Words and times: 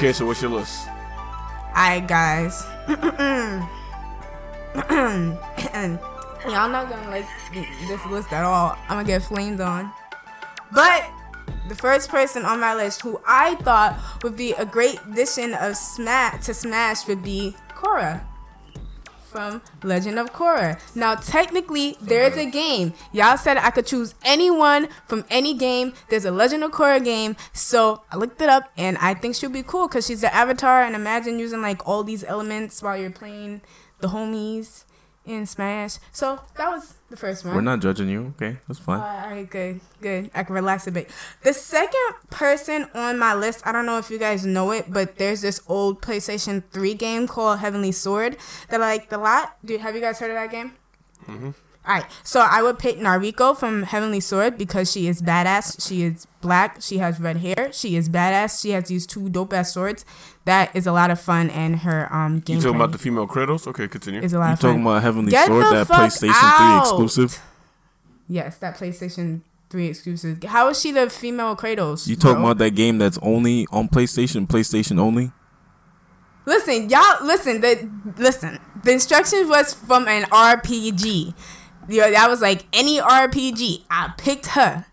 Okay, 0.00 0.14
so 0.14 0.24
what's 0.24 0.40
your 0.40 0.50
list? 0.50 0.88
Alright, 1.76 2.08
guys. 2.08 2.64
Y'all 2.88 3.60
not 6.70 6.88
gonna 6.88 7.10
like 7.10 7.26
this 7.52 8.06
list 8.06 8.32
at 8.32 8.42
all. 8.42 8.78
I'm 8.88 8.96
gonna 8.96 9.04
get 9.04 9.22
flamed 9.22 9.60
on. 9.60 9.92
But 10.72 11.04
the 11.68 11.74
first 11.74 12.08
person 12.08 12.46
on 12.46 12.60
my 12.60 12.74
list 12.74 13.02
who 13.02 13.20
I 13.28 13.56
thought 13.56 14.00
would 14.22 14.38
be 14.38 14.54
a 14.54 14.64
great 14.64 14.98
addition 15.06 15.52
of 15.52 15.76
Smash 15.76 16.46
to 16.46 16.54
Smash 16.54 17.06
would 17.06 17.22
be 17.22 17.54
Korra 17.74 18.22
from 19.30 19.62
Legend 19.82 20.18
of 20.18 20.32
Korra. 20.32 20.78
Now, 20.94 21.14
technically, 21.14 21.96
there's 22.00 22.36
a 22.36 22.50
game. 22.50 22.92
Y'all 23.12 23.36
said 23.36 23.56
I 23.56 23.70
could 23.70 23.86
choose 23.86 24.14
anyone 24.24 24.88
from 25.06 25.24
any 25.30 25.54
game. 25.54 25.92
There's 26.08 26.24
a 26.24 26.30
Legend 26.30 26.64
of 26.64 26.72
Korra 26.72 27.02
game. 27.02 27.36
So 27.52 28.02
I 28.10 28.16
looked 28.16 28.42
it 28.42 28.48
up 28.48 28.70
and 28.76 28.98
I 28.98 29.14
think 29.14 29.36
she'll 29.36 29.50
be 29.50 29.62
cool 29.62 29.88
because 29.88 30.06
she's 30.06 30.22
the 30.22 30.34
avatar. 30.34 30.82
And 30.82 30.94
imagine 30.96 31.38
using 31.38 31.62
like 31.62 31.86
all 31.86 32.02
these 32.02 32.24
elements 32.24 32.82
while 32.82 32.96
you're 32.96 33.10
playing 33.10 33.62
the 34.00 34.08
homies 34.08 34.84
in 35.30 35.46
Smash. 35.46 35.98
So 36.12 36.40
that 36.56 36.70
was 36.70 36.94
the 37.08 37.16
first 37.16 37.44
one. 37.44 37.54
We're 37.54 37.60
not 37.60 37.80
judging 37.80 38.08
you. 38.08 38.34
Okay, 38.36 38.58
that's 38.66 38.80
fine. 38.80 39.00
All 39.00 39.30
right, 39.30 39.48
good, 39.48 39.80
good. 40.00 40.30
I 40.34 40.42
can 40.42 40.54
relax 40.54 40.86
a 40.86 40.92
bit. 40.92 41.10
The 41.42 41.52
second 41.52 42.14
person 42.30 42.88
on 42.94 43.18
my 43.18 43.34
list, 43.34 43.66
I 43.66 43.72
don't 43.72 43.86
know 43.86 43.98
if 43.98 44.10
you 44.10 44.18
guys 44.18 44.44
know 44.44 44.70
it, 44.72 44.92
but 44.92 45.16
there's 45.16 45.42
this 45.42 45.60
old 45.68 46.02
PlayStation 46.02 46.62
3 46.70 46.94
game 46.94 47.26
called 47.26 47.60
Heavenly 47.60 47.92
Sword 47.92 48.36
that 48.68 48.80
I 48.80 48.96
liked 48.96 49.12
a 49.12 49.18
lot. 49.18 49.56
Do 49.64 49.78
have 49.78 49.94
you 49.94 50.00
guys 50.00 50.18
heard 50.18 50.30
of 50.30 50.36
that 50.36 50.50
game? 50.50 50.74
Mm-hmm. 51.26 51.50
All 51.86 51.94
right, 51.94 52.04
so 52.22 52.40
I 52.40 52.62
would 52.62 52.78
pick 52.78 52.98
Nariko 52.98 53.56
from 53.56 53.84
Heavenly 53.84 54.20
Sword 54.20 54.58
because 54.58 54.92
she 54.92 55.08
is 55.08 55.22
badass. 55.22 55.86
She 55.86 56.02
is 56.02 56.26
black. 56.42 56.82
She 56.82 56.98
has 56.98 57.18
red 57.18 57.38
hair. 57.38 57.72
She 57.72 57.96
is 57.96 58.10
badass. 58.10 58.60
She 58.60 58.70
has 58.70 58.88
these 58.88 59.06
two 59.06 59.30
dope 59.30 59.54
ass 59.54 59.72
swords. 59.72 60.04
That 60.46 60.74
is 60.74 60.86
a 60.86 60.92
lot 60.92 61.10
of 61.10 61.20
fun, 61.20 61.50
and 61.50 61.76
her 61.80 62.08
um 62.14 62.40
game. 62.40 62.56
You 62.56 62.62
talking 62.62 62.76
about 62.76 62.92
the 62.92 62.98
female 62.98 63.26
Kratos? 63.28 63.66
Okay, 63.66 63.86
continue. 63.88 64.20
is 64.20 64.32
a 64.32 64.38
lot 64.38 64.48
You 64.48 64.52
of 64.54 64.60
fun. 64.60 64.70
talking 64.70 64.82
about 64.82 65.02
Heavenly 65.02 65.30
Get 65.30 65.46
Sword, 65.48 65.64
that 65.66 65.86
PlayStation 65.86 66.30
out. 66.34 66.80
3 66.82 66.90
exclusive? 66.90 67.42
Yes, 68.28 68.56
that 68.58 68.76
PlayStation 68.78 69.42
3 69.68 69.86
exclusive. 69.86 70.42
How 70.44 70.68
is 70.68 70.80
she 70.80 70.92
the 70.92 71.10
female 71.10 71.54
Kratos? 71.56 72.08
You 72.08 72.16
talking 72.16 72.36
bro? 72.40 72.46
about 72.46 72.58
that 72.58 72.70
game 72.74 72.98
that's 72.98 73.18
only 73.22 73.66
on 73.70 73.88
PlayStation, 73.88 74.46
PlayStation 74.46 74.98
only? 74.98 75.30
Listen, 76.46 76.88
y'all. 76.88 77.24
Listen. 77.24 77.60
The 77.60 77.88
listen. 78.16 78.58
The 78.82 78.92
instructions 78.92 79.48
was 79.48 79.74
from 79.74 80.08
an 80.08 80.22
RPG. 80.24 81.34
Yeah, 81.88 82.10
that 82.10 82.30
was 82.30 82.40
like 82.40 82.64
any 82.72 82.98
RPG. 82.98 83.84
I 83.90 84.12
picked 84.16 84.46
her. 84.46 84.86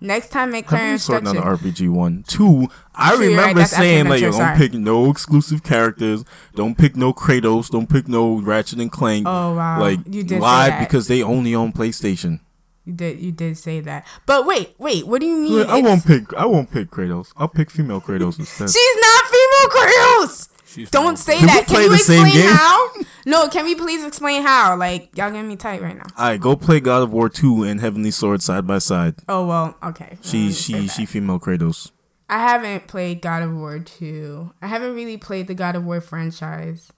Next 0.00 0.30
time, 0.30 0.50
make 0.50 0.66
clear 0.66 0.80
Heavenly 0.80 0.98
Sword 0.98 1.24
not 1.24 1.34
instructions. 1.36 1.62
an 1.62 1.72
RPG 1.86 1.88
one. 1.90 2.24
Two, 2.26 2.68
I 2.96 3.16
True, 3.16 3.24
you're 3.26 3.36
right, 3.36 3.48
remember 3.48 3.64
saying 3.64 4.04
like, 4.04 4.20
Metro, 4.20 4.26
yo, 4.26 4.30
don't 4.32 4.40
sorry. 4.40 4.56
pick 4.58 4.74
no 4.74 5.10
exclusive 5.10 5.62
characters, 5.62 6.24
don't 6.54 6.76
pick 6.78 6.96
no 6.96 7.12
Kratos, 7.12 7.68
don't 7.70 7.88
pick 7.88 8.06
no 8.08 8.40
Ratchet 8.40 8.78
and 8.80 8.90
Clank. 8.92 9.26
Oh, 9.28 9.54
wow. 9.54 9.80
Like 9.80 10.00
You 10.06 10.22
did 10.22 10.28
say 10.30 10.38
why? 10.38 10.70
that. 10.70 10.78
Because 10.80 11.08
they 11.08 11.22
only 11.22 11.54
on 11.54 11.72
PlayStation. 11.72 12.40
You 12.84 12.92
did. 12.92 13.18
You 13.18 13.32
did 13.32 13.56
say 13.56 13.80
that. 13.80 14.06
But 14.26 14.44
wait, 14.46 14.74
wait. 14.78 15.06
What 15.06 15.20
do 15.22 15.26
you 15.26 15.36
mean? 15.38 15.52
Look, 15.52 15.68
I 15.68 15.80
won't 15.80 16.06
pick. 16.06 16.34
I 16.34 16.44
won't 16.44 16.70
pick 16.70 16.90
Kratos. 16.90 17.32
I'll 17.36 17.48
pick 17.48 17.70
female 17.70 18.00
Kratos 18.00 18.38
instead. 18.38 18.68
She's 18.68 18.96
not 19.00 19.24
female 19.24 19.68
Kratos. 19.70 20.48
She's 20.66 20.90
Don't 20.90 21.04
female. 21.04 21.16
say 21.16 21.38
Can 21.38 21.46
we 21.46 21.52
that. 21.54 21.66
Can 21.66 21.82
you 21.82 21.94
explain 21.94 22.32
game? 22.32 22.50
how? 22.54 22.90
No. 23.24 23.48
Can 23.48 23.64
we 23.64 23.74
please 23.74 24.04
explain 24.04 24.42
how? 24.42 24.76
Like 24.76 25.16
y'all 25.16 25.30
getting 25.30 25.48
me 25.48 25.56
tight 25.56 25.80
right 25.80 25.96
now. 25.96 26.04
All 26.18 26.26
right, 26.28 26.38
go 26.40 26.56
play 26.56 26.78
God 26.80 27.02
of 27.02 27.10
War 27.10 27.30
two 27.30 27.62
and 27.62 27.80
Heavenly 27.80 28.10
Sword 28.10 28.42
side 28.42 28.66
by 28.66 28.78
side. 28.78 29.14
Oh 29.30 29.46
well. 29.46 29.76
Okay. 29.82 30.18
She 30.20 30.48
Let 30.48 30.54
she 30.54 30.88
she 30.88 31.06
female 31.06 31.40
Kratos. 31.40 31.90
I 32.34 32.38
haven't 32.38 32.88
played 32.88 33.22
God 33.22 33.44
of 33.44 33.54
War 33.54 33.78
2. 33.78 34.54
I 34.60 34.66
haven't 34.66 34.96
really 34.96 35.16
played 35.16 35.46
the 35.46 35.54
God 35.54 35.76
of 35.76 35.84
War 35.84 36.00
franchise. 36.00 36.92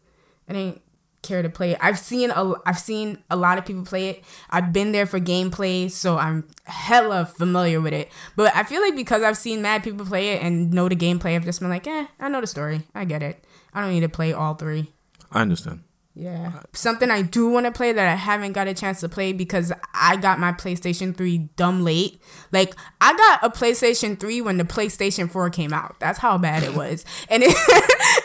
I 0.49 0.55
didn't 0.55 0.81
care 1.21 1.43
to 1.43 1.51
play 1.51 1.73
it. 1.73 1.79
I've 1.79 1.99
seen 1.99 2.31
a 2.31 2.55
I've 2.65 2.79
seen 2.79 3.19
a 3.29 3.37
lot 3.37 3.59
of 3.59 3.67
people 3.67 3.85
play 3.85 4.09
it. 4.09 4.25
I've 4.49 4.73
been 4.73 4.93
there 4.93 5.05
for 5.05 5.21
gameplay, 5.21 5.91
so 5.91 6.17
I'm 6.17 6.49
hella 6.65 7.27
familiar 7.27 7.83
with 7.83 7.93
it. 7.93 8.11
But 8.35 8.57
I 8.57 8.63
feel 8.63 8.81
like 8.81 8.97
because 8.97 9.23
I've 9.23 9.37
seen 9.37 9.61
mad 9.61 9.85
people 9.85 10.07
play 10.07 10.31
it 10.31 10.43
and 10.43 10.73
know 10.73 10.89
the 10.89 10.97
gameplay, 10.97 11.37
I've 11.37 11.45
just 11.45 11.61
been 11.61 11.69
like, 11.69 11.87
eh, 11.87 12.07
I 12.19 12.31
know 12.31 12.41
the 12.41 12.47
story. 12.47 12.85
I 12.95 13.05
get 13.05 13.23
it. 13.23 13.45
I 13.75 13.83
don't 13.83 13.91
need 13.91 14.01
to 14.01 14.09
play 14.09 14.33
all 14.33 14.55
three. 14.55 14.91
I 15.31 15.43
understand. 15.43 15.83
Yeah. 16.19 16.61
Something 16.73 17.11
I 17.11 17.21
do 17.21 17.47
want 17.47 17.67
to 17.67 17.73
play 17.73 17.93
that 17.93 18.09
I 18.09 18.15
haven't 18.15 18.53
got 18.53 18.67
a 18.67 18.73
chance 18.73 19.01
to 19.01 19.09
play 19.09 19.35
because 19.35 19.71
I 19.93 20.17
got 20.17 20.41
my 20.41 20.51
PlayStation 20.51 21.15
3 21.15 21.39
dumb 21.57 21.85
late. 21.85 22.19
Like, 22.53 22.75
I 23.03 23.15
got 23.15 23.45
a 23.45 23.51
PlayStation 23.51 24.19
3 24.19 24.41
when 24.41 24.57
the 24.57 24.65
PlayStation 24.65 25.31
4 25.31 25.51
came 25.51 25.75
out. 25.75 25.97
That's 26.01 26.19
how 26.19 26.39
bad 26.39 26.63
it 26.63 26.75
was. 26.75 27.05
And 27.29 27.43
it, 27.43 27.51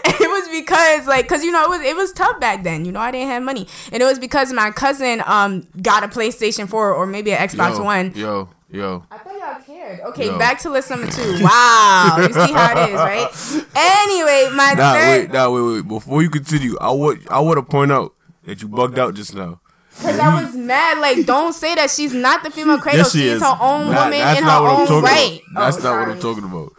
it 0.05 0.29
was 0.29 0.47
because, 0.61 1.07
like, 1.07 1.25
because, 1.25 1.43
you 1.43 1.51
know, 1.51 1.63
it 1.63 1.69
was, 1.69 1.81
it 1.81 1.95
was 1.95 2.13
tough 2.13 2.39
back 2.39 2.63
then. 2.63 2.85
You 2.85 2.91
know, 2.91 2.99
I 2.99 3.11
didn't 3.11 3.29
have 3.29 3.43
money. 3.43 3.67
And 3.91 4.01
it 4.01 4.05
was 4.05 4.19
because 4.19 4.53
my 4.53 4.69
cousin 4.71 5.23
um 5.25 5.67
got 5.81 6.03
a 6.03 6.07
PlayStation 6.07 6.69
4 6.69 6.93
or 6.93 7.05
maybe 7.05 7.33
an 7.33 7.45
Xbox 7.47 7.77
yo, 7.77 7.83
One. 7.83 8.13
Yo, 8.15 8.49
yo. 8.69 9.03
I 9.09 9.17
thought 9.17 9.39
y'all 9.39 9.61
cared. 9.97 10.07
Okay, 10.09 10.25
Yo. 10.27 10.37
back 10.37 10.59
to 10.61 10.69
list 10.69 10.89
number 10.89 11.07
two. 11.07 11.39
Wow. 11.43 12.15
you 12.19 12.33
see 12.33 12.53
how 12.53 12.83
it 12.83 12.89
is, 12.89 12.95
right? 12.95 13.65
Anyway, 13.75 14.49
my 14.55 14.73
Nah, 14.73 14.93
third. 14.93 15.21
wait, 15.21 15.31
nah, 15.31 15.49
wait, 15.49 15.61
wait. 15.75 15.87
Before 15.87 16.21
you 16.21 16.29
continue, 16.29 16.77
I 16.79 16.91
would, 16.91 17.27
I 17.29 17.39
want 17.39 17.57
to 17.57 17.63
point 17.63 17.91
out 17.91 18.13
that 18.45 18.61
you 18.61 18.67
bugged 18.67 18.97
out 18.99 19.13
just 19.15 19.35
now. 19.35 19.59
Because 19.97 20.17
I 20.19 20.41
was 20.43 20.55
mad. 20.55 20.97
Like, 20.99 21.25
don't 21.25 21.53
say 21.53 21.75
that 21.75 21.89
she's 21.91 22.13
not 22.13 22.43
the 22.43 22.49
female 22.49 22.79
cradle. 22.79 22.99
Yes, 22.99 23.11
she 23.11 23.19
she's 23.19 23.31
is. 23.33 23.41
her 23.41 23.57
own 23.59 23.87
woman 23.87 24.13
in 24.13 24.43
her 24.43 24.49
own 24.49 25.03
right. 25.03 25.41
about. 25.51 25.73
That's 25.73 25.85
Oh, 25.85 25.89
not 25.93 25.99
what 26.07 26.15
I'm 26.15 26.19
talking 26.21 26.43
about. 26.43 26.71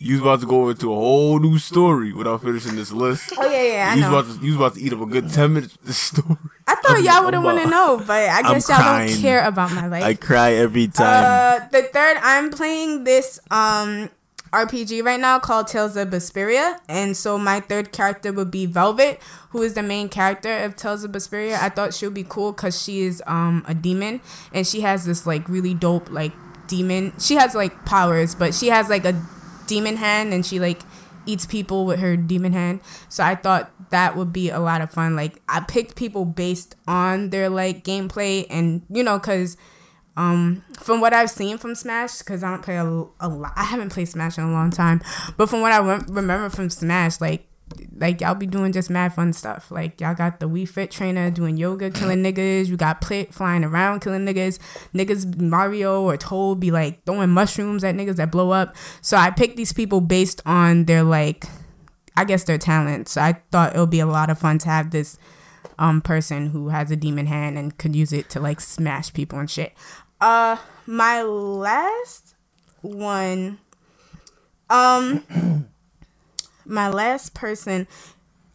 You 0.00 0.12
was 0.14 0.20
about 0.20 0.40
to 0.40 0.46
go 0.46 0.68
into 0.68 0.92
a 0.92 0.94
whole 0.94 1.40
new 1.40 1.58
story 1.58 2.12
without 2.12 2.42
finishing 2.42 2.76
this 2.76 2.92
list. 2.92 3.32
Oh 3.36 3.50
yeah, 3.50 3.62
yeah, 3.62 3.90
I 3.90 3.94
you 3.94 4.02
was 4.02 4.10
know. 4.10 4.18
about 4.18 4.38
to, 4.38 4.44
you 4.46 4.52
was 4.52 4.56
about 4.56 4.74
to 4.74 4.80
eat 4.80 4.92
up 4.92 5.00
a 5.00 5.06
good 5.06 5.28
ten 5.30 5.54
minutes 5.54 5.76
with 5.76 5.86
this 5.86 5.98
story. 5.98 6.36
I 6.68 6.76
thought 6.76 7.02
y'all 7.02 7.24
would 7.24 7.34
have 7.34 7.42
want 7.42 7.60
to 7.62 7.68
know, 7.68 7.98
but 8.06 8.28
I 8.28 8.42
guess 8.42 8.68
y'all 8.68 8.78
crying. 8.78 9.08
don't 9.10 9.20
care 9.20 9.44
about 9.44 9.72
my 9.72 9.88
life. 9.88 10.04
I 10.04 10.14
cry 10.14 10.52
every 10.52 10.86
time. 10.86 11.24
Uh, 11.24 11.66
the 11.72 11.82
third, 11.82 12.16
I'm 12.22 12.50
playing 12.50 13.02
this 13.04 13.40
um 13.50 14.08
RPG 14.52 15.02
right 15.04 15.18
now 15.18 15.40
called 15.40 15.66
Tales 15.66 15.96
of 15.96 16.08
Berseria, 16.08 16.78
and 16.88 17.16
so 17.16 17.36
my 17.36 17.58
third 17.58 17.90
character 17.90 18.32
would 18.32 18.52
be 18.52 18.66
Velvet, 18.66 19.20
who 19.50 19.62
is 19.62 19.74
the 19.74 19.82
main 19.82 20.08
character 20.08 20.58
of 20.58 20.76
Tales 20.76 21.02
of 21.02 21.10
Berseria. 21.10 21.58
I 21.60 21.70
thought 21.70 21.92
she 21.92 22.06
would 22.06 22.14
be 22.14 22.24
cool 22.24 22.52
because 22.52 22.80
she 22.80 23.00
is 23.00 23.20
um 23.26 23.64
a 23.66 23.74
demon, 23.74 24.20
and 24.52 24.64
she 24.64 24.82
has 24.82 25.06
this 25.06 25.26
like 25.26 25.48
really 25.48 25.74
dope 25.74 26.08
like 26.08 26.32
demon. 26.68 27.14
She 27.18 27.34
has 27.34 27.56
like 27.56 27.84
powers, 27.84 28.36
but 28.36 28.54
she 28.54 28.68
has 28.68 28.88
like 28.88 29.04
a 29.04 29.20
demon 29.68 29.96
hand, 29.96 30.32
and 30.34 30.44
she 30.44 30.58
like 30.58 30.80
eats 31.26 31.46
people 31.46 31.86
with 31.86 32.00
her 32.00 32.16
demon 32.16 32.52
hand. 32.52 32.80
So 33.08 33.22
I 33.22 33.34
thought 33.36 33.70
that 33.90 34.16
would 34.16 34.32
be 34.32 34.50
a 34.50 34.58
lot 34.58 34.80
of 34.80 34.90
fun. 34.90 35.14
Like 35.14 35.40
I 35.48 35.60
picked 35.60 35.94
people 35.94 36.24
based 36.24 36.74
on 36.88 37.30
their 37.30 37.48
like 37.48 37.84
gameplay, 37.84 38.46
and 38.50 38.82
you 38.90 39.04
know, 39.04 39.18
cause 39.20 39.56
um 40.16 40.64
from 40.80 41.00
what 41.00 41.12
I've 41.12 41.30
seen 41.30 41.58
from 41.58 41.74
Smash, 41.74 42.18
because 42.18 42.42
I 42.42 42.50
don't 42.50 42.62
play 42.62 42.76
a, 42.76 42.84
a 43.20 43.28
lot. 43.28 43.52
I 43.54 43.64
haven't 43.64 43.92
played 43.92 44.08
Smash 44.08 44.38
in 44.38 44.44
a 44.44 44.52
long 44.52 44.70
time, 44.70 45.00
but 45.36 45.48
from 45.48 45.60
what 45.60 45.72
I 45.72 45.78
rem- 45.78 46.06
remember 46.08 46.48
from 46.50 46.70
Smash, 46.70 47.20
like 47.20 47.47
like 47.96 48.20
y'all 48.20 48.34
be 48.34 48.46
doing 48.46 48.72
just 48.72 48.90
mad 48.90 49.14
fun 49.14 49.32
stuff. 49.32 49.70
Like 49.70 50.00
y'all 50.00 50.14
got 50.14 50.40
the 50.40 50.48
Wii 50.48 50.68
Fit 50.68 50.90
trainer 50.90 51.30
doing 51.30 51.56
yoga, 51.56 51.90
killing 51.90 52.22
niggas. 52.22 52.66
You 52.66 52.76
got 52.76 53.00
Pit 53.00 53.34
flying 53.34 53.64
around 53.64 54.00
killing 54.00 54.24
niggas. 54.24 54.58
Niggas 54.94 55.40
Mario 55.40 56.02
or 56.02 56.16
Toad 56.16 56.60
be 56.60 56.70
like 56.70 57.04
throwing 57.04 57.30
mushrooms 57.30 57.84
at 57.84 57.94
niggas 57.94 58.16
that 58.16 58.30
blow 58.30 58.50
up. 58.50 58.76
So 59.00 59.16
I 59.16 59.30
picked 59.30 59.56
these 59.56 59.72
people 59.72 60.00
based 60.00 60.40
on 60.46 60.84
their 60.84 61.02
like, 61.02 61.46
I 62.16 62.24
guess 62.24 62.44
their 62.44 62.58
talent. 62.58 63.08
So 63.08 63.20
I 63.20 63.40
thought 63.50 63.74
it 63.74 63.78
would 63.78 63.90
be 63.90 64.00
a 64.00 64.06
lot 64.06 64.30
of 64.30 64.38
fun 64.38 64.58
to 64.58 64.68
have 64.68 64.90
this 64.90 65.18
um 65.78 66.00
person 66.00 66.50
who 66.50 66.68
has 66.68 66.90
a 66.90 66.96
demon 66.96 67.26
hand 67.26 67.58
and 67.58 67.76
could 67.78 67.94
use 67.94 68.12
it 68.12 68.28
to 68.30 68.40
like 68.40 68.60
smash 68.60 69.12
people 69.12 69.38
and 69.38 69.50
shit. 69.50 69.72
Uh, 70.20 70.56
my 70.86 71.22
last 71.22 72.34
one, 72.82 73.58
um, 74.68 75.68
my 76.68 76.88
last 76.88 77.34
person. 77.34 77.86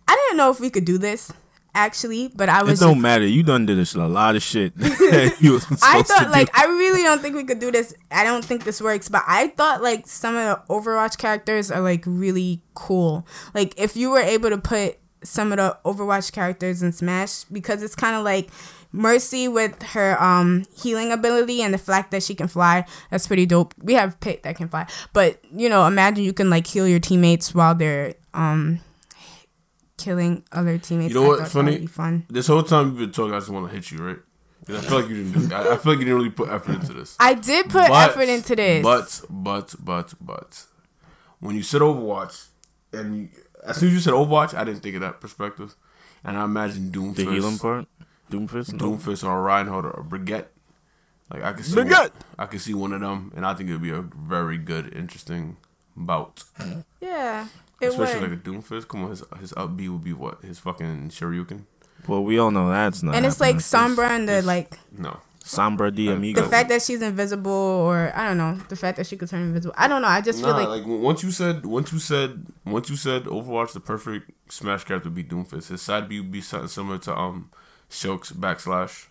I 0.08 0.16
didn't 0.16 0.38
know 0.38 0.52
if 0.52 0.60
we 0.60 0.70
could 0.70 0.86
do 0.86 0.98
this 0.98 1.32
actually, 1.76 2.30
but 2.36 2.50
I 2.50 2.64
was. 2.64 2.82
it 2.82 2.86
don't 2.86 2.96
just, 2.96 3.02
matter. 3.02 3.26
You 3.26 3.44
done 3.44 3.66
did 3.66 3.80
a 3.96 4.08
lot 4.08 4.36
of 4.36 4.44
shit. 4.44 4.74
I 4.80 6.04
thought 6.06 6.30
like 6.32 6.56
I 6.58 6.66
really 6.66 7.04
don't 7.04 7.22
think 7.22 7.36
we 7.36 7.44
could 7.44 7.60
do 7.60 7.72
this. 7.72 7.94
I 8.12 8.24
don't 8.24 8.44
think 8.44 8.64
this 8.64 8.82
works, 8.82 9.10
but 9.10 9.24
I 9.28 9.50
thought 9.50 9.82
like 9.82 10.08
some 10.08 10.36
of 10.36 10.46
the 10.46 10.74
Overwatch 10.74 11.18
characters 11.18 11.72
are 11.72 11.82
like 11.82 12.04
really 12.06 12.62
cool. 12.74 13.26
Like 13.54 13.74
if 13.78 13.96
you 13.96 14.10
were 14.12 14.20
able 14.20 14.50
to 14.50 14.58
put 14.58 14.98
some 15.24 15.52
of 15.52 15.58
the 15.58 15.78
Overwatch 15.86 16.32
characters 16.32 16.84
in 16.84 16.92
Smash 16.92 17.46
because 17.46 17.82
it's 17.82 17.96
kind 17.96 18.16
of 18.16 18.24
like 18.24 18.50
Mercy 18.94 19.48
with 19.48 19.82
her 19.84 20.22
um 20.24 20.64
healing 20.78 21.12
ability 21.12 21.62
and 21.62 21.74
the 21.74 21.78
fact 21.80 22.12
that 22.12 22.24
she 22.24 22.36
can 22.36 22.48
fly. 22.48 22.86
That's 23.10 23.28
pretty 23.28 23.46
dope. 23.46 23.74
We 23.82 23.94
have 23.96 24.20
Pit 24.22 24.44
that 24.44 24.56
can 24.56 24.68
fly, 24.70 24.88
but 25.14 25.40
you 25.52 25.68
know, 25.68 25.86
imagine 25.86 26.24
you 26.24 26.32
can 26.34 26.50
like 26.50 26.68
heal 26.68 26.88
your 26.88 27.00
teammates 27.00 27.54
while 27.54 27.74
they're 27.76 28.14
um 28.34 28.80
killing 29.98 30.44
other 30.52 30.78
teammates. 30.78 31.14
You 31.14 31.22
know 31.22 31.26
I 31.34 31.40
what? 31.40 31.48
Funny. 31.48 31.80
be 31.80 31.86
fun. 31.88 32.26
This 32.30 32.48
whole 32.48 32.64
time 32.64 32.88
you've 32.90 32.98
been 32.98 33.12
talking, 33.12 33.34
I 33.34 33.40
just 33.40 33.50
want 33.50 33.68
to 33.70 33.76
hit 33.76 33.92
you, 33.92 33.98
right? 34.00 34.18
I 34.70 34.80
feel 34.80 35.00
like 35.02 35.10
you 35.10 35.24
didn't. 35.24 35.50
Do, 35.50 35.56
I, 35.56 35.74
I 35.74 35.78
feel 35.78 35.92
like 35.94 36.00
you 36.00 36.06
didn't 36.06 36.16
really 36.16 36.30
put 36.30 36.50
effort 36.50 36.76
into 36.76 36.94
this. 36.94 37.18
I 37.20 37.34
did 37.34 37.66
put 37.70 37.88
But- 37.90 38.10
effort 38.12 38.30
into 38.30 38.56
this. 38.56 38.82
But, 38.84 39.22
but, 39.30 39.76
but, 39.80 40.14
but, 40.22 40.66
when 41.42 41.56
you 41.56 41.64
said 41.64 41.82
Overwatch, 41.82 42.48
and 42.94 43.16
you- 43.24 43.30
as 43.66 43.78
soon 43.78 43.90
as 43.90 43.94
you 43.96 44.00
said 44.00 44.14
Overwatch, 44.14 44.54
I 44.54 44.64
didn't 44.64 44.82
think 44.82 44.96
of 44.96 45.02
that 45.02 45.20
perspective, 45.20 45.76
and 46.24 46.38
I 46.38 46.46
imagine 46.46 46.92
Doomfist, 46.92 47.16
The 47.16 47.24
healing 47.32 47.58
part, 47.58 47.88
Doomfist. 48.32 48.74
No. 48.74 48.92
Doomfist 48.92 49.24
or 49.28 49.42
Reinhardt 49.44 49.86
or 49.86 50.04
Brigitte. 50.04 50.50
Like 51.32 51.44
I 51.44 51.54
could 51.54 51.66
see, 51.66 51.74
Brigitte! 51.76 52.12
I 52.38 52.46
could 52.46 52.62
see 52.62 52.74
one 52.74 52.94
of 52.94 53.02
them, 53.02 53.32
and 53.36 53.46
I 53.46 53.54
think 53.54 53.70
it'd 53.70 53.82
be 53.82 53.90
a 53.92 54.02
very 54.02 54.58
good, 54.58 54.94
interesting 54.94 55.58
bout. 55.96 56.44
Yeah, 57.02 57.48
it 57.82 57.88
Especially 57.88 58.20
would. 58.22 58.32
like 58.32 58.40
a 58.40 58.42
Doomfist. 58.50 58.88
Come 58.88 59.04
on, 59.06 59.10
his 59.12 59.24
his 59.40 59.54
up 59.58 59.76
B 59.76 59.90
would 59.90 60.04
be 60.04 60.14
what 60.14 60.42
his 60.42 60.60
fucking 60.60 61.10
Shoryuken. 61.10 61.62
Well, 62.08 62.24
we 62.24 62.38
all 62.38 62.52
know 62.52 62.70
that's 62.70 63.02
not. 63.04 63.16
and 63.16 63.26
it's 63.26 63.40
like. 63.40 63.58
Sombra 63.58 64.10
and 64.10 64.28
the 64.28 64.42
like 64.42 64.78
No, 64.98 65.20
Sombra 65.44 65.94
de 65.96 66.10
Amigo. 66.10 66.42
the 66.42 66.48
fact 66.50 66.68
that 66.70 66.82
she's 66.82 67.02
invisible, 67.02 67.52
or 67.52 68.12
I 68.14 68.28
don't 68.28 68.38
know, 68.38 68.56
the 68.70 68.76
fact 68.76 68.98
that 68.98 69.08
she 69.08 69.16
could 69.16 69.30
turn 69.30 69.42
invisible. 69.44 69.74
I 69.78 69.88
don't 69.88 70.02
know. 70.02 70.10
I 70.10 70.20
just 70.22 70.40
feel 70.42 70.52
like, 70.52 70.68
Like, 70.68 70.84
once 70.86 71.24
you 71.24 71.32
said, 71.32 71.66
once 71.66 71.94
you 71.94 72.00
said, 72.00 72.46
once 72.66 72.90
you 72.90 72.98
said 72.98 73.24
Overwatch, 73.24 73.72
the 73.72 73.80
perfect 73.80 74.32
Smash 74.52 74.84
character 74.84 75.08
would 75.10 75.16
be 75.16 75.24
Doomfist. 75.24 75.70
His 75.70 75.82
side 75.82 76.10
B 76.10 76.20
would 76.20 76.32
be 76.32 76.42
something 76.42 76.68
similar 76.68 76.98
to 77.00 77.18
um 77.18 77.50
Shulk's 77.94 78.32
backslash. 78.32 79.08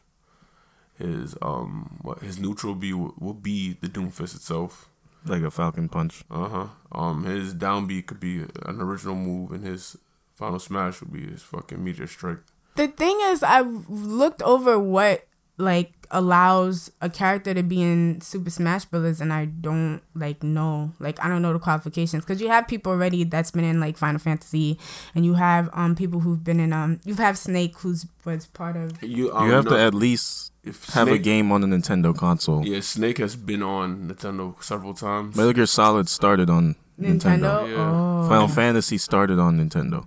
His 0.99 1.37
um 1.41 1.99
what 2.03 2.19
his 2.21 2.39
neutral 2.39 2.75
B 2.75 2.93
will, 2.93 3.15
will 3.19 3.35
be 3.35 3.77
the 3.81 3.89
Doomfist 3.89 4.35
itself. 4.37 4.89
like 5.25 5.43
a 5.43 5.51
Falcon 5.51 5.89
Punch. 5.89 6.25
Uh 6.31 6.49
huh. 6.49 6.67
Um, 6.93 7.25
his 7.25 7.55
down 7.55 7.87
B 7.87 8.03
could 8.03 8.21
be 8.21 8.41
an 8.67 8.81
original 8.81 9.15
move, 9.17 9.53
and 9.53 9.65
his 9.65 9.97
final 10.35 10.59
smash 10.59 11.01
would 11.01 11.13
be 11.13 11.27
his 11.31 11.43
fucking 11.43 11.83
meteor 11.83 12.07
strike. 12.07 12.41
the 12.77 12.89
thing 12.89 13.19
is, 13.25 13.43
I 13.43 13.61
looked 13.61 14.43
over 14.43 14.79
what 14.79 15.27
like 15.59 15.93
allows 16.11 16.91
a 17.01 17.09
character 17.09 17.55
to 17.55 17.63
be 17.63 17.81
in 17.83 18.21
Super 18.21 18.51
Smash 18.51 18.85
Brothers, 18.85 19.21
and 19.21 19.33
I 19.33 19.47
don't 19.47 20.01
like 20.15 20.43
know, 20.43 20.93
like 21.01 21.23
I 21.25 21.29
don't 21.29 21.43
know 21.43 21.53
the 21.53 21.59
qualifications 21.59 22.25
because 22.25 22.41
you 22.41 22.49
have 22.49 22.69
people 22.69 22.93
already 22.93 23.25
that's 23.25 23.51
been 23.51 23.65
in 23.65 23.81
like 23.81 23.97
Final 23.97 24.19
Fantasy, 24.19 24.79
and 25.15 25.25
you 25.25 25.35
have 25.35 25.71
um 25.73 25.95
people 25.95 26.21
who've 26.21 26.43
been 26.43 26.61
in 26.61 26.73
um 26.73 27.01
you 27.05 27.15
have 27.15 27.39
Snake 27.39 27.79
who's 27.79 28.07
was 28.25 28.47
part 28.47 28.77
of 28.77 29.03
You 29.03 29.33
um, 29.35 29.47
you 29.47 29.53
have 29.53 29.65
no, 29.65 29.73
to 29.73 29.79
at 29.79 29.95
least 29.95 30.53
if 30.65 30.85
have 30.91 31.09
a 31.09 31.19
game 31.19 31.51
on 31.51 31.61
the 31.61 31.67
Nintendo 31.67 32.17
console. 32.17 32.67
Yeah, 32.67 32.81
Snake 32.81 33.19
has 33.19 33.37
been 33.37 33.63
on 33.63 34.09
Nintendo 34.09 34.63
several 34.63 34.95
times. 34.95 35.37
Metal 35.37 35.53
Gear 35.53 35.67
Solid 35.67 36.09
started 36.09 36.49
on 36.51 36.77
Nintendo. 37.01 37.21
Nintendo. 37.21 37.71
Yeah. 37.71 38.23
Oh. 38.25 38.29
Final 38.29 38.49
Fantasy 38.49 38.99
started 38.99 39.39
on 39.39 39.59
Nintendo. 39.59 40.07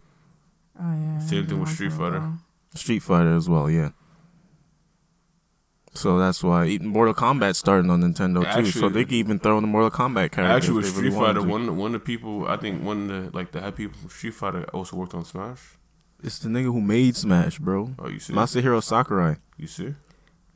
Oh 0.80 0.94
yeah. 0.94 1.20
Same 1.20 1.48
thing 1.48 1.60
with 1.60 1.70
Street 1.70 1.92
Fighter. 1.92 2.18
ago. 2.18 2.34
Street 2.76 3.00
Fighter 3.00 3.36
as 3.36 3.48
well, 3.50 3.70
yeah. 3.70 3.90
So 5.96 6.20
that's 6.20 6.44
why 6.44 6.66
even 6.68 6.88
Mortal 6.88 7.14
Kombat 7.14 7.56
starting 7.56 7.90
on 7.90 8.02
Nintendo 8.02 8.42
too. 8.42 8.48
Actually- 8.48 8.72
so 8.72 8.90
they 8.90 9.06
can 9.06 9.16
even 9.16 9.40
throw 9.40 9.58
in 9.58 9.64
the 9.64 9.68
Mortal 9.68 9.92
Kombat 9.92 10.32
characters. 10.32 10.56
Actually, 10.64 10.76
with 10.78 10.88
if 10.88 10.96
they 10.96 11.02
really 11.02 11.12
Street 11.12 11.26
Fighter, 11.26 11.40
to. 11.42 11.48
one 11.48 11.78
one 11.78 11.96
of 11.96 12.02
the 12.02 12.06
people 12.06 12.48
I 12.48 12.58
think 12.58 12.84
one 12.84 13.10
of 13.10 13.32
the 13.32 13.38
like 13.38 13.52
the 13.52 13.62
head 13.62 13.76
people 13.76 13.98
from 14.00 14.10
Street 14.10 14.34
Fighter 14.34 14.64
also 14.74 14.96
worked 14.98 15.14
on 15.14 15.24
Smash. 15.26 15.62
it's 16.24 16.40
the 16.40 16.50
nigga 16.50 16.66
who 16.66 16.82
made 16.82 17.16
Smash, 17.16 17.60
bro. 17.60 17.94
Oh, 18.00 18.10
you 18.10 18.20
see? 18.20 18.34
Masahiro 18.34 18.82
Sakurai. 18.84 19.38
You 19.58 19.68
see? 19.68 19.94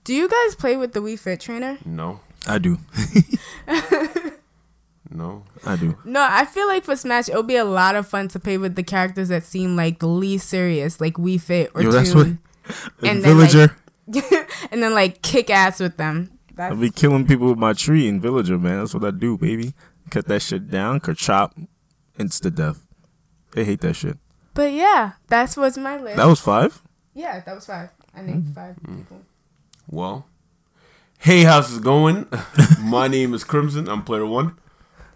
Do 0.03 0.13
you 0.13 0.27
guys 0.27 0.55
play 0.55 0.75
with 0.77 0.93
the 0.93 0.99
Wii 1.01 1.19
Fit 1.19 1.39
trainer? 1.39 1.77
No, 1.85 2.19
I 2.47 2.57
do. 2.57 2.79
no. 5.11 5.43
I 5.65 5.75
do. 5.75 5.97
No, 6.05 6.25
I 6.29 6.45
feel 6.45 6.67
like 6.67 6.83
for 6.83 6.95
Smash, 6.95 7.29
it 7.29 7.35
would 7.35 7.47
be 7.47 7.55
a 7.55 7.65
lot 7.65 7.95
of 7.95 8.07
fun 8.07 8.27
to 8.29 8.39
play 8.39 8.57
with 8.57 8.75
the 8.75 8.83
characters 8.83 9.29
that 9.29 9.43
seem 9.43 9.75
like 9.75 9.99
the 9.99 10.07
least 10.07 10.47
serious, 10.49 11.01
like 11.01 11.15
Wii 11.15 11.39
Fit 11.41 11.71
or 11.73 11.81
Yo, 11.81 11.91
that's 11.91 12.11
Toon. 12.13 12.39
And 13.01 13.09
And 13.09 13.23
then, 13.23 13.37
like- 13.39 13.51
Villager. 13.51 13.75
and 14.71 14.81
then 14.83 14.93
like 14.93 15.21
kick 15.21 15.49
ass 15.49 15.79
with 15.79 15.97
them. 15.97 16.31
I'll 16.57 16.75
be 16.75 16.89
killing 16.89 17.25
people 17.25 17.47
with 17.49 17.57
my 17.57 17.73
tree 17.73 18.07
in 18.07 18.19
Villager, 18.19 18.57
man. 18.59 18.79
That's 18.79 18.93
what 18.93 19.05
I 19.05 19.11
do, 19.11 19.37
baby. 19.37 19.73
Cut 20.09 20.27
that 20.27 20.41
shit 20.41 20.69
down, 20.69 20.99
ker 20.99 21.13
chop, 21.13 21.55
insta 22.17 22.53
death. 22.53 22.85
They 23.53 23.63
hate 23.63 23.81
that 23.81 23.95
shit. 23.95 24.17
but 24.53 24.73
yeah, 24.73 25.13
that's 25.27 25.55
what's 25.55 25.77
my 25.77 25.97
list. 25.97 26.17
That 26.17 26.25
was 26.25 26.39
five. 26.39 26.81
yeah, 27.13 27.39
that 27.39 27.55
was 27.55 27.65
five. 27.65 27.89
I 28.13 28.21
named 28.21 28.43
Mm-hmm. 28.45 28.53
five 28.53 28.75
people. 28.83 29.21
Well, 29.87 30.27
hey, 31.19 31.43
how's 31.43 31.77
it 31.77 31.83
going? 31.83 32.27
My 32.81 33.07
name 33.07 33.33
is 33.33 33.43
Crimson. 33.43 33.87
I'm 33.87 34.03
player 34.03 34.25
one. 34.25 34.57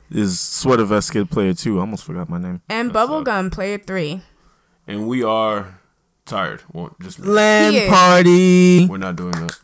Is 0.09 0.39
Sweater 0.39 0.85
Vest 0.85 1.11
Kid 1.11 1.29
player 1.29 1.53
two? 1.53 1.77
I 1.77 1.81
almost 1.81 2.03
forgot 2.05 2.29
my 2.29 2.37
name. 2.39 2.61
And 2.69 2.91
That's 2.93 3.09
Bubblegum, 3.09 3.51
player 3.51 3.77
three. 3.79 4.21
and 4.87 5.07
we 5.07 5.23
are 5.23 5.79
tired. 6.25 6.63
Well, 6.71 6.95
just. 7.01 7.19
Land 7.19 7.75
He 7.75 7.87
party. 7.87 8.87
we're 8.87 8.97
not 8.97 9.15
doing 9.15 9.31
that. 9.31 9.57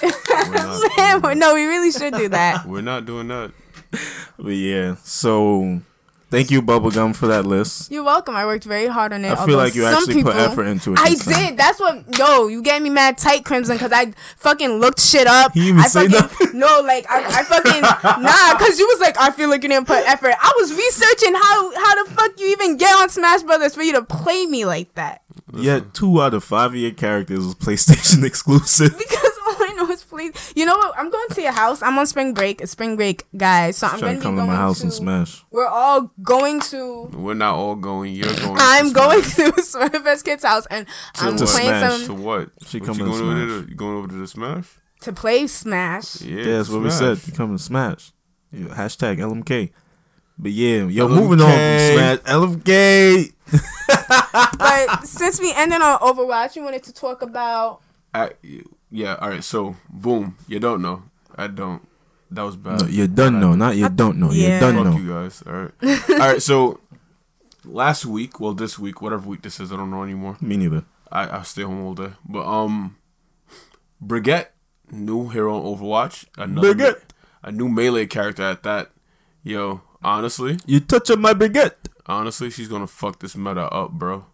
We're 0.48 0.54
not, 0.54 1.22
doing 1.22 1.38
no, 1.40 1.54
we 1.54 1.66
really 1.66 1.90
should 1.90 2.14
do 2.14 2.28
that. 2.28 2.62
that. 2.62 2.66
We're 2.68 2.82
not 2.82 3.04
doing 3.04 3.28
that. 3.28 3.50
But 4.38 4.50
yeah, 4.50 4.94
so 5.02 5.80
thank 6.30 6.50
you, 6.50 6.62
Bubblegum, 6.62 7.14
for 7.14 7.26
that 7.28 7.44
list. 7.46 7.90
You're 7.90 8.04
welcome. 8.04 8.34
I 8.36 8.44
worked 8.46 8.64
very 8.64 8.86
hard 8.86 9.12
on 9.12 9.24
it. 9.24 9.32
I 9.32 9.46
feel 9.46 9.56
like 9.56 9.74
you 9.74 9.84
actually 9.86 10.22
put 10.22 10.32
people- 10.32 10.32
effort 10.32 10.64
into 10.64 10.92
it. 10.92 10.98
I 11.00 11.10
this 11.10 11.24
time. 11.24 11.48
did. 11.50 11.56
That's 11.58 11.78
what. 11.80 12.18
Yo, 12.18 12.48
you 12.48 12.62
get 12.62 12.80
me 12.82 12.90
mad 12.90 13.18
tight, 13.18 13.44
Crimson, 13.44 13.76
because 13.76 13.92
I 13.92 14.12
fucking 14.36 14.70
looked 14.80 15.00
shit 15.00 15.26
up. 15.26 15.52
He 15.54 15.68
even 15.68 15.80
I 15.80 15.86
say 15.88 16.08
fucking 16.08 16.58
no, 16.58 16.80
like 16.84 17.06
I, 17.10 17.40
I 17.40 17.42
fucking 17.44 17.82
nah, 18.22 18.58
because 18.58 18.78
you 18.78 18.86
was 18.86 19.00
like, 19.00 19.18
I 19.18 19.30
feel 19.30 19.48
like 19.48 19.62
you 19.62 19.68
didn't 19.68 19.86
put 19.86 19.98
effort. 20.08 20.34
I 20.40 20.52
was 20.58 20.72
researching 20.72 21.34
how 21.34 21.74
how 21.76 22.04
the 22.04 22.10
fuck 22.10 22.38
you 22.40 22.48
even 22.48 22.76
get 22.76 22.94
on 22.96 23.08
Smash 23.08 23.42
Brothers 23.42 23.74
for 23.74 23.82
you 23.82 23.92
to 23.92 24.02
play 24.02 24.46
me 24.46 24.64
like 24.64 24.94
that. 24.94 25.22
Yeah, 25.54 25.80
two 25.94 26.20
out 26.20 26.34
of 26.34 26.44
five 26.44 26.72
of 26.72 26.76
your 26.76 26.90
characters 26.90 27.38
was 27.44 27.54
PlayStation 27.54 28.22
exclusive. 28.26 28.96
Because 28.98 29.27
all 30.34 30.40
I 30.40 30.42
know 30.42 30.42
is 30.42 30.52
please. 30.52 30.52
You 30.56 30.66
know 30.66 30.76
what? 30.76 30.98
I'm 30.98 31.10
going 31.10 31.28
to 31.30 31.42
your 31.42 31.52
house. 31.52 31.82
I'm 31.82 31.98
on 31.98 32.06
spring 32.06 32.34
break. 32.34 32.60
It's 32.60 32.72
spring 32.72 32.96
break, 32.96 33.24
guys. 33.36 33.76
So 33.76 33.86
I'm 33.86 34.00
going 34.00 34.14
to 34.14 34.20
to 34.20 34.22
come 34.22 34.36
be 34.36 34.40
to 34.42 34.46
my 34.46 34.54
house 34.56 34.78
to. 34.78 34.84
and 34.84 34.92
smash. 34.92 35.44
We're 35.50 35.66
all 35.66 36.10
going 36.22 36.60
to. 36.60 37.04
We're 37.14 37.34
not 37.34 37.54
all 37.54 37.76
going. 37.76 38.14
You're 38.14 38.34
going. 38.34 38.56
I'm 38.58 38.88
to 38.88 38.94
going 38.94 39.22
Smash. 39.22 39.54
to 39.54 39.62
Sweater 39.62 39.98
Vest 40.00 40.24
Kid's 40.24 40.44
house 40.44 40.66
and 40.70 40.86
I'm 41.16 41.36
to 41.36 41.46
playing 41.46 41.68
Smash. 41.68 42.04
To 42.06 42.14
what? 42.14 42.50
She 42.66 42.78
What, 42.80 42.86
coming 42.86 43.04
to 43.06 43.10
going 43.10 43.22
over 43.22 43.32
Smash. 43.46 43.48
there? 43.60 43.68
You 43.70 43.74
going 43.74 43.96
over 43.96 44.08
to 44.08 44.14
the 44.14 44.26
Smash? 44.26 44.68
to 45.02 45.12
play 45.12 45.46
Smash. 45.46 46.20
Yeah, 46.22 46.36
Yeah, 46.42 46.56
that's 46.56 46.68
what 46.68 46.82
we 46.82 46.90
said. 46.90 47.20
You 47.26 47.32
come 47.32 47.50
and 47.50 47.60
smash. 47.60 48.10
Yeah, 48.50 48.66
hashtag 48.68 49.18
LMK. 49.18 49.70
But 50.38 50.50
yeah, 50.52 50.84
yo, 50.86 51.06
LMK. 51.08 51.14
moving 51.14 51.40
on 51.40 51.50
from 51.52 51.94
Smash. 51.94 52.18
LMK. 52.20 53.32
But 54.58 55.04
since 55.06 55.40
we 55.40 55.52
ended 55.54 55.80
on 55.80 55.98
Overwatch, 56.00 56.56
you 56.56 56.62
wanted 56.62 56.82
to 56.84 56.92
talk 56.92 57.22
about 57.22 57.80
I, 58.14 58.32
yeah. 58.90 59.14
All 59.20 59.28
right. 59.30 59.44
So 59.44 59.76
boom. 59.88 60.36
You 60.48 60.58
don't 60.60 60.82
know. 60.82 61.02
I 61.36 61.46
don't. 61.46 61.86
That 62.30 62.42
was 62.42 62.56
bad. 62.56 62.82
No, 62.82 62.86
you 62.88 63.06
done 63.08 63.40
know, 63.40 63.54
not 63.54 63.76
you 63.76 63.88
don't 63.88 64.18
know. 64.18 64.30
yeah. 64.32 64.54
You 64.54 64.60
done 64.60 64.74
Fuck 64.76 64.84
know. 64.84 64.98
you 64.98 65.08
guys. 65.08 65.42
All 65.46 65.52
right. 65.54 66.10
all 66.10 66.18
right. 66.18 66.42
So 66.42 66.80
last 67.64 68.04
week, 68.04 68.38
well, 68.40 68.52
this 68.54 68.78
week, 68.78 69.00
whatever 69.00 69.26
week 69.28 69.42
this 69.42 69.60
is, 69.60 69.72
I 69.72 69.76
don't 69.76 69.90
know 69.90 70.02
anymore. 70.02 70.36
Me 70.40 70.56
neither. 70.56 70.84
I 71.10 71.38
I 71.38 71.42
stay 71.42 71.62
home 71.62 71.82
all 71.84 71.94
day. 71.94 72.10
But 72.28 72.44
um, 72.46 72.96
Brigitte, 74.00 74.52
new 74.90 75.28
hero 75.28 75.56
on 75.56 75.78
Overwatch. 75.78 76.26
Another 76.36 76.74
Brigitte. 76.74 77.02
a 77.42 77.50
new 77.52 77.68
melee 77.68 78.06
character 78.06 78.42
at 78.42 78.62
that. 78.64 78.90
Yo, 79.42 79.80
honestly, 80.02 80.58
You 80.66 80.80
touching 80.80 81.20
my 81.22 81.32
baguette. 81.32 81.76
honestly, 82.06 82.50
she's 82.50 82.68
gonna 82.68 82.86
fuck 82.86 83.20
this 83.20 83.36
meta 83.36 83.62
up, 83.72 83.92
bro. 83.92 84.26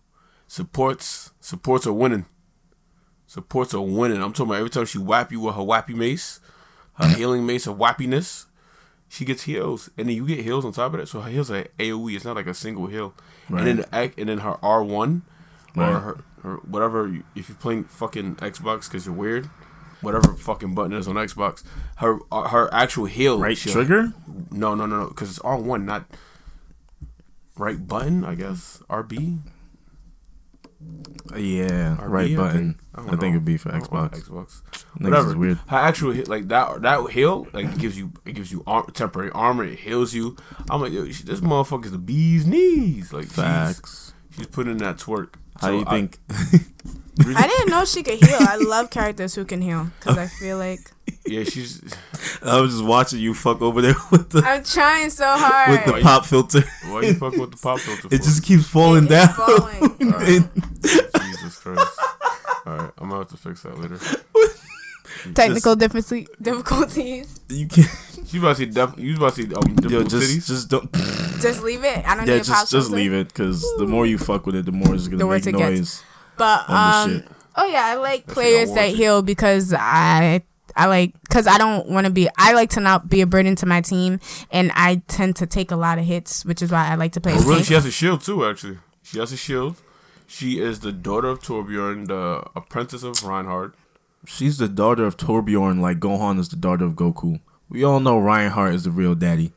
Supports, 0.49 1.31
supports 1.41 1.87
are 1.87 1.93
winning. 1.93 2.27
Supports 3.35 3.75
are 3.75 3.81
winning. 3.81 4.23
I'm 4.23 4.33
talking 4.33 4.51
about 4.51 4.59
every 4.59 4.71
time 4.71 4.87
she 4.87 4.99
whap 4.99 5.33
you 5.33 5.41
with 5.41 5.57
her 5.57 5.61
wappy 5.61 5.93
mace, 5.97 6.39
her 6.95 7.09
healing 7.17 7.45
mace 7.45 7.67
of 7.67 7.77
wappiness, 7.77 8.45
she 9.09 9.25
gets 9.25 9.43
heals, 9.43 9.91
and 9.99 10.09
then 10.09 10.15
you 10.15 10.25
get 10.25 10.39
heals 10.45 10.65
on 10.65 10.71
top 10.71 10.95
of 10.95 11.01
that. 11.01 11.09
So 11.09 11.21
her 11.21 11.29
heals 11.31 11.51
are 11.51 11.65
AOE. 11.81 12.15
It's 12.15 12.25
not 12.25 12.37
like 12.37 12.47
a 12.47 12.55
single 12.55 12.87
heal. 12.87 13.13
And 13.49 13.67
then 13.67 13.85
and 13.93 14.29
then 14.29 14.39
her 14.39 14.57
R 14.65 14.85
one 14.85 15.23
or 15.77 15.83
her, 15.85 16.25
her 16.45 16.55
whatever. 16.59 17.09
If 17.35 17.49
you're 17.49 17.59
playing 17.59 17.85
fucking 17.87 18.37
Xbox 18.37 18.89
because 18.89 19.05
you're 19.05 19.15
weird, 19.17 19.47
whatever 20.01 20.35
fucking 20.35 20.77
button 20.77 20.93
is 20.93 21.09
on 21.09 21.17
Xbox, 21.17 21.65
her 21.97 22.21
uh, 22.31 22.49
her 22.51 22.73
actual 22.73 23.07
heal 23.07 23.41
Right 23.41 23.59
she'll- 23.59 23.73
trigger? 23.73 24.13
no, 24.53 24.77
no, 24.77 24.87
no, 24.87 25.01
no, 25.01 25.09
because 25.09 25.31
it's 25.31 25.41
R 25.41 25.59
one, 25.59 25.85
not 25.85 26.05
right 27.59 27.85
button. 27.85 28.25
I 28.25 28.37
guess 28.37 28.81
RB. 28.89 29.41
Uh, 31.33 31.37
Yeah, 31.39 31.97
RB, 32.01 32.09
right 32.09 32.33
I 32.33 32.37
button. 32.37 32.59
think. 32.75 32.77
I 32.95 33.07
don't 33.07 33.19
think, 33.21 33.33
it'd 33.35 33.45
be 33.45 33.57
for 33.57 33.75
I 33.75 33.81
Xbox. 33.81 34.11
Xbox. 34.29 34.63
Whatever. 34.99 35.37
weird. 35.37 35.59
Her 35.67 35.77
actual 35.79 36.13
hit, 36.13 36.29
like 36.29 36.49
that, 36.49 36.83
that 36.83 37.11
heal, 37.11 37.47
like 37.53 37.67
it 37.67 37.79
gives 37.79 37.99
you, 37.99 38.13
it 38.25 38.33
gives 38.33 38.53
you 38.53 38.63
ar- 38.67 38.87
temporary 38.93 39.31
armor. 39.33 39.65
It 39.65 39.81
heals 39.81 40.15
you. 40.15 40.37
I'm 40.71 40.81
like, 40.81 40.93
yo, 40.93 41.05
this 41.05 41.41
motherfucker's 41.41 41.91
the 41.91 41.99
bee's 41.99 42.47
knees. 42.47 43.13
Like, 43.13 43.25
she's, 43.25 43.33
Facts. 43.33 44.13
she's 44.37 44.47
putting 44.47 44.73
in 44.73 44.79
that 44.79 44.99
twerk. 44.99 45.35
How 45.65 45.71
So 45.71 45.79
you 45.79 45.85
I- 45.87 45.91
think? 45.91 46.19
I 47.37 47.47
didn't 47.47 47.71
know 47.71 47.85
she 47.85 48.03
could 48.03 48.19
heal. 48.19 48.37
I 48.41 48.57
love 48.57 48.91
characters 48.91 49.37
who 49.37 49.45
can 49.45 49.63
heal 49.63 49.89
because 50.01 50.19
I 50.19 50.27
feel 50.27 50.59
like 50.59 50.81
yeah, 51.25 51.45
she's. 51.45 51.81
I 52.43 52.61
was 52.61 52.73
just 52.73 52.85
watching 52.85 53.21
you 53.21 53.35
fuck 53.35 53.63
over 53.63 53.81
there 53.81 53.95
with 54.11 54.31
the 54.31 54.41
I'm 54.45 54.65
trying 54.65 55.11
so 55.11 55.25
hard. 55.25 55.71
with 55.71 55.85
the 55.85 55.93
Why 55.93 55.99
you- 55.99 56.05
pop 56.05 56.27
filter. 56.27 56.65
Why 56.89 57.03
you 57.03 57.15
fucking 57.15 57.39
with 57.41 57.53
the 57.53 57.57
pop 57.57 57.79
filter? 57.79 58.09
It 58.15 58.19
just 58.23 58.43
keeps 58.43 58.67
falling 58.69 59.05
It 59.05 59.11
down. 59.11 59.29
falling. 59.29 59.83
Alright. 60.13 60.43
Jesus 60.83 61.59
Christ. 61.61 62.01
All 62.67 62.77
right, 62.79 62.91
I'm 62.99 63.09
gonna 63.11 63.19
have 63.19 63.29
to 63.29 63.37
fix 63.37 63.63
that 63.63 63.79
later. 63.79 63.99
Technical 65.35 65.77
difficulty 65.77 66.27
difficulties. 66.43 67.41
you 67.49 67.69
can't. 67.69 67.89
You 68.33 68.41
about 68.41 68.57
to 68.57 68.65
see? 68.65 68.67
Def- 68.67 68.99
you 68.99 69.17
about 69.17 69.35
to 69.37 69.43
see? 69.43 69.55
Um, 69.55 69.63
Yo, 69.83 70.03
difficult 70.03 70.11
just 70.11 70.33
titties? 70.37 70.47
just 70.49 70.69
don't. 70.69 70.91
Just 71.41 71.63
leave 71.63 71.85
it. 71.85 72.07
I 72.07 72.17
don't 72.17 72.27
Yeah, 72.27 72.35
need 72.35 72.45
to 72.45 72.51
just 72.51 72.71
just 72.71 72.91
leave 72.91 73.13
it 73.13 73.29
because 73.29 73.63
the 73.79 73.87
more 73.87 74.07
you 74.07 74.19
fuck 74.19 74.47
with 74.47 74.55
it, 74.55 74.65
the 74.67 74.73
more 74.73 74.95
it's 74.95 75.07
gonna 75.09 75.19
The 75.19 75.25
make 75.25 75.31
worse 75.31 75.47
it 75.47 75.53
gets. 75.57 75.79
noise. 75.79 76.03
But 76.37 76.69
um, 76.69 77.23
oh 77.57 77.67
yeah, 77.67 77.85
I 77.87 77.95
like 77.95 78.27
That 78.27 78.35
players 78.35 78.73
that 78.73 78.89
heal 78.91 79.23
because 79.23 79.73
I 79.73 80.43
I 80.77 80.87
like 80.87 81.13
because 81.23 81.47
I 81.47 81.59
don't 81.59 81.89
want 81.89 82.07
to 82.07 82.13
be. 82.13 82.29
I 82.37 82.53
like 82.55 82.71
to 82.71 82.81
not 82.81 83.09
be 83.09 83.21
a 83.21 83.27
burden 83.27 83.55
to 83.57 83.67
my 83.67 83.81
team, 83.81 84.19
and 84.51 84.73
I 84.75 85.03
tend 85.07 85.37
to 85.37 85.47
take 85.47 85.71
a 85.71 85.77
lot 85.77 85.99
of 85.99 86.05
hits, 86.05 86.45
which 86.45 86.63
is 86.63 86.73
why 86.73 86.89
I 86.89 86.97
like 86.97 87.13
to 87.13 87.21
play. 87.21 87.35
Oh, 87.35 87.43
really? 87.45 87.63
She 87.63 87.75
has 87.75 87.87
a 87.87 87.93
shield 87.93 88.23
too. 88.23 88.45
Actually, 88.45 88.79
she 89.03 89.19
has 89.21 89.31
a 89.33 89.37
shield. 89.37 89.77
She 90.27 90.59
is 90.59 90.81
the 90.81 90.91
daughter 90.91 91.29
of 91.29 91.41
Torbjorn, 91.41 92.09
the 92.09 92.43
apprentice 92.57 93.03
of 93.05 93.23
Reinhardt. 93.23 93.75
She's 94.27 94.57
the 94.59 94.69
daughter 94.69 95.05
of 95.05 95.17
Torbjorn, 95.17 95.81
like 95.81 96.01
Gohan 96.01 96.39
is 96.41 96.49
the 96.49 96.57
daughter 96.57 96.87
of 96.87 96.95
Goku. 96.95 97.41
We 97.69 97.85
all 97.85 98.01
know 98.01 98.19
Reinhardt 98.19 98.75
is 98.75 98.85
the 98.85 98.91
real 98.91 99.15
daddy. 99.15 99.53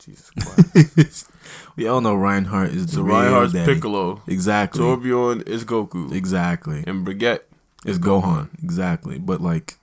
Jesus 0.00 0.30
Christ. 0.30 1.30
We 1.76 1.86
all 1.88 2.00
know 2.00 2.14
Reinhardt 2.14 2.70
is 2.70 2.86
the 2.86 2.92
so 2.94 3.02
Reinhardt's 3.02 3.52
daddy. 3.52 3.74
Piccolo. 3.74 4.22
Exactly. 4.26 4.80
Torbjorn 4.80 5.46
is 5.48 5.64
Goku. 5.64 6.12
exactly. 6.12 6.84
And 6.86 7.04
Brigitte 7.04 7.48
is 7.86 7.98
Gohan. 7.98 8.48
Exactly. 8.62 9.18
But 9.18 9.40
like 9.40 9.78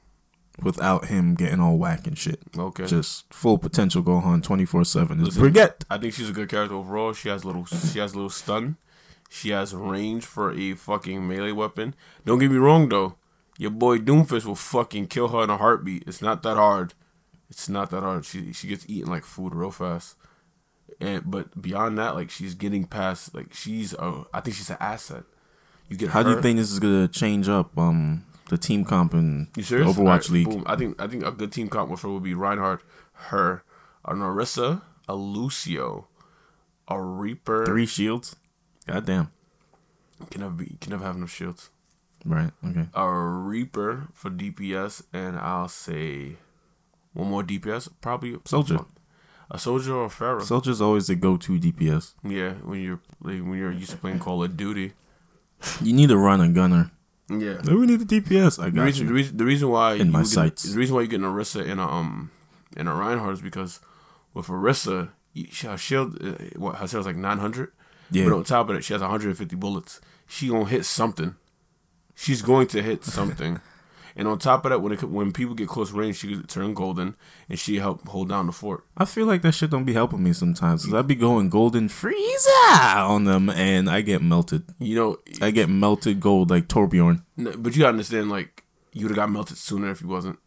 without 0.62 1.06
him 1.06 1.36
getting 1.36 1.60
all 1.60 1.78
whack 1.78 2.08
and 2.08 2.18
shit. 2.18 2.40
Okay. 2.58 2.86
Just 2.86 3.32
full 3.34 3.58
potential 3.58 4.04
Gohan 4.04 4.44
twenty 4.44 4.66
four 4.66 4.84
seven. 4.86 5.20
It's 5.20 5.28
Listen, 5.30 5.42
Brigitte. 5.42 5.86
I 5.90 5.98
think 5.98 6.14
she's 6.14 6.30
a 6.30 6.34
good 6.34 6.50
character 6.50 6.76
overall. 6.76 7.14
She 7.14 7.30
has 7.30 7.44
little 7.46 7.66
she 7.66 8.00
has 8.00 8.16
little 8.16 8.30
stun. 8.30 8.78
She 9.30 9.50
has 9.50 9.74
range 9.74 10.26
for 10.26 10.54
a 10.54 10.74
fucking 10.74 11.28
melee 11.28 11.52
weapon. 11.52 11.96
Don't 12.26 12.40
get 12.40 12.52
me 12.52 12.58
wrong 12.58 12.90
though. 12.90 13.16
Your 13.58 13.72
boy 13.72 13.98
Doomfist 13.98 14.46
will 14.46 14.56
fucking 14.56 15.08
kill 15.08 15.30
her 15.30 15.44
in 15.44 15.50
a 15.50 15.58
heartbeat. 15.58 16.04
It's 16.06 16.22
not 16.22 16.44
that 16.44 16.58
hard. 16.58 16.94
It's 17.50 17.70
not 17.70 17.90
that 17.92 18.02
hard. 18.02 18.26
She 18.26 18.54
she 18.54 18.68
gets 18.68 18.86
eaten 18.88 19.10
like 19.10 19.24
food 19.24 19.56
real 19.56 19.72
fast. 19.72 20.16
And 21.00 21.30
but 21.30 21.62
beyond 21.62 21.98
that, 21.98 22.16
like 22.16 22.30
she's 22.30 22.56
getting 22.56 22.86
past 22.86 23.34
like 23.34 23.54
she's 23.54 23.94
a 23.94 24.26
I 24.34 24.42
think 24.42 24.56
she's 24.56 24.70
an 24.70 24.78
asset. 24.80 25.24
You 25.90 25.98
get 25.98 26.10
How 26.10 26.24
do 26.24 26.32
you 26.32 26.42
think 26.42 26.58
this 26.60 26.72
is 26.72 26.80
gonna 26.80 27.08
change 27.08 27.48
up 27.48 27.78
um 27.78 28.26
the 28.50 28.58
team 28.58 28.84
comp 28.84 29.14
in 29.14 29.48
You 29.56 29.64
serious? 29.64 29.88
Overwatch 29.88 30.00
Alright, 30.00 30.30
League? 30.30 30.50
Boom. 30.50 30.64
I 30.66 30.76
think 30.76 31.02
I 31.02 31.08
think 31.08 31.26
a 31.26 31.32
good 31.32 31.52
team 31.52 31.70
comp 31.70 31.90
with 31.90 32.02
her 32.02 32.10
would 32.10 32.24
be 32.24 32.34
Reinhardt, 32.34 32.82
her, 33.14 33.64
an 34.06 34.18
Orisa, 34.20 34.82
a 35.08 35.16
Lucio, 35.16 36.08
a 36.88 37.02
Reaper. 37.02 37.66
Three 37.66 37.86
shields? 37.86 38.36
God 38.86 39.06
damn. 39.06 39.32
can 40.32 40.42
never 40.42 40.54
be 40.54 40.78
can 40.82 40.92
never 40.92 41.06
have 41.06 41.16
enough 41.16 41.32
shields. 41.32 41.70
Right, 42.26 42.52
okay. 42.66 42.88
A 42.94 43.10
Reaper 43.10 44.08
for 44.14 44.30
DPS, 44.30 45.04
and 45.14 45.38
I'll 45.38 45.70
say 45.70 46.38
one 47.18 47.30
more 47.30 47.44
DPS, 47.44 47.90
probably 48.02 48.38
Soldier. 48.46 48.80
a 49.50 49.58
soldier 49.58 49.94
or 49.96 50.06
a 50.06 50.10
Pharah. 50.10 50.44
Soldier's 50.44 50.82
always 50.82 51.08
the 51.08 51.16
go 51.16 51.38
to 51.38 51.60
DPS. 51.60 52.14
yeah, 52.24 52.54
when 52.68 52.82
you're 52.82 53.00
like, 53.22 53.42
when 53.48 53.58
you're 53.58 53.72
used 53.72 53.92
to 53.92 53.98
playing 53.98 54.20
Call 54.20 54.44
of 54.44 54.56
Duty. 54.56 54.94
You 55.82 55.94
need 55.94 56.10
to 56.10 56.18
run 56.18 56.40
a 56.42 56.48
gunner. 56.50 56.92
Yeah. 57.30 57.58
No, 57.64 57.76
we 57.78 57.88
need 57.88 58.02
a 58.02 58.06
DPS. 58.06 58.62
I 58.62 58.66
The 58.70 58.72
got 58.78 58.84
reason, 58.84 59.06
the 59.08 59.12
you. 59.12 59.16
reason 59.18 59.38
the 59.38 59.46
reason 59.46 59.70
why 59.70 59.94
In 59.96 60.08
you 60.08 60.14
my 60.14 60.20
get, 60.22 60.28
sights. 60.28 60.64
the 60.64 60.78
reason 60.78 60.96
why 60.96 61.02
you 61.02 61.08
get 61.08 61.20
an 61.22 61.26
Orisa 61.26 61.68
and 61.68 61.80
a 61.80 61.84
um 61.84 62.30
and 62.78 62.88
a 62.88 62.94
Reinhardt 62.94 63.34
is 63.34 63.42
because 63.42 63.80
with 64.36 64.48
Orisa, 64.48 65.10
her 65.64 65.78
shield 65.78 66.10
uh, 66.24 66.34
what 66.60 66.76
her 66.76 66.88
shield's 66.88 67.08
like 67.08 67.16
nine 67.18 67.40
hundred. 67.40 67.72
Yeah. 68.12 68.26
But 68.26 68.34
on 68.38 68.44
top 68.44 68.70
of 68.70 68.76
that, 68.76 68.84
she 68.86 68.94
has 68.94 69.02
150 69.02 69.56
bullets. 69.58 70.00
She 70.28 70.48
gonna 70.48 70.66
hit 70.66 70.86
something. 70.86 71.36
She's 72.16 72.42
going 72.42 72.68
to 72.68 72.82
hit 72.82 73.04
something. 73.04 73.60
and 74.18 74.28
on 74.28 74.40
top 74.40 74.66
of 74.66 74.72
that, 74.72 74.80
when 74.82 74.92
it, 74.92 75.04
when 75.04 75.32
people 75.32 75.54
get 75.54 75.68
close 75.68 75.92
range, 75.92 76.18
she 76.18 76.36
could 76.36 76.50
turn 76.50 76.74
golden 76.74 77.16
and 77.48 77.60
she 77.60 77.78
help 77.78 78.06
hold 78.08 78.30
down 78.30 78.48
the 78.48 78.52
fort. 78.52 78.84
I 78.98 79.06
feel 79.06 79.28
like 79.28 79.44
that 79.44 79.54
shit 79.54 79.70
don't 79.70 79.86
be 79.86 79.94
helping 79.94 80.24
me 80.24 80.34
sometimes. 80.34 80.86
Cause 80.86 80.94
I 80.96 81.04
be 81.04 81.14
going 81.14 81.50
golden 81.50 81.88
Frieza 81.88 83.08
on 83.08 83.26
them 83.26 83.50
and 83.52 83.88
I 83.88 84.02
get 84.02 84.24
melted. 84.24 84.64
You 84.80 84.96
know, 84.96 85.18
I 85.40 85.52
get 85.52 85.70
melted 85.70 86.20
gold 86.20 86.50
like 86.50 86.68
Torbjorn. 86.68 87.22
but 87.38 87.76
you 87.76 87.82
gotta 87.82 87.90
understand, 87.90 88.32
like 88.32 88.64
you 88.92 89.06
would 89.06 89.12
have 89.12 89.18
got 89.18 89.32
melted 89.32 89.58
sooner 89.58 89.92
if 89.92 90.02
you 90.02 90.08
wasn't. 90.08 90.40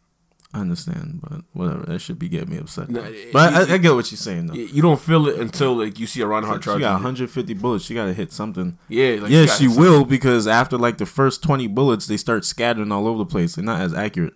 I 0.53 0.59
understand, 0.59 1.21
but 1.21 1.41
whatever. 1.53 1.83
That 1.85 1.99
should 1.99 2.19
be 2.19 2.27
getting 2.27 2.49
me 2.49 2.57
upset. 2.57 2.89
Nah, 2.89 3.01
but 3.31 3.53
you- 3.53 3.59
I, 3.59 3.73
I 3.73 3.77
get 3.77 3.93
what 3.93 4.11
you're 4.11 4.17
saying 4.17 4.47
though. 4.47 4.53
You 4.53 4.65
you 4.65 4.81
don't 4.81 4.99
feel 4.99 5.27
it 5.27 5.39
until 5.39 5.75
like 5.75 5.97
you 5.97 6.05
see 6.07 6.21
a 6.21 6.27
Reinhardt 6.27 6.61
She 6.63 6.65
charge. 6.65 6.79
got 6.81 6.93
150 6.93 7.53
bullets. 7.53 7.85
She 7.85 7.93
got 7.93 8.05
to 8.07 8.13
hit 8.13 8.31
something. 8.33 8.77
Yeah, 8.89 9.19
like, 9.21 9.31
yeah, 9.31 9.45
got 9.45 9.57
she 9.57 9.69
hit 9.69 9.79
will 9.79 10.03
because 10.03 10.47
after 10.47 10.77
like 10.77 10.97
the 10.97 11.05
first 11.05 11.41
20 11.41 11.67
bullets, 11.67 12.05
they 12.07 12.17
start 12.17 12.43
scattering 12.43 12.91
all 12.91 13.07
over 13.07 13.19
the 13.19 13.25
place. 13.25 13.55
They're 13.55 13.63
not 13.63 13.79
as 13.81 13.93
accurate. 13.93 14.33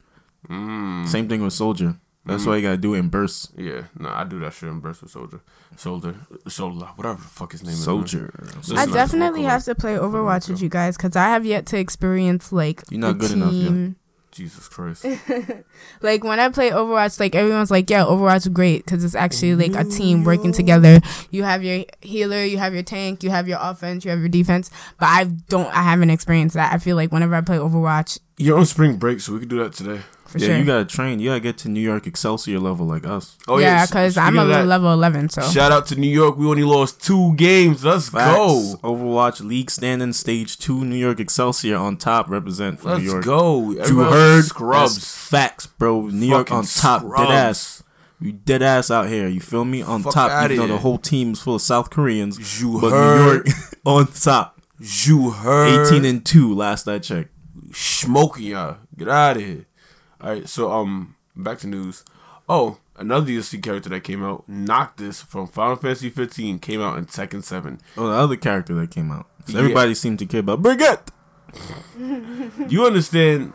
Mm. 0.49 1.07
Same 1.07 1.27
thing 1.27 1.41
with 1.43 1.53
Soldier. 1.53 1.97
That's 2.27 2.43
why 2.45 2.55
you 2.55 2.63
gotta 2.63 2.77
do 2.77 2.95
it 2.95 2.99
in 2.99 3.09
bursts. 3.09 3.49
Yeah, 3.55 3.83
no, 3.99 4.09
I 4.09 4.23
do 4.23 4.39
that 4.39 4.53
shit 4.53 4.67
in 4.69 4.79
bursts 4.79 5.03
with 5.03 5.11
soldier, 5.11 5.41
soldier, 5.75 6.15
soldier, 6.47 6.85
whatever 6.95 7.21
the 7.21 7.27
fuck 7.27 7.51
his 7.51 7.61
name 7.61 7.73
is. 7.73 7.83
Soldier. 7.83 8.33
I 8.73 8.81
I 8.81 8.85
definitely 8.87 9.43
have 9.43 9.63
to 9.65 9.75
play 9.75 9.93
Overwatch 9.95 10.49
with 10.49 10.59
you 10.59 10.69
guys 10.69 10.97
because 10.97 11.15
I 11.15 11.25
have 11.25 11.45
yet 11.45 11.67
to 11.67 11.77
experience 11.77 12.51
like 12.51 12.81
You're 12.89 12.99
not 13.01 13.11
a 13.11 13.13
good 13.13 13.31
enough 13.31 13.53
yet. 13.53 13.93
Jesus 14.35 14.67
Christ. 14.67 15.05
Like 16.01 16.23
when 16.23 16.39
I 16.39 16.49
play 16.49 16.69
Overwatch, 16.71 17.19
like 17.19 17.35
everyone's 17.35 17.71
like, 17.71 17.89
"Yeah, 17.89 18.03
Overwatch 18.03 18.37
is 18.37 18.47
great 18.49 18.85
because 18.85 19.03
it's 19.03 19.15
actually 19.15 19.55
like 19.55 19.75
a 19.75 19.87
team 19.89 20.23
working 20.23 20.51
together. 20.51 20.99
You 21.31 21.43
have 21.43 21.63
your 21.63 21.85
healer, 22.01 22.43
you 22.43 22.57
have 22.57 22.73
your 22.73 22.83
tank, 22.83 23.23
you 23.23 23.29
have 23.29 23.47
your 23.47 23.59
offense, 23.61 24.03
you 24.03 24.11
have 24.11 24.19
your 24.19 24.29
defense." 24.29 24.69
But 24.99 25.07
I 25.07 25.23
don't, 25.23 25.67
I 25.67 25.83
haven't 25.83 26.09
experienced 26.09 26.55
that. 26.55 26.73
I 26.73 26.77
feel 26.77 26.95
like 26.95 27.11
whenever 27.11 27.33
I 27.33 27.41
play 27.41 27.57
Overwatch, 27.57 28.19
You're 28.37 28.57
on 28.59 28.65
spring 28.65 28.97
break, 28.97 29.21
so 29.21 29.33
we 29.33 29.39
can 29.39 29.47
do 29.47 29.63
that 29.63 29.73
today. 29.73 30.01
For 30.37 30.41
yeah, 30.41 30.47
sure. 30.47 30.57
you 30.57 30.65
gotta 30.65 30.85
train. 30.85 31.19
You 31.19 31.29
gotta 31.29 31.39
get 31.39 31.57
to 31.59 31.69
New 31.69 31.79
York 31.79 32.05
Excelsior 32.07 32.59
level 32.59 32.85
like 32.85 33.05
us. 33.05 33.37
Oh 33.47 33.57
yeah, 33.57 33.81
s- 33.83 33.89
because 33.89 34.17
I'm 34.17 34.37
a 34.37 34.45
that, 34.45 34.65
level 34.67 34.91
11, 34.91 35.29
so 35.29 35.41
Shout 35.43 35.71
out 35.71 35.87
to 35.87 35.95
New 35.95 36.09
York. 36.09 36.37
We 36.37 36.45
only 36.47 36.63
lost 36.63 37.01
two 37.03 37.33
games. 37.35 37.83
Let's 37.85 38.09
go. 38.09 38.75
Overwatch 38.83 39.41
League 39.41 39.71
standing 39.71 40.13
stage 40.13 40.57
two. 40.57 40.83
New 40.83 40.95
York 40.95 41.19
Excelsior 41.19 41.77
on 41.77 41.97
top. 41.97 42.29
Represent 42.29 42.79
for 42.79 42.89
Let's 42.89 43.03
New 43.03 43.11
York. 43.11 43.25
go. 43.25 43.71
You 43.71 43.79
Everybody 43.81 44.11
heard 44.11 44.45
scrubs. 44.45 45.15
Facts, 45.29 45.67
bro. 45.67 46.07
New 46.07 46.27
York 46.27 46.51
on 46.51 46.65
top, 46.65 47.01
scrubs. 47.01 47.21
dead 47.27 47.31
ass. 47.31 47.83
You 48.21 48.31
dead 48.31 48.61
ass 48.63 48.89
out 48.91 49.07
here. 49.09 49.27
You 49.27 49.39
feel 49.41 49.65
me? 49.65 49.81
On 49.81 50.01
Fuck 50.03 50.13
top, 50.13 50.31
outta 50.31 50.53
even 50.53 50.57
though 50.57 50.65
here. 50.67 50.75
the 50.75 50.81
whole 50.81 50.97
team's 50.97 51.41
full 51.41 51.55
of 51.55 51.61
South 51.61 51.89
Koreans. 51.89 52.61
You 52.61 52.79
but 52.79 52.91
heard. 52.91 53.45
New 53.45 53.51
York 53.51 53.57
on 53.85 54.07
top. 54.07 54.61
You 54.79 55.31
heard. 55.31 55.87
18 55.87 56.05
and 56.05 56.25
two. 56.25 56.53
Last 56.55 56.87
I 56.87 56.99
checked. 56.99 57.29
smoking 57.73 58.45
y'all. 58.45 58.77
Get 58.97 59.09
out 59.09 59.35
of 59.37 59.43
here. 59.43 59.65
All 60.25 60.31
right, 60.31 60.49
so 60.49 60.71
um, 60.71 61.15
back 61.35 61.59
to 61.59 61.67
news. 61.67 62.03
Oh, 62.49 62.79
another 62.97 63.27
DLC 63.27 63.61
character 63.61 63.89
that 63.89 64.03
came 64.03 64.23
out, 64.23 64.43
Noctis 64.49 65.21
from 65.21 65.45
Final 65.45 65.75
Fantasy 65.75 66.09
15, 66.09 66.57
came 66.57 66.81
out 66.81 66.97
in 66.97 67.05
Tekken 67.05 67.43
7. 67.43 67.79
Oh, 67.95 68.07
the 68.07 68.13
other 68.13 68.35
character 68.35 68.73
that 68.73 68.89
came 68.89 69.11
out. 69.11 69.27
So 69.45 69.53
Yeah. 69.53 69.59
everybody 69.59 69.93
seemed 69.93 70.17
to 70.19 70.25
care 70.25 70.39
about 70.39 70.63
Brigitte. 70.63 71.11
Do 71.99 72.65
you 72.69 72.87
understand 72.87 73.53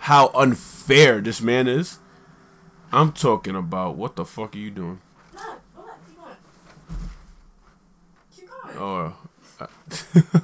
how 0.00 0.32
unfair 0.34 1.20
this 1.20 1.40
man 1.40 1.68
is? 1.68 1.98
I'm 2.90 3.12
talking 3.12 3.54
about 3.54 3.94
what 3.94 4.16
the 4.16 4.24
fuck 4.24 4.56
are 4.56 4.58
you 4.58 4.72
doing? 4.72 5.00
Oh, 8.76 9.16
uh, 9.60 9.66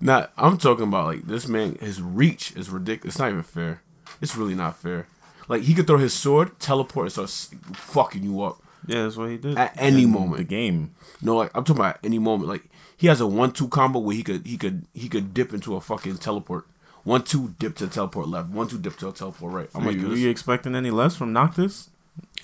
not. 0.00 0.32
I'm 0.36 0.58
talking 0.58 0.88
about 0.88 1.06
like 1.06 1.22
this 1.22 1.46
man. 1.46 1.76
His 1.80 2.02
reach 2.02 2.52
is 2.56 2.68
ridiculous. 2.68 3.14
It's 3.14 3.18
not 3.20 3.30
even 3.30 3.42
fair. 3.44 3.80
It's 4.20 4.36
really 4.36 4.54
not 4.54 4.76
fair. 4.76 5.06
Like 5.48 5.62
he 5.62 5.74
could 5.74 5.86
throw 5.86 5.98
his 5.98 6.14
sword, 6.14 6.58
teleport, 6.58 7.16
and 7.16 7.28
start 7.28 7.30
fucking 7.76 8.22
you 8.22 8.42
up. 8.42 8.62
Yeah, 8.86 9.02
that's 9.04 9.16
what 9.16 9.30
he 9.30 9.38
did. 9.38 9.56
At 9.58 9.74
any 9.76 10.04
In 10.04 10.10
moment. 10.10 10.38
The 10.38 10.44
game. 10.44 10.94
No, 11.22 11.36
like 11.36 11.50
I'm 11.54 11.64
talking 11.64 11.80
about 11.80 11.98
any 12.04 12.18
moment. 12.18 12.48
Like 12.48 12.64
he 12.96 13.06
has 13.08 13.20
a 13.20 13.26
one-two 13.26 13.68
combo 13.68 13.98
where 13.98 14.14
he 14.16 14.22
could 14.22 14.46
he 14.46 14.56
could 14.56 14.86
he 14.94 15.08
could 15.08 15.34
dip 15.34 15.52
into 15.52 15.74
a 15.76 15.80
fucking 15.80 16.18
teleport. 16.18 16.66
One 17.02 17.22
two 17.22 17.54
dip 17.58 17.76
to 17.76 17.86
teleport 17.88 18.28
left. 18.28 18.48
One 18.48 18.68
two 18.68 18.78
dip 18.78 18.96
to 18.98 19.12
teleport 19.12 19.52
right. 19.52 19.68
I'm 19.74 19.84
like, 19.84 19.96
you, 19.96 20.14
you 20.14 20.30
expecting 20.30 20.74
any 20.74 20.90
less 20.90 21.16
from 21.16 21.32
Noctis? 21.32 21.90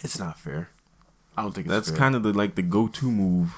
it's 0.02 0.18
not 0.18 0.38
fair. 0.38 0.70
I 1.36 1.42
don't 1.42 1.52
think 1.54 1.66
it's 1.66 1.74
That's 1.74 1.88
fair. 1.90 1.98
kind 1.98 2.14
of 2.16 2.22
the 2.22 2.32
like 2.34 2.54
the 2.56 2.62
go-to 2.62 3.10
move 3.10 3.54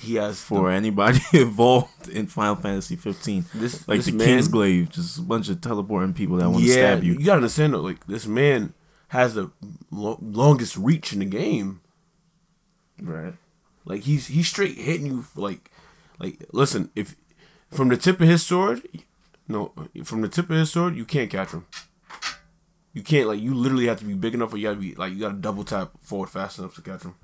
he 0.00 0.14
has 0.14 0.40
for 0.40 0.70
anybody 0.70 1.20
involved 1.32 2.08
in 2.08 2.26
Final 2.26 2.56
Fantasy 2.56 2.96
15. 2.96 3.44
This- 3.54 3.86
like 3.86 3.98
this 3.98 4.06
the 4.06 4.12
man- 4.12 4.26
Kingsglaive, 4.38 4.88
just 4.88 5.18
a 5.18 5.22
bunch 5.22 5.48
of 5.48 5.60
teleporting 5.60 6.14
people 6.14 6.36
that 6.38 6.48
want 6.48 6.62
to 6.64 6.68
yeah. 6.68 6.74
stab 6.74 7.04
you. 7.04 7.12
You 7.14 7.24
gotta 7.26 7.36
understand 7.36 7.74
though. 7.74 7.80
Like 7.80 8.06
this 8.06 8.26
man 8.26 8.72
has 9.08 9.34
the 9.34 9.50
lo- 9.90 10.18
longest 10.22 10.76
reach 10.76 11.12
in 11.12 11.18
the 11.18 11.24
game. 11.26 11.80
Right. 13.00 13.34
Like 13.84 14.02
he's 14.02 14.28
he's 14.28 14.48
straight 14.48 14.76
hitting 14.76 15.06
you 15.06 15.24
like 15.34 15.70
like 16.18 16.44
listen 16.52 16.90
if 16.94 17.16
from 17.70 17.88
the 17.88 17.96
tip 17.96 18.20
of 18.20 18.28
his 18.28 18.44
sword 18.44 18.82
no 19.48 19.72
from 20.04 20.20
the 20.20 20.28
tip 20.28 20.50
of 20.50 20.56
his 20.56 20.70
sword 20.70 20.94
you 20.96 21.04
can't 21.04 21.30
catch 21.30 21.50
him. 21.50 21.66
You 22.92 23.02
can't 23.02 23.28
like 23.28 23.40
you 23.40 23.54
literally 23.54 23.86
have 23.86 23.98
to 24.00 24.04
be 24.04 24.14
big 24.14 24.34
enough 24.34 24.52
or 24.52 24.58
you 24.58 24.64
gotta 24.68 24.76
be 24.80 24.94
like 24.94 25.12
you 25.12 25.20
gotta 25.20 25.34
double 25.34 25.64
tap 25.64 25.90
forward 26.02 26.28
fast 26.30 26.58
enough 26.58 26.74
to 26.76 26.82
catch 26.82 27.02
him. 27.02 27.14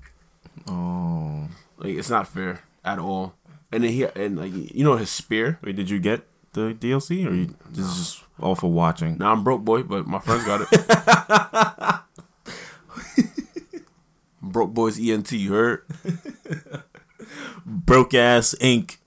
Oh. 0.67 1.47
Like 1.77 1.95
it's 1.95 2.09
not 2.09 2.27
fair 2.27 2.61
at 2.83 2.99
all. 2.99 3.33
And 3.71 3.83
then 3.83 3.91
he 3.91 4.03
and 4.03 4.37
like 4.37 4.51
you 4.53 4.83
know 4.83 4.95
his 4.95 5.09
spear. 5.09 5.59
Wait, 5.61 5.75
did 5.75 5.89
you 5.89 5.99
get 5.99 6.27
the 6.53 6.73
DLC 6.73 7.27
or 7.27 7.33
you 7.33 7.55
this 7.69 7.85
is 7.85 7.97
just 7.97 8.23
all 8.39 8.55
for 8.55 8.71
watching? 8.71 9.17
Now 9.17 9.33
I'm 9.33 9.43
broke 9.43 9.63
boy, 9.63 9.83
but 9.83 10.07
my 10.07 10.19
friends 10.19 10.45
got 10.45 10.61
it. 10.61 12.03
broke 14.41 14.73
boys 14.73 14.99
ENT, 14.99 15.31
you 15.33 15.53
heard? 15.53 15.83
Broke 17.65 18.13
Ass 18.13 18.55
Inc. 18.61 18.97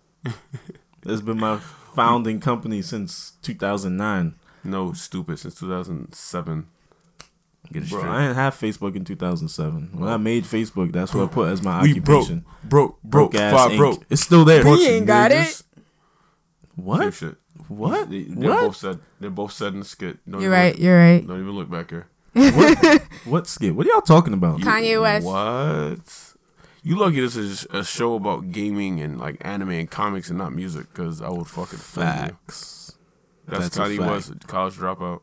That's 1.02 1.22
been 1.22 1.38
my 1.40 1.58
founding 1.94 2.40
company 2.40 2.82
since 2.82 3.32
2009. 3.42 4.34
No, 4.64 4.92
stupid. 4.92 5.38
Since 5.38 5.54
2007. 5.56 6.66
Get 7.72 7.84
it 7.84 7.90
Bro, 7.90 8.00
straight. 8.00 8.10
I 8.12 8.22
didn't 8.22 8.34
have 8.36 8.54
Facebook 8.54 8.96
in 8.96 9.04
2007. 9.04 9.90
When 9.92 10.08
I 10.08 10.16
made 10.16 10.44
Facebook, 10.44 10.92
that's 10.92 11.14
what 11.14 11.24
I 11.24 11.32
put 11.32 11.48
as 11.50 11.62
my 11.62 11.82
we 11.82 12.00
broke, 12.00 12.22
occupation. 12.24 12.44
broke, 12.64 13.00
broke, 13.02 13.32
Broke 13.32 13.34
Ass 13.40 13.76
broke. 13.76 14.04
It's 14.10 14.22
still 14.22 14.44
there. 14.44 14.64
He 14.64 14.88
ain't 14.88 15.06
got 15.06 15.30
it. 15.30 15.62
What? 16.76 17.14
shit. 17.14 17.36
What? 17.68 18.10
They, 18.10 18.22
they're 18.22 18.50
What? 18.50 18.60
both 18.62 18.76
said. 18.76 18.98
They're 19.20 19.30
both 19.30 19.52
said 19.52 19.74
in 19.74 19.80
the 19.80 19.84
skit. 19.84 20.18
Don't 20.28 20.40
You're 20.40 20.50
right. 20.50 20.72
Look, 20.74 20.82
You're 20.82 20.98
right. 20.98 21.26
don't 21.26 21.40
even 21.40 21.52
look 21.52 21.70
back 21.70 21.90
here. 21.90 22.06
what? 22.32 23.02
What 23.24 23.46
skit? 23.46 23.74
What 23.74 23.86
are 23.86 23.90
y'all 23.90 24.00
talking 24.00 24.32
about? 24.32 24.60
You- 24.60 24.64
Kanye 24.64 25.00
West. 25.00 25.26
What? 25.26 26.34
You 26.82 26.96
lucky 26.98 27.20
this 27.20 27.36
is 27.36 27.66
a 27.70 27.84
show 27.84 28.14
about 28.14 28.50
gaming 28.52 29.00
and 29.00 29.18
like 29.20 29.36
anime 29.42 29.70
and 29.70 29.90
comics 29.90 30.30
and 30.30 30.38
not 30.38 30.52
music 30.54 30.86
because 30.92 31.20
I 31.20 31.28
would 31.28 31.46
fucking 31.46 31.78
film 31.78 32.06
you. 32.06 32.12
Facts. 32.12 32.96
That's, 33.46 33.64
That's 33.68 33.76
a 33.76 33.80
Kanye 33.80 33.98
fact. 33.98 34.10
West, 34.10 34.46
college 34.46 34.74
dropout. 34.76 35.20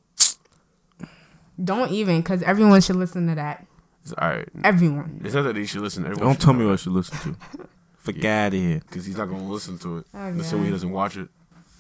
Don't 1.63 1.91
even, 1.91 2.21
because 2.21 2.43
everyone 2.43 2.81
should 2.81 2.95
listen 2.97 3.27
to 3.27 3.35
that. 3.35 3.65
It's 4.03 4.13
all 4.13 4.29
right. 4.29 4.47
Everyone. 4.63 5.21
It's 5.23 5.33
not 5.33 5.41
that 5.43 5.55
they 5.55 5.65
should 5.65 5.81
listen. 5.81 6.05
Everyone 6.05 6.27
Don't 6.27 6.41
tell 6.41 6.53
me 6.53 6.65
what 6.65 6.73
I 6.73 6.75
should 6.77 6.93
listen 6.93 7.17
to. 7.33 7.67
Fuck 7.97 8.23
out 8.23 8.47
of 8.47 8.53
here. 8.53 8.79
because 8.79 9.05
he's 9.05 9.17
not 9.17 9.25
gonna 9.29 9.49
listen 9.49 9.77
to 9.79 9.97
it. 9.97 10.05
Oh, 10.13 10.31
Let's 10.35 10.49
say 10.49 10.57
he 10.59 10.69
doesn't 10.69 10.91
watch 10.91 11.17
it 11.17 11.27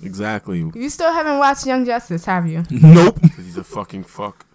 Exactly. 0.03 0.59
You 0.75 0.89
still 0.89 1.11
haven't 1.11 1.39
watched 1.39 1.65
Young 1.65 1.85
Justice, 1.85 2.25
have 2.25 2.47
you? 2.47 2.63
Nope. 2.71 3.19
because 3.21 3.45
he's 3.45 3.57
a 3.57 3.63
fucking 3.63 4.03
fuck. 4.03 4.45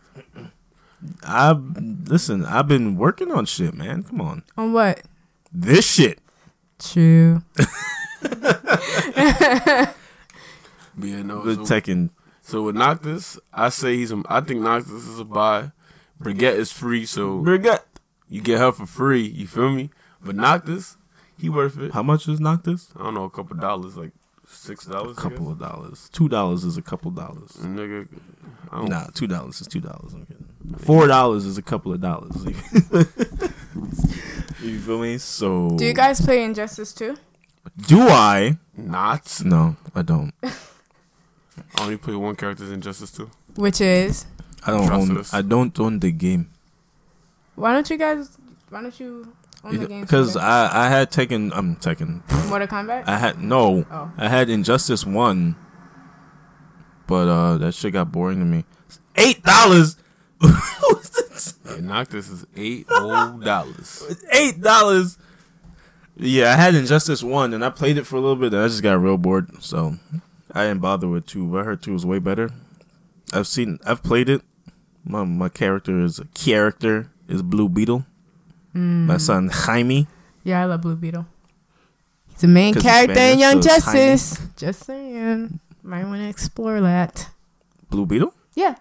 I 1.24 1.52
listen. 1.52 2.44
I've 2.44 2.68
been 2.68 2.96
working 2.96 3.32
on 3.32 3.46
shit, 3.46 3.74
man. 3.74 4.04
Come 4.04 4.20
on. 4.20 4.42
On 4.56 4.72
what? 4.72 5.02
This 5.52 5.86
shit. 5.90 6.18
True. 6.78 7.42
But 10.94 11.08
yeah, 11.08 11.22
no. 11.22 11.42
The 11.42 11.54
So, 11.54 11.62
Tekken. 11.74 12.10
So 12.42 12.64
with 12.64 12.76
Noctis, 12.76 13.38
I 13.52 13.68
say 13.68 13.96
he's 13.96 14.10
a. 14.12 14.22
I 14.28 14.40
think 14.40 14.60
Noctis 14.60 14.90
is 14.90 15.18
a 15.20 15.24
buy. 15.24 15.70
Brigitte 16.20 16.58
is 16.58 16.72
free, 16.72 17.06
so 17.06 17.38
Brigitte. 17.40 17.84
you 18.28 18.40
get 18.40 18.58
her 18.58 18.72
for 18.72 18.86
free. 18.86 19.22
You 19.26 19.46
feel 19.46 19.70
me? 19.70 19.90
But 20.24 20.36
Noctis, 20.36 20.96
he 21.38 21.48
worth 21.48 21.78
it. 21.78 21.92
How 21.92 22.02
much 22.02 22.28
is 22.28 22.40
Noctis? 22.40 22.88
I 22.96 23.04
don't 23.04 23.14
know, 23.14 23.24
a 23.24 23.30
couple 23.30 23.56
dollars, 23.56 23.96
like 23.96 24.12
six 24.46 24.86
dollars. 24.86 25.16
A 25.16 25.20
couple 25.20 25.50
of 25.50 25.58
dollars. 25.58 26.08
Two 26.12 26.28
dollars 26.28 26.64
is 26.64 26.76
a 26.76 26.82
couple 26.82 27.10
dollars. 27.12 27.52
Nigga, 27.60 28.08
I 28.70 28.76
don't 28.78 28.88
Nah, 28.88 29.06
two 29.14 29.26
dollars 29.26 29.60
is 29.60 29.66
two 29.68 29.80
dollars. 29.80 30.12
I'm 30.12 30.26
kidding. 30.26 30.46
Four 30.78 31.06
dollars 31.06 31.44
is 31.44 31.58
a 31.58 31.62
couple 31.62 31.92
of 31.92 32.00
dollars. 32.00 32.44
you 34.62 34.78
feel 34.80 34.98
me? 35.00 35.18
So 35.18 35.70
Do 35.76 35.84
you 35.84 35.94
guys 35.94 36.20
play 36.20 36.42
Injustice 36.44 36.92
too? 36.92 37.16
Do 37.86 38.00
I? 38.00 38.58
not. 38.76 39.40
No, 39.44 39.76
I 39.94 40.02
don't. 40.02 40.32
I 41.76 41.82
only 41.82 41.96
play 41.96 42.14
one 42.14 42.36
character 42.36 42.64
Injustice 42.72 43.10
2. 43.12 43.30
Which 43.56 43.80
is. 43.80 44.26
I 44.64 44.70
don't 44.70 44.90
own. 44.92 45.24
I 45.32 45.42
don't 45.42 45.78
own 45.80 45.98
the 45.98 46.12
game 46.12 46.48
Why 47.56 47.72
don't 47.72 47.88
you 47.90 47.96
guys. 47.96 48.38
Why 48.70 48.82
don't 48.82 48.98
you 49.00 49.32
own 49.64 49.76
the 49.76 49.86
game? 49.86 50.00
because 50.02 50.34
together? 50.34 50.46
I 50.46 50.86
I 50.86 50.88
had 50.88 51.10
taken. 51.10 51.52
I'm 51.52 51.76
taken. 51.76 52.22
Mortal 52.48 52.68
Kombat? 52.68 53.04
I 53.06 53.18
had 53.18 53.42
no. 53.42 53.84
Oh. 53.90 54.12
I 54.16 54.28
had 54.28 54.48
Injustice 54.48 55.04
One, 55.04 55.56
but 57.06 57.28
uh, 57.28 57.58
that 57.58 57.74
shit 57.74 57.92
got 57.92 58.12
boring 58.12 58.38
to 58.38 58.44
me. 58.44 58.64
Eight 59.16 59.42
dollars. 59.42 59.96
Yeah, 61.64 61.80
Noctis 61.80 62.28
is 62.28 62.46
eight 62.56 62.86
old 62.90 63.42
dollars. 63.44 64.04
Eight 64.32 64.60
dollars. 64.60 65.18
Yeah, 66.16 66.52
I 66.52 66.56
had 66.56 66.74
Injustice 66.74 67.22
One, 67.22 67.54
and 67.54 67.64
I 67.64 67.70
played 67.70 67.96
it 67.96 68.04
for 68.04 68.16
a 68.16 68.20
little 68.20 68.36
bit, 68.36 68.52
and 68.52 68.62
I 68.62 68.68
just 68.68 68.82
got 68.82 69.00
real 69.00 69.16
bored. 69.16 69.62
So 69.62 69.96
I 70.52 70.64
didn't 70.64 70.80
bother 70.80 71.08
with 71.08 71.26
two. 71.26 71.46
But 71.46 71.60
I 71.60 71.64
heard 71.64 71.82
two 71.82 71.92
was 71.92 72.06
way 72.06 72.18
better. 72.18 72.50
I've 73.32 73.46
seen. 73.46 73.78
I've 73.86 74.02
played 74.02 74.28
it. 74.28 74.42
My 75.04 75.24
my 75.24 75.48
character 75.48 76.00
is 76.00 76.18
a 76.18 76.26
character 76.26 77.10
is 77.28 77.42
Blue 77.42 77.68
Beetle. 77.68 78.04
Mm. 78.74 79.06
My 79.06 79.16
son 79.16 79.48
Jaime. 79.52 80.06
Yeah, 80.44 80.62
I 80.62 80.64
love 80.66 80.82
Blue 80.82 80.96
Beetle. 80.96 81.26
He's 82.28 82.40
the 82.40 82.48
main 82.48 82.74
he's 82.74 82.82
character 82.82 83.18
in 83.18 83.38
Young 83.38 83.62
so 83.62 83.74
it's 83.74 83.84
tiny. 83.84 83.98
Justice. 83.98 84.46
Just 84.56 84.84
saying. 84.84 85.60
Might 85.82 86.04
want 86.04 86.20
to 86.20 86.28
explore 86.28 86.80
that. 86.80 87.28
Blue 87.90 88.06
Beetle. 88.06 88.32
Yeah. 88.54 88.76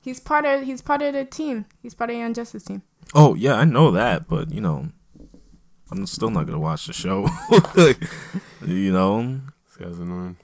He's 0.00 0.20
part 0.20 0.44
of 0.44 0.62
he's 0.64 0.82
part 0.82 1.02
of 1.02 1.14
the 1.14 1.24
team. 1.24 1.64
He's 1.82 1.94
part 1.94 2.10
of 2.10 2.16
Young 2.16 2.34
Justice 2.34 2.64
team. 2.64 2.82
Oh 3.14 3.34
yeah, 3.34 3.54
I 3.54 3.64
know 3.64 3.90
that, 3.90 4.28
but 4.28 4.52
you 4.52 4.60
know, 4.60 4.88
I'm 5.90 6.06
still 6.06 6.30
not 6.30 6.46
gonna 6.46 6.58
watch 6.58 6.86
the 6.86 6.92
show. 6.92 7.28
you 8.66 8.92
know, 8.92 9.40
This 9.66 9.76
guy's 9.78 9.98
annoying. 9.98 10.36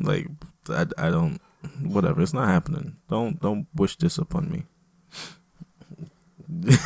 Like 0.00 0.26
I, 0.68 0.86
I 0.98 1.10
don't. 1.10 1.40
Whatever, 1.82 2.22
it's 2.22 2.32
not 2.34 2.48
happening. 2.48 2.96
Don't 3.10 3.40
don't 3.40 3.66
wish 3.74 3.96
this 3.96 4.18
upon 4.18 4.50
me. 4.50 4.64
I 6.68 6.78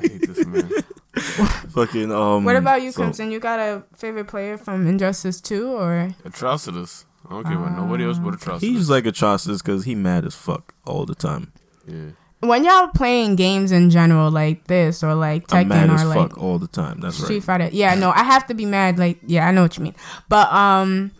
hate 0.00 0.26
this 0.26 0.46
man. 0.46 0.70
Fucking 1.70 2.12
um. 2.12 2.44
what 2.44 2.56
about 2.56 2.82
you, 2.82 2.92
so- 2.92 3.02
Crimson? 3.02 3.30
You 3.30 3.40
got 3.40 3.58
a 3.58 3.82
favorite 3.96 4.26
player 4.26 4.56
from 4.56 4.86
Injustice 4.86 5.40
2 5.40 5.68
or 5.72 6.14
Atrocitus. 6.24 7.04
I 7.26 7.30
don't 7.32 7.44
care 7.44 7.54
about 7.56 7.76
nobody 7.76 8.04
else 8.04 8.18
but 8.18 8.34
Atrocitus. 8.34 8.60
He's 8.60 8.90
like 8.90 9.04
Atrocitus 9.04 9.62
because 9.64 9.84
he 9.84 9.94
mad 9.94 10.24
as 10.26 10.34
fuck 10.34 10.74
all 10.86 11.06
the 11.06 11.14
time. 11.14 11.52
yeah. 11.86 12.10
when 12.40 12.64
y'all 12.64 12.88
playing 12.88 13.34
games 13.36 13.72
in 13.72 13.88
general 13.90 14.30
like 14.30 14.66
this 14.66 15.02
or 15.02 15.14
like 15.14 15.50
I'm 15.52 15.68
mad 15.68 15.88
Tekken 15.88 15.94
as 15.94 16.02
or 16.02 16.06
like 16.06 16.30
fuck 16.30 16.38
all 16.38 16.58
the 16.58 16.68
time. 16.68 17.00
That's 17.00 17.16
Street 17.16 17.36
right. 17.36 17.60
Fighter. 17.60 17.70
Yeah, 17.72 17.94
no, 17.94 18.10
I 18.10 18.22
have 18.24 18.46
to 18.48 18.54
be 18.54 18.66
mad. 18.66 18.98
Like, 18.98 19.18
yeah, 19.26 19.48
I 19.48 19.50
know 19.52 19.62
what 19.62 19.76
you 19.78 19.84
mean. 19.84 19.94
But 20.28 20.52
um, 20.52 21.12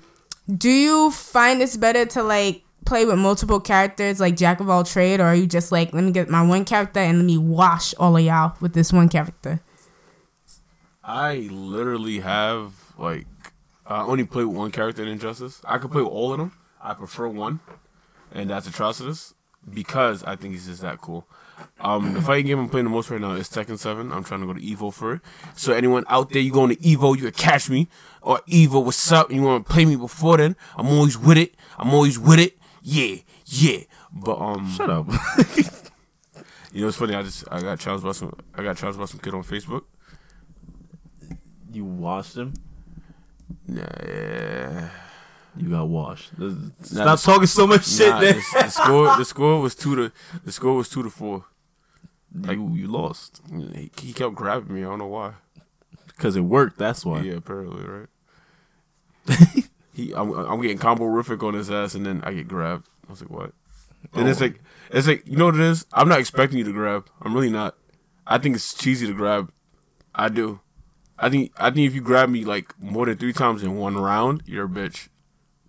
do 0.49 0.71
you 0.71 1.11
find 1.11 1.63
it's 1.63 1.77
better 1.77 2.05
to 2.07 2.23
like 2.23 2.63
play 2.85 3.05
with 3.05 3.19
multiple 3.19 3.61
characters, 3.61 4.21
like 4.21 4.37
jack 4.37 4.61
of 4.61 4.69
all 4.69 4.85
trade, 4.85 5.21
or 5.21 5.25
are 5.25 5.35
you 5.35 5.47
just 5.47 5.73
like, 5.73 5.93
let 5.93 6.05
me 6.05 6.13
get 6.13 6.29
my 6.29 6.43
one 6.43 6.65
character 6.65 7.01
and 7.01 7.19
let 7.19 7.25
me 7.25 7.39
wash 7.39 7.95
all 7.95 8.17
of 8.17 8.23
y'all 8.23 8.57
with 8.61 8.75
this 8.75 8.93
one 8.93 9.09
character? 9.09 9.61
I 11.03 11.49
literally 11.51 12.21
have 12.21 12.73
like 12.99 13.27
I 13.87 14.03
only 14.03 14.25
play 14.25 14.45
with 14.45 14.57
one 14.57 14.71
character 14.71 15.03
in 15.03 15.09
Injustice. 15.09 15.61
I 15.65 15.79
could 15.79 15.91
play 15.91 16.03
with 16.03 16.13
all 16.13 16.33
of 16.33 16.39
them. 16.39 16.53
I 16.81 16.95
prefer 16.95 17.29
one, 17.29 17.61
and 18.33 18.49
that's 18.49 18.69
Atrocitus 18.69 19.35
because 19.73 20.23
I 20.25 20.37
think 20.37 20.55
he's 20.55 20.67
just 20.67 20.83
that 20.83 21.01
cool. 21.01 21.27
Um, 21.81 22.15
the 22.15 22.23
fighting 22.23 22.47
game 22.47 22.59
I'm 22.59 22.69
playing 22.69 22.85
the 22.85 22.91
most 22.91 23.11
right 23.11 23.21
now 23.21 23.33
is 23.33 23.49
Tekken 23.49 23.79
Seven. 23.79 24.11
I'm 24.13 24.25
trying 24.25 24.41
to 24.41 24.47
go 24.47 24.55
to 24.55 24.61
Evo 24.61 24.93
for 24.93 25.15
it. 25.15 25.21
So 25.55 25.73
anyone 25.73 26.05
out 26.09 26.31
there, 26.31 26.41
you 26.41 26.51
going 26.53 26.71
to 26.71 26.77
Evo, 26.77 27.15
you 27.17 27.23
can 27.25 27.33
catch 27.33 27.69
me 27.69 27.89
or 28.23 28.39
Evo. 28.49 28.83
What's 28.85 29.13
up? 29.13 29.31
You 29.31 29.43
want 29.43 29.67
to 29.67 29.73
play 29.73 29.85
me 29.85 29.97
before 29.97 30.39
then? 30.39 30.57
I'm 30.77 30.89
always 30.89 31.19
with 31.19 31.37
it. 31.39 31.55
I'm 31.79 31.93
always 31.93 32.19
with 32.19 32.39
it. 32.39 32.59
Yeah, 32.83 33.17
yeah. 33.47 33.81
But 34.13 34.39
um, 34.39 34.71
Shut 34.71 34.89
up. 34.91 35.07
you 36.73 36.83
know 36.83 36.89
it's 36.89 36.97
funny. 36.97 37.15
I 37.15 37.23
just 37.23 37.45
I 37.51 37.61
got 37.61 37.79
challenged 37.79 38.05
by 38.05 38.13
some 38.13 38.35
I 38.55 38.63
got 38.63 38.77
challenged 38.77 38.99
by 38.99 39.07
some 39.07 39.21
kid 39.21 39.35
on 39.35 39.43
Facebook. 39.45 39.85
you 41.73 41.85
washed 41.85 42.37
him. 42.37 42.55
Nah, 43.67 44.89
You 45.57 45.71
got 45.71 45.89
washed. 45.89 46.31
Stop 46.83 47.07
Nah, 47.07 47.17
talking 47.17 47.47
so 47.47 47.67
much 47.67 47.87
shit. 47.87 48.09
Nah, 48.09 48.21
the, 48.21 48.33
the 48.55 48.69
score 48.71 49.17
the 49.17 49.25
score 49.25 49.61
was 49.61 49.75
two 49.75 49.95
to 49.97 50.13
the 50.45 50.51
score 50.53 50.75
was 50.75 50.89
two 50.89 51.03
to 51.03 51.11
four. 51.11 51.45
you 52.35 52.75
you 52.75 52.87
lost 52.89 53.41
He, 53.75 53.91
he 54.01 54.13
kept 54.13 54.35
grabbing 54.35 54.75
me. 54.75 54.81
I 54.83 54.85
don't 54.87 54.99
know 54.99 55.07
why. 55.07 55.35
because 56.09 56.35
it 56.37 56.41
worked. 56.43 56.79
That's 56.79 57.05
why. 57.05 57.21
Yeah, 57.23 57.35
apparently, 57.35 57.85
right? 57.85 58.09
he, 59.95 60.13
I'm, 60.15 60.33
I'm 60.33 60.61
getting 60.61 60.79
combo 60.79 61.05
horrific 61.05 61.43
on 61.43 61.55
his 61.55 61.71
ass, 61.71 61.95
and 61.95 62.05
then 62.05 62.21
I 62.25 62.33
get 62.35 62.49
grabbed. 62.49 62.89
I 63.09 63.11
was 63.13 63.21
like, 63.23 63.31
what? 63.31 63.53
And 64.13 64.29
it's 64.29 64.41
Oh. 64.41 64.45
like, 64.47 64.61
it's 64.91 65.07
like, 65.07 65.27
you 65.27 65.37
know 65.37 65.47
what 65.47 65.55
it 65.55 65.61
is? 65.63 65.87
I'm 65.93 66.09
not 66.09 66.19
expecting 66.21 66.59
you 66.59 66.65
to 66.65 66.73
grab. 66.73 67.07
I'm 67.23 67.33
really 67.35 67.51
not. 67.51 67.77
I 68.27 68.39
think 68.39 68.57
it's 68.57 68.75
cheesy 68.75 69.07
to 69.07 69.15
grab. 69.15 69.51
I 70.15 70.29
do. 70.29 70.61
I 71.19 71.31
think, 71.31 71.53
I 71.57 71.71
think 71.71 71.87
if 71.87 71.95
you 71.95 72.01
grab 72.01 72.29
me 72.29 72.45
like 72.45 72.79
more 72.81 73.07
than 73.07 73.17
three 73.17 73.33
times 73.33 73.63
in 73.63 73.77
one 73.77 73.97
round, 73.97 74.43
you're 74.47 74.67
a 74.67 74.69
bitch. 74.69 75.09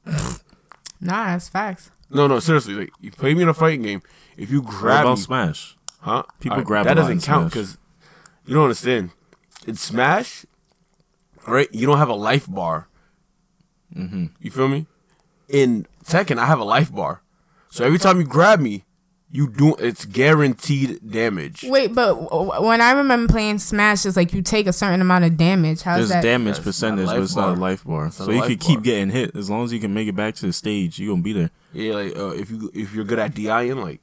Nah, 0.06 1.26
that's 1.28 1.50
facts. 1.50 1.92
No, 2.10 2.28
no, 2.28 2.40
seriously. 2.40 2.74
Like, 2.74 2.92
you 3.02 3.12
play 3.12 3.34
me 3.34 3.42
in 3.44 3.50
a 3.50 3.54
fighting 3.54 3.82
game. 3.82 4.02
If 4.38 4.52
you 4.52 4.62
What 4.62 4.70
grab 4.72 5.06
about 5.06 5.18
me, 5.18 5.24
Smash? 5.24 5.76
Huh? 6.02 6.24
People 6.40 6.56
Alright, 6.56 6.68
grab 6.68 6.86
that 6.86 6.98
a 6.98 7.02
lot 7.02 7.08
doesn't 7.08 7.18
in 7.18 7.22
count 7.22 7.52
Smash. 7.52 7.54
because 7.54 7.78
you 8.46 8.54
don't 8.56 8.64
understand. 8.64 9.10
In 9.68 9.76
Smash, 9.76 10.46
right? 11.48 11.68
You 11.74 11.88
don't 11.88 11.98
have 11.98 12.10
a 12.10 12.14
life 12.16 12.46
bar. 12.50 12.88
Mm-hmm. 13.96 14.26
You 14.40 14.52
feel 14.52 14.68
me? 14.68 14.88
In 15.50 15.88
Tekken, 16.06 16.38
I 16.38 16.46
have 16.46 16.60
a 16.60 16.64
life 16.64 16.92
bar, 16.94 17.22
so 17.70 17.84
every 17.86 18.00
time 18.00 18.20
you 18.20 18.26
grab 18.26 18.60
me, 18.60 18.84
you 19.32 19.50
do 19.50 19.76
it's 19.76 20.06
guaranteed 20.06 21.00
damage. 21.12 21.66
Wait, 21.68 21.94
but 21.94 22.16
when 22.64 22.80
I 22.82 22.92
remember 22.92 23.32
playing 23.32 23.60
Smash, 23.60 24.06
it's 24.06 24.16
like 24.16 24.34
you 24.34 24.42
take 24.42 24.68
a 24.68 24.74
certain 24.74 25.02
amount 25.02 25.26
of 25.26 25.36
damage. 25.36 25.82
How's 25.82 25.98
There's 25.98 26.10
that? 26.10 26.24
damage 26.24 26.56
That's 26.56 26.66
percentage, 26.66 27.08
but 27.08 27.20
it's 27.20 27.36
life 27.36 27.46
not 27.50 27.58
a 27.58 27.60
life 27.60 27.84
bar. 27.84 28.04
not 28.06 28.14
So 28.14 28.32
you 28.32 28.40
life 28.40 28.50
can 28.50 28.58
keep 28.60 28.76
bar. 28.78 28.84
getting 28.84 29.10
hit 29.10 29.36
as 29.36 29.50
long 29.50 29.64
as 29.66 29.74
you 29.74 29.80
can 29.80 29.94
make 29.94 30.08
it 30.08 30.16
back 30.16 30.36
to 30.36 30.46
the 30.46 30.54
stage. 30.54 31.00
You're 31.00 31.12
gonna 31.14 31.24
be 31.24 31.34
there. 31.34 31.50
Yeah, 31.74 31.94
like 31.96 32.16
uh, 32.18 32.30
if 32.30 32.50
you 32.52 32.72
if 32.74 32.94
you're 32.94 33.04
good 33.06 33.20
at 33.20 33.34
DIing, 33.34 33.78
like 33.78 34.00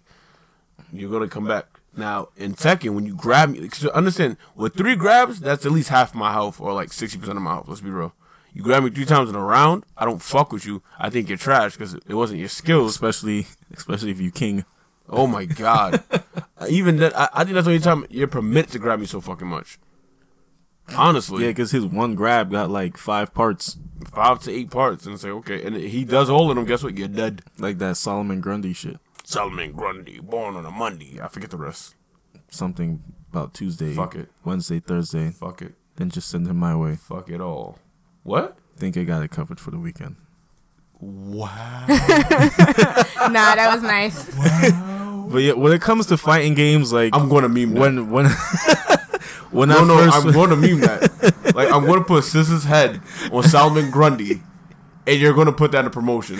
you're 0.93 1.11
gonna 1.11 1.29
come 1.29 1.47
back. 1.47 1.67
Now 1.97 2.29
in 2.37 2.55
Tekken, 2.55 2.95
when 2.95 3.05
you 3.07 3.15
grab 3.15 3.51
me, 3.51 3.69
'cause 3.69 3.87
understand 3.89 4.37
with 4.57 4.75
three 4.75 4.97
grabs, 4.97 5.41
that's 5.41 5.65
at 5.67 5.73
least 5.73 5.89
half 5.91 6.15
my 6.15 6.33
health 6.33 6.61
or 6.61 6.73
like 6.73 6.93
sixty 6.93 7.19
percent 7.19 7.37
of 7.37 7.43
my 7.43 7.53
health. 7.53 7.69
Let's 7.69 7.81
be 7.81 7.91
real. 7.91 8.15
You 8.55 8.63
grab 8.63 8.83
me 8.83 8.91
three 8.91 9.07
times 9.07 9.31
in 9.31 9.35
a 9.35 9.43
round, 9.43 9.85
I 9.97 10.05
don't 10.05 10.21
fuck 10.21 10.53
with 10.53 10.67
you. 10.67 10.83
I 10.99 11.09
think 11.09 11.29
you're 11.31 11.39
trash 11.39 11.73
because 11.73 11.95
it 11.95 12.15
wasn't 12.15 12.41
your 12.41 12.49
skills. 12.51 12.91
especially 12.93 13.47
especially 13.75 14.11
if 14.11 14.21
you 14.21 14.31
king. 14.31 14.65
Oh 15.13 15.27
my 15.27 15.45
god. 15.45 16.03
Even 16.69 16.97
that, 16.97 17.17
I, 17.19 17.29
I 17.35 17.45
think 17.45 17.55
that's 17.55 17.67
the 17.67 17.73
only 17.73 17.83
time 17.83 18.07
you're 18.09 18.27
permitted 18.29 18.73
to 18.73 18.79
grab 18.79 18.99
me 19.01 19.07
so 19.07 19.21
fucking 19.21 19.47
much. 19.47 19.79
Honestly, 20.97 21.45
Yeah, 21.45 21.51
because 21.51 21.71
his 21.71 21.87
one 21.87 22.15
grab 22.15 22.51
got 22.51 22.71
like 22.71 22.97
five 22.97 23.33
parts, 23.35 23.77
five 24.13 24.41
to 24.43 24.53
eight 24.53 24.71
parts, 24.71 25.07
and 25.07 25.19
say 25.21 25.29
okay, 25.31 25.63
and 25.65 25.77
he 25.77 26.05
does 26.05 26.29
all 26.29 26.51
of 26.51 26.57
them. 26.57 26.65
Guess 26.65 26.83
what? 26.83 26.97
You're 26.99 27.09
dead. 27.09 27.43
like 27.59 27.79
that 27.79 27.97
Solomon 27.97 28.41
Grundy 28.41 28.73
shit. 28.73 28.99
Solomon 29.25 29.73
Grundy, 29.73 30.19
born 30.21 30.57
on 30.57 30.65
a 30.67 30.71
Monday. 30.71 31.21
I 31.23 31.29
forget 31.29 31.51
the 31.51 31.57
rest. 31.57 31.95
Something 32.49 33.03
about 33.31 33.55
Tuesday, 33.55 33.95
Fuck 33.95 34.17
it. 34.17 34.29
Wednesday, 34.45 34.81
Thursday. 34.81 35.31
Fuck 35.31 35.63
it. 35.63 35.75
Then 35.97 36.11
just 36.11 36.29
send 36.29 36.47
him 36.47 36.57
my 36.59 36.75
way. 36.75 36.97
Fuck 36.97 37.31
it 37.31 37.41
all. 37.41 37.79
What? 38.25 38.59
Think 38.77 38.97
I 38.97 39.05
got 39.05 39.23
it 39.23 39.31
covered 39.31 39.61
for 39.61 39.71
the 39.71 39.79
weekend. 39.79 40.17
Wow. 41.01 41.87
Nah, 43.31 43.55
that 43.55 43.71
was 43.73 43.83
nice. 43.85 44.27
But 45.31 45.39
yeah, 45.39 45.53
when 45.53 45.73
it 45.73 45.81
comes 45.81 46.07
to 46.07 46.17
fighting 46.17 46.55
games, 46.55 46.93
like 46.93 47.15
I'm 47.15 47.29
going 47.29 47.43
to 47.43 47.49
meme 47.49 47.75
that. 47.75 47.81
when 47.81 48.11
when 48.11 48.27
when 49.51 49.69
no, 49.69 49.79
I 49.79 49.87
no, 49.87 49.97
first 49.99 50.17
I'm 50.27 50.33
going 50.33 50.51
to 50.51 50.57
meme 50.57 50.81
that. 50.81 51.35
Like 51.55 51.71
I'm 51.71 51.85
going 51.85 51.99
to 51.99 52.05
put 52.05 52.25
Sis's 52.25 52.65
head 52.65 53.03
on 53.31 53.43
Solomon 53.43 53.91
Grundy, 53.91 54.41
and 55.07 55.21
you're 55.21 55.35
going 55.35 55.49
to 55.49 55.53
put 55.53 55.73
that 55.73 55.81
in 55.81 55.87
a 55.87 55.91
promotion. 55.91 56.37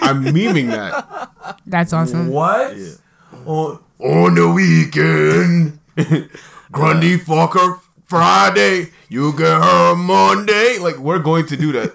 I'm 0.00 0.24
memeing 0.24 0.70
that. 0.70 1.58
That's 1.66 1.92
awesome. 1.92 2.28
What? 2.28 2.74
On, 3.44 3.78
on 3.98 4.34
the 4.34 4.48
weekend, 4.50 5.78
Grundy 6.72 7.18
fuck 7.18 7.52
her 7.52 7.76
Friday, 8.06 8.92
you 9.10 9.32
get 9.32 9.62
her 9.62 9.94
Monday. 9.94 10.78
Like 10.78 10.96
we're 10.96 11.18
going 11.18 11.46
to 11.46 11.56
do 11.56 11.72
that 11.72 11.92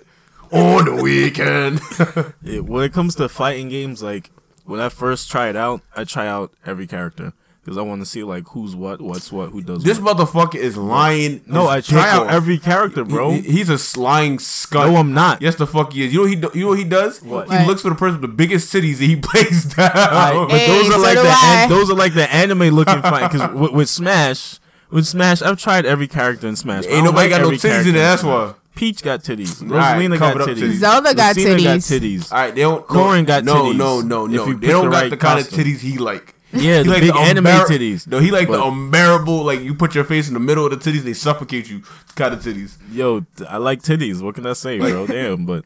on 0.51 0.85
the 0.85 1.01
weekend. 1.01 1.81
Yeah, 2.41 2.59
when 2.59 2.83
it 2.83 2.93
comes 2.93 3.15
to 3.15 3.27
fighting 3.29 3.69
games, 3.69 4.01
like 4.03 4.31
when 4.69 4.79
I 4.79 4.89
first 4.89 5.29
try 5.29 5.49
it 5.49 5.55
out, 5.55 5.81
I 5.95 6.03
try 6.03 6.27
out 6.27 6.53
every 6.65 6.87
character 6.87 7.33
because 7.61 7.77
I 7.77 7.81
want 7.81 8.01
to 8.01 8.05
see 8.05 8.23
like 8.23 8.45
who's 8.49 8.75
what, 8.75 9.01
what's 9.01 9.31
what, 9.31 9.49
who 9.49 9.61
does 9.61 9.83
this 9.83 9.99
what. 9.99 10.17
motherfucker 10.17 10.55
is 10.55 10.77
lying. 10.77 11.41
No, 11.45 11.67
I 11.67 11.81
try 11.81 12.09
out 12.09 12.27
off. 12.27 12.31
every 12.31 12.57
character, 12.57 13.03
bro. 13.03 13.31
He- 13.31 13.41
he's 13.41 13.69
a 13.69 13.99
lying 13.99 14.39
scut. 14.39 14.87
No, 14.89 14.95
I'm 14.97 15.13
not. 15.13 15.41
Yes, 15.41 15.55
the 15.55 15.67
fuck 15.67 15.93
he 15.93 16.03
is. 16.05 16.13
You 16.13 16.19
know 16.19 16.23
what 16.23 16.29
he 16.29 16.35
do, 16.37 16.51
you 16.53 16.61
know 16.61 16.67
what 16.69 16.77
he 16.79 16.85
does? 16.85 17.21
What? 17.21 17.49
He 17.49 17.55
What? 17.55 17.67
looks 17.67 17.81
for 17.81 17.89
the 17.89 17.95
person 17.95 18.21
with 18.21 18.29
the 18.29 18.35
biggest 18.35 18.69
cities 18.69 18.99
and 19.01 19.09
he 19.09 19.15
plays 19.21 19.65
down. 19.65 19.91
Alright, 19.91 20.33
but 20.49 20.57
Hey, 20.57 20.67
those 20.67 20.87
are 20.89 20.91
so 20.93 20.99
like 21.01 21.15
the 21.17 21.35
an- 21.43 21.69
those 21.69 21.89
are 21.91 21.95
like 21.95 22.13
the 22.13 22.31
anime 22.33 22.69
looking 22.69 23.01
fight. 23.01 23.31
Because 23.31 23.51
with, 23.53 23.71
with 23.73 23.89
Smash, 23.89 24.59
with 24.91 25.05
Smash, 25.05 25.41
I've 25.41 25.57
tried 25.59 25.85
every 25.85 26.07
character 26.07 26.47
in 26.47 26.55
Smash. 26.55 26.85
Ain't 26.85 26.93
don't 26.93 27.03
nobody 27.05 27.29
got 27.29 27.41
no 27.41 27.47
every 27.47 27.57
titties 27.57 27.63
in 27.63 27.69
character 27.83 27.89
it. 27.89 27.93
That's 27.93 28.23
why. 28.23 28.53
Peach 28.75 29.01
got 29.03 29.21
titties. 29.23 29.61
Alright, 29.61 29.97
Rosalina 29.99 30.17
got 30.17 30.33
cover 30.33 30.39
it 30.39 30.43
up 30.43 30.49
titties. 30.57 30.69
titties. 30.69 30.73
Zelda 30.77 31.13
got 31.13 31.35
Lucina 31.35 31.55
got 31.63 31.77
titties. 31.79 31.99
titties. 31.99 32.31
All 32.31 32.37
right, 32.37 32.55
they 32.55 32.61
don't. 32.61 32.87
Corrin 32.87 33.25
got 33.25 33.43
no, 33.43 33.53
titties, 33.65 33.75
No, 33.75 34.01
no, 34.01 34.25
if 34.25 34.31
no, 34.31 34.45
They 34.53 34.67
don't 34.67 34.85
the 34.85 34.91
got 34.91 35.01
right 35.01 35.09
the 35.09 35.17
kind 35.17 35.39
costume. 35.39 35.59
of 35.59 35.65
titties 35.65 35.79
he 35.79 35.97
like. 35.97 36.35
Yeah, 36.51 36.77
He 36.77 36.83
the 36.83 36.89
like 36.89 37.01
big 37.01 37.15
anime 37.15 37.43
unbear- 37.45 37.65
titties. 37.65 38.07
No, 38.07 38.19
he 38.19 38.31
like 38.31 38.47
the 38.47 38.63
unbearable. 38.63 39.43
Like 39.43 39.59
you 39.61 39.75
put 39.75 39.93
your 39.95 40.03
face 40.05 40.27
in 40.29 40.33
the 40.33 40.39
middle 40.39 40.65
of 40.65 40.71
the 40.71 40.77
titties, 40.91 41.01
they 41.03 41.13
suffocate 41.13 41.69
you. 41.69 41.81
Kind 42.15 42.33
of 42.33 42.41
titties. 42.41 42.77
Yo, 42.91 43.25
I 43.47 43.57
like 43.57 43.81
titties. 43.83 44.21
What 44.21 44.35
can 44.35 44.45
I 44.45 44.53
say, 44.53 44.79
bro? 44.79 45.05
Damn, 45.07 45.45
but 45.45 45.65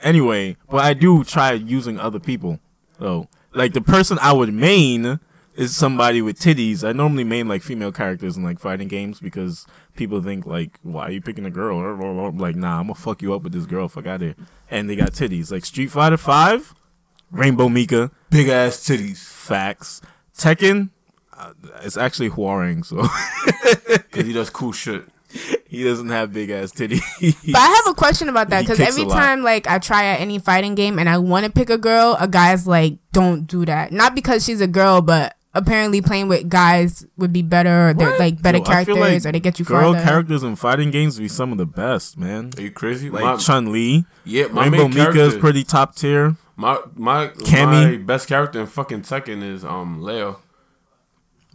anyway, 0.00 0.56
but 0.70 0.84
I 0.84 0.94
do 0.94 1.24
try 1.24 1.52
using 1.52 1.98
other 1.98 2.20
people. 2.20 2.58
So, 2.98 3.28
like 3.52 3.72
the 3.72 3.80
person 3.80 4.18
I 4.20 4.32
would 4.32 4.52
main 4.52 5.18
is 5.56 5.76
somebody 5.76 6.22
with 6.22 6.38
titties. 6.38 6.86
I 6.86 6.92
normally 6.92 7.24
main 7.24 7.48
like 7.48 7.62
female 7.62 7.92
characters 7.92 8.36
in 8.36 8.42
like 8.42 8.58
fighting 8.58 8.88
games 8.88 9.20
because 9.20 9.66
people 9.96 10.22
think 10.22 10.46
like, 10.46 10.78
why 10.82 11.04
are 11.04 11.10
you 11.10 11.20
picking 11.20 11.44
a 11.46 11.50
girl? 11.50 11.78
I'm 11.80 12.38
like, 12.38 12.56
nah, 12.56 12.78
I'm 12.80 12.84
gonna 12.86 12.94
fuck 12.94 13.22
you 13.22 13.34
up 13.34 13.42
with 13.42 13.52
this 13.52 13.66
girl. 13.66 13.88
Fuck 13.88 14.06
out 14.06 14.16
of 14.16 14.20
here. 14.22 14.34
And 14.70 14.88
they 14.88 14.96
got 14.96 15.12
titties. 15.12 15.50
Like 15.52 15.64
Street 15.64 15.88
Fighter 15.90 16.16
Five, 16.16 16.74
Rainbow 17.30 17.68
Mika, 17.68 18.10
Big 18.30 18.48
ass 18.48 18.76
titties. 18.78 19.18
facts. 19.18 20.00
Tekken, 20.36 20.90
uh, 21.36 21.52
it's 21.82 21.96
actually 21.96 22.30
Hwoarang, 22.30 22.84
so 22.84 23.02
Cause 24.10 24.24
he 24.26 24.32
does 24.32 24.48
cool 24.50 24.72
shit. 24.72 25.04
he 25.66 25.82
doesn't 25.84 26.08
have 26.08 26.32
big 26.32 26.50
ass 26.50 26.72
titties. 26.72 27.00
But 27.52 27.58
I 27.58 27.66
have 27.84 27.86
a 27.92 27.94
question 27.94 28.28
about 28.28 28.48
that 28.50 28.60
because 28.62 28.80
every 28.80 29.04
time 29.06 29.42
like 29.42 29.66
I 29.66 29.78
try 29.78 30.12
out 30.14 30.20
any 30.20 30.38
fighting 30.38 30.74
game 30.74 30.98
and 30.98 31.08
I 31.08 31.18
want 31.18 31.44
to 31.46 31.52
pick 31.52 31.70
a 31.70 31.78
girl, 31.78 32.16
a 32.18 32.26
guy's 32.28 32.66
like, 32.66 32.98
"Don't 33.12 33.46
do 33.46 33.64
that." 33.66 33.92
Not 33.92 34.14
because 34.14 34.44
she's 34.44 34.60
a 34.60 34.66
girl, 34.66 35.00
but 35.02 35.36
apparently 35.54 36.00
playing 36.00 36.28
with 36.28 36.48
guys 36.48 37.04
would 37.16 37.32
be 37.32 37.42
better. 37.42 37.88
Or 37.90 37.94
they're 37.94 38.10
What? 38.10 38.18
like 38.18 38.40
better 38.42 38.58
Yo, 38.58 38.64
characters, 38.64 38.96
like 38.96 39.26
or 39.26 39.32
they 39.32 39.40
get 39.40 39.58
you 39.58 39.64
girl 39.64 39.92
farther. 39.92 40.04
characters 40.04 40.42
in 40.42 40.56
fighting 40.56 40.90
games 40.90 41.18
be 41.18 41.28
some 41.28 41.52
of 41.52 41.58
the 41.58 41.66
best, 41.66 42.16
man. 42.18 42.50
Are 42.56 42.62
you 42.62 42.70
crazy? 42.70 43.10
Like 43.10 43.24
my, 43.24 43.36
Chun 43.36 43.72
Li, 43.72 44.04
yeah, 44.24 44.46
my 44.48 44.62
Rainbow 44.64 44.88
main 44.88 45.08
Mika 45.08 45.20
is 45.22 45.36
pretty 45.36 45.64
top 45.64 45.94
tier. 45.94 46.36
My 46.56 46.78
my 46.94 47.28
Cammy. 47.28 47.90
my 47.92 47.96
best 48.04 48.28
character 48.28 48.60
in 48.60 48.66
fucking 48.66 49.02
Tekken 49.02 49.42
is 49.42 49.64
um 49.64 50.02
Leo. 50.02 50.40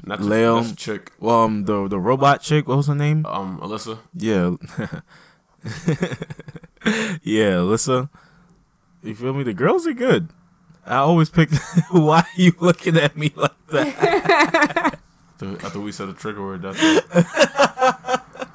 Not 0.03 0.19
the, 0.19 0.25
Leo. 0.25 0.55
That's 0.59 0.73
a 0.73 0.75
chick. 0.75 1.11
Well, 1.19 1.41
um, 1.43 1.65
the 1.65 1.87
the 1.87 1.99
robot 1.99 2.41
chick, 2.41 2.67
what 2.67 2.77
was 2.77 2.87
her 2.87 2.95
name? 2.95 3.25
Um, 3.25 3.59
Alisa. 3.61 3.97
Yeah, 4.13 4.55
yeah, 7.23 7.59
Alisa. 7.61 8.09
You 9.03 9.15
feel 9.15 9.33
me? 9.33 9.43
The 9.43 9.53
girls 9.53 9.87
are 9.87 9.93
good. 9.93 10.29
I 10.85 10.97
always 10.97 11.29
pick. 11.29 11.49
Why 11.91 12.19
are 12.19 12.25
you 12.41 12.53
looking 12.59 12.97
at 12.97 13.17
me 13.17 13.31
like 13.35 13.51
that? 13.67 14.99
I 15.39 15.55
thought 15.55 15.75
we 15.83 15.91
said 15.91 16.09
a 16.09 16.13
trigger 16.13 16.43
word. 16.43 16.61
That's 16.63 16.79
it. 16.81 17.05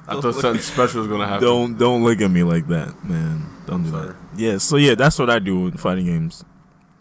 I 0.05 0.19
thought 0.19 0.35
something 0.35 0.61
special 0.61 0.99
was 1.01 1.07
gonna 1.07 1.27
happen. 1.27 1.43
Don't 1.43 1.77
don't 1.77 2.03
look 2.03 2.21
at 2.21 2.29
me 2.29 2.43
like 2.43 2.67
that, 2.67 3.03
man. 3.03 3.45
Don't 3.65 3.83
do 3.83 3.91
that. 3.91 4.15
Yeah, 4.35 4.57
so 4.57 4.75
yeah, 4.75 4.95
that's 4.95 5.17
what 5.17 5.29
I 5.29 5.39
do 5.39 5.67
in 5.67 5.77
fighting 5.77 6.05
games. 6.05 6.43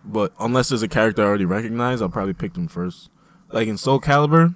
But 0.05 0.33
unless 0.39 0.69
there's 0.69 0.83
a 0.83 0.89
character 0.89 1.23
I 1.23 1.27
already 1.27 1.45
recognize, 1.45 2.01
I'll 2.03 2.09
probably 2.09 2.35
pick 2.35 2.55
them 2.55 2.69
first. 2.69 3.11
Like 3.51 3.69
in 3.69 3.77
Soul 3.77 4.01
Calibur, 4.01 4.55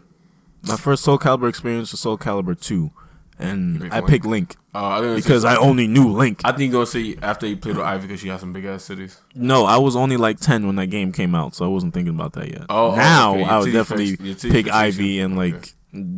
my 0.62 0.77
first 0.77 1.05
Soul 1.05 1.19
Calibur 1.19 1.49
experience 1.49 1.92
was 1.92 2.01
Soul 2.01 2.19
Calibur 2.19 2.59
2. 2.59 2.90
And 3.38 3.81
pick 3.83 3.92
I 3.92 3.96
Link. 3.96 4.09
picked 4.09 4.25
Link 4.27 4.57
Uh, 4.75 4.79
I 4.87 5.14
because 5.14 5.44
I 5.44 5.57
only 5.57 5.87
knew 5.87 6.09
Link. 6.09 6.40
I 6.44 6.53
think 6.53 6.72
you're 6.72 6.85
gonna 6.85 6.87
say 6.87 7.16
after 7.22 7.46
you 7.46 7.57
played 7.57 7.77
with 7.77 7.85
Ivy 7.85 8.07
because 8.07 8.20
she 8.20 8.29
has 8.29 8.40
some 8.40 8.53
big 8.53 8.64
ass 8.64 8.85
cities. 8.85 9.20
No, 9.35 9.64
I 9.66 9.77
was 9.77 9.94
only 9.94 10.16
like 10.16 10.40
10 10.40 10.66
when 10.66 10.77
that 10.77 10.87
game 10.87 11.12
came 11.12 11.35
out, 11.35 11.55
so 11.55 11.64
I 11.64 11.68
wasn't 11.68 11.92
thinking 11.94 12.14
about 12.14 12.33
that 12.35 12.49
yet. 12.51 12.64
Oh, 12.70 12.92
oh, 12.92 12.96
now 12.96 13.35
okay. 13.35 13.44
I 13.44 13.59
would 13.59 13.72
definitely 13.72 14.16
pick. 14.51 14.68
Ivy 14.70 15.20
and 15.20 15.37
like, 15.37 15.55
Okay. 15.55 15.70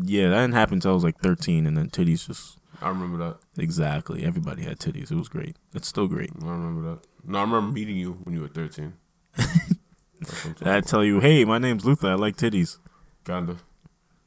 yeah, 0.04 0.28
that 0.28 0.40
didn't 0.42 0.54
happen 0.54 0.74
until 0.74 0.92
I 0.92 0.94
was 0.94 1.04
like 1.04 1.18
13, 1.20 1.66
and 1.66 1.76
then 1.76 1.88
titties 1.90 2.26
just 2.26 2.58
I 2.80 2.88
remember 2.88 3.18
that. 3.18 3.38
exactly. 3.62 4.24
Everybody 4.24 4.62
had 4.62 4.78
titties. 4.78 5.10
It 5.10 5.16
was 5.16 5.28
great. 5.28 5.56
It's 5.74 5.88
still 5.88 6.06
great. 6.06 6.30
I 6.40 6.46
remember 6.48 6.82
that. 6.90 7.00
No, 7.24 7.38
I 7.38 7.42
remember 7.42 7.72
meeting 7.72 7.96
you 7.96 8.12
when 8.22 8.34
you 8.36 8.42
were 8.42 8.48
13. 8.48 8.92
I'm 9.38 10.54
I 10.64 10.80
tell 10.80 11.04
you, 11.04 11.20
hey, 11.20 11.44
my 11.44 11.58
name's 11.58 11.84
Luther. 11.84 12.08
I 12.10 12.14
like 12.14 12.36
titties. 12.36 12.78
Kinda. 13.24 13.56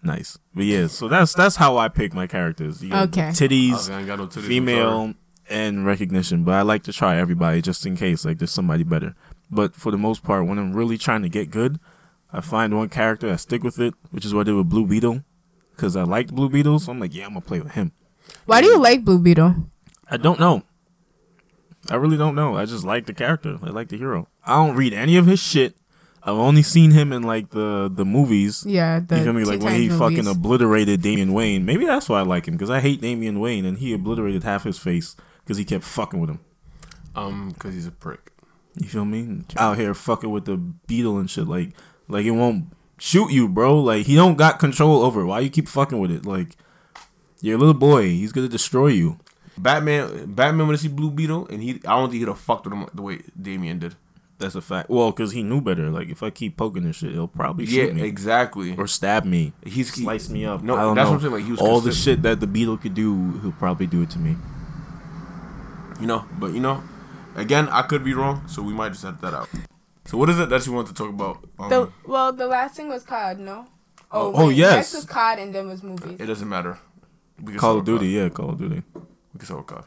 Nice, 0.03 0.39
but 0.55 0.65
yeah. 0.65 0.87
So 0.87 1.07
that's 1.07 1.33
that's 1.33 1.55
how 1.57 1.77
I 1.77 1.87
pick 1.87 2.13
my 2.13 2.25
characters. 2.27 2.83
You 2.83 2.89
got 2.89 3.09
Okay. 3.09 3.29
titties, 3.29 3.89
I 3.93 4.03
got 4.03 4.17
no 4.19 4.25
titties. 4.27 4.47
Female, 4.47 5.13
and 5.49 5.85
recognition. 5.85 6.43
But 6.43 6.55
I 6.55 6.61
like 6.63 6.81
to 6.83 6.93
try 6.93 7.17
everybody 7.17 7.61
just 7.61 7.85
in 7.85 7.95
case, 7.95 8.25
like 8.25 8.39
there's 8.39 8.51
somebody 8.51 8.83
better. 8.83 9.15
But 9.51 9.75
for 9.75 9.91
the 9.91 9.97
most 9.97 10.23
part, 10.23 10.47
when 10.47 10.57
I'm 10.57 10.73
really 10.73 10.97
trying 10.97 11.21
to 11.21 11.29
get 11.29 11.51
good, 11.51 11.79
I 12.33 12.41
find 12.41 12.75
one 12.75 12.89
character, 12.89 13.31
I 13.31 13.35
stick 13.35 13.61
with 13.63 13.77
it, 13.79 13.93
which 14.09 14.25
is 14.25 14.33
what 14.33 14.41
I 14.41 14.43
did 14.45 14.55
with 14.55 14.69
Blue 14.69 14.87
Beetle, 14.87 15.23
because 15.75 15.95
I 15.95 16.03
liked 16.03 16.33
Blue 16.33 16.49
Beetle. 16.49 16.79
So 16.79 16.91
I'm 16.91 16.99
like, 16.99 17.13
yeah, 17.13 17.25
I'm 17.25 17.31
gonna 17.31 17.41
play 17.41 17.59
with 17.59 17.73
him. 17.73 17.91
Why 18.45 18.61
do 18.61 18.67
you 18.67 18.79
like 18.79 19.03
Blue 19.05 19.19
Beetle? 19.19 19.55
I 20.09 20.17
don't 20.17 20.39
know. 20.39 20.63
I 21.89 21.95
really 21.95 22.17
don't 22.17 22.35
know. 22.35 22.55
I 22.57 22.65
just 22.65 22.83
like 22.83 23.05
the 23.05 23.13
character. 23.13 23.59
I 23.61 23.69
like 23.69 23.89
the 23.89 23.97
hero. 23.97 24.27
I 24.45 24.55
don't 24.55 24.75
read 24.75 24.93
any 24.93 25.17
of 25.17 25.25
his 25.25 25.39
shit. 25.41 25.75
I've 26.23 26.35
only 26.35 26.61
seen 26.61 26.91
him 26.91 27.11
in 27.11 27.23
like 27.23 27.49
the 27.49 27.91
the 27.93 28.05
movies. 28.05 28.63
Yeah, 28.65 28.99
the 28.99 29.17
you 29.17 29.23
feel 29.23 29.33
me? 29.33 29.43
Like 29.43 29.61
when 29.61 29.73
he 29.73 29.89
Titans 29.89 29.99
fucking 29.99 30.27
obliterated 30.27 31.01
Damian 31.01 31.33
Wayne. 31.33 31.65
Maybe 31.65 31.85
that's 31.85 32.07
why 32.07 32.19
I 32.19 32.23
like 32.23 32.47
him 32.47 32.55
because 32.55 32.69
I 32.69 32.79
hate 32.79 33.01
Damian 33.01 33.39
Wayne 33.39 33.65
and 33.65 33.77
he 33.79 33.93
obliterated 33.93 34.43
half 34.43 34.63
his 34.63 34.77
face 34.77 35.15
because 35.43 35.57
he 35.57 35.65
kept 35.65 35.83
fucking 35.83 36.19
with 36.19 36.29
him. 36.29 36.39
Um, 37.15 37.49
because 37.49 37.73
he's 37.73 37.87
a 37.87 37.91
prick. 37.91 38.31
You 38.75 38.87
feel 38.87 39.05
me? 39.05 39.41
Out 39.57 39.77
here 39.77 39.93
fucking 39.93 40.29
with 40.29 40.45
the 40.45 40.57
beetle 40.57 41.17
and 41.17 41.29
shit. 41.29 41.47
Like, 41.47 41.71
like 42.07 42.25
it 42.25 42.31
won't 42.31 42.65
shoot 42.99 43.31
you, 43.31 43.49
bro. 43.49 43.79
Like 43.79 44.05
he 44.05 44.15
don't 44.15 44.37
got 44.37 44.59
control 44.59 45.03
over 45.03 45.21
it. 45.21 45.25
Why 45.25 45.39
you 45.39 45.49
keep 45.49 45.67
fucking 45.67 45.99
with 45.99 46.11
it? 46.11 46.25
Like 46.25 46.55
you're 47.41 47.55
a 47.55 47.59
little 47.59 47.73
boy. 47.73 48.03
He's 48.03 48.31
gonna 48.31 48.47
destroy 48.47 48.87
you. 48.87 49.17
Batman, 49.57 50.33
Batman, 50.33 50.67
when 50.67 50.75
he 50.75 50.83
see 50.83 50.87
Blue 50.87 51.11
Beetle, 51.11 51.47
and 51.47 51.61
he, 51.61 51.81
I 51.85 51.99
don't 51.99 52.09
think 52.09 52.19
he'd 52.21 52.27
have 52.27 52.39
fucked 52.39 52.65
with 52.65 52.73
him 52.73 52.87
the 52.93 53.01
way 53.01 53.21
Damian 53.39 53.79
did. 53.79 53.95
That's 54.41 54.55
a 54.55 54.61
fact. 54.61 54.89
Well, 54.89 55.11
because 55.11 55.31
he 55.31 55.43
knew 55.43 55.61
better. 55.61 55.89
Like 55.89 56.09
if 56.09 56.21
I 56.23 56.29
keep 56.29 56.57
poking 56.57 56.83
this 56.83 56.97
shit, 56.97 57.11
he'll 57.11 57.27
probably 57.27 57.65
Yeah, 57.65 57.85
shoot 57.85 57.95
me 57.95 58.01
exactly. 58.03 58.75
or 58.77 58.87
stab 58.87 59.23
me. 59.25 59.53
He's 59.65 59.93
he, 59.95 60.03
Slice 60.03 60.29
me 60.29 60.45
up. 60.45 60.61
No, 60.63 60.75
I 60.75 60.81
don't 60.81 60.95
that's 60.95 61.05
know. 61.05 61.11
what 61.11 61.15
I'm 61.15 61.21
saying, 61.21 61.33
like, 61.33 61.45
he 61.45 61.51
was 61.51 61.61
all 61.61 61.79
the 61.79 61.91
shit 61.91 62.21
that 62.23 62.39
the 62.39 62.47
beetle 62.47 62.77
could 62.77 62.93
do, 62.93 63.39
he'll 63.41 63.51
probably 63.53 63.87
do 63.87 64.01
it 64.01 64.09
to 64.11 64.19
me. 64.19 64.35
you 65.99 66.07
know, 66.07 66.25
but 66.39 66.53
you 66.53 66.59
know, 66.59 66.83
again, 67.35 67.69
I 67.69 67.83
could 67.83 68.03
be 68.03 68.13
wrong, 68.13 68.47
so 68.47 68.61
we 68.61 68.73
might 68.73 68.89
just 68.93 69.05
edit 69.05 69.21
that 69.21 69.33
out. 69.33 69.49
So 70.05 70.17
what 70.17 70.29
is 70.29 70.39
it 70.39 70.49
that 70.49 70.65
you 70.65 70.73
want 70.73 70.87
to 70.87 70.93
talk 70.93 71.09
about? 71.09 71.45
Um, 71.59 71.69
The 71.69 71.91
well, 72.05 72.33
the 72.33 72.47
last 72.47 72.75
thing 72.75 72.89
was 72.89 73.03
COD. 73.03 73.39
No. 73.39 73.67
Oh, 74.11 74.33
oh, 74.35 74.47
wait, 74.47 74.57
yes. 74.57 74.73
Next 74.73 74.93
was 74.95 75.05
COD 75.05 75.39
and 75.39 75.55
then 75.55 75.67
was 75.69 75.83
movies. 75.83 76.19
It 76.19 76.25
doesn't 76.25 76.49
matter. 76.49 76.79
We 77.41 77.53
Call 77.53 77.59
start 77.59 77.71
of 77.71 77.93
with 77.93 78.01
Duty, 78.01 78.07
yeah, 78.13 78.29
Call 78.29 78.49
of 78.49 78.57
Duty. 78.57 78.81
COD. 78.93 79.05
We 79.33 79.37
can 79.37 79.45
start 79.45 79.59
with 79.61 79.67
COD. 79.67 79.85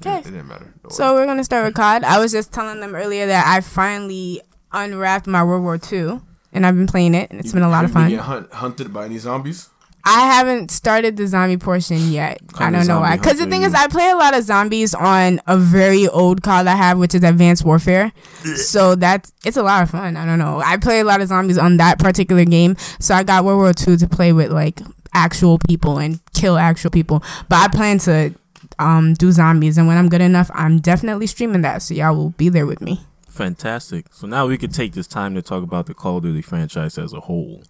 It, 0.00 0.06
okay. 0.06 0.18
it 0.18 0.24
didn't 0.24 0.46
matter. 0.46 0.72
Don't 0.82 0.92
So 0.92 1.14
we're 1.14 1.26
gonna 1.26 1.44
start 1.44 1.64
with 1.64 1.74
COD. 1.74 2.04
I 2.04 2.18
was 2.18 2.32
just 2.32 2.52
telling 2.52 2.80
them 2.80 2.94
earlier 2.94 3.26
that 3.26 3.46
I 3.46 3.60
finally 3.60 4.40
unwrapped 4.72 5.26
my 5.26 5.42
World 5.42 5.62
War 5.62 5.78
II, 5.90 6.20
and 6.52 6.66
I've 6.66 6.76
been 6.76 6.86
playing 6.86 7.14
it, 7.14 7.30
and 7.30 7.40
it's 7.40 7.52
been 7.52 7.62
a 7.62 7.68
lot 7.68 7.84
of 7.84 7.90
you 7.90 7.94
fun. 7.94 8.12
hunt, 8.12 8.52
hunted 8.52 8.92
by 8.92 9.06
any 9.06 9.18
zombies? 9.18 9.70
I 10.08 10.20
haven't 10.20 10.70
started 10.70 11.16
the 11.16 11.26
zombie 11.26 11.56
portion 11.56 12.12
yet. 12.12 12.38
I 12.54 12.70
don't 12.70 12.86
know 12.86 13.00
why. 13.00 13.16
Because 13.16 13.40
the 13.40 13.46
thing 13.46 13.62
is, 13.62 13.74
I 13.74 13.88
play 13.88 14.08
a 14.08 14.14
lot 14.14 14.36
of 14.36 14.44
zombies 14.44 14.94
on 14.94 15.40
a 15.48 15.58
very 15.58 16.06
old 16.06 16.42
COD 16.42 16.68
I 16.68 16.76
have, 16.76 16.98
which 16.98 17.12
is 17.12 17.24
Advanced 17.24 17.64
Warfare. 17.64 18.12
so 18.54 18.94
that's 18.94 19.32
it's 19.44 19.56
a 19.56 19.64
lot 19.64 19.82
of 19.82 19.90
fun. 19.90 20.16
I 20.16 20.24
don't 20.24 20.38
know. 20.38 20.62
I 20.64 20.76
play 20.76 21.00
a 21.00 21.04
lot 21.04 21.20
of 21.20 21.26
zombies 21.26 21.58
on 21.58 21.78
that 21.78 21.98
particular 21.98 22.44
game. 22.44 22.76
So 23.00 23.16
I 23.16 23.24
got 23.24 23.44
World 23.44 23.58
War 23.58 23.72
II 23.86 23.96
to 23.96 24.06
play 24.06 24.32
with 24.32 24.52
like 24.52 24.80
actual 25.12 25.58
people 25.66 25.98
and 25.98 26.20
kill 26.34 26.56
actual 26.56 26.90
people. 26.90 27.24
But 27.48 27.56
I 27.56 27.68
plan 27.68 27.98
to 28.00 28.32
um, 28.78 29.14
do 29.14 29.32
zombies, 29.32 29.78
and 29.78 29.86
when 29.86 29.96
I'm 29.96 30.08
good 30.08 30.20
enough, 30.20 30.50
I'm 30.54 30.78
definitely 30.78 31.26
streaming 31.26 31.62
that. 31.62 31.82
So 31.82 31.94
y'all 31.94 32.14
will 32.14 32.30
be 32.30 32.48
there 32.48 32.66
with 32.66 32.80
me. 32.80 33.00
Fantastic. 33.28 34.06
So 34.12 34.26
now 34.26 34.46
we 34.46 34.56
could 34.56 34.72
take 34.72 34.92
this 34.94 35.06
time 35.06 35.34
to 35.34 35.42
talk 35.42 35.62
about 35.62 35.86
the 35.86 35.94
Call 35.94 36.18
of 36.18 36.22
Duty 36.22 36.42
franchise 36.42 36.96
as 36.96 37.12
a 37.12 37.20
whole. 37.20 37.62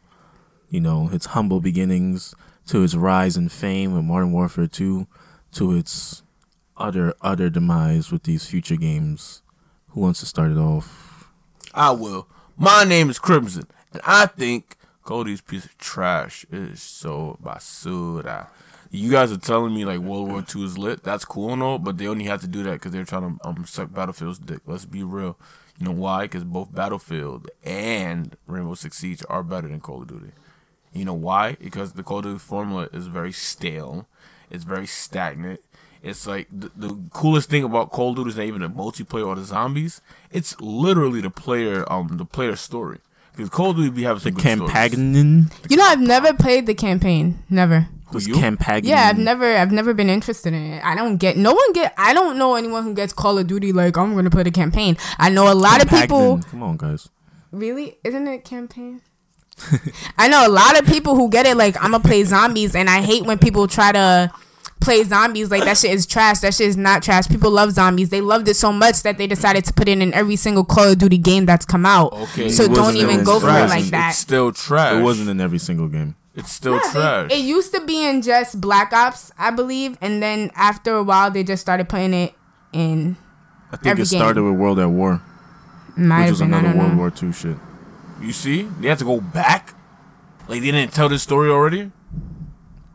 You 0.70 0.80
know, 0.80 1.10
its 1.12 1.26
humble 1.26 1.60
beginnings 1.60 2.34
to 2.66 2.82
its 2.82 2.94
rise 2.94 3.36
in 3.36 3.48
fame 3.48 3.92
with 3.92 4.04
Modern 4.04 4.32
Warfare 4.32 4.66
2 4.66 5.06
to 5.52 5.76
its 5.76 6.22
utter 6.76 7.14
utter 7.22 7.48
demise 7.48 8.12
with 8.12 8.24
these 8.24 8.46
future 8.46 8.76
games. 8.76 9.42
Who 9.88 10.00
wants 10.00 10.20
to 10.20 10.26
start 10.26 10.52
it 10.52 10.58
off? 10.58 11.30
I 11.74 11.90
will. 11.90 12.28
My 12.56 12.84
name 12.84 13.10
is 13.10 13.18
Crimson, 13.18 13.64
and 13.92 14.02
I 14.04 14.26
think 14.26 14.76
Cody's 15.02 15.40
piece 15.40 15.64
of 15.64 15.76
trash 15.78 16.46
is 16.50 16.82
so 16.82 17.38
basura. 17.42 18.48
You 18.96 19.10
guys 19.10 19.30
are 19.30 19.36
telling 19.36 19.74
me 19.74 19.84
like 19.84 20.00
World 20.00 20.28
War 20.30 20.42
II 20.54 20.64
is 20.64 20.78
lit. 20.78 21.02
That's 21.02 21.24
cool 21.24 21.52
and 21.52 21.62
all, 21.62 21.78
but 21.78 21.98
they 21.98 22.06
only 22.06 22.24
had 22.24 22.40
to 22.40 22.46
do 22.46 22.62
that 22.62 22.72
because 22.72 22.92
they're 22.92 23.04
trying 23.04 23.38
to 23.38 23.46
um 23.46 23.64
suck 23.66 23.92
Battlefield's 23.92 24.38
dick. 24.38 24.60
Let's 24.66 24.86
be 24.86 25.02
real. 25.02 25.36
You 25.78 25.84
know 25.86 25.92
why? 25.92 26.22
Because 26.22 26.44
both 26.44 26.74
Battlefield 26.74 27.50
and 27.62 28.36
Rainbow 28.46 28.74
Six 28.74 28.96
Siege 28.96 29.22
are 29.28 29.42
better 29.42 29.68
than 29.68 29.80
Call 29.80 30.00
of 30.02 30.08
Duty. 30.08 30.30
You 30.94 31.04
know 31.04 31.12
why? 31.14 31.56
Because 31.60 31.92
the 31.92 32.02
Call 32.02 32.18
of 32.18 32.24
Duty 32.24 32.38
formula 32.38 32.88
is 32.92 33.08
very 33.08 33.32
stale. 33.32 34.06
It's 34.50 34.64
very 34.64 34.86
stagnant. 34.86 35.60
It's 36.02 36.26
like 36.26 36.48
the, 36.50 36.70
the 36.74 36.96
coolest 37.12 37.50
thing 37.50 37.64
about 37.64 37.90
Call 37.90 38.10
of 38.10 38.16
Duty 38.16 38.30
is 38.30 38.36
not 38.36 38.44
even 38.46 38.62
the 38.62 38.70
multiplayer 38.70 39.26
or 39.26 39.34
the 39.34 39.44
zombies. 39.44 40.00
It's 40.30 40.58
literally 40.60 41.20
the 41.20 41.30
player 41.30 41.84
um 41.92 42.16
the 42.16 42.24
player 42.24 42.56
story. 42.56 43.00
Because 43.32 43.50
Call 43.50 43.70
of 43.70 43.76
Duty 43.76 43.90
be 43.90 44.04
having 44.04 44.22
The 44.22 44.30
some 44.30 44.32
good 44.32 44.40
stories. 44.70 44.72
You 45.68 45.76
know, 45.76 45.84
I've 45.84 46.00
never 46.00 46.32
played 46.32 46.64
the 46.64 46.74
campaign. 46.74 47.42
Never. 47.50 47.88
Was 48.12 48.26
you? 48.26 48.34
Campagnon? 48.34 48.84
Yeah, 48.84 49.08
I've 49.08 49.18
never, 49.18 49.56
I've 49.56 49.72
never 49.72 49.92
been 49.92 50.08
interested 50.08 50.52
in 50.52 50.74
it. 50.74 50.84
I 50.84 50.94
don't 50.94 51.16
get. 51.16 51.36
No 51.36 51.52
one 51.52 51.72
get. 51.72 51.92
I 51.98 52.14
don't 52.14 52.38
know 52.38 52.54
anyone 52.54 52.84
who 52.84 52.94
gets 52.94 53.12
Call 53.12 53.38
of 53.38 53.46
Duty 53.46 53.72
like 53.72 53.96
I'm 53.96 54.14
gonna 54.14 54.30
play 54.30 54.44
the 54.44 54.50
campaign. 54.50 54.96
I 55.18 55.28
know 55.28 55.52
a 55.52 55.54
lot 55.54 55.82
of 55.82 55.90
people. 55.90 56.38
Campagnon. 56.38 56.50
Come 56.50 56.62
on, 56.62 56.76
guys. 56.76 57.08
Really, 57.50 57.98
isn't 58.04 58.26
it 58.28 58.44
campaign? 58.44 59.00
I 60.18 60.28
know 60.28 60.46
a 60.46 60.50
lot 60.50 60.78
of 60.78 60.86
people 60.86 61.16
who 61.16 61.30
get 61.30 61.46
it 61.46 61.56
like 61.56 61.76
I'm 61.76 61.92
gonna 61.92 62.04
play 62.04 62.22
zombies, 62.24 62.74
and 62.74 62.88
I 62.88 63.02
hate 63.02 63.24
when 63.24 63.38
people 63.38 63.66
try 63.66 63.92
to 63.92 64.30
play 64.80 65.02
zombies 65.02 65.50
like 65.50 65.64
that 65.64 65.76
shit 65.78 65.90
is 65.90 66.06
trash. 66.06 66.40
That 66.40 66.54
shit 66.54 66.68
is 66.68 66.76
not 66.76 67.02
trash. 67.02 67.28
People 67.28 67.50
love 67.50 67.72
zombies. 67.72 68.10
They 68.10 68.20
loved 68.20 68.48
it 68.48 68.54
so 68.54 68.72
much 68.72 69.02
that 69.02 69.18
they 69.18 69.26
decided 69.26 69.64
to 69.64 69.72
put 69.72 69.88
it 69.88 70.00
in 70.00 70.12
every 70.14 70.36
single 70.36 70.64
Call 70.64 70.92
of 70.92 70.98
Duty 70.98 71.18
game 71.18 71.46
that's 71.46 71.64
come 71.64 71.86
out. 71.86 72.12
Okay, 72.12 72.50
so 72.50 72.72
don't 72.72 72.96
even 72.96 73.20
in 73.20 73.24
go 73.24 73.40
for 73.40 73.48
it 73.48 73.68
like 73.68 73.86
that. 73.86 74.10
It's 74.10 74.18
still 74.18 74.52
trash. 74.52 74.94
It 74.94 75.02
wasn't 75.02 75.30
in 75.30 75.40
every 75.40 75.58
single 75.58 75.88
game. 75.88 76.14
It's 76.36 76.52
still 76.52 76.74
Yeah, 76.74 76.92
trash. 76.92 77.32
It 77.32 77.38
used 77.44 77.74
to 77.74 77.80
be 77.84 78.06
in 78.06 78.20
just 78.22 78.60
Black 78.60 78.92
Ops, 78.92 79.32
I 79.38 79.50
believe, 79.50 79.96
and 80.02 80.22
then 80.22 80.50
after 80.54 80.94
a 80.94 81.02
while 81.02 81.30
they 81.30 81.42
just 81.42 81.62
started 81.62 81.88
putting 81.88 82.12
it 82.14 82.34
in. 82.72 83.16
I 83.72 83.76
think 83.76 83.86
Every 83.92 84.02
it 84.02 84.06
started 84.06 84.42
with 84.42 84.54
World 84.54 84.78
at 84.78 84.90
War, 84.90 85.22
Might 85.96 86.18
which 86.18 86.24
have 86.26 86.30
was 86.30 86.40
been, 86.40 86.54
another 86.54 86.76
World 86.78 86.92
know. 86.92 86.98
War 86.98 87.12
II 87.22 87.32
shit. 87.32 87.56
you 88.20 88.32
see, 88.32 88.62
they 88.80 88.88
had 88.88 88.98
to 88.98 89.04
go 89.04 89.20
back. 89.20 89.74
Like 90.46 90.60
they 90.60 90.70
didn't 90.70 90.92
tell 90.92 91.08
this 91.08 91.22
story 91.22 91.50
already. 91.50 91.90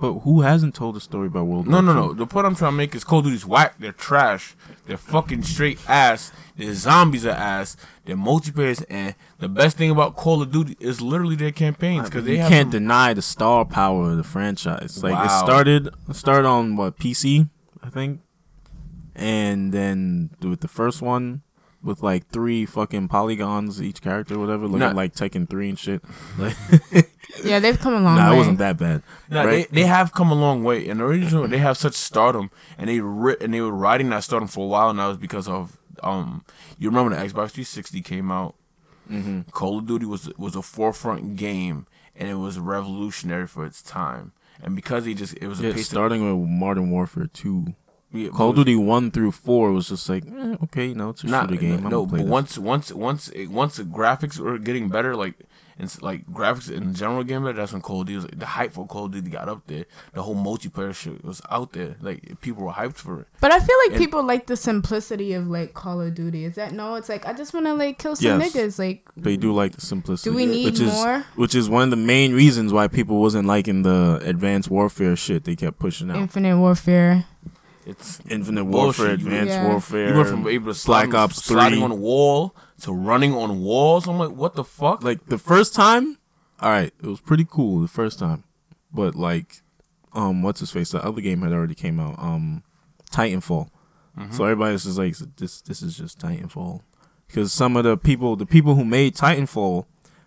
But 0.01 0.13
who 0.21 0.41
hasn't 0.41 0.73
told 0.73 0.97
a 0.97 0.99
story 0.99 1.27
about 1.27 1.45
World 1.45 1.67
No, 1.67 1.73
War 1.77 1.81
no, 1.83 1.91
II? 1.91 1.95
no. 2.07 2.13
The 2.13 2.25
point 2.25 2.47
I'm 2.47 2.55
trying 2.55 2.71
to 2.71 2.77
make 2.77 2.95
is 2.95 3.03
Call 3.03 3.19
of 3.19 3.25
Duty's 3.25 3.45
whack. 3.45 3.75
They're 3.79 3.91
trash. 3.91 4.55
They're 4.87 4.97
fucking 4.97 5.43
straight 5.43 5.77
ass. 5.87 6.31
Their 6.57 6.73
zombies 6.73 7.23
are 7.25 7.29
ass. 7.29 7.77
Their 8.05 8.15
multiplayers 8.17 8.83
and 8.89 9.13
the 9.37 9.47
best 9.47 9.77
thing 9.77 9.91
about 9.91 10.15
Call 10.15 10.41
of 10.41 10.51
Duty 10.51 10.75
is 10.79 11.01
literally 11.01 11.35
their 11.35 11.51
campaigns 11.51 12.09
because 12.09 12.25
they 12.25 12.33
you 12.33 12.39
have 12.39 12.49
can't 12.49 12.65
some- 12.71 12.81
deny 12.81 13.13
the 13.13 13.21
star 13.21 13.63
power 13.63 14.09
of 14.11 14.17
the 14.17 14.23
franchise. 14.23 15.03
Like 15.03 15.13
it 15.13 15.27
Wow. 15.27 15.43
started 15.45 15.89
it 16.09 16.15
started 16.15 16.47
on 16.47 16.75
what 16.75 16.97
PC, 16.97 17.47
I 17.83 17.89
think, 17.91 18.21
and 19.15 19.71
then 19.71 20.31
with 20.41 20.61
the 20.61 20.67
first 20.67 21.01
one 21.03 21.43
with 21.83 22.03
like 22.03 22.27
three 22.29 22.65
fucking 22.65 23.07
polygons 23.07 23.81
each 23.81 24.01
character, 24.01 24.37
whatever, 24.37 24.65
looking 24.65 24.79
Nah. 24.79 24.91
like 24.91 25.13
Tekken 25.15 25.49
three 25.49 25.69
and 25.69 25.79
shit. 25.79 26.03
Like, 26.37 26.55
Yeah, 27.43 27.59
they've 27.59 27.79
come 27.79 27.93
a 27.93 27.99
long 27.99 28.15
nah, 28.17 28.29
way. 28.29 28.35
it 28.35 28.37
wasn't 28.39 28.57
that 28.59 28.77
bad. 28.77 29.01
No, 29.29 29.45
right? 29.45 29.69
they, 29.71 29.81
they 29.81 29.87
have 29.87 30.13
come 30.13 30.31
a 30.31 30.35
long 30.35 30.63
way. 30.63 30.87
And 30.89 30.99
the 30.99 31.05
reason 31.05 31.49
they 31.49 31.57
have 31.59 31.77
such 31.77 31.93
stardom, 31.93 32.51
and 32.77 32.89
they 32.89 32.99
ri- 32.99 33.37
and 33.41 33.53
they 33.53 33.61
were 33.61 33.71
riding 33.71 34.09
that 34.09 34.23
stardom 34.23 34.47
for 34.47 34.65
a 34.65 34.67
while 34.67 34.93
now 34.93 35.09
is 35.11 35.17
because 35.17 35.47
of 35.47 35.77
um. 36.03 36.43
You 36.77 36.89
remember 36.89 37.15
the 37.15 37.21
Xbox 37.21 37.51
360 37.51 38.01
came 38.01 38.31
out. 38.31 38.55
Mm-hmm. 39.09 39.41
Call 39.51 39.79
of 39.79 39.85
Duty 39.87 40.05
was 40.05 40.29
was 40.37 40.55
a 40.55 40.61
forefront 40.61 41.35
game, 41.35 41.85
and 42.15 42.29
it 42.29 42.35
was 42.35 42.59
revolutionary 42.59 43.47
for 43.47 43.65
its 43.65 43.81
time. 43.81 44.33
And 44.61 44.75
because 44.75 45.05
he 45.05 45.13
just 45.13 45.35
it 45.37 45.47
was 45.47 45.59
a 45.61 45.67
Yeah, 45.67 45.73
pace 45.73 45.87
starting 45.89 46.21
with 46.39 46.49
Modern 46.49 46.91
Warfare 46.91 47.27
two. 47.27 47.75
Yeah, 48.13 48.29
Call 48.29 48.49
of 48.51 48.55
Duty 48.57 48.75
one 48.75 49.11
through 49.11 49.31
four 49.31 49.71
was 49.71 49.89
just 49.89 50.09
like, 50.09 50.25
eh, 50.27 50.55
okay, 50.63 50.87
you 50.87 50.95
know, 50.95 51.09
it's 51.09 51.23
a 51.23 51.27
Nah, 51.27 51.41
shooter 51.41 51.55
game. 51.55 51.85
I'm 51.85 51.91
no, 51.91 52.05
but 52.05 52.17
this. 52.17 52.27
once 52.27 52.57
once 52.57 52.91
once 52.91 53.29
it, 53.29 53.47
once 53.47 53.77
the 53.77 53.83
graphics 53.83 54.37
were 54.39 54.57
getting 54.57 54.89
better, 54.89 55.15
like 55.15 55.35
and 55.79 56.01
like 56.03 56.27
graphics 56.27 56.69
in 56.69 56.93
general 56.93 57.23
getting 57.23 57.43
better, 57.43 57.57
that's 57.57 57.71
when 57.73 57.81
Call 57.81 58.01
of 58.01 58.07
Duty 58.07 58.17
was, 58.27 58.37
the 58.37 58.45
hype 58.45 58.73
for 58.73 58.85
Call 58.85 59.05
of 59.05 59.11
Duty 59.13 59.29
got 59.31 59.47
up 59.49 59.61
there. 59.67 59.85
The 60.13 60.21
whole 60.21 60.35
multiplayer 60.35 60.93
shit 60.93 61.23
was 61.23 61.41
out 61.49 61.71
there. 61.71 61.95
Like 62.01 62.39
people 62.41 62.65
were 62.65 62.73
hyped 62.73 62.97
for 62.97 63.21
it. 63.21 63.27
But 63.39 63.51
I 63.51 63.59
feel 63.59 63.75
like 63.85 63.91
And- 63.91 63.97
people 63.97 64.23
like 64.23 64.45
the 64.47 64.57
simplicity 64.57 65.33
of 65.33 65.47
like 65.47 65.73
Call 65.73 66.01
of 66.01 66.13
Duty. 66.13 66.43
Is 66.45 66.55
that 66.55 66.73
no? 66.73 66.95
It's 66.95 67.09
like 67.09 67.25
I 67.25 67.33
just 67.33 67.53
want 67.53 67.65
to 67.65 67.73
like 67.73 67.97
kill 67.97 68.15
some 68.17 68.39
Yes. 68.41 68.53
niggas. 68.53 68.77
Like 68.77 69.07
They 69.17 69.37
do 69.37 69.53
like 69.53 69.71
the 69.71 69.81
simplicity. 69.81 70.29
Do 70.29 70.35
we 70.35 70.45
need 70.45 70.65
which 70.65 70.79
is, 70.81 70.93
more? 70.93 71.23
Which 71.35 71.55
is 71.55 71.69
one 71.69 71.83
of 71.85 71.89
the 71.89 71.95
main 71.95 72.33
reasons 72.33 72.73
why 72.73 72.87
people 72.89 73.19
wasn't 73.21 73.47
liking 73.47 73.81
the 73.83 74.19
advanced 74.23 74.69
warfare 74.69 75.15
shit 75.15 75.45
they 75.45 75.55
kept 75.55 75.79
pushing 75.79 76.11
out. 76.11 76.17
Infinite 76.17 76.57
Warfare. 76.59 77.25
It's 77.85 78.21
Infinite 78.29 78.65
Bullshit. 78.65 78.71
Warfare, 78.99 79.07
You- 79.07 79.13
Advanced 79.13 79.49
Yeah. 79.49 79.67
Warfare. 79.67 80.09
you 80.09 80.15
went 80.15 80.29
from 80.29 80.47
able 80.47 80.67
to 80.67 80.73
slide, 80.73 81.09
Black 81.09 81.23
Ops 81.23 81.43
sliding 81.43 81.81
on 81.83 81.91
a 81.91 81.95
wall 81.95 82.55
to 82.81 82.91
running 82.93 83.33
on 83.33 83.61
walls. 83.61 84.07
I'm 84.07 84.17
like, 84.17 84.31
what 84.31 84.55
the 84.55 84.63
fuck? 84.63 85.03
like 85.03 85.25
the 85.27 85.37
first 85.37 85.73
time, 85.73 86.17
all 86.59 86.69
right, 86.69 86.93
it 87.01 87.07
was 87.07 87.19
pretty 87.19 87.45
cool 87.49 87.81
the 87.81 87.87
first 87.87 88.19
time, 88.19 88.43
but 88.93 89.15
like, 89.15 89.61
um, 90.13 90.43
what's 90.43 90.59
his 90.59 90.71
face? 90.71 90.91
The 90.91 91.03
other 91.03 91.21
game 91.21 91.41
had 91.41 91.53
already 91.53 91.75
came 91.75 91.99
out, 91.99 92.15
um, 92.19 92.63
Titanfall. 93.11 93.69
Mm-hmm. 94.17 94.33
So 94.33 94.43
everybody's 94.43 94.83
just 94.83 94.97
like, 94.97 95.15
this, 95.37 95.61
this 95.61 95.81
is 95.81 95.97
just 95.97 96.19
Titanfall, 96.19 96.81
because 97.27 97.51
some 97.53 97.77
of 97.77 97.83
the 97.83 97.97
people, 97.97 98.35
the 98.35 98.45
people 98.45 98.75
who 98.75 98.83
made 98.85 99.15
Titanfall, 99.15 99.85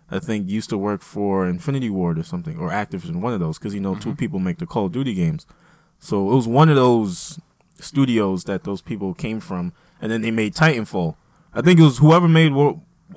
I 0.09 0.19
think 0.19 0.49
used 0.49 0.69
to 0.71 0.77
work 0.77 1.01
for 1.01 1.47
Infinity 1.47 1.89
Ward 1.89 2.19
or 2.19 2.23
something, 2.23 2.57
or 2.57 2.69
Activision, 2.69 3.21
one 3.21 3.33
of 3.33 3.39
those, 3.39 3.57
because 3.57 3.73
you 3.73 3.79
know 3.79 3.95
two 3.95 4.13
people 4.15 4.39
make 4.39 4.57
the 4.57 4.65
Call 4.65 4.85
of 4.87 4.91
Duty 4.91 5.13
games. 5.13 5.45
So 5.99 6.31
it 6.31 6.35
was 6.35 6.47
one 6.47 6.69
of 6.69 6.75
those 6.75 7.39
studios 7.79 8.43
that 8.45 8.63
those 8.63 8.81
people 8.81 9.13
came 9.13 9.39
from, 9.39 9.73
and 10.01 10.11
then 10.11 10.21
they 10.21 10.31
made 10.31 10.53
Titanfall. 10.55 11.15
I 11.53 11.61
think 11.61 11.79
it 11.79 11.83
was 11.83 11.97
whoever 11.99 12.27
made 12.27 12.51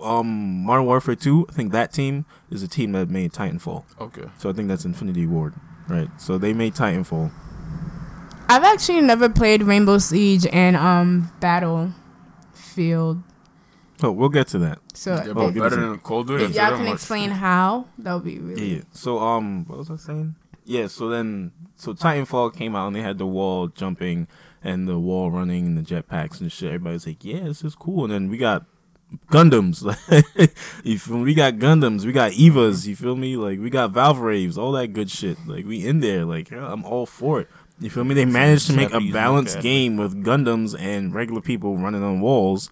um, 0.03 0.64
Modern 0.64 0.87
Warfare 0.87 1.16
2. 1.16 1.47
I 1.49 1.53
think 1.53 1.73
that 1.73 1.92
team 1.92 2.25
is 2.51 2.61
the 2.62 2.68
team 2.68 2.92
that 2.92 3.09
made 3.09 3.33
Titanfall. 3.33 3.85
okay, 4.01 4.25
So 4.38 4.49
I 4.51 4.53
think 4.53 4.68
that's 4.68 4.85
Infinity 4.85 5.27
Ward, 5.27 5.55
right? 5.88 6.09
So 6.21 6.38
they 6.38 6.53
made 6.53 6.75
Titanfall. 6.75 7.31
I've 8.51 8.64
actually 8.64 9.03
never 9.03 9.29
played 9.29 9.62
Rainbow 9.62 9.99
Siege 9.99 10.47
and 10.47 10.75
um 10.77 11.31
Battlefield. 11.40 13.23
Oh, 14.03 14.12
we'll 14.12 14.29
get 14.29 14.47
to 14.49 14.59
that. 14.61 14.79
So 14.94 15.16
they're 15.16 15.29
if, 15.31 15.35
both 15.35 15.55
give 15.55 15.62
us 15.64 15.71
better 15.73 15.88
than 15.88 15.99
Call 15.99 16.21
of 16.21 16.29
Duty. 16.29 16.44
if 16.44 16.55
y'all 16.55 16.71
can 16.77 16.85
much. 16.85 16.94
explain 16.94 17.31
how, 17.31 17.87
that 17.99 18.14
would 18.14 18.25
be 18.25 18.35
Yeah, 18.35 18.40
really. 18.40 18.75
yeah. 18.77 18.83
So 18.92 19.18
um, 19.18 19.64
what 19.66 19.79
was 19.79 19.90
I 19.90 19.97
saying? 19.97 20.37
Yeah. 20.64 20.87
So 20.87 21.09
then, 21.09 21.51
so 21.75 21.94
Titanfall 21.94 22.55
came 22.55 22.77
out 22.77 22.87
and 22.87 22.97
they 22.97 23.03
had 23.03 23.18
the 23.18 23.27
wall 23.27 23.66
jumping 23.68 24.29
and 24.62 24.88
the 24.88 24.99
wall 24.99 25.31
running 25.31 25.66
and 25.66 25.79
the 25.79 25.83
jetpacks 25.83 26.40
and 26.40 26.51
shit. 26.51 26.68
Everybody's 26.68 27.07
like, 27.07 27.25
yeah, 27.25 27.44
this 27.44 27.62
is 27.62 27.75
cool. 27.75 28.05
And 28.05 28.12
then 28.12 28.29
we 28.29 28.38
got 28.38 28.66
Gundams. 29.31 29.83
you 30.85 30.99
feel 30.99 31.18
me? 31.18 31.25
We 31.25 31.35
got 31.35 31.55
Gundams. 31.55 32.05
We 32.05 32.12
got 32.12 32.33
Evas. 32.33 32.87
You 32.87 32.97
feel 32.97 33.16
me? 33.16 33.37
Like 33.37 33.59
we 33.59 33.71
got 33.71 33.92
Valvraves. 33.92 34.59
All 34.59 34.73
that 34.73 34.88
good 34.88 35.11
shit. 35.11 35.38
Like 35.47 35.66
we 35.66 35.87
in 35.87 36.01
there. 36.01 36.25
Like 36.25 36.51
yeah, 36.51 36.71
I'm 36.71 36.85
all 36.85 37.07
for 37.07 37.40
it. 37.40 37.49
You 37.81 37.90
feel 37.90 38.05
me? 38.05 38.14
They 38.14 38.25
managed 38.25 38.66
to 38.66 38.73
make 38.73 38.92
a 38.92 39.01
balanced 39.01 39.57
look 39.57 39.61
at 39.61 39.66
it. 39.66 39.68
game 39.68 39.97
with 39.97 40.25
Gundams 40.25 40.79
and 40.79 41.14
regular 41.14 41.40
people 41.40 41.77
running 41.77 42.03
on 42.03 42.21
walls. 42.21 42.71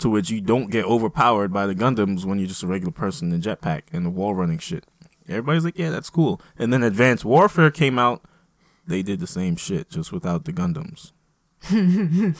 To 0.00 0.08
which 0.08 0.30
you 0.30 0.40
don't 0.40 0.70
get 0.70 0.84
overpowered 0.84 1.52
by 1.52 1.66
the 1.66 1.74
Gundams 1.74 2.24
when 2.24 2.38
you're 2.38 2.46
just 2.46 2.62
a 2.62 2.68
regular 2.68 2.92
person 2.92 3.32
in 3.32 3.40
jetpack 3.40 3.82
and 3.92 4.06
the 4.06 4.10
wall 4.10 4.32
running 4.32 4.58
shit. 4.58 4.84
Everybody's 5.28 5.64
like, 5.64 5.76
yeah, 5.76 5.90
that's 5.90 6.08
cool. 6.08 6.40
And 6.56 6.72
then 6.72 6.84
Advanced 6.84 7.24
Warfare 7.24 7.72
came 7.72 7.98
out. 7.98 8.22
They 8.88 9.02
did 9.02 9.20
the 9.20 9.26
same 9.26 9.54
shit, 9.56 9.88
just 9.90 10.12
without 10.12 10.44
the 10.44 10.52
Gundams. 10.52 11.12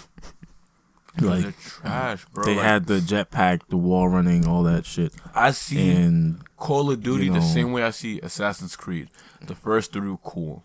Like 1.20 1.44
like 1.46 1.58
trash, 1.60 2.24
bro. 2.32 2.44
they 2.44 2.54
Like, 2.54 2.64
had 2.64 2.86
the 2.86 3.00
jetpack, 3.00 3.62
the 3.70 3.76
wall 3.76 4.08
running, 4.08 4.46
all 4.46 4.62
that 4.62 4.86
shit. 4.86 5.12
I 5.34 5.50
see 5.50 5.90
And 5.90 6.38
Call 6.56 6.92
of 6.92 7.02
Duty 7.02 7.24
you 7.24 7.32
the 7.32 7.40
same 7.40 7.72
way 7.72 7.82
I 7.82 7.90
see 7.90 8.20
Assassin's 8.20 8.76
Creed. 8.76 9.08
The 9.44 9.56
first 9.56 9.92
three 9.92 10.08
were 10.10 10.16
cool. 10.18 10.64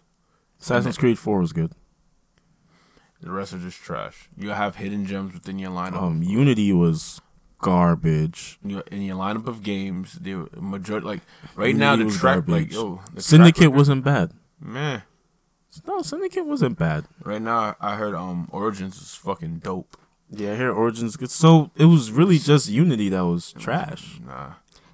Assassin's 0.62 0.98
Creed 0.98 1.18
4 1.18 1.40
was 1.40 1.54
good. 1.54 1.72
The 3.22 3.32
rest 3.32 3.54
are 3.54 3.58
just 3.60 3.80
trash. 3.82 4.30
You 4.38 4.50
have 4.50 4.76
hidden 4.76 5.06
gems 5.08 5.34
within 5.34 5.58
your 5.58 5.72
lineup. 5.72 6.00
Um, 6.02 6.22
Unity 6.22 6.72
was 6.72 7.20
garbage. 7.60 8.60
in 8.64 8.70
your, 8.70 8.82
in 8.92 9.02
your 9.02 9.16
lineup 9.18 9.48
of 9.48 9.64
games, 9.64 10.20
the 10.22 10.48
majority 10.60 11.08
like 11.08 11.22
right 11.56 11.76
now 11.76 11.96
the 11.96 12.12
track 12.12 12.46
garbage. 12.46 12.52
like 12.52 12.72
yo 12.74 13.02
the 13.14 13.22
Syndicate 13.24 13.62
record- 13.62 13.76
wasn't 13.76 14.04
bad. 14.04 14.34
man. 14.60 15.02
No, 15.88 16.02
Syndicate 16.02 16.46
wasn't 16.46 16.78
bad. 16.78 17.06
Right 17.24 17.42
now 17.42 17.76
I 17.82 17.96
heard 17.96 18.14
um 18.16 18.48
Origins 18.52 19.02
is 19.02 19.16
fucking 19.16 19.60
dope. 19.60 19.98
Yeah, 20.30 20.56
here 20.56 20.72
Origins 20.72 21.16
good. 21.16 21.30
So 21.32 21.72
it 21.76 21.86
was 21.86 22.12
really 22.12 22.40
just 22.40 22.70
Unity 22.70 23.10
that 23.10 23.26
was 23.26 23.54
trash. 23.54 24.20
Nah, 24.26 24.54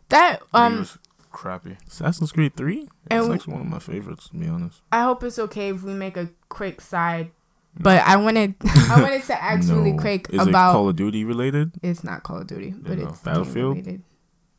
That 0.09 0.41
it 0.41 0.47
um, 0.53 0.79
was 0.79 0.97
crappy. 1.31 1.77
Assassin's 1.87 2.31
Creed 2.31 2.55
3? 2.57 2.89
And- 3.09 3.25
It's 3.25 3.33
actually 3.35 3.53
one 3.53 3.61
of 3.61 3.67
my 3.67 3.79
favorites, 3.79 4.29
to 4.29 4.35
be 4.37 4.47
honest. 4.47 4.81
I 4.91 5.03
hope 5.03 5.23
it's 5.23 5.39
okay 5.39 5.69
if 5.69 5.83
we 5.83 5.93
make 5.93 6.17
a 6.17 6.29
quick 6.49 6.81
side. 6.81 7.31
But 7.79 8.01
I 8.05 8.17
wanted, 8.17 8.55
I 8.65 9.01
wanted 9.01 9.23
to 9.25 9.41
ask 9.41 9.69
really 9.69 9.93
No. 9.93 9.99
quick 10.01 10.27
Is 10.31 10.41
it 10.41 10.49
about. 10.49 10.73
Call 10.73 10.89
of 10.89 10.95
Duty 10.97 11.23
related? 11.23 11.71
it's 11.83 12.03
not 12.03 12.23
Call 12.23 12.39
of 12.39 12.47
Duty, 12.47 12.71
but 12.77 12.97
no. 12.97 13.07
it's 13.09 13.19
Battlefield? 13.19 13.75
game-related. 13.75 14.03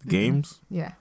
Games? 0.06 0.60
Yeah. 0.70 0.92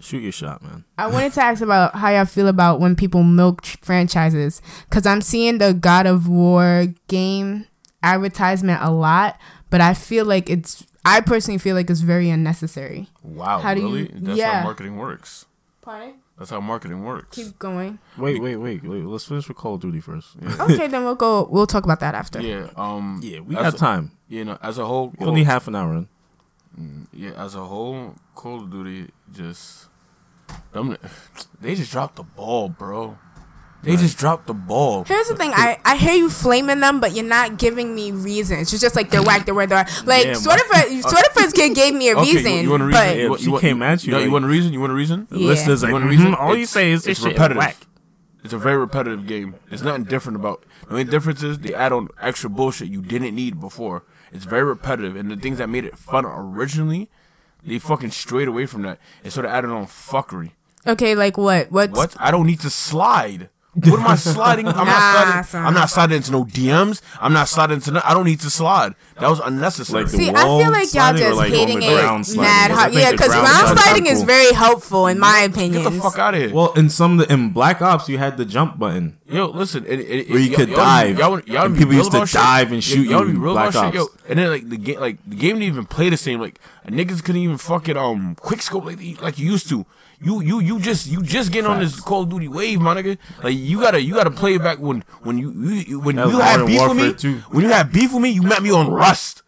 Shoot 0.00 0.22
your 0.22 0.32
shot, 0.32 0.62
man. 0.62 0.84
I 0.98 1.06
wanted 1.06 1.32
to 1.34 1.42
ask 1.42 1.62
about 1.62 1.94
how 1.94 2.10
y'all 2.10 2.24
feel 2.26 2.48
about 2.48 2.78
when 2.80 2.94
people 2.96 3.22
milk 3.22 3.62
tr- 3.62 3.78
franchises 3.80 4.60
because 4.88 5.06
I'm 5.06 5.20
seeing 5.22 5.58
the 5.58 5.72
God 5.72 6.06
of 6.06 6.28
War 6.28 6.86
game 7.08 7.66
advertisement 8.02 8.82
a 8.82 8.90
lot, 8.90 9.38
but 9.70 9.80
I 9.80 9.94
feel 9.94 10.24
like 10.24 10.50
it's. 10.50 10.86
I 11.06 11.20
personally 11.20 11.58
feel 11.58 11.76
like 11.76 11.90
it's 11.90 12.00
very 12.00 12.30
unnecessary. 12.30 13.08
Wow, 13.22 13.58
How 13.60 13.74
do 13.74 13.80
you- 13.80 13.86
really? 13.86 14.10
That's 14.14 14.38
yeah. 14.38 14.58
how 14.60 14.64
marketing 14.64 14.96
works. 14.96 15.46
Pardon? 15.82 16.14
That's 16.38 16.50
how 16.50 16.60
marketing 16.60 17.04
works. 17.04 17.36
Keep 17.36 17.58
going. 17.58 17.98
Wait, 18.18 18.40
wait, 18.42 18.56
wait, 18.56 18.82
wait. 18.82 19.04
Let's 19.04 19.24
finish 19.26 19.46
with 19.46 19.56
Call 19.56 19.74
of 19.74 19.80
Duty 19.82 20.00
first. 20.00 20.30
Yeah, 20.42 20.56
Okay, 20.62 20.86
then 20.88 21.04
we'll 21.04 21.14
go. 21.14 21.46
We'll 21.50 21.66
talk 21.66 21.84
about 21.84 22.00
that 22.00 22.14
after. 22.14 22.40
yeah, 22.40 22.70
um, 22.76 23.20
Yeah, 23.22 23.40
we 23.40 23.54
as 23.56 23.72
got 23.74 23.78
time. 23.78 24.12
You 24.28 24.44
know, 24.44 24.58
as 24.62 24.78
a 24.78 24.86
whole, 24.86 25.12
We 25.18 25.26
only 25.26 25.44
half 25.44 25.68
an 25.68 25.76
hour 25.76 25.94
in. 25.94 26.08
Yeah, 27.12 27.30
as 27.32 27.54
a 27.54 27.64
whole, 27.64 28.14
Call 28.34 28.60
of 28.62 28.70
Duty 28.70 29.08
just 29.32 29.86
them, 30.72 30.96
they 31.60 31.74
just 31.74 31.90
dropped 31.92 32.16
the 32.16 32.22
ball, 32.24 32.68
bro. 32.68 33.18
They 33.82 33.96
just 33.96 34.16
dropped 34.16 34.46
the 34.46 34.54
ball. 34.54 35.04
Here's 35.04 35.28
the 35.28 35.36
thing. 35.36 35.50
I, 35.54 35.78
I 35.84 35.96
hear 35.96 36.14
you 36.14 36.30
flaming 36.30 36.80
them, 36.80 37.00
but 37.00 37.14
you're 37.14 37.22
not 37.22 37.58
giving 37.58 37.94
me 37.94 38.12
reasons. 38.12 38.72
You're 38.72 38.78
just 38.78 38.96
like 38.96 39.10
they're 39.10 39.22
whack, 39.22 39.44
they're 39.44 39.54
whack, 39.54 39.68
they're 39.68 39.76
whack. 39.84 40.06
Like 40.06 40.24
Yeah, 40.24 40.32
sort 40.32 40.56
of 40.58 40.70
a 40.70 41.02
sort 41.02 41.22
of 41.36 41.52
kid 41.52 41.74
gave 41.74 41.94
me 41.94 42.08
a 42.08 42.16
Okay, 42.16 42.30
you- 42.30 42.36
reason, 42.38 42.52
you 42.64 42.70
want 42.70 42.82
a 42.82 42.86
but 42.88 43.02
reason? 43.04 43.18
Yeah, 43.18 43.28
want- 43.28 43.40
she 43.42 43.50
want- 43.50 43.60
came 43.60 43.82
at 43.82 44.02
you 44.06 44.12
No, 44.12 44.16
like- 44.16 44.24
you 44.24 44.32
want 44.32 44.44
a 44.46 44.48
reason? 44.48 44.72
You 44.72 44.80
want 44.80 44.92
a 44.92 44.94
reason? 44.94 45.26
The 45.28 45.38
Yeah. 45.38 45.46
listeners 45.48 45.82
like, 45.82 45.88
You 45.90 45.92
want 45.92 46.04
a 46.04 46.06
"Mhm, 46.06 46.10
reason? 46.12 46.34
all 46.40 46.56
you 46.56 46.64
say 46.64 46.92
is 46.92 47.02
this 47.04 47.10
it's 47.18 47.20
shit 47.20 47.32
is 47.32 47.34
repetitive. 47.34 47.58
whack. 47.58 47.76
It's 48.42 48.54
a 48.54 48.58
very 48.58 48.78
repetitive 48.78 49.26
game. 49.26 49.54
There's 49.68 49.82
nothing 49.82 50.04
different 50.04 50.36
about. 50.36 50.64
The 50.86 50.90
only 50.92 51.04
difference 51.04 51.42
is 51.42 51.58
they 51.58 51.74
add 51.74 51.92
on 51.92 52.08
extra 52.22 52.48
bullshit 52.48 52.88
you 52.88 53.02
didn't 53.02 53.34
need 53.34 53.60
before. 53.60 54.04
It's 54.34 54.44
very 54.44 54.64
repetitive, 54.64 55.14
and 55.14 55.30
the 55.30 55.36
things 55.36 55.58
that 55.58 55.68
made 55.68 55.84
it 55.84 55.96
fun 55.96 56.24
originally, 56.26 57.08
they 57.64 57.78
fucking 57.78 58.10
strayed 58.10 58.48
away 58.48 58.66
from 58.66 58.82
that 58.82 58.98
and 59.22 59.32
sort 59.32 59.46
of 59.46 59.52
added 59.52 59.70
on 59.70 59.86
fuckery. 59.86 60.50
okay, 60.86 61.14
like 61.14 61.38
what? 61.38 61.70
What's 61.70 61.96
What? 61.96 62.16
I 62.18 62.32
don't 62.32 62.46
need 62.46 62.60
to 62.60 62.70
slide. 62.70 63.48
What 63.74 63.98
am 64.00 64.06
I 64.06 64.14
sliding? 64.14 64.68
I'm 64.68 64.76
Nah, 64.76 64.84
not 64.84 65.00
sliding. 65.24 65.44
son. 65.44 65.66
I'm 65.66 65.74
not 65.74 65.90
sliding 65.90 66.16
into 66.18 66.30
no 66.32 66.44
DMs. 66.44 67.02
I'm 67.20 67.32
not 67.32 67.48
sliding 67.48 67.74
into. 67.76 67.90
No, 67.90 68.00
I 68.04 68.14
don't 68.14 68.24
need 68.24 68.38
to 68.40 68.50
slide. 68.50 68.94
That 69.18 69.28
was 69.28 69.40
unnecessary. 69.40 70.04
Like 70.04 70.12
See, 70.12 70.30
I 70.30 70.42
feel 70.42 70.70
like 70.70 70.94
y'all 70.94 71.16
sliding 71.16 71.22
or 71.22 71.26
just 71.26 71.36
like 71.38 71.52
on 71.52 71.58
hating 71.58 71.80
the 71.80 71.86
it 71.86 72.00
ground 72.00 72.26
sliding? 72.26 72.42
mad 72.42 72.68
Because 72.68 72.78
I 72.78 72.80
hard. 72.80 72.92
think 72.92 73.02
Yeah, 73.02 73.10
the 73.10 73.16
because 73.16 73.28
ground 73.28 73.46
ground 73.46 73.58
sliding 73.66 73.82
sliding 73.82 74.06
is 74.06 74.18
cool. 74.18 74.26
very 74.26 74.52
helpful 74.54 75.06
in 75.08 75.18
my 75.18 75.38
opinion. 75.40 75.72
Get 75.72 75.80
opinion. 75.82 75.96
the 76.02 76.02
fuck 76.10 76.18
out 76.20 76.34
of 76.34 76.40
here. 76.40 76.52
Well, 76.54 76.72
in 76.74 76.88
some 76.88 77.18
of 77.18 77.26
the, 77.26 77.32
in 77.34 77.50
Black 77.50 77.82
Ops, 77.82 78.08
you 78.08 78.18
had 78.18 78.36
the 78.36 78.44
jump 78.44 78.78
button. 78.78 79.18
Yo, 79.26 79.46
listen, 79.46 79.84
it, 79.86 79.98
it, 80.00 80.30
Where 80.30 80.38
you 80.38 80.50
y'all- 80.50 80.56
could 80.56 80.68
y'all- 80.68 80.76
dive. 80.76 81.18
Y'all, 81.18 81.40
y'all, 81.40 81.64
And 81.66 81.76
people 81.76 81.94
used 81.94 82.12
to 82.12 82.26
shit. 82.26 82.34
dive 82.34 82.70
and 82.70 82.84
shoot 82.84 83.08
y'all 83.08 83.20
you 83.20 83.26
be 83.26 83.30
in 83.32 83.40
real 83.40 83.52
Black 83.54 83.70
about 83.70 83.86
shit, 83.86 83.94
yo. 83.94 84.02
Ops. 84.04 84.16
And 84.28 84.38
then 84.38 84.50
like 84.50 84.68
the 84.68 84.76
game, 84.76 85.00
like 85.00 85.18
the 85.26 85.36
game 85.36 85.56
didn't 85.58 85.64
even 85.72 85.86
play 85.86 86.10
the 86.10 86.16
same. 86.16 86.40
Like 86.40 86.60
niggas 86.86 87.24
couldn't 87.24 87.40
even 87.40 87.58
fucking 87.58 87.96
um 87.96 88.36
quick 88.36 88.62
scope 88.62 88.84
like 88.84 88.98
they- 88.98 89.16
like 89.20 89.38
you 89.38 89.50
used 89.50 89.68
to. 89.70 89.84
You 90.20 90.40
you 90.42 90.60
you 90.60 90.78
just 90.80 91.06
you 91.06 91.22
just 91.22 91.52
getting 91.52 91.70
on 91.70 91.80
this 91.80 92.00
Call 92.00 92.22
of 92.22 92.28
Duty 92.30 92.48
wave, 92.48 92.80
my 92.80 92.94
nigga. 92.94 93.18
Like 93.42 93.54
you 93.56 93.80
gotta 93.80 94.00
you 94.00 94.14
gotta 94.14 94.30
play 94.30 94.54
it 94.54 94.62
back 94.62 94.78
when 94.78 95.04
when 95.22 95.38
you, 95.38 95.50
you 95.52 96.00
when 96.00 96.16
you 96.16 96.38
had 96.38 96.60
Modern 96.60 96.66
beef 96.66 96.88
with 96.88 96.96
me. 96.96 97.12
too. 97.14 97.38
When 97.50 97.64
you 97.64 97.70
had 97.70 97.92
beef 97.92 98.12
with 98.12 98.22
me, 98.22 98.30
you 98.30 98.42
met 98.42 98.62
me 98.62 98.70
on 98.70 98.90
Rust. 98.90 99.42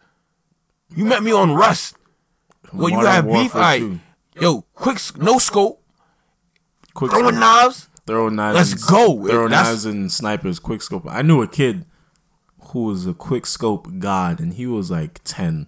You 0.95 1.05
met 1.05 1.23
me 1.23 1.31
on 1.31 1.51
Rust. 1.53 1.95
When 2.71 2.93
you 2.93 3.05
have 3.05 3.25
beef, 3.25 3.53
too. 3.53 3.99
yo, 4.39 4.61
quick 4.73 4.99
no 5.17 5.39
scope, 5.39 5.81
Quick 6.93 7.11
throwing 7.11 7.27
scope. 7.29 7.39
knives. 7.39 7.87
Throw 8.05 8.29
knives. 8.29 8.55
Let's 8.55 8.71
and, 8.73 8.81
go. 8.89 9.27
Throw 9.27 9.47
That's- 9.47 9.67
knives 9.67 9.85
and 9.85 10.11
snipers. 10.11 10.59
Quick 10.59 10.81
scope. 10.81 11.05
I 11.07 11.21
knew 11.21 11.41
a 11.41 11.47
kid 11.47 11.85
who 12.71 12.83
was 12.85 13.05
a 13.07 13.13
quick 13.13 13.45
scope 13.45 13.87
god, 13.99 14.39
and 14.39 14.53
he 14.53 14.65
was 14.67 14.91
like 14.91 15.21
ten. 15.23 15.67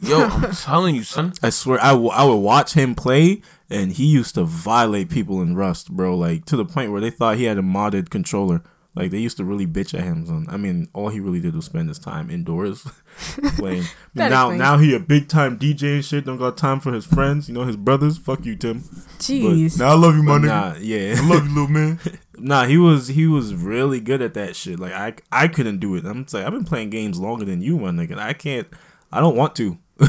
Yo, 0.00 0.24
I'm 0.26 0.52
telling 0.54 0.94
you, 0.94 1.02
son. 1.04 1.32
I 1.42 1.50
swear, 1.50 1.82
I, 1.82 1.92
w- 1.92 2.10
I 2.10 2.22
would 2.24 2.36
watch 2.36 2.74
him 2.74 2.94
play, 2.94 3.40
and 3.70 3.92
he 3.92 4.06
used 4.06 4.34
to 4.36 4.44
violate 4.44 5.10
people 5.10 5.40
in 5.42 5.56
Rust, 5.56 5.90
bro. 5.90 6.16
Like 6.16 6.44
to 6.46 6.56
the 6.56 6.64
point 6.64 6.92
where 6.92 7.00
they 7.00 7.10
thought 7.10 7.36
he 7.36 7.44
had 7.44 7.58
a 7.58 7.62
modded 7.62 8.10
controller. 8.10 8.62
Like 8.94 9.10
they 9.10 9.18
used 9.18 9.36
to 9.36 9.44
really 9.44 9.66
bitch 9.66 9.92
at 9.92 10.04
him. 10.04 10.24
Son. 10.24 10.46
I 10.48 10.56
mean, 10.56 10.88
all 10.94 11.10
he 11.10 11.20
really 11.20 11.38
did 11.38 11.54
was 11.54 11.66
spend 11.66 11.90
his 11.90 11.98
time 11.98 12.30
indoors 12.30 12.82
playing. 13.56 13.84
Now, 14.14 14.48
explains- 14.48 14.58
now 14.58 14.78
he 14.78 14.94
a 14.94 14.98
big 14.98 15.28
time 15.28 15.58
DJ 15.58 15.96
and 15.96 16.04
shit. 16.04 16.24
Don't 16.24 16.38
got 16.38 16.56
time 16.56 16.80
for 16.80 16.94
his 16.94 17.04
friends. 17.04 17.46
You 17.46 17.54
know 17.54 17.64
his 17.64 17.76
brothers. 17.76 18.16
Fuck 18.16 18.46
you, 18.46 18.56
Tim. 18.56 18.80
Jeez. 19.18 19.78
Now 19.78 19.88
I 19.90 19.94
love 19.94 20.16
you, 20.16 20.24
But 20.24 20.38
nah, 20.38 20.74
yeah. 20.80 21.16
I 21.18 21.28
love 21.28 21.46
you, 21.46 21.54
little 21.54 21.68
man. 21.68 22.00
Nah, 22.38 22.66
he 22.66 22.76
was 22.76 23.08
he 23.08 23.26
was 23.26 23.54
really 23.54 23.98
good 23.98 24.20
at 24.20 24.34
that 24.34 24.56
shit. 24.56 24.78
Like 24.78 24.92
I 24.92 25.14
I 25.32 25.48
couldn't 25.48 25.78
do 25.78 25.94
it. 25.94 26.04
I'm 26.04 26.26
like 26.32 26.44
I've 26.44 26.52
been 26.52 26.64
playing 26.64 26.90
games 26.90 27.18
longer 27.18 27.46
than 27.46 27.62
you, 27.62 27.78
my 27.78 27.90
nigga. 27.90 28.18
I 28.18 28.34
can't. 28.34 28.68
I 29.10 29.20
don't 29.20 29.36
want 29.36 29.56
to. 29.56 29.78
Yeah, 29.98 30.06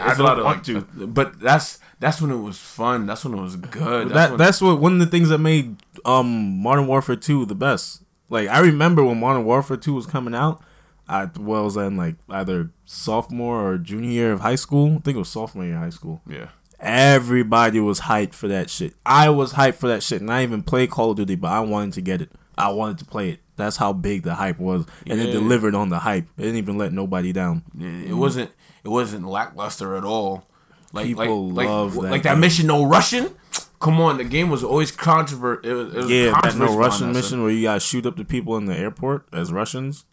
I 0.00 0.08
it's 0.10 0.18
a 0.18 0.22
lot 0.22 0.34
don't 0.34 0.38
of 0.40 0.44
want 0.44 0.56
like, 0.56 0.62
to. 0.64 0.78
Uh, 0.78 1.06
but 1.06 1.38
that's 1.38 1.78
that's 2.02 2.20
when 2.20 2.32
it 2.32 2.36
was 2.36 2.58
fun. 2.58 3.06
That's 3.06 3.24
when 3.24 3.38
it 3.38 3.40
was 3.40 3.54
good. 3.54 4.08
That's 4.08 4.14
that 4.14 4.30
when, 4.30 4.38
that's 4.38 4.60
what 4.60 4.80
one 4.80 4.94
of 4.94 4.98
the 4.98 5.06
things 5.06 5.28
that 5.28 5.38
made 5.38 5.76
um 6.04 6.60
Modern 6.60 6.88
Warfare 6.88 7.14
2 7.14 7.46
the 7.46 7.54
best. 7.54 8.02
Like 8.28 8.48
I 8.48 8.58
remember 8.58 9.04
when 9.04 9.20
Modern 9.20 9.44
Warfare 9.44 9.76
2 9.76 9.94
was 9.94 10.04
coming 10.04 10.34
out, 10.34 10.60
I 11.08 11.30
well, 11.38 11.64
was 11.64 11.76
in 11.76 11.96
like 11.96 12.16
either 12.28 12.70
sophomore 12.84 13.70
or 13.70 13.78
junior 13.78 14.10
year 14.10 14.32
of 14.32 14.40
high 14.40 14.56
school. 14.56 14.96
I 14.96 14.98
think 14.98 15.14
it 15.14 15.20
was 15.20 15.28
sophomore 15.28 15.64
year 15.64 15.76
of 15.76 15.82
high 15.82 15.90
school. 15.90 16.20
yeah. 16.28 16.48
Everybody 16.80 17.78
was 17.78 18.00
hyped 18.00 18.34
for 18.34 18.48
that 18.48 18.68
shit. 18.68 18.94
I 19.06 19.28
was 19.28 19.52
hyped 19.52 19.76
for 19.76 19.86
that 19.86 20.02
shit, 20.02 20.20
and 20.20 20.32
I 20.32 20.42
even 20.42 20.64
played 20.64 20.90
Call 20.90 21.12
of 21.12 21.16
Duty, 21.16 21.36
but 21.36 21.52
I 21.52 21.60
wanted 21.60 21.94
to 21.94 22.00
get 22.00 22.20
it. 22.20 22.32
I 22.58 22.70
wanted 22.70 22.98
to 22.98 23.04
play 23.04 23.30
it. 23.30 23.38
That's 23.54 23.76
how 23.76 23.92
big 23.92 24.24
the 24.24 24.34
hype 24.34 24.58
was, 24.58 24.84
and 25.06 25.20
it 25.20 25.30
delivered 25.30 25.76
on 25.76 25.90
the 25.90 26.00
hype. 26.00 26.24
It 26.36 26.42
didn't 26.42 26.56
even 26.56 26.78
let 26.78 26.92
nobody 26.92 27.32
down. 27.32 27.62
It 27.78 28.14
wasn't 28.14 28.50
it 28.82 28.88
wasn't 28.88 29.28
lackluster 29.28 29.94
at 29.94 30.02
all. 30.02 30.48
Like 30.92 31.06
People 31.06 31.48
like, 31.50 31.66
love 31.68 31.96
like, 31.96 32.02
that 32.04 32.10
like 32.10 32.22
that 32.24 32.38
mission 32.38 32.66
no 32.66 32.84
Russian. 32.84 33.34
Come 33.80 34.00
on, 34.00 34.18
the 34.18 34.24
game 34.24 34.48
was 34.50 34.62
always 34.62 34.92
controversial. 34.92 35.68
It 35.70 35.74
was, 35.74 35.94
it 35.94 35.96
was 35.98 36.10
Yeah, 36.10 36.40
that 36.42 36.56
no 36.56 36.76
Russian 36.76 37.08
mission 37.08 37.22
son. 37.30 37.42
where 37.42 37.50
you 37.50 37.62
gotta 37.62 37.80
shoot 37.80 38.06
up 38.06 38.16
the 38.16 38.24
people 38.24 38.56
in 38.56 38.66
the 38.66 38.76
airport 38.76 39.26
as 39.32 39.52
Russians. 39.52 40.04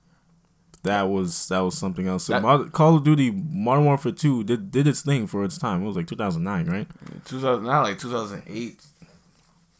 That 0.84 1.04
was 1.10 1.50
that 1.50 1.60
was 1.60 1.78
something 1.78 2.08
else. 2.08 2.24
So 2.26 2.34
That- 2.34 2.42
Mod- 2.42 2.72
Call 2.72 2.96
of 2.96 3.04
Duty 3.04 3.32
Modern 3.32 3.86
Warfare 3.86 4.14
Two 4.14 4.44
did 4.46 4.72
did 4.72 4.88
its 4.88 5.02
thing 5.02 5.28
for 5.28 5.44
its 5.44 5.58
time. 5.58 5.84
It 5.84 5.88
was 5.88 5.98
like 5.98 6.08
2009, 6.08 6.68
right? 6.68 6.88
2000, 7.26 7.66
not 7.66 7.82
like 7.84 8.00
2008. 8.00 8.82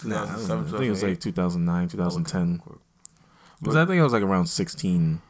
Nah, 0.04 0.24
I, 0.24 0.26
2007, 0.26 0.58
don't. 0.66 0.68
I 0.68 0.78
think 0.78 0.88
it 0.88 0.90
was 0.92 1.04
like 1.04 1.20
2009, 1.22 1.88
2010. 1.88 2.62
But- 2.66 2.76
Because 3.62 3.76
I 3.76 3.86
think 3.86 3.98
it 4.00 4.04
was 4.04 4.14
like 4.14 4.24
around 4.24 4.48
16. 4.48 5.22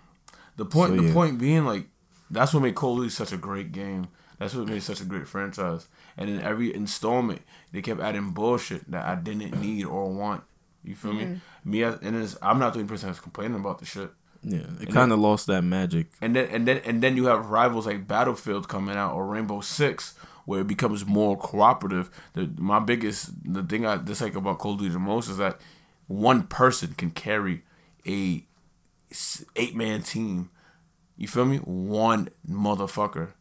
The 0.57 0.65
point, 0.65 0.91
So, 0.91 0.95
the 0.97 1.03
yeah. 1.07 1.13
point 1.13 1.39
being, 1.39 1.65
like, 1.65 1.87
that's 2.29 2.53
what 2.53 2.61
made 2.61 2.75
Call 2.75 2.93
of 2.93 2.99
Duty 2.99 3.09
such 3.09 3.31
a 3.31 3.37
great 3.37 3.71
game. 3.71 4.07
That's 4.39 4.55
what 4.55 4.67
made 4.67 4.81
such 4.81 5.01
a 5.01 5.05
great 5.05 5.27
franchise. 5.27 5.87
And 6.17 6.29
in 6.29 6.41
every 6.41 6.73
installment, 6.73 7.41
they 7.71 7.81
kept 7.81 7.99
adding 7.99 8.31
bullshit 8.31 8.89
that 8.89 9.05
I 9.05 9.15
didn't 9.15 9.59
need 9.61 9.85
or 9.85 10.09
want. 10.11 10.43
You 10.83 10.95
feel 10.95 11.13
me? 11.13 11.23
Mm-hmm. 11.23 11.69
Me, 11.69 11.83
and 11.83 12.15
it's, 12.15 12.37
I'm 12.41 12.57
not 12.57 12.73
the 12.73 12.79
only 12.79 12.89
person 12.89 13.09
that's 13.09 13.19
complaining 13.19 13.59
about 13.59 13.79
the 13.79 13.85
shit. 13.85 14.11
Yeah, 14.41 14.61
it 14.79 14.89
kind 14.93 15.11
of 15.11 15.19
lost 15.19 15.47
that 15.47 15.63
magic. 15.63 16.07
And 16.21 16.33
then, 16.33 16.47
and 16.49 16.65
then, 16.65 16.77
and 16.85 17.03
then 17.03 17.17
you 17.17 17.25
have 17.25 17.49
rivals 17.49 17.85
like 17.85 18.07
Battlefield 18.07 18.69
coming 18.69 18.95
out 18.95 19.13
or 19.13 19.27
Rainbow 19.27 19.59
Six, 19.59 20.15
where 20.45 20.61
it 20.61 20.67
becomes 20.67 21.05
more 21.05 21.37
cooperative. 21.37 22.09
The 22.33 22.49
my 22.57 22.79
biggest, 22.79 23.31
the 23.43 23.61
thing 23.63 23.85
I 23.85 23.97
dislike 23.97 24.35
about 24.35 24.59
Call 24.59 24.73
of 24.73 24.79
Duty 24.79 24.93
the 24.93 24.99
most 24.99 25.27
is 25.27 25.35
that 25.37 25.59
one 26.07 26.43
person 26.43 26.93
can 26.93 27.11
carry 27.11 27.63
a 28.07 28.45
eight 29.57 29.75
man 29.75 30.03
team. 30.03 30.49
You 31.17 31.27
feel 31.27 31.43
me? 31.43 31.57
One 31.57 32.29
motherfucker. 32.49 33.33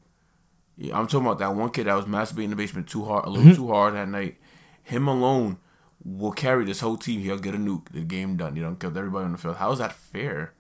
Yeah, 0.79 0.97
I'm 0.97 1.09
talking 1.09 1.27
about 1.27 1.41
that 1.41 1.57
one 1.57 1.71
kid 1.71 1.89
that 1.89 1.95
was 1.95 2.05
masturbating 2.05 2.45
in 2.45 2.51
the 2.51 2.57
basement 2.57 2.89
too 2.89 3.05
hard, 3.05 3.25
a 3.25 3.31
little 3.31 3.47
mm-hmm. 3.47 3.57
too 3.57 3.69
hard 3.69 3.95
that 3.95 4.09
night. 4.09 4.37
him 4.85 5.09
alone 5.09 5.59
will 6.05 6.33
carry 6.33 6.65
this 6.65 6.81
whole 6.81 6.97
team. 6.97 7.21
He'll 7.21 7.39
get 7.39 7.55
a 7.55 7.59
nuke. 7.59 7.89
The 7.91 8.01
game 8.01 8.37
done. 8.37 8.55
You 8.55 8.63
don't 8.63 8.79
kill 8.79 8.97
everybody 8.97 9.25
on 9.25 9.33
the 9.33 9.39
field. 9.39 9.57
How 9.57 9.73
is 9.73 9.81
that 9.81 9.93
fair? 9.93 10.55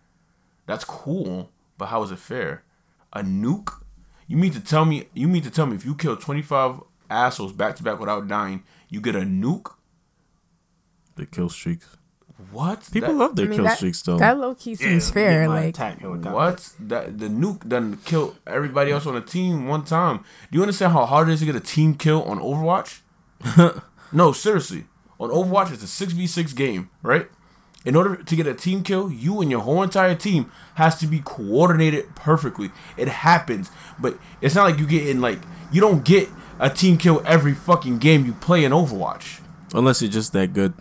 That's 0.66 0.84
cool, 0.84 1.50
but 1.78 1.86
how 1.86 2.02
is 2.02 2.10
it 2.10 2.18
fair? 2.18 2.64
A 3.12 3.22
nuke? 3.22 3.80
You 4.26 4.36
mean 4.36 4.52
to 4.52 4.60
tell 4.60 4.84
me? 4.84 5.08
You 5.14 5.28
mean 5.28 5.42
to 5.42 5.50
tell 5.50 5.66
me 5.66 5.76
if 5.76 5.84
you 5.84 5.94
kill 5.94 6.16
twenty 6.16 6.42
five 6.42 6.80
assholes 7.08 7.52
back 7.52 7.76
to 7.76 7.82
back 7.82 8.00
without 8.00 8.26
dying, 8.26 8.64
you 8.90 9.00
get 9.00 9.14
a 9.14 9.20
nuke? 9.20 9.72
The 11.14 11.26
kill 11.26 11.48
streaks. 11.48 11.96
What? 12.52 12.88
People 12.92 13.14
That- 13.14 13.18
love 13.18 13.36
their 13.36 13.46
I 13.46 13.48
mean, 13.48 13.58
kill 13.58 13.64
that, 13.64 13.76
streaks 13.78 14.00
though. 14.02 14.16
that 14.18 14.38
low 14.38 14.54
key 14.54 14.74
seems 14.76 15.10
fair. 15.10 15.48
Like. 15.48 15.76
What? 15.76 16.70
That 16.78 17.18
the 17.18 17.26
nuke 17.28 17.68
done 17.68 17.98
kill 18.04 18.36
everybody 18.46 18.92
else 18.92 19.06
on 19.06 19.14
the 19.14 19.20
team 19.20 19.66
one 19.66 19.82
time. 19.84 20.18
Do 20.50 20.56
you 20.58 20.62
understand 20.62 20.92
how 20.92 21.04
hard 21.04 21.28
it 21.28 21.32
is 21.32 21.40
to 21.40 21.46
get 21.46 21.56
a 21.56 21.60
team 21.60 21.94
kill 21.94 22.22
on 22.22 22.38
Overwatch? 22.38 23.00
no, 24.12 24.32
seriously. 24.32 24.84
On 25.18 25.30
Overwatch, 25.30 25.72
it's 25.72 25.82
a 25.82 25.88
six 25.88 26.12
v 26.12 26.26
six 26.28 26.52
game, 26.52 26.90
right? 27.02 27.28
In 27.84 27.96
order 27.96 28.16
to 28.16 28.36
get 28.36 28.46
a 28.46 28.54
team 28.54 28.82
kill, 28.82 29.10
you 29.10 29.40
and 29.40 29.50
your 29.50 29.60
whole 29.60 29.82
entire 29.82 30.14
team 30.14 30.50
has 30.74 30.96
to 31.00 31.06
be 31.06 31.20
coordinated 31.20 32.14
perfectly. 32.14 32.70
It 32.96 33.08
happens, 33.08 33.70
but 33.98 34.18
it's 34.40 34.54
not 34.54 34.64
like 34.70 34.78
you 34.78 34.86
get 34.86 35.08
in 35.08 35.20
like 35.20 35.38
you 35.72 35.80
don't 35.80 36.04
get 36.04 36.28
a 36.60 36.70
team 36.70 36.98
kill 36.98 37.20
every 37.24 37.54
fucking 37.54 37.98
game 37.98 38.26
you 38.26 38.32
play 38.32 38.64
in 38.64 38.72
Overwatch. 38.72 39.40
Unless 39.74 40.02
you're 40.02 40.10
just 40.10 40.32
that 40.34 40.52
good. 40.52 40.74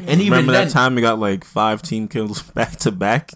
And 0.00 0.20
even 0.20 0.30
Remember 0.32 0.52
then, 0.52 0.66
that 0.68 0.72
time 0.72 0.94
we 0.94 1.00
got 1.02 1.18
like 1.18 1.44
five 1.44 1.82
team 1.82 2.08
kills 2.08 2.42
back 2.54 2.76
to 2.80 2.92
back? 2.92 3.30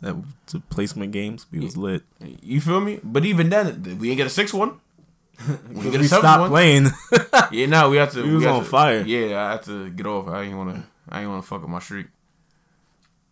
That 0.00 0.16
to 0.48 0.60
placement 0.60 1.12
games. 1.12 1.46
We 1.50 1.60
was 1.60 1.76
lit. 1.76 2.02
you 2.42 2.60
feel 2.60 2.80
me? 2.80 3.00
But 3.02 3.24
even 3.24 3.48
then, 3.48 3.98
we 3.98 4.10
ain't 4.10 4.18
get 4.18 4.26
a 4.26 4.30
six 4.30 4.52
one. 4.52 4.80
We 5.68 5.82
ain't 5.82 5.92
get 5.92 5.94
a 5.96 5.98
We 5.98 6.06
seven 6.06 6.22
stopped 6.22 6.40
one. 6.42 6.50
playing. 6.50 6.90
Yeah, 7.52 7.66
no, 7.66 7.90
we 7.90 7.96
have 7.96 8.12
to. 8.12 8.22
He 8.22 8.30
was 8.30 8.40
we 8.40 8.44
have 8.46 8.56
on 8.56 8.62
to- 8.64 8.68
fire. 8.68 9.00
Yeah, 9.02 9.44
I 9.46 9.52
had 9.52 9.62
to 9.64 9.90
get 9.90 10.06
off. 10.06 10.28
I 10.28 10.42
ain't 10.42 10.56
wanna. 10.56 10.84
I 11.08 11.20
ain't 11.22 11.30
wanna 11.30 11.42
fuck 11.42 11.62
up 11.62 11.68
my 11.68 11.78
streak. 11.80 12.06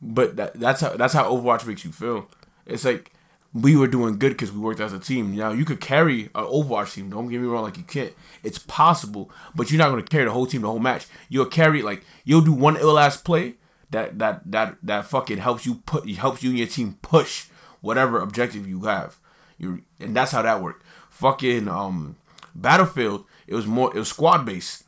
But 0.00 0.36
that, 0.36 0.54
that's 0.58 0.80
how 0.80 0.96
that's 0.96 1.14
how 1.14 1.30
Overwatch 1.30 1.66
makes 1.66 1.84
you 1.84 1.92
feel. 1.92 2.28
It's 2.66 2.84
like 2.84 3.11
we 3.54 3.76
were 3.76 3.86
doing 3.86 4.18
good 4.18 4.32
because 4.32 4.50
we 4.50 4.60
worked 4.60 4.80
as 4.80 4.92
a 4.92 4.98
team. 4.98 5.36
Now 5.36 5.52
you 5.52 5.64
could 5.64 5.80
carry 5.80 6.24
an 6.34 6.44
Overwatch 6.44 6.94
team. 6.94 7.10
Don't 7.10 7.28
get 7.28 7.40
me 7.40 7.46
wrong, 7.46 7.64
like 7.64 7.76
you 7.76 7.82
can't. 7.82 8.12
It's 8.42 8.58
possible, 8.58 9.30
but 9.54 9.70
you're 9.70 9.78
not 9.78 9.90
gonna 9.90 10.02
carry 10.02 10.24
the 10.24 10.30
whole 10.30 10.46
team 10.46 10.62
the 10.62 10.68
whole 10.68 10.78
match. 10.78 11.06
You'll 11.28 11.46
carry 11.46 11.82
like 11.82 12.04
you'll 12.24 12.40
do 12.40 12.52
one 12.52 12.76
ill 12.76 12.98
ass 12.98 13.16
play 13.16 13.54
that 13.90 14.18
that 14.18 14.50
that 14.50 14.76
that 14.82 15.04
fucking 15.04 15.38
helps 15.38 15.66
you 15.66 15.76
put 15.86 16.08
helps 16.10 16.42
you 16.42 16.50
and 16.50 16.58
your 16.58 16.68
team 16.68 16.98
push 17.02 17.46
whatever 17.80 18.20
objective 18.20 18.66
you 18.66 18.82
have. 18.82 19.18
You 19.58 19.82
and 20.00 20.16
that's 20.16 20.32
how 20.32 20.42
that 20.42 20.62
worked. 20.62 20.82
Fucking 21.10 21.68
um 21.68 22.16
Battlefield, 22.54 23.24
it 23.46 23.54
was 23.54 23.66
more 23.66 23.94
it 23.94 23.98
was 23.98 24.08
squad 24.08 24.44
based. 24.44 24.84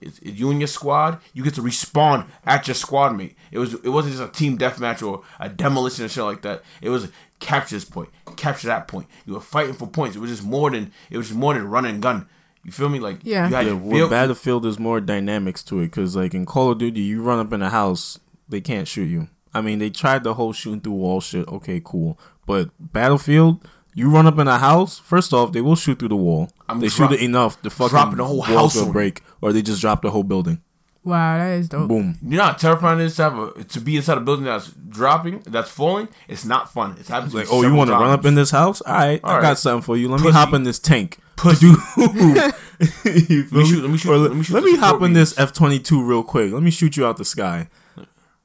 It's, 0.00 0.18
it's 0.20 0.38
you 0.38 0.50
and 0.50 0.60
your 0.60 0.68
squad. 0.68 1.20
You 1.34 1.44
get 1.44 1.54
to 1.54 1.62
respawn 1.62 2.26
at 2.46 2.66
your 2.66 2.74
squad 2.74 3.16
mate. 3.16 3.36
It 3.50 3.58
was 3.58 3.74
it 3.74 3.88
wasn't 3.88 4.16
just 4.16 4.28
a 4.28 4.32
team 4.32 4.58
deathmatch 4.58 5.06
or 5.06 5.22
a 5.38 5.48
demolition 5.48 6.04
and 6.04 6.10
shit 6.10 6.24
like 6.24 6.42
that. 6.42 6.62
It 6.80 6.88
was 6.88 7.10
capture 7.40 7.74
this 7.76 7.84
point, 7.84 8.10
capture 8.36 8.68
that 8.68 8.86
point. 8.88 9.06
You 9.26 9.34
were 9.34 9.40
fighting 9.40 9.74
for 9.74 9.86
points. 9.86 10.16
It 10.16 10.20
was 10.20 10.30
just 10.30 10.44
more 10.44 10.70
than 10.70 10.92
it 11.10 11.16
was 11.16 11.28
just 11.28 11.38
more 11.38 11.54
than 11.54 11.66
run 11.68 11.84
and 11.86 12.00
gun. 12.00 12.26
You 12.64 12.70
feel 12.72 12.88
me? 12.90 13.00
Like 13.00 13.20
Yeah. 13.22 13.48
you 13.48 13.54
had 13.54 13.66
Yeah, 13.66 13.72
your 13.72 14.02
with 14.02 14.10
Battlefield, 14.10 14.66
is 14.66 14.78
more 14.78 15.00
dynamics 15.00 15.62
to 15.64 15.80
it 15.80 15.86
because, 15.86 16.14
like 16.14 16.34
in 16.34 16.44
Call 16.46 16.70
of 16.72 16.78
Duty, 16.78 17.00
you 17.00 17.22
run 17.22 17.38
up 17.38 17.52
in 17.52 17.62
a 17.62 17.70
house, 17.70 18.20
they 18.48 18.60
can't 18.60 18.86
shoot 18.86 19.06
you. 19.06 19.28
I 19.54 19.60
mean, 19.62 19.78
they 19.78 19.90
tried 19.90 20.22
the 20.24 20.34
whole 20.34 20.52
shooting 20.52 20.80
through 20.80 20.92
wall 20.92 21.20
shit. 21.20 21.48
Okay, 21.48 21.80
cool. 21.84 22.18
But 22.46 22.70
Battlefield, 22.78 23.66
you 23.94 24.10
run 24.10 24.26
up 24.26 24.38
in 24.38 24.46
a 24.46 24.58
house. 24.58 24.98
First 24.98 25.32
off, 25.32 25.52
they 25.52 25.60
will 25.62 25.74
shoot 25.74 25.98
through 25.98 26.08
the 26.08 26.16
wall. 26.16 26.50
I'm 26.68 26.80
they 26.80 26.88
drop- 26.88 27.10
shoot 27.10 27.18
it 27.20 27.24
enough, 27.24 27.60
the 27.62 27.70
fucking 27.70 27.88
dropping 27.90 28.16
the 28.18 28.24
whole 28.26 28.42
house 28.42 28.76
will 28.76 28.92
break, 28.92 29.22
or 29.40 29.52
they 29.52 29.62
just 29.62 29.80
drop 29.80 30.02
the 30.02 30.10
whole 30.10 30.22
building. 30.22 30.60
Wow, 31.04 31.38
that 31.38 31.58
is 31.58 31.68
dope. 31.68 31.88
Boom. 31.88 32.16
You 32.22 32.36
know 32.38 32.44
how 32.44 32.52
terrifying 32.52 33.00
it 33.00 33.04
is 33.04 33.16
to 33.16 33.22
have 33.22 33.38
a 33.38 33.64
to 33.64 33.80
be 33.80 33.96
inside 33.96 34.18
a 34.18 34.20
building 34.20 34.44
that's 34.44 34.70
dropping, 34.88 35.40
that's 35.40 35.70
falling. 35.70 36.08
It's 36.28 36.44
not 36.44 36.72
fun. 36.72 36.96
It's 36.98 37.08
happened. 37.08 37.34
Like, 37.34 37.46
oh, 37.50 37.62
you 37.62 37.74
want 37.74 37.88
to 37.90 37.94
run 37.94 38.10
up 38.10 38.24
in 38.24 38.34
this 38.34 38.50
house? 38.50 38.80
All 38.82 38.94
right, 38.94 39.20
I 39.24 39.36
All 39.36 39.42
got 39.42 39.58
something 39.58 39.82
for 39.82 39.96
you. 39.96 40.08
Let 40.08 40.20
me 40.20 40.30
hop 40.30 40.52
in 40.54 40.62
this 40.64 40.78
tank. 40.78 41.18
Pussy. 41.36 41.66
you 41.68 41.74
feel 43.44 43.58
me 43.60 43.66
shoot- 43.66 43.82
let 43.82 43.90
me 43.90 43.96
shoot- 43.96 44.10
Or 44.10 44.18
let 44.18 44.34
me 44.34 44.42
shoot 44.42 44.54
let 44.54 44.62
me 44.64 44.76
hop 44.76 44.94
support 44.94 45.08
in 45.08 45.12
this. 45.14 45.38
F 45.38 45.52
twenty 45.52 45.78
two 45.78 46.02
real 46.04 46.22
quick. 46.22 46.52
Let 46.52 46.62
me 46.62 46.70
shoot 46.70 46.96
you 46.96 47.06
out 47.06 47.16
the 47.16 47.24
sky. 47.24 47.68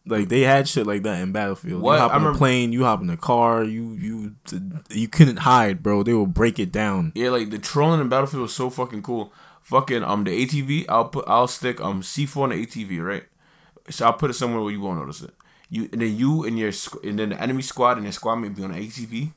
Like 0.07 0.29
they 0.29 0.41
had 0.41 0.67
shit 0.67 0.85
like 0.85 1.01
that 1.03 1.21
in 1.21 1.31
Battlefield. 1.31 1.81
What? 1.81 1.95
You 1.95 1.99
hop 2.01 2.13
I 2.13 2.17
in 2.17 2.25
a 2.25 2.33
plane, 2.35 2.71
you 2.71 2.83
hop 2.83 3.01
in 3.01 3.09
a 3.09 3.17
car, 3.17 3.63
you 3.63 3.93
you 3.93 4.35
you 4.89 5.07
couldn't 5.07 5.37
hide, 5.37 5.81
bro. 5.81 6.03
They 6.03 6.13
will 6.13 6.27
break 6.27 6.59
it 6.59 6.71
down. 6.71 7.11
Yeah, 7.15 7.31
like 7.31 7.49
the 7.49 7.57
trolling 7.57 8.01
in 8.01 8.07
Battlefield 8.07 8.43
was 8.43 8.53
so 8.53 8.69
fucking 8.69 9.01
cool. 9.01 9.33
Fucking 9.65 10.03
um 10.03 10.23
the 10.25 10.45
ATV, 10.45 10.85
I'll 10.87 11.05
put 11.05 11.25
I'll 11.27 11.47
stick 11.47 11.81
um 11.81 12.03
C 12.03 12.27
four 12.27 12.43
on 12.43 12.49
the 12.51 12.63
ATV, 12.65 13.03
right? 13.03 13.23
So 13.89 14.05
I'll 14.05 14.13
put 14.13 14.29
it 14.29 14.33
somewhere 14.35 14.61
where 14.61 14.71
you 14.71 14.79
won't 14.79 14.99
notice 14.99 15.23
it. 15.23 15.33
You 15.71 15.89
and 15.91 16.01
then 16.01 16.15
you 16.15 16.43
and 16.45 16.59
your 16.59 16.71
squ- 16.71 17.03
and 17.07 17.17
then 17.17 17.29
the 17.29 17.41
enemy 17.41 17.63
squad 17.63 17.97
and 17.97 18.03
your 18.05 18.13
squad 18.13 18.35
mate 18.35 18.55
be 18.55 18.63
on 18.63 18.73
the 18.73 18.77
ATV. 18.77 19.33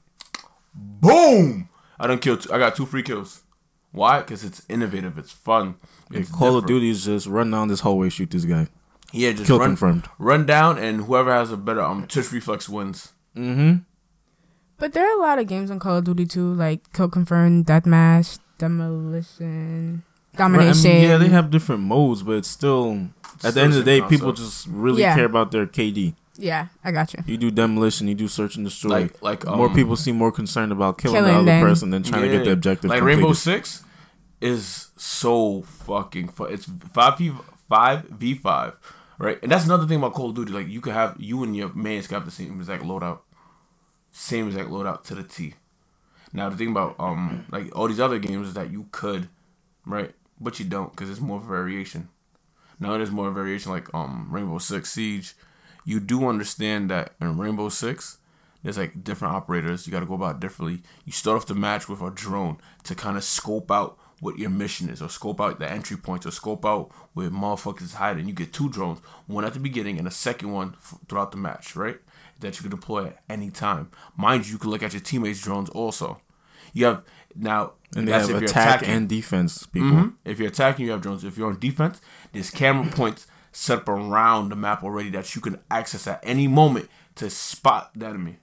Boom! 0.74 1.70
I 1.98 2.06
don't 2.06 2.20
kill. 2.20 2.36
Two, 2.36 2.52
I 2.52 2.58
got 2.58 2.76
two 2.76 2.84
free 2.84 3.02
kills. 3.02 3.42
Why? 3.90 4.18
Because 4.20 4.44
it's 4.44 4.62
innovative. 4.68 5.16
It's 5.16 5.32
fun. 5.32 5.76
Like, 6.10 6.20
It's 6.20 6.30
Call 6.30 6.58
of. 6.58 6.66
Duty 6.66 6.90
is 6.90 7.06
just 7.06 7.26
run 7.26 7.50
down 7.50 7.68
this 7.68 7.80
hallway, 7.80 8.10
shoot 8.10 8.30
this 8.30 8.44
guy. 8.44 8.68
Yeah, 9.12 9.32
just 9.32 9.46
Kill 9.46 9.58
run, 9.58 9.70
confirmed. 9.70 10.08
Run 10.18 10.44
down, 10.44 10.76
and 10.76 11.04
whoever 11.06 11.32
has 11.32 11.50
a 11.50 11.56
better 11.56 11.80
um 11.80 12.06
tush 12.06 12.30
reflex 12.32 12.68
wins. 12.68 13.12
Mm-hmm. 13.34 13.78
But 14.76 14.92
there 14.92 15.10
are 15.10 15.18
a 15.18 15.22
lot 15.22 15.38
of 15.38 15.46
games 15.46 15.70
on 15.70 15.78
Call 15.78 15.96
of 15.96 16.04
Duty 16.04 16.26
too, 16.26 16.52
like 16.52 16.92
Kill 16.92 17.08
Confirm, 17.08 17.64
Deathmatch, 17.64 18.38
Demolition, 18.58 20.04
Domination. 20.38 20.90
yeah, 21.02 21.16
they 21.18 21.28
have 21.28 21.50
different 21.50 21.82
modes, 21.82 22.22
but 22.22 22.32
it's 22.36 22.48
still 22.48 23.08
at 23.44 23.54
the 23.54 23.60
end 23.60 23.72
of 23.74 23.78
the 23.78 23.84
day, 23.84 24.00
Same 24.00 24.08
people 24.08 24.32
just 24.32 24.66
really 24.68 25.02
Yeah. 25.02 25.14
care 25.14 25.24
about 25.26 25.50
their 25.52 25.66
KD. 25.66 26.14
Yeah, 26.40 26.68
I 26.84 26.92
got 26.92 27.12
you. 27.14 27.22
You 27.26 27.36
do 27.36 27.50
demolition, 27.50 28.06
you 28.08 28.14
do 28.14 28.28
search 28.28 28.54
and 28.56 28.64
destroy. 28.64 28.90
Like 28.90 29.22
like 29.22 29.46
um, 29.46 29.56
more 29.58 29.68
people 29.74 29.96
seem 29.96 30.16
more 30.16 30.30
concerned 30.32 30.70
about 30.72 30.96
killing, 30.98 31.16
Killing 31.16 31.32
the 31.32 31.38
other 31.40 31.44
than- 31.46 31.62
person 31.62 31.90
than 31.90 32.02
trying 32.04 32.22
to 32.22 32.28
get 32.28 32.44
the 32.44 32.52
objective. 32.52 32.88
Like 32.90 33.00
completed. 33.00 33.18
Rainbow 33.18 33.32
Six 33.34 33.82
is 34.40 34.88
so 34.96 35.62
fucking 35.62 36.28
fun. 36.28 36.52
It's 36.52 36.66
five 36.92 37.18
v 37.18 37.32
five 37.68 38.04
v 38.04 38.34
five, 38.34 38.74
right? 39.18 39.38
And 39.42 39.50
that's 39.50 39.64
another 39.64 39.86
thing 39.86 39.98
about 39.98 40.14
Call 40.14 40.30
of 40.30 40.36
Duty. 40.36 40.52
Like 40.52 40.68
you 40.68 40.80
could 40.80 40.92
have 40.92 41.16
you 41.18 41.42
and 41.42 41.56
your 41.56 41.74
mates 41.74 42.06
could 42.06 42.14
have 42.14 42.24
the 42.24 42.30
same 42.30 42.54
exact 42.60 42.84
loadout, 42.84 43.18
same 44.12 44.46
exact 44.46 44.68
loadout 44.70 45.02
to 45.04 45.14
the 45.16 45.24
T. 45.24 45.54
Now 46.32 46.48
the 46.50 46.56
thing 46.56 46.70
about 46.70 46.94
um 47.00 47.46
like 47.50 47.74
all 47.76 47.88
these 47.88 47.98
other 48.00 48.20
games 48.20 48.48
is 48.48 48.54
that 48.54 48.70
you 48.70 48.86
could, 48.92 49.28
right? 49.84 50.12
But 50.40 50.58
you 50.58 50.64
don't 50.66 50.90
because 50.90 51.10
it's 51.10 51.20
more 51.20 51.40
variation. 51.40 52.08
Now 52.80 52.96
there's 52.96 53.10
more 53.10 53.30
variation 53.30 53.72
like 53.72 53.92
um 53.94 54.28
Rainbow 54.30 54.58
Six 54.58 54.92
Siege. 54.92 55.34
You 55.84 56.00
do 56.00 56.28
understand 56.28 56.90
that 56.90 57.14
in 57.20 57.38
Rainbow 57.38 57.70
Six, 57.70 58.18
there's 58.62 58.78
like 58.78 59.02
different 59.02 59.34
operators. 59.34 59.86
You 59.86 59.92
got 59.92 60.00
to 60.00 60.06
go 60.06 60.14
about 60.14 60.40
differently. 60.40 60.82
You 61.04 61.12
start 61.12 61.36
off 61.36 61.46
the 61.46 61.54
match 61.54 61.88
with 61.88 62.00
a 62.00 62.10
drone 62.10 62.58
to 62.84 62.94
kind 62.94 63.16
of 63.16 63.24
scope 63.24 63.70
out 63.70 63.98
what 64.20 64.38
your 64.38 64.50
mission 64.50 64.90
is, 64.90 65.00
or 65.00 65.08
scope 65.08 65.40
out 65.40 65.60
the 65.60 65.70
entry 65.70 65.96
points, 65.96 66.26
or 66.26 66.32
scope 66.32 66.66
out 66.66 66.90
where 67.14 67.30
motherfuckers 67.30 67.94
hiding. 67.94 68.26
You 68.26 68.34
get 68.34 68.52
two 68.52 68.68
drones, 68.68 68.98
one 69.26 69.44
at 69.44 69.54
the 69.54 69.60
beginning 69.60 69.98
and 69.98 70.08
a 70.08 70.10
second 70.10 70.52
one 70.52 70.74
f- 70.76 70.98
throughout 71.08 71.30
the 71.30 71.36
match, 71.36 71.76
right? 71.76 71.98
That 72.40 72.56
you 72.56 72.62
can 72.62 72.70
deploy 72.70 73.06
at 73.06 73.22
any 73.28 73.50
time. 73.50 73.90
Mind 74.16 74.46
you, 74.46 74.52
you 74.52 74.58
can 74.58 74.70
look 74.70 74.82
at 74.82 74.92
your 74.92 75.02
teammates' 75.02 75.40
drones 75.40 75.70
also. 75.70 76.20
You 76.72 76.86
have 76.86 77.04
now, 77.34 77.74
and 77.96 78.06
they 78.06 78.12
that's 78.12 78.28
have 78.28 78.42
attack 78.42 78.80
attacking. 78.80 78.88
and 78.94 79.08
defense 79.08 79.66
people. 79.66 79.88
Mhm. 79.90 80.14
If 80.24 80.38
you're 80.38 80.48
attacking, 80.48 80.86
you 80.86 80.92
have 80.92 81.00
drones. 81.00 81.24
If 81.24 81.36
you're 81.38 81.48
on 81.48 81.58
defense, 81.58 82.00
there's 82.32 82.50
camera 82.50 82.90
points 82.90 83.26
set 83.52 83.78
up 83.78 83.88
around 83.88 84.50
the 84.50 84.56
map 84.56 84.82
already 84.84 85.10
that 85.10 85.34
you 85.34 85.40
can 85.40 85.58
access 85.70 86.06
at 86.06 86.20
any 86.22 86.46
moment 86.46 86.88
to 87.16 87.30
spot 87.30 87.90
the 87.94 88.06
enemy. 88.06 88.38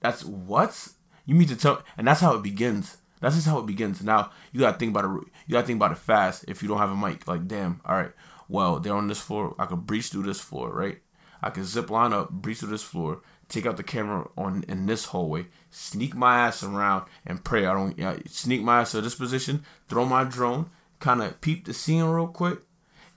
That's 0.00 0.24
what 0.24 0.88
you 1.24 1.34
mean 1.34 1.48
to 1.48 1.56
tell, 1.56 1.82
and 1.96 2.06
that's 2.06 2.20
how 2.20 2.34
it 2.34 2.42
begins. 2.42 2.98
That's 3.20 3.36
just 3.36 3.46
how 3.46 3.58
it 3.58 3.66
begins. 3.66 4.02
Now 4.02 4.30
you 4.52 4.60
gotta 4.60 4.78
think 4.78 4.90
about 4.94 5.04
it. 5.06 5.10
You 5.46 5.52
gotta 5.52 5.66
think 5.66 5.78
about 5.78 5.92
it 5.92 5.98
fast. 5.98 6.44
If 6.46 6.62
you 6.62 6.68
don't 6.68 6.78
have 6.78 6.90
a 6.90 6.96
mic, 6.96 7.26
like 7.26 7.48
damn, 7.48 7.80
all 7.86 7.96
right. 7.96 8.12
Well, 8.48 8.78
they're 8.80 8.94
on 8.94 9.08
this 9.08 9.20
floor. 9.20 9.54
I 9.58 9.64
could 9.64 9.86
breach 9.86 10.08
through 10.08 10.24
this 10.24 10.40
floor, 10.40 10.70
right? 10.70 11.00
I 11.42 11.48
could 11.50 11.64
zip 11.64 11.88
line 11.90 12.12
up, 12.12 12.30
breach 12.30 12.58
through 12.58 12.70
this 12.70 12.82
floor, 12.82 13.22
take 13.48 13.64
out 13.66 13.78
the 13.78 13.82
camera 13.82 14.28
on 14.36 14.64
in 14.68 14.84
this 14.86 15.06
hallway, 15.06 15.46
sneak 15.74 16.14
my 16.14 16.38
ass 16.38 16.62
around, 16.62 17.04
and 17.26 17.42
pray 17.44 17.66
I 17.66 17.74
don't 17.74 17.98
yeah, 17.98 18.16
sneak 18.28 18.62
my 18.62 18.80
ass 18.80 18.92
to 18.92 19.00
this 19.00 19.16
position, 19.16 19.64
throw 19.88 20.04
my 20.04 20.24
drone, 20.24 20.70
kind 21.00 21.20
of 21.20 21.40
peep 21.40 21.64
the 21.64 21.74
scene 21.74 22.04
real 22.04 22.28
quick, 22.28 22.60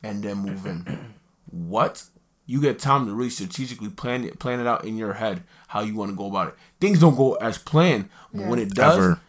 and 0.01 0.23
then 0.23 0.37
move 0.37 0.65
in. 0.65 1.15
what? 1.51 2.03
You 2.45 2.61
get 2.61 2.79
time 2.79 3.05
to 3.05 3.13
really 3.13 3.29
strategically 3.29 3.89
plan 3.89 4.23
it, 4.23 4.39
plan 4.39 4.59
it 4.59 4.67
out 4.67 4.85
in 4.85 4.97
your 4.97 5.13
head 5.13 5.43
how 5.67 5.81
you 5.81 5.95
want 5.95 6.11
to 6.11 6.17
go 6.17 6.27
about 6.27 6.49
it. 6.49 6.55
Things 6.79 6.99
don't 6.99 7.15
go 7.15 7.33
as 7.35 7.57
planned, 7.57 8.09
but 8.33 8.47
when 8.47 8.59
it 8.59 8.69
does, 8.69 8.97
Ever. 8.97 9.19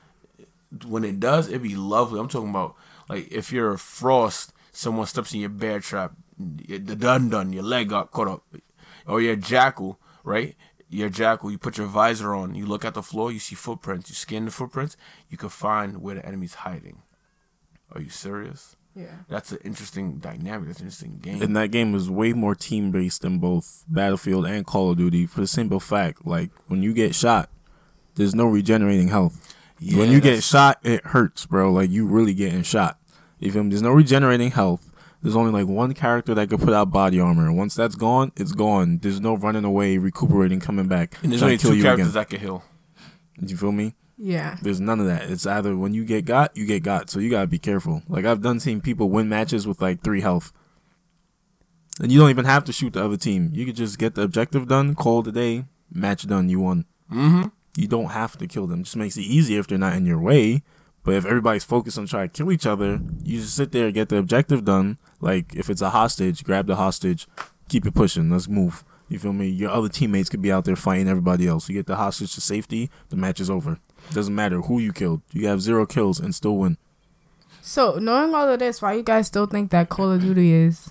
when 0.87 1.05
it 1.05 1.19
does, 1.19 1.49
it'd 1.49 1.63
be 1.63 1.75
lovely. 1.75 2.21
I'm 2.21 2.29
talking 2.29 2.51
about 2.51 2.77
like 3.09 3.31
if 3.31 3.53
you're 3.53 3.73
a 3.73 3.79
frost, 3.79 4.53
someone 4.73 5.07
steps 5.07 5.35
in 5.35 5.41
your 5.41 5.51
bear 5.51 5.81
trap, 5.81 6.13
the 6.39 6.79
done 6.79 7.29
done, 7.29 7.53
your 7.53 7.65
leg 7.65 7.89
got 7.89 8.13
caught 8.13 8.29
up, 8.29 8.45
or 9.07 9.15
oh, 9.15 9.17
you're 9.19 9.33
a 9.33 9.37
jackal, 9.37 9.99
right? 10.23 10.55
You're 10.91 11.09
a 11.09 11.11
jackal. 11.11 11.51
You 11.51 11.59
put 11.59 11.79
your 11.79 11.87
visor 11.87 12.35
on. 12.35 12.55
You 12.55 12.67
look 12.67 12.85
at 12.85 12.95
the 12.95 13.03
floor. 13.03 13.31
You 13.31 13.39
see 13.39 13.55
footprints. 13.55 14.09
You 14.09 14.15
scan 14.15 14.47
the 14.47 14.51
footprints. 14.51 14.97
You 15.29 15.37
can 15.37 15.51
find 15.51 16.01
where 16.01 16.15
the 16.15 16.25
enemy's 16.25 16.55
hiding. 16.55 17.03
Are 17.93 18.01
you 18.01 18.09
serious? 18.09 18.77
Yeah. 18.95 19.07
That's 19.29 19.53
an 19.53 19.59
interesting 19.65 20.17
dynamic. 20.19 20.67
That's 20.67 20.81
an 20.81 20.87
interesting 20.87 21.19
game. 21.19 21.41
And 21.43 21.57
that 21.57 21.71
game 21.71 21.95
is 21.95 22.11
way 22.11 22.33
more 22.33 22.55
team 22.55 22.91
based 22.91 23.23
than 23.23 23.39
both 23.39 23.85
Battlefield 23.87 24.47
and 24.47 24.67
Call 24.67 24.91
of 24.91 24.99
Duty 24.99 25.27
for 25.27 25.41
the 25.41 25.47
simple 25.47 25.79
fact, 25.79 26.27
like 26.27 26.51
when 26.67 26.83
you 26.83 26.93
get 26.93 27.15
shot, 27.15 27.49
there's 28.17 28.35
no 28.35 28.47
regenerating 28.47 29.09
health. 29.09 29.55
Yeah, 29.79 29.99
when 29.99 30.11
you 30.11 30.21
get 30.21 30.43
shot, 30.43 30.81
it 30.83 31.05
hurts, 31.05 31.47
bro. 31.47 31.71
Like 31.71 31.91
you 31.91 32.07
really 32.07 32.35
getting 32.35 32.63
shot. 32.63 32.99
You 33.39 33.53
feel 33.53 33.63
me? 33.63 33.71
There's 33.71 33.83
no 33.83 33.93
regenerating 33.93 34.51
health. 34.51 34.88
There's 35.23 35.35
only 35.35 35.51
like 35.51 35.67
one 35.67 35.95
character 35.95 36.35
that 36.35 36.49
could 36.49 36.61
put 36.61 36.73
out 36.73 36.91
body 36.91 37.19
armor. 37.19 37.53
Once 37.53 37.75
that's 37.75 37.97
gone, 37.97 38.31
it's 38.37 38.53
gone. 38.53 38.99
There's 39.03 39.21
no 39.21 39.37
running 39.37 39.65
away, 39.65 39.99
recuperating, 39.99 40.61
coming 40.61 40.87
back. 40.87 41.17
and 41.23 41.33
there's 41.33 41.41
trying 41.41 41.51
only 41.51 41.59
to 41.59 41.63
kill 41.63 41.71
two 41.73 41.77
you 41.79 41.83
characters 41.83 42.09
again. 42.09 42.15
that 42.15 42.31
can 42.31 42.41
heal. 42.41 42.65
Do 43.41 43.47
you 43.51 43.57
feel 43.57 43.73
me? 43.73 43.95
Yeah. 44.17 44.57
There's 44.63 44.81
none 44.81 45.01
of 45.01 45.07
that. 45.07 45.31
It's 45.31 45.47
either 45.47 45.77
when 45.77 45.95
you 45.95 46.05
get 46.05 46.25
got, 46.25 46.57
you 46.57 46.67
get 46.67 46.83
got. 46.83 47.11
So 47.11 47.21
you 47.21 47.31
gotta 47.31 47.47
be 47.47 47.59
careful. 47.59 48.03
Like 48.09 48.25
I've 48.25 48.43
done 48.43 48.61
seen 48.61 48.81
people 48.81 49.11
win 49.11 49.29
matches 49.29 49.67
with 49.67 49.81
like 49.81 50.03
three 50.03 50.21
health. 50.21 50.53
And 52.01 52.13
you 52.13 52.19
don't 52.21 52.31
even 52.31 52.45
have 52.45 52.65
to 52.65 52.73
shoot 52.73 52.93
the 52.93 53.05
other 53.05 53.17
team. 53.17 53.51
You 53.53 53.67
could 53.67 53.77
just 53.77 53.99
get 53.99 54.15
the 54.15 54.23
objective 54.23 54.69
done, 54.69 54.95
call 54.95 55.21
it 55.21 55.27
a 55.29 55.33
day, 55.33 55.65
match 55.93 56.27
done, 56.27 56.49
you 56.49 56.61
won. 56.61 56.85
Mm-hmm. 57.13 57.49
You 57.77 57.89
don't 57.89 58.11
have 58.11 58.37
to 58.39 58.47
kill 58.47 58.67
them. 58.67 58.85
just 58.85 58.97
makes 58.97 59.17
it 59.17 59.23
easier 59.23 59.61
if 59.61 59.67
they're 59.67 59.79
not 59.79 59.95
in 59.97 60.07
your 60.07 60.21
way. 60.21 60.63
But 61.09 61.15
if 61.17 61.25
everybody's 61.25 61.65
focused 61.65 61.97
on 61.97 62.07
trying 62.07 62.29
to 62.29 62.37
kill 62.37 62.53
each 62.53 62.67
other, 62.67 63.01
you 63.25 63.41
just 63.41 63.57
sit 63.57 63.73
there, 63.73 63.87
and 63.87 63.95
get 63.95 64.11
the 64.11 64.19
objective 64.19 64.63
done. 64.63 64.99
Like 65.23 65.57
if 65.57 65.71
it's 65.71 65.81
a 65.81 65.89
hostage, 65.89 66.45
grab 66.45 66.67
the 66.67 66.77
hostage, 66.77 67.27
keep 67.71 67.87
it 67.87 67.95
pushing. 67.95 68.29
Let's 68.29 68.47
move. 68.47 68.85
You 69.09 69.19
feel 69.19 69.33
me? 69.33 69.49
Your 69.49 69.71
other 69.71 69.89
teammates 69.89 70.29
could 70.29 70.43
be 70.43 70.53
out 70.53 70.67
there 70.67 70.77
fighting 70.77 71.09
everybody 71.09 71.47
else. 71.47 71.67
You 71.67 71.77
get 71.77 71.87
the 71.87 71.97
hostage 71.97 72.35
to 72.35 72.43
safety, 72.43 72.91
the 73.09 73.17
match 73.17 73.41
is 73.41 73.49
over. 73.49 73.79
Doesn't 74.13 74.35
matter 74.35 74.61
who 74.61 74.81
you 74.81 74.93
killed. 74.93 75.23
You 75.33 75.47
have 75.47 75.63
zero 75.63 75.87
kills 75.87 76.21
and 76.21 76.35
still 76.35 76.59
win. 76.59 76.77
So 77.63 77.95
knowing 77.95 78.35
all 78.35 78.47
of 78.47 78.59
this, 78.59 78.83
why 78.83 78.93
you 78.93 79.03
guys 79.03 79.29
still 79.29 79.47
think 79.47 79.71
that 79.71 79.89
Call 79.89 80.13
of 80.13 80.21
Duty 80.21 80.53
is 80.53 80.91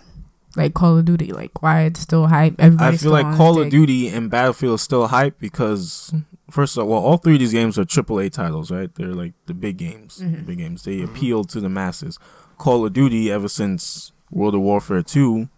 like 0.55 0.73
Call 0.73 0.97
of 0.97 1.05
Duty? 1.05 1.31
Like 1.31 1.61
why 1.61 1.81
it's 1.81 1.99
still 1.99 2.25
hype? 2.25 2.55
Everybody's 2.57 3.01
I 3.01 3.03
feel 3.03 3.11
like 3.11 3.37
Call 3.37 3.61
of. 3.61 3.69
Duty 3.69 4.07
and 4.07 4.31
Battlefield 4.31 4.79
is 4.79 4.81
still 4.81 5.09
hype 5.09 5.37
because 5.37 6.11
first 6.49 6.77
of 6.77 6.83
all, 6.83 6.89
well, 6.89 7.01
all 7.01 7.17
three 7.17 7.33
of 7.33 7.39
these 7.39 7.51
games 7.53 7.77
are 7.77 7.85
AAA 7.85 8.31
titles, 8.31 8.71
right? 8.71 8.93
They're 8.95 9.07
like 9.07 9.33
the 9.45 9.53
big 9.53 9.77
games, 9.77 10.19
Mm-hmm. 10.19 10.35
the 10.35 10.41
big 10.43 10.57
games. 10.59 10.83
They 10.83 11.01
appeal 11.01 11.43
to 11.45 11.59
the 11.59 11.69
masses. 11.69 12.17
Call 12.57 12.85
of 12.85 12.93
Duty, 12.93 13.31
ever 13.31 13.47
since 13.47 14.11
World 14.31 14.55
of 14.55 14.61
Warfare 14.61 15.03
Two, 15.03 15.49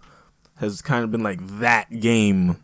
has 0.58 0.82
kind 0.82 1.04
of 1.04 1.12
been 1.12 1.24
like 1.24 1.40
that 1.60 2.00
game 2.00 2.58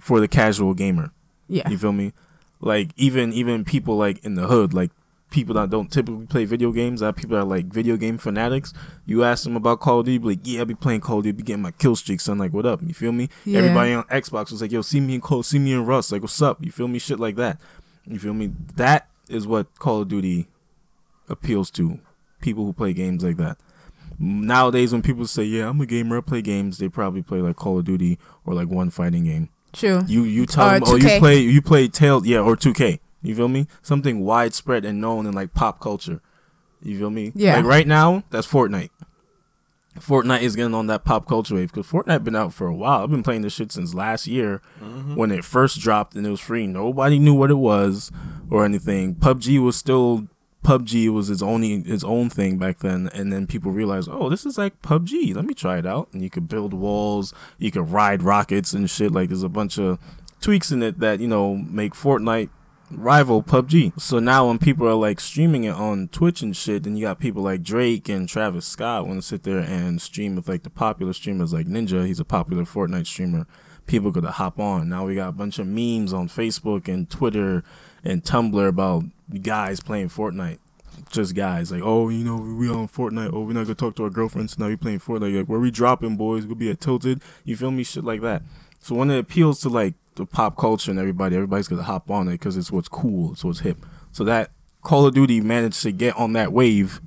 for 0.00 0.20
the 0.20 0.28
casual 0.28 0.74
gamer. 0.74 1.10
Yeah. 1.48 1.68
You 1.68 1.76
feel 1.78 1.92
me? 1.92 2.12
Like 2.60 2.90
even 2.96 3.32
even 3.32 3.64
people 3.64 3.96
like 3.96 4.24
in 4.24 4.34
the 4.34 4.46
hood, 4.46 4.72
like 4.74 4.90
people 5.30 5.54
that 5.54 5.68
don't 5.70 5.90
typically 5.92 6.26
play 6.26 6.44
video 6.44 6.72
games, 6.72 7.00
that 7.00 7.16
people 7.16 7.36
that 7.36 7.42
are 7.42 7.46
like 7.46 7.66
video 7.66 7.96
game 7.96 8.16
fanatics. 8.18 8.72
You 9.06 9.24
ask 9.24 9.44
them 9.44 9.56
about 9.56 9.80
Call 9.80 10.00
of 10.00 10.06
Duty, 10.06 10.18
be 10.18 10.28
like, 10.28 10.38
yeah, 10.44 10.62
I 10.62 10.64
be 10.64 10.74
playing 10.74 11.00
Call 11.00 11.18
of 11.18 11.24
Duty, 11.24 11.36
be 11.36 11.42
getting 11.42 11.62
my 11.62 11.70
kill 11.72 11.96
streaks. 11.96 12.24
son. 12.24 12.38
like, 12.38 12.52
what 12.52 12.66
up? 12.66 12.80
You 12.82 12.94
feel 12.94 13.12
me? 13.12 13.28
Yeah. 13.44 13.58
Everybody 13.60 13.92
on 13.94 14.04
Xbox 14.04 14.50
was 14.50 14.62
like, 14.62 14.72
yo, 14.72 14.82
see 14.82 15.00
me 15.00 15.16
in 15.16 15.20
Call, 15.20 15.42
see 15.42 15.58
me 15.58 15.72
in 15.72 15.84
Rust, 15.84 16.12
like, 16.12 16.22
what's 16.22 16.40
up? 16.40 16.64
You 16.64 16.72
feel 16.72 16.88
me? 16.88 16.98
Shit 16.98 17.20
like 17.20 17.36
that. 17.36 17.60
You 18.06 18.18
feel 18.18 18.32
me? 18.34 18.52
That 18.76 19.08
is 19.28 19.46
what 19.46 19.78
Call 19.78 20.02
of 20.02 20.08
Duty 20.08 20.48
appeals 21.28 21.70
to 21.72 21.98
people 22.40 22.64
who 22.64 22.72
play 22.72 22.92
games 22.92 23.22
like 23.22 23.36
that. 23.36 23.58
Nowadays, 24.18 24.92
when 24.92 25.02
people 25.02 25.26
say, 25.26 25.44
"Yeah, 25.44 25.68
I'm 25.68 25.80
a 25.80 25.86
gamer, 25.86 26.18
I 26.18 26.20
play 26.22 26.42
games," 26.42 26.78
they 26.78 26.88
probably 26.88 27.22
play 27.22 27.40
like 27.40 27.54
Call 27.56 27.78
of 27.78 27.84
Duty 27.84 28.18
or 28.44 28.52
like 28.54 28.68
one 28.68 28.90
fighting 28.90 29.24
game. 29.24 29.48
True. 29.72 30.02
You 30.08 30.24
you 30.24 30.44
tell 30.46 30.66
Or 30.68 30.72
them, 30.72 30.82
oh, 30.86 30.96
you 30.96 31.18
play 31.20 31.38
you 31.38 31.62
play 31.62 31.86
Tail, 31.86 32.26
yeah, 32.26 32.40
or 32.40 32.56
2K. 32.56 32.98
You 33.22 33.34
feel 33.34 33.48
me? 33.48 33.66
Something 33.82 34.20
widespread 34.20 34.84
and 34.84 35.00
known 35.00 35.26
in 35.26 35.32
like 35.32 35.54
pop 35.54 35.80
culture. 35.80 36.20
You 36.82 36.98
feel 36.98 37.10
me? 37.10 37.32
Yeah. 37.34 37.56
Like 37.56 37.64
right 37.64 37.86
now, 37.86 38.22
that's 38.30 38.46
Fortnite. 38.46 38.90
Fortnite 39.98 40.42
is 40.42 40.54
getting 40.54 40.74
on 40.74 40.86
that 40.86 41.04
pop 41.04 41.26
culture 41.26 41.56
wave 41.56 41.72
because 41.72 41.90
Fortnite 41.90 42.22
been 42.22 42.36
out 42.36 42.54
for 42.54 42.68
a 42.68 42.74
while. 42.74 43.02
I've 43.02 43.10
been 43.10 43.24
playing 43.24 43.42
this 43.42 43.54
shit 43.54 43.72
since 43.72 43.94
last 43.94 44.26
year 44.26 44.62
mm-hmm. 44.80 45.16
when 45.16 45.32
it 45.32 45.44
first 45.44 45.80
dropped 45.80 46.14
and 46.14 46.26
it 46.26 46.30
was 46.30 46.40
free. 46.40 46.66
Nobody 46.66 47.18
knew 47.18 47.34
what 47.34 47.50
it 47.50 47.56
was 47.56 48.12
or 48.48 48.64
anything. 48.64 49.16
PUBG 49.16 49.60
was 49.60 49.76
still 49.76 50.28
PUBG 50.64 51.08
was 51.12 51.30
its 51.30 51.40
only 51.40 51.74
its 51.74 52.04
own 52.04 52.28
thing 52.28 52.58
back 52.58 52.80
then, 52.80 53.08
and 53.14 53.32
then 53.32 53.46
people 53.46 53.72
realized, 53.72 54.08
oh, 54.10 54.28
this 54.28 54.44
is 54.44 54.58
like 54.58 54.82
PUBG. 54.82 55.34
Let 55.34 55.44
me 55.44 55.54
try 55.54 55.78
it 55.78 55.86
out. 55.86 56.08
And 56.12 56.22
you 56.22 56.30
could 56.30 56.48
build 56.48 56.74
walls, 56.74 57.32
you 57.58 57.70
could 57.70 57.88
ride 57.90 58.22
rockets 58.22 58.72
and 58.72 58.90
shit. 58.90 59.12
Like 59.12 59.28
there's 59.28 59.42
a 59.42 59.48
bunch 59.48 59.78
of 59.78 59.98
tweaks 60.40 60.70
in 60.70 60.82
it 60.82 61.00
that 61.00 61.20
you 61.20 61.28
know 61.28 61.56
make 61.56 61.94
Fortnite 61.94 62.50
rival 62.90 63.42
PUBG. 63.42 64.00
So 64.00 64.18
now 64.18 64.48
when 64.48 64.58
people 64.58 64.86
are 64.88 64.94
like 64.94 65.20
streaming 65.20 65.64
it 65.64 65.74
on 65.74 66.08
Twitch 66.08 66.42
and 66.42 66.56
shit, 66.56 66.84
then 66.84 66.96
you 66.96 67.06
got 67.06 67.18
people 67.18 67.42
like 67.42 67.62
Drake 67.62 68.08
and 68.08 68.28
Travis 68.28 68.66
Scott 68.66 69.06
want 69.06 69.20
to 69.20 69.26
sit 69.26 69.42
there 69.42 69.58
and 69.58 70.00
stream 70.00 70.36
with 70.36 70.48
like 70.48 70.62
the 70.62 70.70
popular 70.70 71.12
streamers 71.12 71.52
like 71.52 71.66
Ninja. 71.66 72.06
He's 72.06 72.20
a 72.20 72.24
popular 72.24 72.64
Fortnite 72.64 73.06
streamer. 73.06 73.46
People 73.86 74.12
could 74.12 74.24
hop 74.24 74.58
on. 74.58 74.88
Now 74.88 75.06
we 75.06 75.14
got 75.14 75.28
a 75.28 75.32
bunch 75.32 75.58
of 75.58 75.66
memes 75.66 76.12
on 76.12 76.28
Facebook 76.28 76.88
and 76.92 77.08
Twitter 77.08 77.62
and 78.04 78.22
Tumblr 78.22 78.68
about 78.68 79.04
guys 79.42 79.80
playing 79.80 80.08
Fortnite. 80.08 80.58
Just 81.10 81.34
guys 81.34 81.70
like, 81.70 81.82
oh, 81.82 82.08
you 82.08 82.24
know, 82.24 82.36
we 82.36 82.68
on 82.68 82.88
Fortnite. 82.88 83.30
Oh, 83.32 83.42
we're 83.42 83.52
not 83.52 83.64
gonna 83.64 83.74
talk 83.74 83.96
to 83.96 84.04
our 84.04 84.10
girlfriends. 84.10 84.58
Now 84.58 84.68
we 84.68 84.76
playing 84.76 85.00
Fortnite. 85.00 85.38
Like, 85.38 85.46
where 85.46 85.60
we 85.60 85.70
dropping, 85.70 86.16
boys? 86.16 86.44
We'll 86.44 86.56
be 86.56 86.70
at 86.70 86.80
Tilted. 86.80 87.22
You 87.44 87.56
feel 87.56 87.70
me? 87.70 87.84
Shit 87.84 88.04
like 88.04 88.20
that. 88.22 88.42
So 88.80 88.94
when 88.94 89.10
it 89.10 89.18
appeals 89.18 89.60
to 89.60 89.68
like 89.68 89.94
the 90.18 90.26
pop 90.26 90.56
culture 90.56 90.90
and 90.90 91.00
everybody, 91.00 91.34
everybody's 91.36 91.68
gonna 91.68 91.82
hop 91.82 92.10
on 92.10 92.28
it 92.28 92.32
because 92.32 92.56
it's 92.56 92.70
what's 92.70 92.88
cool, 92.88 93.32
it's 93.32 93.44
what's 93.44 93.60
hip. 93.60 93.78
So 94.12 94.24
that 94.24 94.50
Call 94.82 95.06
of 95.06 95.14
Duty 95.14 95.40
managed 95.40 95.82
to 95.82 95.92
get 95.92 96.16
on 96.16 96.32
that 96.34 96.52
wave, 96.52 97.00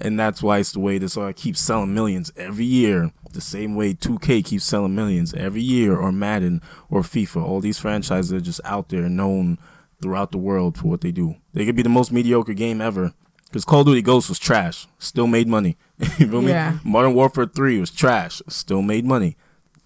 and 0.00 0.18
that's 0.18 0.42
why 0.42 0.58
it's 0.58 0.72
the 0.72 0.80
way 0.80 0.98
this 0.98 1.16
uh, 1.16 1.32
keeps 1.34 1.60
selling 1.60 1.94
millions 1.94 2.32
every 2.36 2.64
year. 2.64 3.12
The 3.32 3.40
same 3.40 3.74
way 3.74 3.94
2K 3.94 4.44
keeps 4.44 4.64
selling 4.64 4.94
millions 4.94 5.34
every 5.34 5.62
year, 5.62 5.96
or 5.96 6.12
Madden, 6.12 6.62
or 6.90 7.02
FIFA. 7.02 7.42
All 7.42 7.60
these 7.60 7.78
franchises 7.78 8.32
are 8.32 8.40
just 8.40 8.60
out 8.64 8.88
there, 8.88 9.08
known 9.08 9.58
throughout 10.00 10.30
the 10.32 10.38
world 10.38 10.78
for 10.78 10.86
what 10.88 11.00
they 11.00 11.10
do. 11.12 11.36
They 11.52 11.64
could 11.66 11.76
be 11.76 11.82
the 11.82 11.88
most 11.88 12.12
mediocre 12.12 12.54
game 12.54 12.80
ever. 12.80 13.12
Because 13.46 13.64
Call 13.64 13.80
of 13.80 13.86
Duty 13.86 14.02
Ghosts 14.02 14.28
was 14.28 14.38
trash, 14.38 14.86
still 14.98 15.26
made 15.26 15.48
money. 15.48 15.76
you 16.18 16.28
feel 16.28 16.42
Yeah. 16.42 16.72
me? 16.72 16.78
Modern 16.84 17.14
Warfare 17.14 17.46
3 17.46 17.80
was 17.80 17.90
trash, 17.90 18.42
still 18.46 18.82
made 18.82 19.06
money. 19.06 19.36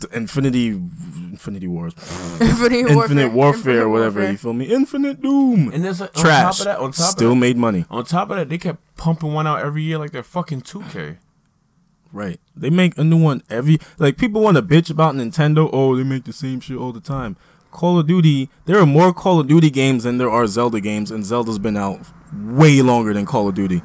The 0.03 0.17
Infinity, 0.17 0.69
Infinity 0.69 1.67
Wars, 1.69 1.95
Infinite 2.41 2.73
Infinite 2.91 2.95
Warfare, 2.95 3.33
Warfare, 3.33 3.73
Infinite 3.83 3.89
whatever. 3.89 4.21
Warfare. 4.21 4.31
You 4.33 4.39
feel 4.39 4.53
me? 4.53 4.65
Infinite 4.67 5.23
Doom, 5.23 5.71
And 5.73 5.85
there's 5.85 6.01
like, 6.01 6.17
on 6.17 6.23
trash. 6.23 6.43
top 6.43 6.59
of 6.61 6.65
that, 6.67 6.79
on 6.79 6.93
top 6.93 7.11
still 7.11 7.33
of 7.33 7.37
that, 7.37 7.41
made 7.41 7.57
money. 7.57 7.85
on 7.91 8.05
top 8.05 8.31
of 8.31 8.37
that, 8.37 8.49
they 8.49 8.59
kept 8.59 8.81
pumping 8.97 9.33
one 9.33 9.47
out 9.47 9.61
every 9.61 9.83
year 9.83 9.99
like 9.99 10.11
they're 10.13 10.23
fucking 10.23 10.63
2K. 10.63 11.17
Right. 12.13 12.39
They 12.55 12.69
make 12.69 12.99
a 12.99 13.05
new 13.05 13.17
one 13.17 13.43
every 13.49 13.79
like 13.99 14.19
people 14.19 14.43
want 14.43 14.59
to 14.59 14.63
bitch 14.63 14.91
about 14.91 15.15
Nintendo. 15.15 15.71
Oh, 15.73 15.97
they 15.97 16.03
make 16.05 16.25
the 16.25 16.33
same 16.35 16.61
shit 16.61 16.77
all 16.77 16.93
the 16.93 17.01
time. 17.01 17.37
Call 17.71 17.99
of 17.99 18.07
Duty, 18.07 18.51
there 18.67 18.79
are 18.79 18.85
more 18.85 19.15
Call 19.15 19.41
of 19.41 19.47
Duty 19.49 19.71
games 19.71 20.05
than 20.05 20.19
there 20.19 20.29
are 20.29 20.47
Zelda 20.47 20.79
games, 20.79 21.11
and 21.11 21.25
Zelda's 21.25 21.59
been 21.59 21.77
out 21.79 22.01
way 22.35 22.83
longer 22.83 23.15
than 23.15 23.25
Call 23.25 23.49
of 23.49 23.55
Duty 23.55 23.81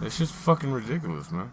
It's 0.00 0.16
just 0.16 0.32
fucking 0.32 0.72
ridiculous, 0.72 1.30
man. 1.30 1.52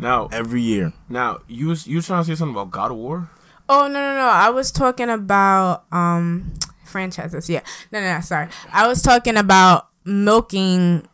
Now, 0.00 0.28
every 0.32 0.62
year. 0.62 0.92
now 1.08 1.38
you 1.48 1.68
was 1.68 1.86
you 1.86 1.96
was 1.96 2.06
trying 2.06 2.22
to 2.22 2.26
say 2.26 2.34
something 2.34 2.54
about 2.54 2.70
God 2.70 2.90
of 2.90 2.96
War? 2.96 3.28
Oh 3.68 3.86
no 3.86 3.94
no 4.00 4.14
no! 4.16 4.28
I 4.28 4.50
was 4.50 4.72
talking 4.72 5.08
about 5.10 5.84
um 5.92 6.52
franchises. 6.84 7.48
Yeah, 7.48 7.60
no 7.92 8.00
no 8.00 8.14
no. 8.14 8.20
Sorry, 8.20 8.48
I 8.72 8.86
was 8.88 9.02
talking 9.02 9.36
about 9.36 9.88
milking. 10.04 11.06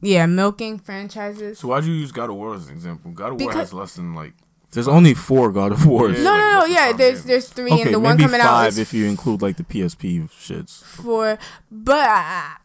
Yeah, 0.00 0.26
milking 0.26 0.78
franchises. 0.78 1.58
So 1.60 1.68
why'd 1.68 1.84
you 1.84 1.92
use 1.92 2.12
God 2.12 2.30
of 2.30 2.36
War 2.36 2.54
as 2.54 2.66
an 2.68 2.74
example? 2.74 3.10
God 3.12 3.32
of 3.32 3.40
War 3.40 3.52
has 3.52 3.72
less 3.72 3.94
than 3.94 4.14
like 4.14 4.32
There's 4.72 4.88
only 4.88 5.14
four 5.14 5.50
God 5.52 5.72
of 5.72 5.86
Wars. 5.86 6.18
Yeah. 6.18 6.24
No 6.24 6.30
like, 6.32 6.40
no 6.40 6.50
no. 6.52 6.58
what's 6.58 6.70
Yeah, 6.72 6.86
top 6.88 6.96
there's 6.98 7.24
there's 7.24 7.48
three, 7.48 7.72
Okay, 7.72 7.82
and 7.82 7.94
the 7.94 7.98
maybe 7.98 8.04
one 8.04 8.18
coming 8.18 8.40
out 8.40 8.46
five 8.46 8.78
if 8.78 8.92
you 8.92 9.06
include 9.06 9.40
like 9.42 9.56
the 9.56 9.64
PSP 9.64 10.28
shits. 10.30 10.82
for. 10.84 11.38
But 11.70 12.08
I, 12.08 12.56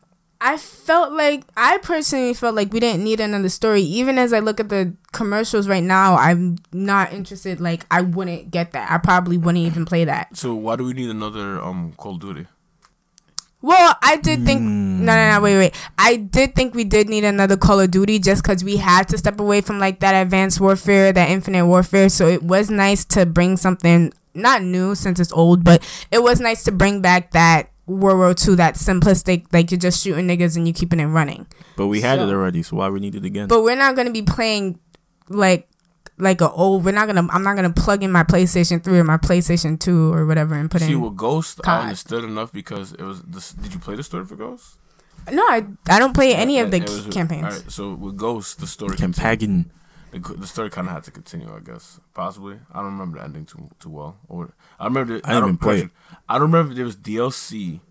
I 0.46 0.58
felt 0.58 1.14
like 1.14 1.46
I 1.56 1.78
personally 1.78 2.34
felt 2.34 2.54
like 2.54 2.74
we 2.74 2.82
didn't 2.82 3.02
need 3.02 3.22
another 3.22 3.48
story. 3.48 3.82
Even 3.82 4.18
as 4.18 4.34
I 4.34 4.40
look 4.40 4.60
at 4.60 4.68
the 4.68 4.94
commercials 5.14 5.70
right 5.70 5.84
now, 5.84 6.16
I'm 6.18 6.58
not 6.74 7.14
interested. 7.14 7.62
Like 7.62 7.86
I 7.90 8.02
wouldn't 8.02 8.52
get 8.52 8.74
that. 8.74 8.92
I 8.92 8.98
probably 8.98 9.38
wouldn't 9.38 9.66
even 9.66 9.86
play 9.86 10.04
that. 10.04 10.36
So 10.36 10.54
why 10.54 10.76
do 10.76 10.84
we 10.84 10.92
need 10.92 11.10
another 11.10 11.62
um 11.62 11.94
Call 11.96 12.16
of 12.16 12.20
Duty? 12.20 12.48
Well, 13.62 13.96
I 14.04 14.18
did 14.18 14.44
think 14.44 14.60
no, 14.60 15.16
no, 15.16 15.32
no, 15.32 15.40
wait, 15.40 15.58
wait. 15.58 15.76
I 15.98 16.18
did 16.18 16.56
think 16.56 16.76
we 16.76 16.84
did 16.84 17.08
need 17.08 17.24
another 17.24 17.56
Call 17.56 17.80
of 17.80 17.90
Duty 17.92 18.20
just 18.20 18.44
because 18.44 18.66
we 18.66 18.76
had 18.76 19.08
to 19.08 19.18
step 19.18 19.40
away 19.40 19.62
from 19.62 19.80
like 19.80 20.02
that 20.02 20.22
advanced 20.22 20.60
warfare, 20.60 21.14
that 21.14 21.30
infinite 21.30 21.66
warfare. 21.66 22.10
So 22.10 22.28
it 22.28 22.44
was 22.44 22.70
nice 22.70 23.06
to 23.06 23.26
bring 23.26 23.56
something 23.56 24.12
not 24.34 24.62
new 24.62 24.94
since 24.96 25.22
it's 25.22 25.32
old, 25.32 25.64
but 25.64 25.82
it 26.12 26.22
was 26.22 26.42
nice 26.42 26.66
to 26.66 26.74
bring 26.74 27.02
back 27.02 27.32
that 27.32 27.70
World 27.94 28.18
War 28.18 28.30
II, 28.30 28.56
that 28.56 28.76
simplistic, 28.76 29.46
like 29.54 29.72
you're 29.72 29.80
just 29.80 30.04
shooting 30.04 30.28
niggas 30.28 30.56
and 30.58 30.68
you 30.68 30.74
keeping 30.74 31.00
it 31.00 31.06
running. 31.08 31.48
But 31.78 31.88
we 31.88 32.02
had 32.02 32.20
it 32.20 32.30
already, 32.30 32.64
so 32.64 32.78
why 32.78 32.90
we 32.90 33.00
need 33.00 33.16
it 33.16 33.26
again? 33.26 33.48
But 33.48 33.64
we're 33.64 33.76
not 33.76 33.96
gonna 33.96 34.12
be 34.12 34.22
playing 34.22 34.80
like 35.30 35.68
like 36.18 36.42
a 36.42 36.52
old. 36.52 36.86
We're 36.86 36.92
not 36.92 37.08
gonna. 37.08 37.28
I'm 37.32 37.44
not 37.44 37.56
gonna 37.56 37.74
plug 37.74 38.04
in 38.04 38.12
my 38.12 38.24
PlayStation 38.24 38.84
Three 38.84 39.00
or 39.00 39.04
my 39.04 39.18
PlayStation 39.18 39.80
Two 39.80 40.14
or 40.14 40.26
whatever 40.26 40.54
and 40.56 40.70
put 40.70 40.82
See, 40.82 40.94
in. 40.94 41.02
with 41.02 41.16
Ghost, 41.18 41.60
COD. 41.64 41.68
I 41.80 41.82
understood 41.84 42.24
enough 42.24 42.52
because 42.52 42.94
it 42.94 43.02
was. 43.02 43.22
This, 43.24 43.54
did 43.54 43.74
you 43.74 43.80
play 43.80 43.96
the 43.96 44.04
story 44.04 44.26
for 44.26 44.36
Ghost? 44.36 44.78
No, 45.32 45.42
I 45.44 45.66
I 45.90 46.00
don't 46.00 46.14
play 46.14 46.36
any 46.36 46.60
of 46.60 46.70
the 46.70 46.78
It 46.78 46.84
was- 46.90 47.08
campaigns. 47.08 47.44
All 47.46 47.50
right, 47.50 47.72
so 47.72 47.94
with 47.94 48.18
Ghost, 48.18 48.60
the 48.60 48.68
story. 48.68 48.96
Campaign. 48.98 49.72
the, 50.12 50.20
the 50.20 50.46
story 50.46 50.70
kind 50.70 50.88
of 50.88 50.94
had 50.94 51.04
to 51.06 51.12
continue. 51.12 51.50
I 51.54 51.60
guess 51.62 52.00
possibly. 52.14 52.60
I 52.72 52.76
don't 52.84 52.92
remember 52.92 53.18
the 53.18 53.24
ending 53.24 53.46
too 53.46 53.70
too 53.80 53.90
well. 53.90 54.18
Or 54.28 54.54
I 54.80 54.86
remember. 54.86 55.20
The, 55.20 55.28
I 55.28 55.34
didn't 55.34 55.42
don't 55.42 55.50
even 55.50 55.58
play 55.58 55.80
it. 55.80 55.90
I 56.28 56.34
don't 56.34 56.52
remember 56.52 56.72
if 56.72 56.78
there 56.78 56.86
was 56.86 56.96
DLC 56.96 57.82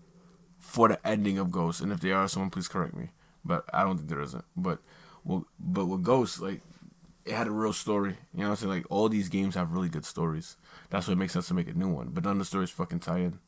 for 0.59 0.87
the 0.87 1.07
ending 1.07 1.37
of 1.37 1.51
Ghost, 1.51 1.81
and 1.81 1.91
if 1.91 1.99
there 1.99 2.15
are, 2.15 2.27
someone 2.27 2.49
please 2.49 2.67
correct 2.67 2.95
me. 2.95 3.09
But 3.45 3.65
I 3.73 3.83
don't 3.83 3.97
think 3.97 4.09
there 4.09 4.21
isn't. 4.21 4.45
But 4.55 4.79
well, 5.23 5.45
but 5.59 5.85
with 5.85 6.03
Ghost, 6.03 6.41
like 6.41 6.61
it 7.25 7.33
had 7.33 7.47
a 7.47 7.51
real 7.51 7.73
story. 7.73 8.17
You 8.33 8.41
know 8.41 8.45
what 8.45 8.49
I'm 8.51 8.55
saying? 8.57 8.69
Like 8.71 8.85
all 8.89 9.09
these 9.09 9.29
games 9.29 9.55
have 9.55 9.71
really 9.71 9.89
good 9.89 10.05
stories. 10.05 10.57
That's 10.89 11.07
what 11.07 11.17
makes 11.17 11.33
sense 11.33 11.47
to 11.49 11.53
make 11.53 11.69
a 11.69 11.73
new 11.73 11.89
one. 11.89 12.09
But 12.09 12.23
none 12.23 12.33
of 12.33 12.39
the 12.39 12.45
stories 12.45 12.69
fucking 12.69 12.99
tie 12.99 13.19
in. 13.19 13.39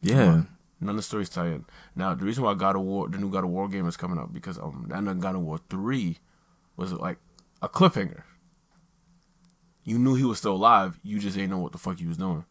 Yeah. 0.00 0.42
None 0.80 0.90
of 0.90 0.96
the 0.96 1.02
stories 1.02 1.28
tie 1.28 1.46
in. 1.46 1.64
Now 1.94 2.14
the 2.14 2.24
reason 2.24 2.44
why 2.44 2.54
God 2.54 2.76
of 2.76 2.82
War, 2.82 3.08
the 3.08 3.18
new 3.18 3.30
God 3.30 3.44
of 3.44 3.50
War 3.50 3.68
game 3.68 3.86
is 3.86 3.96
coming 3.96 4.18
up 4.18 4.32
because 4.32 4.58
um, 4.58 4.86
that 4.88 5.02
new 5.02 5.14
God 5.14 5.36
of 5.36 5.42
War 5.42 5.60
three 5.70 6.18
was 6.76 6.92
like 6.92 7.18
a 7.62 7.68
cliffhanger. 7.68 8.22
You 9.84 9.98
knew 9.98 10.14
he 10.14 10.24
was 10.24 10.38
still 10.38 10.54
alive. 10.54 10.98
You 11.02 11.18
just 11.18 11.38
ain't 11.38 11.50
know 11.50 11.58
what 11.58 11.72
the 11.72 11.78
fuck 11.78 11.98
he 11.98 12.06
was 12.06 12.16
doing. 12.16 12.44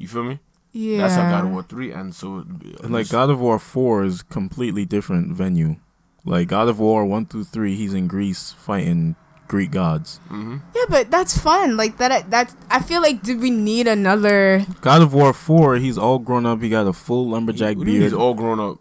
You 0.00 0.08
feel 0.08 0.24
me? 0.24 0.40
Yeah. 0.72 0.98
That's 0.98 1.14
how 1.14 1.30
God 1.30 1.44
of 1.44 1.52
War 1.52 1.62
three 1.62 1.92
ends. 1.92 2.16
So 2.16 2.36
And 2.82 2.90
like 2.90 3.10
God 3.10 3.28
of 3.28 3.38
War 3.38 3.58
four 3.58 4.02
is 4.04 4.22
completely 4.22 4.84
different 4.84 5.34
venue. 5.34 5.76
Like 6.24 6.48
God 6.48 6.68
of 6.68 6.78
War 6.80 7.04
one 7.04 7.26
through 7.26 7.44
three, 7.44 7.76
he's 7.76 7.92
in 7.92 8.08
Greece 8.08 8.52
fighting 8.52 9.14
Greek 9.46 9.72
gods. 9.72 10.20
Mm-hmm. 10.30 10.58
Yeah, 10.74 10.84
but 10.88 11.10
that's 11.10 11.36
fun. 11.36 11.76
Like 11.76 11.98
that. 11.98 12.12
Uh, 12.12 12.22
that's. 12.28 12.56
I 12.70 12.80
feel 12.80 13.02
like 13.02 13.22
did 13.22 13.40
we 13.40 13.50
need 13.50 13.88
another? 13.88 14.64
God 14.80 15.02
of 15.02 15.12
War 15.12 15.32
four, 15.32 15.76
he's 15.76 15.98
all 15.98 16.18
grown 16.18 16.46
up. 16.46 16.62
He 16.62 16.68
got 16.70 16.86
a 16.86 16.92
full 16.92 17.28
lumberjack 17.28 17.76
What 17.76 17.84
do 17.84 17.92
you 17.92 17.98
mean 17.98 18.00
beard. 18.08 18.12
he's 18.12 18.18
all 18.18 18.34
grown 18.34 18.60
up. 18.60 18.78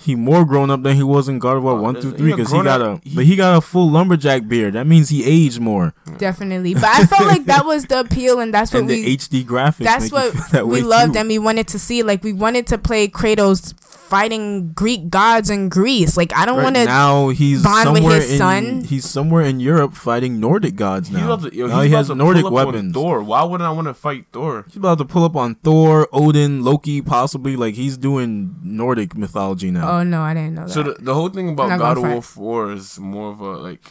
He 0.00 0.14
more 0.14 0.44
grown 0.44 0.70
up 0.70 0.82
than 0.82 0.94
he 0.96 1.02
was 1.02 1.28
in 1.28 1.38
God 1.38 1.56
of 1.56 1.64
War 1.64 1.72
Oh, 1.72 1.82
one 1.82 2.00
through 2.00 2.12
three 2.12 2.30
because 2.32 2.52
he 2.52 2.62
got 2.62 2.80
up- 2.80 3.04
a 3.04 3.08
he- 3.08 3.16
but 3.16 3.24
he 3.24 3.34
got 3.36 3.56
a 3.58 3.60
full 3.60 3.90
lumberjack 3.90 4.46
beard. 4.48 4.74
That 4.74 4.86
means 4.86 5.08
he 5.08 5.24
aged 5.24 5.60
more. 5.60 5.92
Definitely. 6.18 6.74
But 6.74 6.84
I 6.84 7.04
felt 7.06 7.26
like 7.26 7.44
that 7.46 7.66
was 7.66 7.84
the 7.86 8.00
appeal, 8.00 8.38
and 8.40 8.54
that's 8.54 8.72
what 8.74 8.80
and 8.80 8.88
the 8.90 9.04
we. 9.04 9.16
HD 9.16 9.44
graphics. 9.44 9.84
That's 9.84 10.10
what 10.12 10.32
that 10.52 10.66
we 10.68 10.82
loved 10.82 11.14
too. 11.14 11.18
and 11.18 11.28
we 11.28 11.38
wanted 11.38 11.68
to 11.68 11.78
see. 11.78 12.02
Like 12.02 12.22
we 12.22 12.32
wanted 12.32 12.66
to 12.68 12.78
play 12.78 13.08
Kratos 13.08 13.74
fighting 14.08 14.72
Greek 14.72 15.10
gods 15.10 15.50
in 15.50 15.68
Greece. 15.68 16.16
Like 16.16 16.32
I 16.34 16.46
don't 16.46 16.56
Right 16.58 16.64
want 16.64 16.76
to. 16.76 16.84
now 16.86 17.28
he's 17.28 17.62
bond 17.62 17.92
with 17.92 18.02
somewhere 18.02 18.20
his 18.20 18.32
in 18.32 18.38
son. 18.38 18.84
he's 18.84 19.04
somewhere 19.04 19.42
in 19.42 19.60
Europe 19.60 19.94
fighting 19.94 20.40
Nordic 20.40 20.74
gods 20.76 21.08
He's 21.08 21.18
now. 21.18 21.32
about 21.32 21.50
to, 21.50 21.56
yo, 21.56 21.66
now 21.66 21.80
he 21.82 21.90
has 21.90 22.08
to 22.08 22.14
Nordic 22.14 22.42
pull 22.42 22.52
weapons. 22.52 22.92
Thor. 22.94 23.22
Why 23.22 23.42
wouldn't 23.44 23.66
I 23.66 23.70
want 23.70 23.86
to 23.88 23.94
fight 23.94 24.26
Thor? 24.32 24.64
He's 24.66 24.76
about 24.76 24.98
to 24.98 25.04
pull 25.04 25.24
up 25.24 25.36
on 25.36 25.54
Thor, 25.56 26.08
Odin, 26.12 26.64
Loki, 26.64 27.02
possibly. 27.02 27.54
Like 27.56 27.74
he's 27.74 27.96
doing 27.98 28.56
Nordic 28.62 29.16
mythology 29.16 29.70
now. 29.70 29.98
Oh 29.98 30.02
no, 30.02 30.22
I 30.22 30.34
didn't 30.34 30.54
know 30.54 30.66
that. 30.66 30.72
So 30.72 30.82
the, 30.82 30.94
the 30.98 31.14
whole 31.14 31.28
thing 31.28 31.50
about 31.50 31.78
God 31.78 31.98
of 31.98 32.02
War 32.04 32.22
Four 32.22 32.72
is 32.72 32.98
more 32.98 33.30
of 33.32 33.40
a 33.40 33.56
like, 33.58 33.82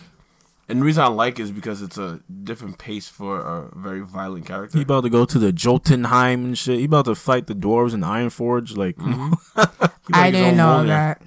and 0.70 0.82
the 0.82 0.86
reason 0.86 1.04
I 1.04 1.08
like 1.08 1.40
it 1.40 1.44
is 1.44 1.52
because 1.52 1.82
it's 1.82 1.98
a 1.98 2.20
different 2.44 2.78
pace 2.78 3.08
for 3.08 3.40
a 3.42 3.70
very 3.78 4.02
violent 4.02 4.46
character. 4.46 4.78
He 4.78 4.84
about 4.84 5.02
to 5.02 5.10
go 5.10 5.26
to 5.26 5.40
the 5.40 5.52
Jotunheim 5.52 6.44
and 6.46 6.58
shit. 6.58 6.80
He 6.80 6.86
about 6.86 7.06
to 7.06 7.16
fight 7.16 7.48
the 7.48 7.54
dwarves 7.56 7.94
in 7.94 8.02
Ironforge. 8.02 8.76
Like, 8.76 8.96
Mm-hmm. 8.98 9.86
I 10.14 10.32
didn't 10.32 10.58
know 10.58 10.68
moment. 10.84 10.88
that. 10.90 11.22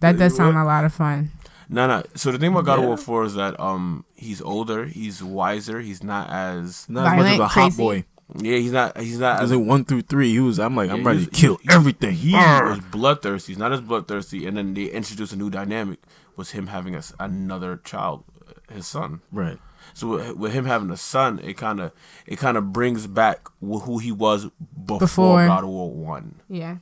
That 0.00 0.18
does 0.18 0.32
What? 0.32 0.36
sound 0.38 0.56
a 0.56 0.64
lot 0.64 0.84
of 0.84 0.92
fun. 0.94 1.30
No, 1.68 1.86
no. 1.86 2.02
So 2.14 2.32
the 2.32 2.38
thing 2.38 2.52
about 2.52 2.64
God 2.64 2.78
of 2.78 2.84
War 2.86 2.96
Four 2.96 3.24
is 3.24 3.34
that 3.34 3.58
um 3.60 4.04
he's 4.14 4.40
older, 4.40 4.86
he's 4.86 5.22
wiser, 5.22 5.80
he's 5.80 6.02
not 6.02 6.30
as 6.30 6.88
not 6.88 7.06
as 7.06 7.10
much 7.10 7.18
of 7.18 7.24
Violent, 7.24 7.40
a 7.42 7.46
hot 7.48 7.76
boy. 7.76 8.04
yeah, 8.38 8.56
he's 8.56 8.72
not 8.72 8.96
he's 8.98 9.18
not 9.18 9.38
As 9.42 9.50
as 9.50 9.52
in 9.52 9.66
one 9.66 9.84
through 9.84 10.02
three, 10.02 10.30
he 10.32 10.40
was. 10.40 10.58
I'm 10.58 10.74
like, 10.76 10.88
I'm 10.90 11.04
ready 11.06 11.24
to 11.26 11.30
kill 11.30 11.56
he- 11.56 11.68
everything. 11.70 12.14
he 12.14 12.34
Arr! 12.34 12.70
was 12.70 12.78
bloodthirsty. 12.80 13.52
He's 13.52 13.58
not 13.58 13.72
as 13.72 13.80
bloodthirsty, 13.82 14.46
and 14.46 14.56
then 14.56 14.72
they 14.74 14.84
introduce 14.86 15.32
a 15.32 15.36
new 15.36 15.50
dynamic 15.50 15.98
was 16.38 16.52
him 16.52 16.68
having 16.68 16.94
a 16.94 16.98
s 16.98 17.12
another 17.20 17.76
child, 17.76 18.24
uh, 18.48 18.72
his 18.72 18.86
son. 18.86 19.20
right. 19.30 19.58
So 19.94 20.08
with, 20.08 20.36
with 20.36 20.52
him 20.52 20.64
having 20.66 20.90
a 20.90 20.96
son, 20.96 21.38
it 21.42 21.56
kind 21.56 21.80
of 21.80 21.92
it 22.26 22.38
kind 22.38 22.56
of 22.56 22.72
brings 22.72 23.06
back 23.06 23.48
who 23.60 23.98
he 23.98 24.12
was 24.12 24.44
before, 24.86 24.98
Before. 25.00 25.46
God 25.46 25.64
of 25.64 25.70
War 25.70 25.90
One, 25.92 26.40
Yeah. 26.48 26.76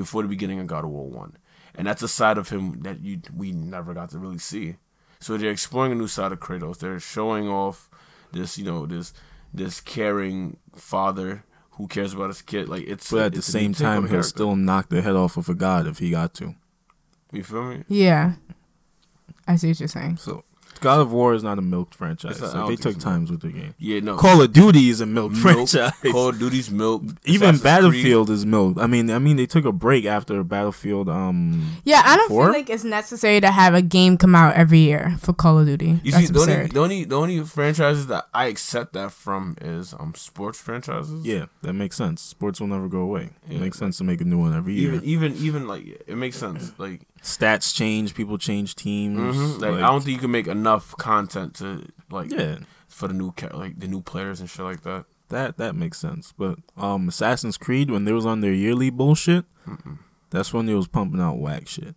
before 0.00 0.22
the 0.22 0.28
beginning 0.28 0.60
of 0.60 0.66
God 0.66 0.84
of 0.84 0.90
War 0.90 1.08
One, 1.08 1.36
and 1.74 1.86
that's 1.86 2.02
a 2.02 2.08
side 2.08 2.38
of 2.38 2.48
him 2.50 2.82
that 2.82 3.00
you 3.00 3.20
we 3.34 3.52
never 3.52 3.94
got 3.94 4.10
to 4.10 4.18
really 4.18 4.38
see. 4.50 4.76
So 5.20 5.36
they're 5.36 5.50
exploring 5.50 5.92
a 5.92 5.94
new 5.94 6.08
side 6.08 6.32
of 6.32 6.40
Kratos. 6.40 6.78
They're 6.78 7.00
showing 7.00 7.48
off 7.48 7.88
this, 8.32 8.58
you 8.58 8.64
know, 8.64 8.86
this 8.86 9.12
this 9.54 9.80
caring 9.80 10.56
father 10.74 11.44
who 11.72 11.86
cares 11.86 12.12
about 12.14 12.28
his 12.28 12.42
kid. 12.42 12.68
Like 12.68 12.84
it's 12.86 13.10
But 13.10 13.22
at 13.26 13.32
the 13.32 13.38
it's 13.38 13.48
a 13.54 13.58
new 13.58 13.62
same 13.64 13.74
time, 13.74 14.08
he'll 14.08 14.22
still 14.22 14.56
knock 14.56 14.88
the 14.88 15.02
head 15.02 15.16
off 15.16 15.36
of 15.36 15.48
a 15.48 15.54
god 15.54 15.86
if 15.86 15.98
he 15.98 16.10
got 16.10 16.32
to. 16.34 16.54
You 17.32 17.42
feel 17.42 17.64
me? 17.64 17.84
Yeah. 17.88 18.34
I 19.46 19.56
see 19.56 19.68
what 19.68 19.80
you're 19.80 19.88
saying. 19.88 20.16
So, 20.18 20.44
God 20.80 21.00
of 21.00 21.10
War 21.10 21.32
is 21.32 21.42
not 21.42 21.58
a 21.58 21.62
milked 21.62 21.94
franchise. 21.94 22.32
It's 22.32 22.52
not- 22.52 22.66
I 22.66 22.68
they 22.68 22.76
took 22.76 22.94
so. 22.94 23.00
times 23.00 23.30
with 23.30 23.40
the 23.40 23.48
game. 23.48 23.74
Yeah, 23.78 24.00
no. 24.00 24.16
Call 24.18 24.42
of 24.42 24.52
Duty 24.52 24.90
is 24.90 25.00
a 25.00 25.06
milk 25.06 25.32
Milk, 25.32 25.40
franchise. 25.42 25.92
Call 26.12 26.28
of 26.28 26.38
Duty's 26.38 26.70
milk. 26.70 27.02
Even 27.24 27.48
Assassin's 27.54 27.62
Battlefield 27.62 28.28
is 28.28 28.44
milk. 28.44 28.76
I 28.78 28.86
mean, 28.86 29.10
I 29.10 29.18
mean, 29.18 29.36
they 29.38 29.46
took 29.46 29.64
a 29.64 29.72
break 29.72 30.04
after 30.04 30.44
Battlefield. 30.44 31.08
Um, 31.08 31.76
Yeah, 31.84 32.02
I 32.04 32.16
don't 32.18 32.28
Four? 32.28 32.44
feel 32.46 32.52
like 32.52 32.68
it's 32.68 32.84
necessary 32.84 33.40
to 33.40 33.50
have 33.50 33.72
a 33.72 33.80
game 33.80 34.18
come 34.18 34.34
out 34.34 34.54
every 34.54 34.80
year 34.80 35.16
for 35.18 35.32
Call 35.32 35.58
of 35.58 35.66
Duty. 35.66 35.98
You 36.04 36.12
That's 36.12 36.26
see, 36.26 36.32
the 36.32 36.40
only, 36.40 36.66
the 36.66 36.80
only 36.80 37.04
the 37.04 37.16
only 37.16 37.40
franchises 37.44 38.08
that 38.08 38.26
I 38.34 38.46
accept 38.48 38.92
that 38.92 39.12
from 39.12 39.56
is 39.62 39.94
um 39.98 40.12
sports 40.14 40.60
franchises. 40.60 41.24
yeah, 41.24 41.46
that 41.62 41.72
makes 41.72 41.96
sense. 41.96 42.20
Sports 42.20 42.60
will 42.60 42.68
never 42.68 42.88
go 42.88 42.98
away. 43.00 43.30
Yeah. 43.48 43.56
It 43.56 43.60
makes 43.62 43.78
sense 43.78 43.96
to 43.96 44.04
make 44.04 44.20
a 44.20 44.24
new 44.24 44.38
one 44.38 44.54
every 44.54 44.74
year. 44.74 44.92
Even 44.92 45.04
even 45.04 45.36
even 45.36 45.66
like 45.66 45.86
it 46.06 46.16
makes 46.18 46.36
sense. 46.36 46.72
Like, 46.76 47.00
Stats 47.22 47.74
change, 47.74 48.14
people 48.14 48.38
change 48.38 48.74
teams. 48.76 49.36
mhm, 49.36 49.60
like, 49.60 49.74
I 49.74 49.88
don't 49.88 50.02
think 50.04 50.14
you 50.14 50.20
can 50.20 50.30
make 50.30 50.46
enough 50.46 50.96
content 50.96 51.54
to 51.56 51.86
like 52.10 52.30
Yeah, 52.30 52.58
for 52.88 53.08
the 53.08 53.14
new 53.14 53.32
like 53.52 53.78
the 53.80 53.88
new 53.88 54.00
players 54.00 54.40
and 54.40 54.48
shit 54.48 54.64
like 54.64 54.82
that. 54.82 55.06
that 55.28 55.56
that 55.58 55.74
makes 55.74 55.98
sense. 55.98 56.32
But 56.36 56.58
um, 56.76 57.08
Assassin's 57.08 57.56
Creed 57.56 57.90
when 57.90 58.04
they 58.04 58.12
was 58.12 58.26
on 58.26 58.40
their 58.42 58.52
yearly 58.52 58.90
bullshit, 58.90 59.44
that's 60.30 60.52
when 60.52 60.66
they 60.66 60.74
was 60.74 60.86
pumping 60.88 61.20
out 61.20 61.38
whack 61.38 61.68
shit. 61.68 61.94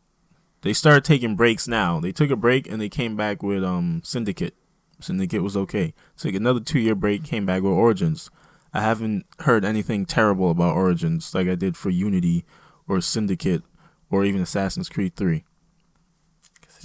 They 0.62 0.74
started 0.74 1.04
taking 1.06 1.36
breaks 1.36 1.68
now. 1.68 2.00
They 2.00 2.12
took 2.12 2.32
a 2.32 2.36
break 2.36 2.70
and 2.70 2.82
they 2.82 2.90
came 2.90 3.16
back 3.16 3.44
with 3.44 3.64
um 3.64 4.02
Syndicate. 4.04 4.56
Syndicate 5.00 5.44
was 5.44 5.56
okay. 5.56 5.94
Took 6.18 6.34
another 6.36 6.60
two 6.60 6.80
year 6.80 6.96
break, 6.96 7.24
came 7.24 7.46
back 7.46 7.62
with 7.62 7.72
Origins. 7.72 8.30
I 8.74 8.82
haven't 8.82 9.26
heard 9.40 9.64
anything 9.66 10.06
terrible 10.06 10.52
about 10.52 10.76
Origins 10.76 11.34
like 11.34 11.48
I 11.48 11.56
did 11.56 11.76
for 11.78 11.90
Unity 11.90 12.46
or 12.88 13.00
Syndicate 13.02 13.64
or 14.10 14.26
even 14.26 14.42
Assassin's 14.42 14.90
Creed 14.90 15.16
3. 15.16 15.44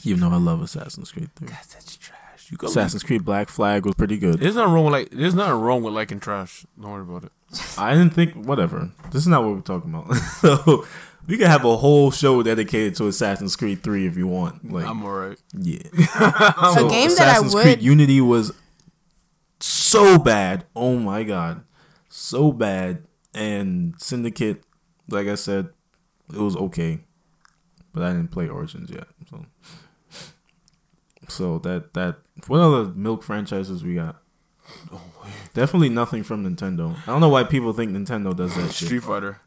Even 0.04 0.20
though 0.20 0.30
I 0.30 0.36
love 0.36 0.60
Assassin's 0.62 1.10
Creed 1.12 1.30
3. 1.36 1.48
That's 1.48 1.72
such 1.74 1.98
trash. 1.98 2.50
You 2.50 2.58
go. 2.58 2.66
Assassin's 2.66 3.02
Creed 3.02 3.24
Black 3.24 3.48
Flag 3.48 3.86
was 3.86 3.94
pretty 3.94 4.18
good. 4.18 4.38
There's 4.38 4.54
nothing 4.56 4.72
wrong 4.74 4.84
with 4.84 4.92
like. 4.92 5.10
There's 5.10 5.34
nothing 5.34 5.60
wrong 5.60 5.82
with 5.82 5.94
liking 5.94 6.20
trash. 6.20 6.66
Don't 6.80 6.90
worry 6.90 7.02
about 7.02 7.24
it. 7.24 7.32
I 7.78 7.92
didn't 7.94 8.10
think 8.10 8.34
whatever. 8.34 8.90
This 9.12 9.22
is 9.22 9.28
not 9.28 9.44
what 9.44 9.54
we're 9.54 9.60
talking 9.62 9.94
about. 9.94 10.14
so 10.40 10.84
we 11.26 11.38
could 11.38 11.46
have 11.46 11.64
a 11.64 11.76
whole 11.78 12.10
show 12.10 12.42
dedicated 12.42 12.96
to 12.96 13.06
Assassin's 13.06 13.56
Creed 13.56 13.82
3 13.82 14.06
if 14.06 14.16
you 14.18 14.26
want. 14.26 14.70
Like 14.70 14.84
I'm 14.86 15.02
alright. 15.04 15.38
yeah. 15.58 15.78
a 15.94 16.72
So 16.74 16.88
game 16.90 17.08
that 17.10 17.20
I 17.20 17.30
Assassin's 17.30 17.54
would 17.54 17.62
Creed 17.62 17.82
Unity 17.82 18.20
was 18.20 18.52
so 19.60 20.18
bad. 20.18 20.66
Oh 20.76 20.96
my 20.98 21.22
god. 21.22 21.64
So 22.08 22.52
bad. 22.52 23.04
And 23.32 23.94
Syndicate, 23.98 24.62
like 25.08 25.26
I 25.28 25.34
said, 25.34 25.70
it 26.32 26.38
was 26.38 26.56
okay. 26.56 27.00
But 27.94 28.02
I 28.02 28.10
didn't 28.12 28.30
play 28.32 28.48
Origins 28.48 28.90
yet. 28.90 29.06
So 29.30 29.46
So 31.28 31.58
that 31.60 31.94
that 31.94 32.16
what 32.48 32.60
other 32.60 32.90
milk 32.92 33.22
franchises 33.22 33.82
we 33.82 33.94
got? 33.94 34.20
Definitely 35.54 35.88
nothing 35.88 36.22
from 36.22 36.44
Nintendo. 36.44 36.96
I 37.02 37.06
don't 37.06 37.20
know 37.20 37.28
why 37.28 37.44
people 37.44 37.72
think 37.72 37.92
Nintendo 37.92 38.36
does 38.36 38.54
that 38.56 38.72
shit. 38.72 38.88
Street 38.88 39.02
Fighter. 39.04 39.40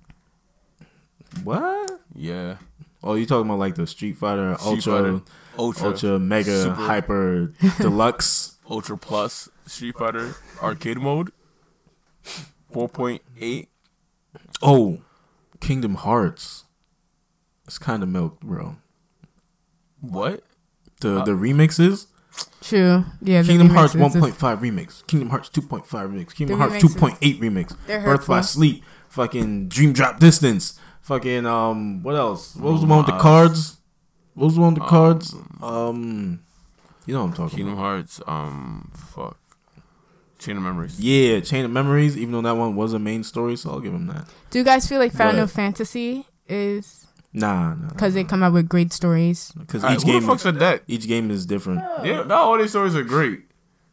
What? 1.43 1.99
Yeah. 2.15 2.57
Oh, 3.03 3.15
you 3.15 3.25
talking 3.25 3.45
about 3.47 3.59
like 3.59 3.75
the 3.75 3.85
Street 3.85 4.17
Fighter 4.17 4.55
Street 4.55 4.67
Ultra, 4.87 4.93
Fighter, 4.93 5.21
Ultra, 5.57 5.87
Ultra, 5.87 6.19
Mega, 6.19 6.63
Super. 6.63 6.75
Hyper, 6.75 7.53
Deluxe? 7.79 8.57
Ultra 8.69 8.97
Plus, 8.97 9.49
Street 9.65 9.95
Fighter 9.97 10.35
arcade 10.61 10.97
mode. 10.97 11.31
Four 12.71 12.89
point 12.89 13.21
eight. 13.39 13.69
Oh, 14.61 14.99
Kingdom 15.59 15.95
Hearts. 15.95 16.63
It's 17.67 17.77
kind 17.77 18.01
of 18.01 18.09
milk, 18.09 18.39
bro. 18.41 18.77
What? 20.01 20.43
The 21.01 21.19
Uh, 21.19 21.25
the 21.25 21.31
remixes. 21.31 22.07
True. 22.61 23.05
Yeah. 23.21 23.43
Kingdom 23.43 23.69
Hearts 23.69 23.93
1.5 23.95 24.59
remix. 24.59 25.05
Kingdom 25.07 25.29
Hearts 25.29 25.49
2.5 25.49 25.85
remix. 26.11 26.33
Kingdom 26.35 26.59
The 26.59 26.69
Hearts 26.69 26.83
2.8 26.83 27.39
remix. 27.39 27.75
Birth 27.87 28.27
by. 28.27 28.41
Sleep. 28.41 28.83
Fucking 29.09 29.67
Dream 29.69 29.93
Drop 29.93 30.19
Distance. 30.19 30.79
Fucking 31.01 31.45
um. 31.45 32.03
What 32.03 32.15
else? 32.15 32.55
What 32.55 32.73
was 32.73 32.81
the 32.81 32.87
one 32.87 32.99
with 32.99 33.07
the 33.07 33.13
Uh, 33.15 33.19
cards? 33.21 33.77
What 34.33 34.45
was 34.45 34.55
the 34.55 34.61
one 34.61 34.73
with 34.73 34.79
the 34.79 34.83
um, 34.85 34.89
cards? 34.89 35.35
Um. 35.61 36.39
You 37.05 37.13
know 37.13 37.21
what 37.21 37.27
I'm 37.29 37.33
talking 37.33 37.57
Kingdom 37.57 37.73
about. 37.75 37.83
Hearts. 37.83 38.21
Um. 38.27 38.91
Fuck. 38.93 39.37
Chain 40.37 40.57
of 40.57 40.63
Memories. 40.63 40.99
Yeah, 40.99 41.39
Chain 41.39 41.65
of 41.65 41.71
Memories. 41.71 42.15
Even 42.17 42.33
though 42.33 42.41
that 42.41 42.55
one 42.55 42.75
was 42.75 42.93
a 42.93 42.99
main 42.99 43.23
story, 43.23 43.55
so 43.55 43.71
I'll 43.71 43.79
give 43.79 43.93
him 43.93 44.05
that. 44.07 44.27
Do 44.51 44.59
you 44.59 44.65
guys 44.65 44.87
feel 44.87 44.99
like 44.99 45.13
Final 45.13 45.45
But- 45.45 45.51
Fantasy 45.51 46.25
is 46.47 47.06
Nah, 47.33 47.75
nah. 47.75 47.89
because 47.89 48.13
they 48.13 48.23
come 48.23 48.41
out 48.41 48.53
with 48.53 48.67
great 48.69 48.91
stories. 48.93 49.51
Because 49.57 49.83
Alright, 49.83 49.99
each 49.99 50.05
who 50.05 50.13
the 50.13 50.19
game, 50.19 50.27
fuck 50.27 50.39
said 50.39 50.59
that? 50.59 50.83
each 50.87 51.07
game 51.07 51.29
is 51.29 51.45
different. 51.45 51.81
Yeah, 52.03 52.23
not 52.23 52.31
all 52.31 52.57
these 52.57 52.69
stories 52.71 52.95
are 52.95 53.03
great. 53.03 53.41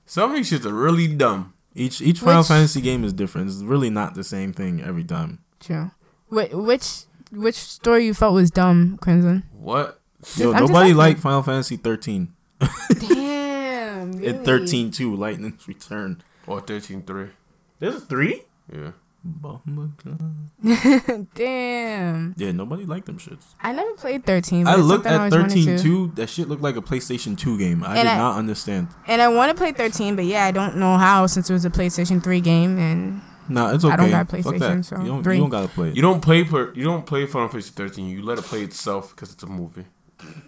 Some 0.07 0.31
of 0.31 0.37
these 0.37 0.51
shits 0.51 0.65
are 0.65 0.73
really 0.75 1.09
dumb. 1.09 1.53
Each 1.75 2.01
each 2.01 2.21
Final 2.21 2.39
Which- 2.41 2.49
Fantasy 2.49 2.81
game 2.81 3.05
is 3.05 3.13
different. 3.13 3.49
It's 3.51 3.59
really 3.63 3.91
not 3.91 4.15
the 4.15 4.25
same 4.25 4.53
thing 4.53 4.81
every 4.83 5.05
time. 5.05 5.41
True. 5.61 5.91
Wh- 6.29 6.53
which 6.55 7.05
which 7.33 7.57
story 7.57 8.07
you 8.07 8.15
felt 8.15 8.35
was 8.35 8.51
dumb, 8.51 8.97
Crimson? 9.03 9.43
What? 9.53 10.01
Yo, 10.37 10.53
I'm 10.53 10.61
nobody 10.67 10.91
asking. 10.91 10.97
liked 10.97 11.21
Final 11.21 11.43
Fantasy 11.43 11.77
13 11.77 12.33
Damn. 13.01 14.13
and 14.25 14.45
13 14.45 14.91
2 14.91 15.15
Lightning's 15.17 15.67
Return. 15.69 16.23
Or 16.47 16.61
thirteen 16.61 17.03
three. 17.03 17.29
There's 17.79 17.95
a 17.97 18.01
three. 18.01 18.43
Yeah. 18.73 18.93
Damn. 21.35 22.35
Yeah, 22.37 22.53
nobody 22.53 22.85
liked 22.85 23.07
them 23.07 23.19
shits. 23.19 23.55
I 23.61 23.73
never 23.73 23.93
played 23.95 24.25
13. 24.27 24.67
I 24.67 24.77
looked 24.77 25.07
at 25.07 25.15
always 25.19 25.33
13 25.33 25.79
to. 25.79 25.83
2. 25.83 26.13
That 26.17 26.29
shit 26.29 26.49
looked 26.49 26.63
like 26.63 26.77
a 26.77 26.83
PlayStation 26.83 27.39
2 27.39 27.59
game. 27.59 27.83
I 27.83 27.97
And 27.97 27.99
did 28.07 28.07
I- 28.07 28.19
not 28.19 28.37
understand. 28.37 28.89
And 29.07 29.23
I 29.23 29.29
want 29.29 29.51
to 29.51 29.57
play 29.57 29.73
13, 29.73 30.17
but 30.17 30.25
yeah, 30.27 30.45
I 30.45 30.51
don't 30.51 30.77
know 30.77 30.99
how 30.99 31.27
since 31.27 31.49
it 31.49 31.53
was 31.53 31.65
a 31.65 31.71
PlayStation 31.71 32.23
3 32.23 32.41
game. 32.41 32.79
And 32.79 33.23
Nah, 33.49 33.75
it's 33.75 33.85
okay. 33.85 33.93
I 33.93 33.97
don't 33.97 34.11
got 34.11 34.31
Fuck 34.31 34.41
PlayStation, 34.41 34.85
so 34.85 34.99
you 35.01 35.07
don't, 35.07 35.27
you 35.27 35.39
don't 35.41 35.51
gotta 35.51 35.69
play 35.69 35.89
it. 35.89 35.97
You 35.97 36.03
don't 36.03 36.21
play 36.23 36.45
per, 36.45 36.73
you 36.75 36.85
don't 36.85 37.05
play 37.05 37.27
Final 37.27 37.49
Fantasy 37.49 37.73
thirteen. 37.73 38.09
You 38.09 38.23
let 38.23 38.39
it 38.39 38.45
play 38.45 38.63
itself 38.63 39.11
because 39.15 39.33
it's 39.35 39.43
a 39.43 39.47
movie. 39.47 39.85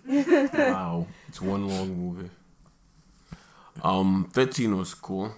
wow. 0.08 1.06
It's 1.28 1.42
one 1.42 1.68
long 1.68 1.94
movie. 1.94 2.30
Um, 3.82 4.30
thirteen 4.32 4.78
was 4.78 4.94
cool. 4.94 5.34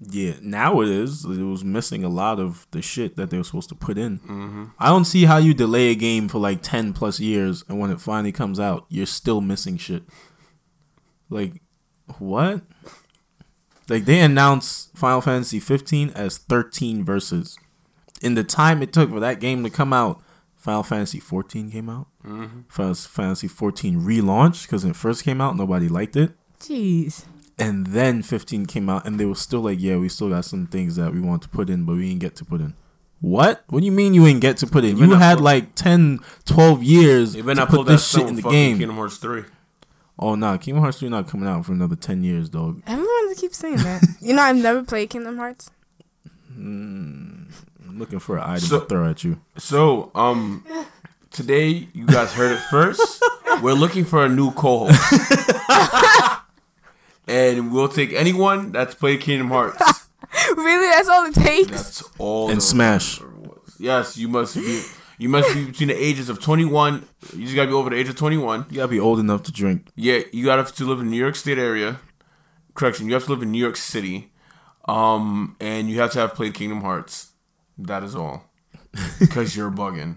Yeah, 0.00 0.34
now 0.40 0.80
it 0.80 0.88
is. 0.88 1.24
It 1.24 1.42
was 1.42 1.64
missing 1.64 2.04
a 2.04 2.08
lot 2.08 2.38
of 2.38 2.66
the 2.70 2.80
shit 2.80 3.16
that 3.16 3.30
they 3.30 3.36
were 3.36 3.44
supposed 3.44 3.68
to 3.70 3.74
put 3.74 3.98
in. 3.98 4.18
Mm-hmm. 4.20 4.64
I 4.78 4.88
don't 4.88 5.04
see 5.04 5.24
how 5.24 5.38
you 5.38 5.54
delay 5.54 5.88
a 5.90 5.94
game 5.96 6.28
for 6.28 6.38
like 6.38 6.62
10 6.62 6.92
plus 6.92 7.18
years 7.18 7.64
and 7.68 7.80
when 7.80 7.90
it 7.90 8.00
finally 8.00 8.32
comes 8.32 8.60
out, 8.60 8.86
you're 8.88 9.06
still 9.06 9.40
missing 9.40 9.76
shit. 9.76 10.04
Like, 11.30 11.60
what? 12.18 12.62
Like, 13.88 14.04
they 14.04 14.20
announced 14.20 14.96
Final 14.96 15.20
Fantasy 15.20 15.58
15 15.60 16.10
as 16.10 16.38
13 16.38 17.04
Versus. 17.04 17.56
In 18.20 18.34
the 18.34 18.44
time 18.44 18.82
it 18.82 18.92
took 18.92 19.10
for 19.10 19.20
that 19.20 19.40
game 19.40 19.62
to 19.64 19.70
come 19.70 19.92
out, 19.92 20.22
Final 20.56 20.82
Fantasy 20.82 21.20
14 21.20 21.70
came 21.70 21.88
out. 21.88 22.06
Mm-hmm. 22.24 22.62
Final 22.68 22.94
Fantasy 22.94 23.48
14 23.48 24.00
relaunched 24.00 24.62
because 24.62 24.84
when 24.84 24.90
it 24.92 24.96
first 24.96 25.24
came 25.24 25.40
out, 25.40 25.56
nobody 25.56 25.88
liked 25.88 26.16
it. 26.16 26.32
jeez. 26.60 27.24
And 27.58 27.88
then 27.88 28.22
15 28.22 28.66
came 28.66 28.88
out, 28.88 29.04
and 29.06 29.18
they 29.18 29.24
were 29.24 29.34
still 29.34 29.60
like, 29.60 29.80
yeah, 29.80 29.96
we 29.96 30.08
still 30.08 30.30
got 30.30 30.44
some 30.44 30.66
things 30.68 30.94
that 30.96 31.12
we 31.12 31.20
want 31.20 31.42
to 31.42 31.48
put 31.48 31.68
in, 31.68 31.84
but 31.84 31.96
we 31.96 32.08
didn't 32.08 32.20
get 32.20 32.36
to 32.36 32.44
put 32.44 32.60
in. 32.60 32.74
What? 33.20 33.64
What 33.68 33.80
do 33.80 33.86
you 33.86 33.90
mean 33.92 34.14
you 34.14 34.24
didn't 34.24 34.40
get 34.42 34.58
to 34.58 34.66
put 34.68 34.84
in? 34.84 34.96
You 34.96 35.02
You 35.04 35.10
not 35.10 35.18
had 35.20 35.34
pull- 35.38 35.44
like 35.46 35.74
10, 35.74 36.20
12 36.44 36.82
years 36.84 37.34
You 37.34 37.42
better 37.42 37.54
to 37.56 37.60
not 37.62 37.68
pull 37.68 37.78
put 37.84 37.88
this 37.90 38.08
shit 38.08 38.20
shit 38.20 38.28
in 38.28 38.36
the 38.36 38.42
game. 38.42 38.78
Kingdom 38.78 38.96
Hearts 38.96 39.16
three. 39.16 39.42
Oh, 40.20 40.36
nah. 40.36 40.56
Kingdom 40.56 40.82
Hearts 40.82 40.98
3 41.00 41.08
not 41.08 41.26
coming 41.28 41.48
out 41.48 41.64
for 41.66 41.72
another 41.72 41.94
10 41.96 42.22
years, 42.24 42.48
dog. 42.48 42.80
Everyone 42.86 43.34
keeps 43.36 43.56
saying 43.56 43.76
that. 43.78 44.02
you 44.20 44.34
know, 44.34 44.42
I've 44.42 44.56
never 44.56 44.82
played 44.84 45.10
Kingdom 45.10 45.36
Hearts. 45.36 45.70
Mm, 46.52 47.50
I'm 47.88 47.98
looking 47.98 48.18
for 48.20 48.36
an 48.36 48.44
item 48.44 48.60
So- 48.68 48.80
to 48.80 48.86
throw 48.86 49.08
at 49.10 49.24
you. 49.24 49.40
So, 49.56 50.10
um, 50.14 50.64
today 51.30 51.88
you 51.92 52.06
guys 52.06 52.32
heard 52.32 52.52
it 52.52 52.60
first. 52.70 53.20
We're 53.62 53.74
looking 53.74 54.04
for 54.04 54.24
a 54.24 54.28
new 54.28 54.52
co-host, 54.52 55.00
and 57.28 57.72
we'll 57.72 57.88
take 57.88 58.12
anyone 58.12 58.72
that's 58.72 58.94
played 58.94 59.20
Kingdom 59.20 59.48
Hearts. 59.48 60.08
really? 60.56 60.88
That's 60.88 61.08
all 61.08 61.26
it 61.26 61.34
takes? 61.34 61.70
That's 61.70 62.02
all. 62.18 62.50
And 62.50 62.62
Smash. 62.62 63.20
Yes, 63.78 64.16
you 64.16 64.28
must 64.28 64.56
be. 64.56 64.82
You 65.20 65.28
must 65.28 65.52
be 65.52 65.64
between 65.64 65.88
the 65.88 65.96
ages 65.96 66.28
of 66.28 66.40
21. 66.40 67.04
You 67.34 67.42
just 67.44 67.56
gotta 67.56 67.66
be 67.68 67.74
over 67.74 67.90
the 67.90 67.96
age 67.96 68.08
of 68.08 68.14
21. 68.16 68.66
You 68.70 68.76
gotta 68.76 68.88
be 68.88 69.00
old 69.00 69.18
enough 69.18 69.42
to 69.44 69.52
drink. 69.52 69.88
Yeah, 69.96 70.20
you 70.32 70.44
gotta 70.44 70.62
have 70.62 70.74
to 70.76 70.84
live 70.84 71.00
in 71.00 71.10
New 71.10 71.16
York 71.16 71.34
State 71.34 71.58
area. 71.58 71.98
Correction, 72.74 73.08
you 73.08 73.14
have 73.14 73.24
to 73.24 73.30
live 73.30 73.42
in 73.42 73.50
New 73.50 73.58
York 73.58 73.76
City. 73.76 74.32
Um, 74.86 75.56
and 75.60 75.90
you 75.90 75.98
have 76.00 76.12
to 76.12 76.20
have 76.20 76.34
played 76.34 76.54
Kingdom 76.54 76.82
Hearts. 76.82 77.32
That 77.76 78.02
is 78.02 78.14
all. 78.14 78.44
Because 79.20 79.56
you're 79.56 79.70
bugging. 79.70 80.16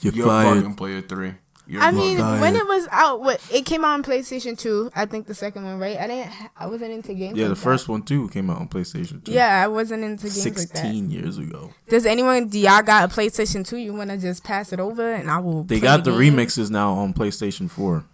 You're, 0.00 0.14
You're 0.14 0.26
bugging 0.26 0.76
player 0.76 1.00
three. 1.02 1.34
You're 1.66 1.80
I 1.80 1.92
mean, 1.92 2.18
Bugging. 2.18 2.40
when 2.40 2.56
it 2.56 2.66
was 2.66 2.88
out, 2.90 3.20
what 3.20 3.40
it 3.52 3.64
came 3.64 3.84
out 3.84 3.94
on 3.94 4.02
PlayStation 4.02 4.58
2, 4.58 4.90
I 4.96 5.06
think 5.06 5.26
the 5.28 5.34
second 5.34 5.64
one, 5.64 5.78
right? 5.78 5.96
I 5.96 6.06
didn't, 6.08 6.32
I 6.56 6.66
wasn't 6.66 6.90
into 6.90 7.14
games. 7.14 7.38
Yeah, 7.38 7.44
the 7.44 7.50
like 7.50 7.58
that. 7.58 7.64
first 7.64 7.88
one 7.88 8.02
too 8.02 8.28
came 8.30 8.50
out 8.50 8.58
on 8.58 8.68
PlayStation 8.68 9.24
2. 9.24 9.30
Yeah, 9.30 9.62
I 9.62 9.68
wasn't 9.68 10.02
into 10.02 10.24
games 10.24 10.44
like 10.44 10.54
that. 10.56 10.68
16 10.68 11.10
years 11.10 11.38
ago. 11.38 11.72
Does 11.88 12.04
anyone, 12.04 12.48
do 12.48 12.58
y'all 12.58 12.82
got 12.82 13.10
a 13.10 13.14
PlayStation 13.14 13.66
2? 13.66 13.76
You 13.76 13.94
want 13.94 14.10
to 14.10 14.18
just 14.18 14.42
pass 14.42 14.72
it 14.72 14.80
over 14.80 15.12
and 15.12 15.30
I 15.30 15.38
will. 15.38 15.62
They 15.62 15.76
play 15.78 15.82
got 15.88 16.04
the 16.04 16.10
game? 16.10 16.34
remixes 16.36 16.68
now 16.70 16.94
on 16.94 17.14
PlayStation 17.14 17.70
4. 17.70 18.04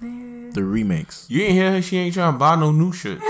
The 0.00 0.62
remakes. 0.64 1.26
You 1.28 1.42
ain't 1.42 1.52
hear 1.52 1.70
her. 1.72 1.82
She 1.82 1.96
ain't 1.96 2.14
trying 2.14 2.32
to 2.32 2.38
buy 2.38 2.56
no 2.56 2.70
new 2.72 2.92
shit. 2.92 3.18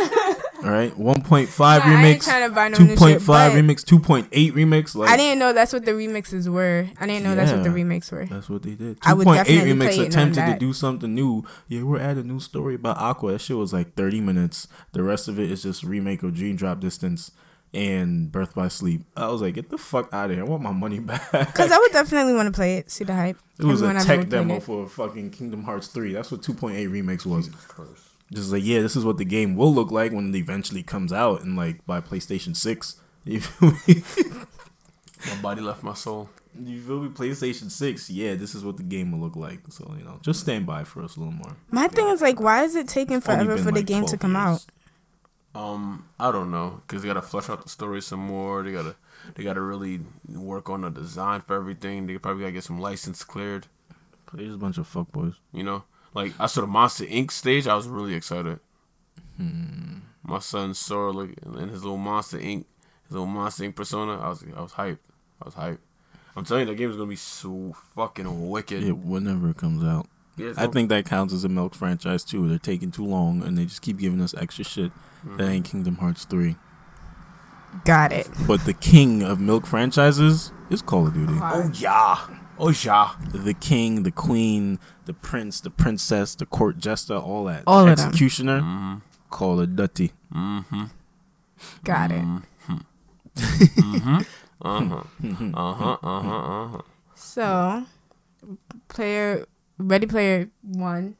All 0.64 0.70
right, 0.70 0.92
1.5 0.92 1.58
Nah, 1.58 1.66
I 1.66 1.76
ain't 1.76 2.20
remix, 2.20 2.24
trying 2.24 2.48
to 2.48 2.54
buy 2.54 2.68
no 2.68 2.78
new 2.78 2.96
shit, 2.96 2.98
2.5 2.98 3.50
remix, 3.52 3.84
2.8 3.84 4.52
remix. 4.52 4.94
Like 4.94 5.10
I 5.10 5.16
didn't 5.16 5.38
know 5.38 5.52
that's 5.52 5.72
what 5.72 5.84
the 5.84 5.92
remixes 5.92 6.48
were. 6.48 6.88
I 6.98 7.06
didn't 7.06 7.24
know 7.24 7.34
that's 7.34 7.52
what 7.52 7.62
the 7.62 7.70
remixes 7.70 8.12
were. 8.12 8.24
that's 8.26 8.48
what 8.48 8.62
they 8.62 8.74
did. 8.74 9.00
2.8 9.00 9.44
remix 9.44 9.44
play 9.44 9.88
it 9.88 9.96
knowing 9.96 10.06
attempted 10.08 10.46
to 10.46 10.58
do 10.58 10.72
something 10.72 11.14
new. 11.14 11.44
Yeah, 11.68 11.82
we're 11.82 12.00
adding 12.00 12.24
a 12.24 12.26
new 12.26 12.40
story 12.40 12.74
about 12.74 12.98
Aqua. 12.98 13.32
That 13.32 13.40
shit 13.40 13.56
was 13.56 13.72
like 13.72 13.94
30 13.94 14.20
minutes. 14.20 14.68
The 14.92 15.02
rest 15.02 15.28
of 15.28 15.38
it 15.38 15.50
is 15.50 15.62
just 15.62 15.82
remake 15.82 16.22
of 16.22 16.34
Dream 16.34 16.56
Drop 16.56 16.80
Distance 16.80 17.32
and 17.74 18.32
Birth 18.32 18.54
by 18.54 18.68
Sleep. 18.68 19.02
I 19.16 19.28
was 19.28 19.42
like, 19.42 19.54
get 19.54 19.68
the 19.70 19.78
fuck 19.78 20.08
out 20.12 20.30
of 20.30 20.36
here. 20.36 20.44
I 20.44 20.48
want 20.48 20.62
my 20.62 20.72
money 20.72 20.98
back. 21.00 21.30
Because 21.30 21.70
I 21.70 21.78
would 21.78 21.92
definitely 21.92 22.32
want 22.32 22.46
to 22.46 22.52
play 22.52 22.78
it. 22.78 22.90
See 22.90 23.04
the 23.04 23.14
hype. 23.14 23.38
It 23.58 23.64
was 23.64 23.82
Everyone 23.82 23.96
a 23.96 24.00
I've 24.00 24.06
tech 24.06 24.28
demo 24.28 24.60
for 24.60 24.88
fucking 24.88 25.30
Kingdom 25.30 25.64
Hearts 25.64 25.88
3. 25.88 26.12
That's 26.12 26.30
what 26.30 26.42
2.8 26.42 26.88
remix 26.88 27.26
was. 27.26 27.50
Just 28.32 28.50
like, 28.50 28.64
yeah, 28.64 28.80
this 28.80 28.96
is 28.96 29.04
what 29.04 29.18
the 29.18 29.24
game 29.24 29.56
will 29.56 29.72
look 29.72 29.90
like 29.90 30.12
when 30.12 30.34
it 30.34 30.38
eventually 30.38 30.82
comes 30.82 31.12
out 31.12 31.42
and 31.42 31.56
like 31.56 31.84
by 31.86 32.00
PlayStation 32.00 32.56
6. 32.56 33.00
You? 33.26 33.40
My 35.28 35.36
body 35.42 35.60
left 35.60 35.82
my 35.82 35.94
soul. 35.94 36.28
You 36.58 36.80
feel 36.80 37.00
me? 37.00 37.08
PlayStation 37.08 37.70
6, 37.70 38.10
yeah, 38.10 38.34
this 38.34 38.54
is 38.54 38.64
what 38.64 38.76
the 38.76 38.82
game 38.82 39.12
will 39.12 39.18
look 39.18 39.36
like. 39.36 39.60
So, 39.70 39.94
you 39.98 40.04
know, 40.04 40.20
just 40.22 40.40
stand 40.40 40.64
by 40.66 40.84
for 40.84 41.02
us 41.02 41.16
a 41.16 41.20
little 41.20 41.34
more. 41.34 41.56
My 41.70 41.88
thing 41.88 42.06
is 42.08 42.20
like, 42.20 42.40
why 42.40 42.62
is 42.64 42.76
it 42.76 42.88
taking 42.88 43.20
forever 43.20 43.56
been, 43.56 43.64
for 43.64 43.70
the 43.72 43.80
like, 43.80 43.86
game 43.86 44.06
to 44.06 44.16
come 44.16 44.34
years. 44.34 44.66
out? 45.54 45.60
Um, 45.60 46.08
I 46.20 46.30
don't 46.30 46.50
know, 46.50 46.82
cause 46.86 47.02
they 47.02 47.08
gotta 47.08 47.22
flesh 47.22 47.48
out 47.48 47.62
the 47.62 47.68
story 47.68 48.02
some 48.02 48.20
more. 48.20 48.62
They 48.62 48.72
gotta, 48.72 48.94
they 49.34 49.42
gotta 49.42 49.60
really 49.60 50.00
work 50.28 50.68
on 50.68 50.82
the 50.82 50.90
design 50.90 51.40
for 51.40 51.56
everything. 51.56 52.06
They 52.06 52.18
probably 52.18 52.42
gotta 52.42 52.52
get 52.52 52.64
some 52.64 52.78
license 52.78 53.24
cleared. 53.24 53.66
There's 54.32 54.54
a 54.54 54.58
bunch 54.58 54.76
of 54.76 54.92
fuckboys. 54.92 55.36
You 55.52 55.64
know, 55.64 55.84
like 56.16 56.32
I 56.40 56.46
saw 56.46 56.62
the 56.62 56.66
Monster 56.66 57.04
Inc. 57.04 57.30
stage. 57.30 57.66
I 57.66 57.74
was 57.76 57.86
really 57.86 58.14
excited. 58.14 58.58
Hmm. 59.36 59.98
My 60.22 60.38
son 60.38 60.72
saw 60.72 61.10
look 61.10 61.30
in 61.44 61.68
his 61.68 61.84
little 61.84 61.98
Monster 61.98 62.38
Inc. 62.38 62.64
His 63.04 63.12
little 63.12 63.26
Monster 63.26 63.64
Inc. 63.64 63.76
persona. 63.76 64.18
I 64.18 64.30
was, 64.30 64.44
I 64.56 64.62
was 64.62 64.72
hyped. 64.72 64.98
I 65.42 65.44
was 65.44 65.54
hyped. 65.54 65.78
I'm 66.34 66.44
telling 66.44 66.62
you, 66.62 66.72
that 66.72 66.78
game 66.78 66.90
is 66.90 66.96
gonna 66.96 67.08
be 67.08 67.16
so 67.16 67.76
fucking 67.94 68.48
wicked. 68.48 68.82
Yeah, 68.82 68.92
whenever 68.92 69.50
it 69.50 69.58
comes 69.58 69.84
out. 69.84 70.06
Yeah, 70.38 70.52
I 70.56 70.66
think 70.66 70.88
that 70.88 71.04
counts 71.04 71.32
as 71.32 71.44
a 71.44 71.48
milk 71.48 71.74
franchise 71.74 72.24
too. 72.24 72.48
They're 72.48 72.58
taking 72.58 72.90
too 72.90 73.04
long 73.04 73.42
and 73.42 73.56
they 73.56 73.64
just 73.64 73.82
keep 73.82 73.98
giving 73.98 74.20
us 74.20 74.34
extra 74.34 74.64
shit. 74.64 74.92
That 75.24 75.48
ain't 75.48 75.64
Kingdom 75.64 75.96
Hearts 75.96 76.24
3. 76.24 76.56
Got 77.84 78.12
it. 78.12 78.28
But 78.46 78.64
the 78.64 78.72
king 78.72 79.22
of 79.22 79.40
milk 79.40 79.66
franchises 79.66 80.52
is 80.70 80.82
Call 80.82 81.06
of 81.06 81.14
Duty. 81.14 81.34
Oh 81.36 81.70
yeah. 81.74 82.18
Oh 82.58 82.70
yeah. 82.70 83.14
the 83.32 83.54
king, 83.54 84.02
the 84.02 84.10
queen, 84.10 84.78
the 85.04 85.12
prince, 85.12 85.60
the 85.60 85.70
princess, 85.70 86.34
the 86.34 86.46
court 86.46 86.78
jester, 86.78 87.14
all 87.16 87.44
that. 87.44 87.64
All 87.66 87.86
of 87.88 87.96
them. 87.96 88.08
Executioner, 88.08 88.60
Mm-hmm. 88.60 88.94
Call 89.30 89.60
of 89.60 89.76
Duty. 89.76 90.12
Mm-hmm. 90.34 90.84
Got 91.84 92.12
it. 92.12 92.24
Uh-huh. 94.62 95.02
Uh-huh. 95.54 95.54
Uh-huh. 95.54 95.96
Uh-huh. 96.02 96.82
So, 97.14 97.84
player, 98.88 99.46
ready 99.78 100.06
player 100.06 100.48
one. 100.62 101.16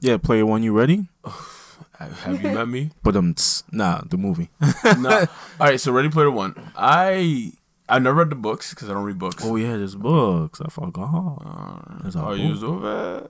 Yeah, 0.00 0.16
player 0.16 0.46
one, 0.46 0.62
you 0.62 0.72
ready? 0.76 1.08
Have 1.98 2.42
you 2.42 2.50
met 2.50 2.68
me? 2.68 2.90
But 3.02 3.16
um, 3.16 3.34
tss, 3.34 3.64
nah, 3.72 4.00
the 4.08 4.16
movie. 4.16 4.50
no. 4.98 5.10
All 5.20 5.26
right. 5.60 5.80
So 5.80 5.90
Ready 5.92 6.08
Player 6.08 6.30
One. 6.30 6.54
I 6.76 7.52
I 7.88 7.98
never 7.98 8.18
read 8.18 8.30
the 8.30 8.36
books 8.36 8.70
because 8.74 8.90
I 8.90 8.92
don't 8.94 9.04
read 9.04 9.18
books. 9.18 9.42
oh 9.44 9.56
yeah, 9.56 9.76
there's 9.76 9.94
books. 9.94 10.60
I 10.60 10.68
forgot. 10.70 11.38
Uh, 11.44 12.02
There's 12.02 12.16
a 12.16 12.22
oh, 12.24 12.32
you 12.32 12.50
book. 12.52 12.60
so 12.60 12.72
bad. 12.76 13.28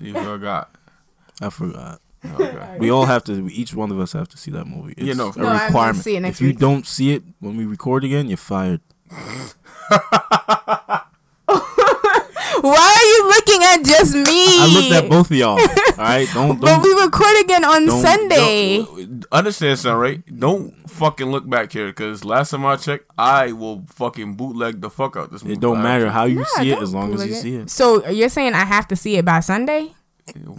You 0.00 0.14
forgot. 0.14 0.74
I 1.40 1.50
forgot. 1.50 2.00
Okay. 2.24 2.76
We 2.80 2.90
all 2.90 3.06
have 3.06 3.22
to. 3.24 3.48
Each 3.52 3.74
one 3.74 3.90
of 3.90 3.98
us 4.00 4.12
have 4.12 4.28
to 4.30 4.36
see 4.38 4.50
that 4.52 4.64
movie. 4.66 4.94
It's 4.96 5.06
Yeah, 5.06 5.14
no. 5.14 5.32
a 5.34 5.38
No, 5.38 5.46
I'm 5.48 5.66
requirement. 5.66 6.04
see 6.04 6.16
it 6.16 6.20
next 6.20 6.36
if 6.38 6.40
you 6.42 6.48
week. 6.48 6.58
don't 6.58 6.86
see 6.86 7.12
it 7.14 7.22
when 7.40 7.56
we 7.56 7.64
record 7.64 8.02
again, 8.04 8.28
you're 8.28 8.36
fired. 8.36 8.80
Why 12.60 12.96
are 12.98 13.06
you 13.06 13.28
looking 13.28 13.62
at 13.64 13.84
just 13.84 14.14
me? 14.14 14.44
I 14.60 14.66
looked 14.72 14.92
at 15.04 15.08
both 15.10 15.30
of 15.30 15.36
y'all. 15.36 15.58
all 15.58 15.96
right, 15.98 16.28
don't 16.34 16.60
But 16.60 16.66
don't. 16.66 16.82
we 16.82 16.92
record 17.02 17.40
again 17.44 17.64
on 17.64 17.86
don't- 17.86 18.02
Sunday. 18.02 18.78
Don't- 18.82 19.24
understand 19.32 19.78
something, 19.78 19.98
right? 19.98 20.38
Don't 20.38 20.74
fucking 20.90 21.26
look 21.30 21.48
back 21.48 21.72
here, 21.72 21.86
because 21.88 22.24
last 22.24 22.50
time 22.50 22.64
I 22.66 22.76
checked, 22.76 23.10
I 23.18 23.52
will 23.52 23.84
fucking 23.88 24.34
bootleg 24.34 24.80
the 24.80 24.90
fuck 24.90 25.16
out 25.16 25.30
this 25.32 25.42
movie. 25.42 25.54
It 25.54 25.60
don't 25.60 25.82
matter 25.82 26.10
how 26.10 26.24
you 26.24 26.36
Nah, 26.40 26.44
see 26.56 26.70
it 26.70 26.78
as 26.80 26.94
long 26.94 27.06
as 27.12 27.20
bootleg 27.20 27.28
you 27.30 27.34
see 27.36 27.54
it. 27.56 27.70
So 27.70 28.06
you're 28.08 28.28
saying 28.28 28.54
I 28.54 28.64
have 28.64 28.88
to 28.88 28.96
see 28.96 29.16
it 29.16 29.24
by 29.24 29.40
Sunday? 29.40 29.92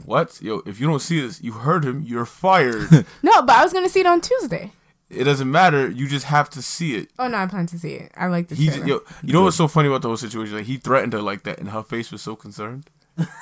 What? 0.06 0.41
Yo, 0.41 0.62
if 0.66 0.80
you 0.80 0.88
don't 0.88 1.00
see 1.02 1.22
this, 1.22 1.41
you 1.43 1.52
heard 1.52 1.86
him, 1.86 2.02
you're 2.04 2.26
fired. 2.26 3.06
No, 3.24 3.41
but 3.43 3.56
I 3.56 3.64
was 3.64 3.72
gonna 3.74 3.89
see 3.89 4.00
it 4.00 4.06
on 4.08 4.22
Tuesday. 4.22 4.72
It 5.10 5.24
doesn't 5.24 5.49
matter. 5.49 5.89
You 5.89 6.07
just 6.07 6.26
have 6.26 6.49
to 6.51 6.62
see 6.62 6.95
it. 6.95 7.10
Oh 7.20 7.28
no, 7.28 7.38
I 7.38 7.45
plan 7.47 7.66
to 7.68 7.80
see 7.80 7.93
it. 7.93 8.12
I 8.16 8.28
like 8.28 8.47
the 8.47 8.55
He, 8.55 8.68
trailer. 8.68 8.86
yo, 8.86 8.99
you 9.24 9.34
know 9.34 9.43
what's 9.43 9.57
so 9.57 9.68
funny 9.68 9.88
about 9.88 10.01
the 10.01 10.07
whole 10.10 10.18
situation? 10.18 10.55
Like 10.57 10.66
he 10.66 10.78
threatened 10.78 11.14
her 11.14 11.22
like 11.22 11.43
that, 11.43 11.60
and 11.60 11.70
her 11.70 11.84
face 11.84 12.12
was 12.12 12.22
so 12.22 12.36
concerned. 12.36 12.89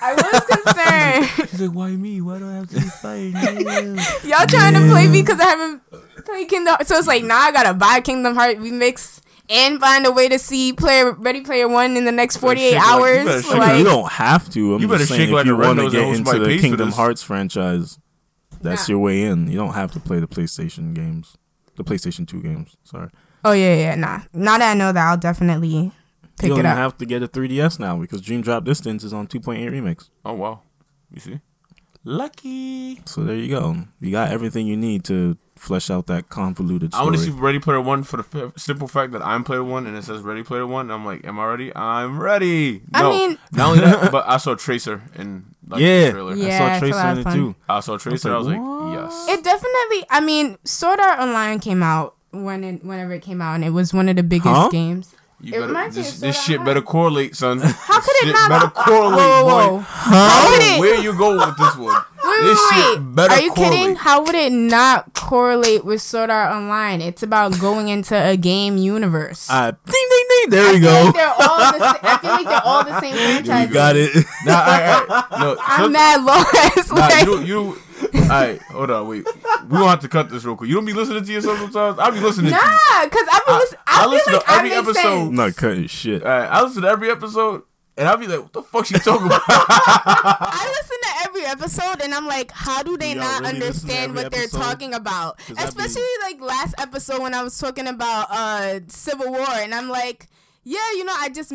I 0.02 0.14
was 0.16 0.44
concerned. 0.46 1.50
She's 1.52 1.62
like, 1.62 1.72
"Why 1.76 1.92
me? 1.92 2.20
Why 2.22 2.40
do 2.40 2.50
I 2.50 2.54
have 2.56 2.68
to 2.70 2.76
be 2.76 2.82
fired?" 2.82 3.34
Y'all 4.24 4.48
trying 4.48 4.74
to 4.74 4.80
play 4.90 5.08
me 5.08 5.22
because 5.22 5.40
I 5.40 5.46
haven't 5.46 5.82
played 6.26 6.50
Kingdom. 6.50 6.78
So 6.84 6.96
it's 6.98 7.08
like 7.08 7.24
now 7.24 7.40
I 7.40 7.52
gotta 7.52 7.74
buy 7.74 8.00
Kingdom 8.02 8.34
Heart 8.36 8.58
remix 8.58 9.22
and 9.50 9.80
find 9.80 10.06
a 10.08 10.12
way 10.12 10.28
to 10.30 10.40
see 10.40 10.74
Player 10.74 11.12
Ready 11.12 11.42
Player 11.42 11.68
One 11.68 11.96
in 11.96 12.06
the 12.06 12.12
next 12.12 12.38
forty 12.38 12.62
eight 12.64 12.72
shake 12.72 12.80
like- 12.82 12.88
you 12.88 13.02
hours. 13.04 13.26
better 13.26 13.42
shake 13.44 13.52
I 13.52 13.54
mean, 13.54 13.60
like, 13.70 13.78
you 13.78 13.84
don't 13.84 14.12
have 14.14 14.50
to. 14.52 14.74
I'm 14.76 14.82
You 14.82 14.88
better 14.88 15.06
saying 15.06 15.20
shake 15.20 15.30
if 15.30 15.34
like 15.36 15.46
you 15.46 15.56
want 15.58 15.80
to 15.80 15.90
get 15.92 16.08
into 16.16 16.40
the 16.40 16.58
Kingdom. 16.60 16.92
Hearts 16.92 17.22
franchise, 17.22 18.00
that's 18.62 18.88
Nah. 18.90 18.94
your 18.94 19.00
way 19.00 19.22
in. 19.24 19.48
You 19.52 19.58
don't 19.58 19.74
have 19.74 19.92
to 19.92 20.00
play 20.00 20.20
the 20.20 20.28
PlayStation 20.28 20.96
games, 20.96 21.38
the 21.78 21.84
PlayStation 21.86 22.28
Two 22.28 22.42
games. 22.44 22.76
Sorry, 22.84 23.10
oh 23.46 23.54
yeah, 23.54 23.76
yeah, 23.76 23.96
nah. 23.96 24.22
Now 24.34 24.58
that 24.58 24.72
I 24.72 24.74
know 24.74 24.92
that, 24.92 25.08
I'll 25.08 25.18
definitely 25.18 25.92
pick 26.38 26.50
you 26.50 26.56
don't 26.56 26.66
it 26.66 26.70
up. 26.70 26.78
have 26.78 26.98
to 26.98 27.06
get 27.06 27.24
a 27.24 27.28
3DS 27.28 27.80
now 27.80 27.98
because 27.98 28.22
Dream 28.22 28.42
Drop 28.42 28.64
Distance 28.66 29.04
is 29.04 29.14
on 29.14 29.28
2.8 29.28 29.70
remix. 29.72 30.10
oh 30.26 30.34
wow, 30.34 30.62
you 31.14 31.20
see, 31.22 31.40
lucky. 32.04 33.02
So 33.06 33.24
there 33.24 33.36
you 33.36 33.50
go. 33.50 33.76
You 34.00 34.12
got 34.12 34.32
everything 34.32 34.68
you 34.68 34.78
need 34.78 35.04
to 35.06 35.38
flesh 35.56 35.90
out 35.90 36.06
that 36.06 36.30
convoluted 36.30 36.94
I 36.94 37.02
want 37.04 37.16
to 37.16 37.22
see 37.22 37.32
Ready 37.32 37.58
Player 37.60 37.82
One 37.82 38.04
for 38.04 38.18
the 38.22 38.46
f- 38.48 38.54
simple 38.58 38.88
fact 38.88 39.12
that 39.14 39.26
I'm 39.26 39.44
Player 39.44 39.64
One 39.64 39.88
and 39.88 39.98
it 39.98 40.04
says 40.04 40.22
Ready 40.22 40.44
Player 40.44 40.68
One. 40.68 40.92
I'm 40.92 41.04
like, 41.06 41.26
am 41.26 41.40
I 41.40 41.46
ready? 41.48 41.76
I'm 41.76 42.20
ready. 42.20 42.82
I 42.94 43.02
No, 43.02 43.10
mean- 43.12 43.38
not 43.52 43.70
only 43.70 43.80
that, 43.82 44.12
but 44.18 44.28
I 44.28 44.38
saw 44.38 44.54
Tracer 44.56 45.02
in 45.16 45.56
like, 45.68 45.82
yeah, 45.82 46.06
the 46.06 46.12
trailer. 46.12 46.36
Yeah, 46.36 46.56
I 46.56 46.58
saw 46.58 46.76
a 46.76 46.80
Tracer 46.80 46.96
lot 46.98 47.18
in 47.18 47.28
it 47.28 47.34
too. 47.34 47.56
I 47.70 47.80
saw 47.82 47.98
Tracer. 47.98 48.34
I 48.34 48.38
was 48.38 48.48
like, 48.48 48.58
like, 48.58 48.66
what? 48.68 48.94
yes. 48.94 49.26
It 49.30 49.44
definitely. 49.44 50.06
I 50.10 50.20
mean, 50.22 50.58
Sword 50.64 51.00
Art 51.00 51.20
Online 51.20 51.60
came 51.60 51.84
out 51.84 52.16
when 52.32 52.64
it 52.64 52.84
whenever 52.86 53.14
it 53.14 53.22
came 53.22 53.42
out, 53.42 53.56
and 53.56 53.64
it 53.66 53.72
was 53.72 53.94
one 53.94 54.10
of 54.10 54.16
the 54.16 54.24
biggest 54.24 54.48
Huh? 54.50 54.70
games. 54.70 55.14
You 55.40 55.54
it 55.66 55.72
better, 55.72 55.92
this 55.92 56.20
this 56.20 56.42
shit 56.44 56.58
Art 56.60 56.66
better 56.66 56.82
correlate, 56.82 57.36
son. 57.36 57.60
How 57.60 58.00
could 58.02 58.16
Shit 58.22 58.30
it 58.30 58.34
not? 58.34 58.50
better 58.50 58.70
correlate, 58.72 59.18
whoa, 59.20 59.46
whoa, 59.46 59.68
boy. 59.70 59.76
whoa. 59.78 59.80
How 59.86 60.50
it? 60.62 60.80
Where 60.80 60.96
you 61.00 61.16
go 61.16 61.38
with 61.38 61.56
this 61.58 61.76
one? 61.78 62.02
Wait, 62.24 62.42
this 62.42 62.60
wait, 62.72 62.74
shit 62.74 63.00
wait. 63.00 63.16
better 63.16 63.34
Are 63.34 63.42
you 63.42 63.52
correlate. 63.52 63.80
kidding? 63.80 63.96
How 63.98 64.24
would 64.24 64.34
it 64.34 64.52
not 64.52 65.14
correlate 65.14 65.86
with 65.86 66.02
Sword 66.02 66.32
Art 66.32 66.52
Online? 66.56 67.02
It's 67.02 67.22
about 67.22 67.60
going 67.60 67.88
into 67.90 68.16
a 68.16 68.36
game 68.36 68.78
universe. 68.78 69.48
Ah, 69.52 69.72
ding 69.86 70.07
ding 70.42 70.50
ding. 70.50 70.50
There 70.50 70.70
I 70.70 70.74
we 70.74 70.80
go. 70.80 71.04
Like 71.06 71.14
they're 71.14 71.28
all 71.28 71.58
the 71.72 71.80
sa- 71.80 72.00
I 72.04 72.18
feel 72.18 72.32
like 72.32 72.46
they're 72.46 72.62
all 72.66 72.84
the 72.84 73.00
same 73.02 73.16
franchise. 73.16 73.68
You 73.68 73.74
got 73.74 73.96
it. 73.96 74.16
Nah, 74.46 74.54
I, 74.54 75.26
I, 75.32 75.40
no, 75.42 75.58
I'm 75.66 75.82
some- 75.84 75.92
mad 75.92 76.24
lost. 76.24 76.90
Nah, 76.92 76.96
like, 76.96 77.26
you 77.26 77.40
you. 77.42 77.82
Alright, 78.16 78.62
hold 78.64 78.92
on, 78.92 79.08
wait. 79.08 79.26
We 79.64 79.70
gonna 79.70 79.88
have 79.90 80.02
to 80.02 80.08
cut 80.08 80.30
this 80.30 80.44
real 80.46 80.56
quick. 80.56 80.68
You 80.70 80.76
don't 80.76 80.86
be 80.86 80.94
listening 80.94 81.24
to 81.24 81.32
yourself 81.34 81.58
sometimes. 81.60 81.98
I 81.98 82.12
be 82.12 82.20
listening 82.20 82.52
to 82.52 82.58
you. 82.58 82.62
nah, 82.62 83.04
because 83.06 83.28
I've 83.32 83.46
been 83.46 83.56
I- 83.56 83.60
listening. 83.60 83.80
I 83.88 84.04
I, 84.04 84.06
listen 84.08 84.32
feel 84.34 84.42
to 84.42 84.52
every 84.52 84.74
episode. 84.74 84.94
sense. 84.94 85.32
Not 85.32 85.56
cutting 85.56 85.88
shit. 85.88 86.22
Alright, 86.22 86.50
I 86.52 86.62
listen 86.62 86.82
to 86.84 86.88
every 86.90 87.10
episode, 87.10 87.64
and 87.98 88.08
I'll 88.08 88.18
be 88.18 88.28
like, 88.28 88.42
"What 88.42 88.54
the 88.54 88.62
fuck 88.64 88.86
she 88.86 88.94
talking 89.00 89.26
about?" 89.28 89.42
I 89.48 90.68
listen 90.80 90.98
to 91.02 91.28
every 91.30 91.46
episode 91.46 92.02
and 92.04 92.14
I'm 92.14 92.26
like, 92.28 92.52
how 92.52 92.84
do 92.84 92.98
they 92.98 93.10
y'all 93.12 93.20
not 93.20 93.42
really 93.42 93.54
understand 93.56 94.12
every 94.12 94.24
what 94.24 94.32
they're 94.32 94.44
episode? 94.44 94.60
talking 94.62 94.94
about? 94.94 95.38
'Cause 95.40 95.58
I 95.58 95.64
be- 95.64 95.68
Especially 95.68 96.04
like 96.24 96.42
last 96.42 96.76
episode 96.78 97.22
when 97.22 97.34
I 97.34 97.44
was 97.44 97.58
talking 97.58 97.88
about 97.88 98.28
uh 98.30 98.80
Civil 98.88 99.32
War 99.32 99.48
and 99.50 99.74
I'm 99.74 99.90
like, 99.90 100.28
yeah, 100.64 100.80
you 100.96 101.06
know, 101.06 101.16
I 101.18 101.30
just 101.30 101.54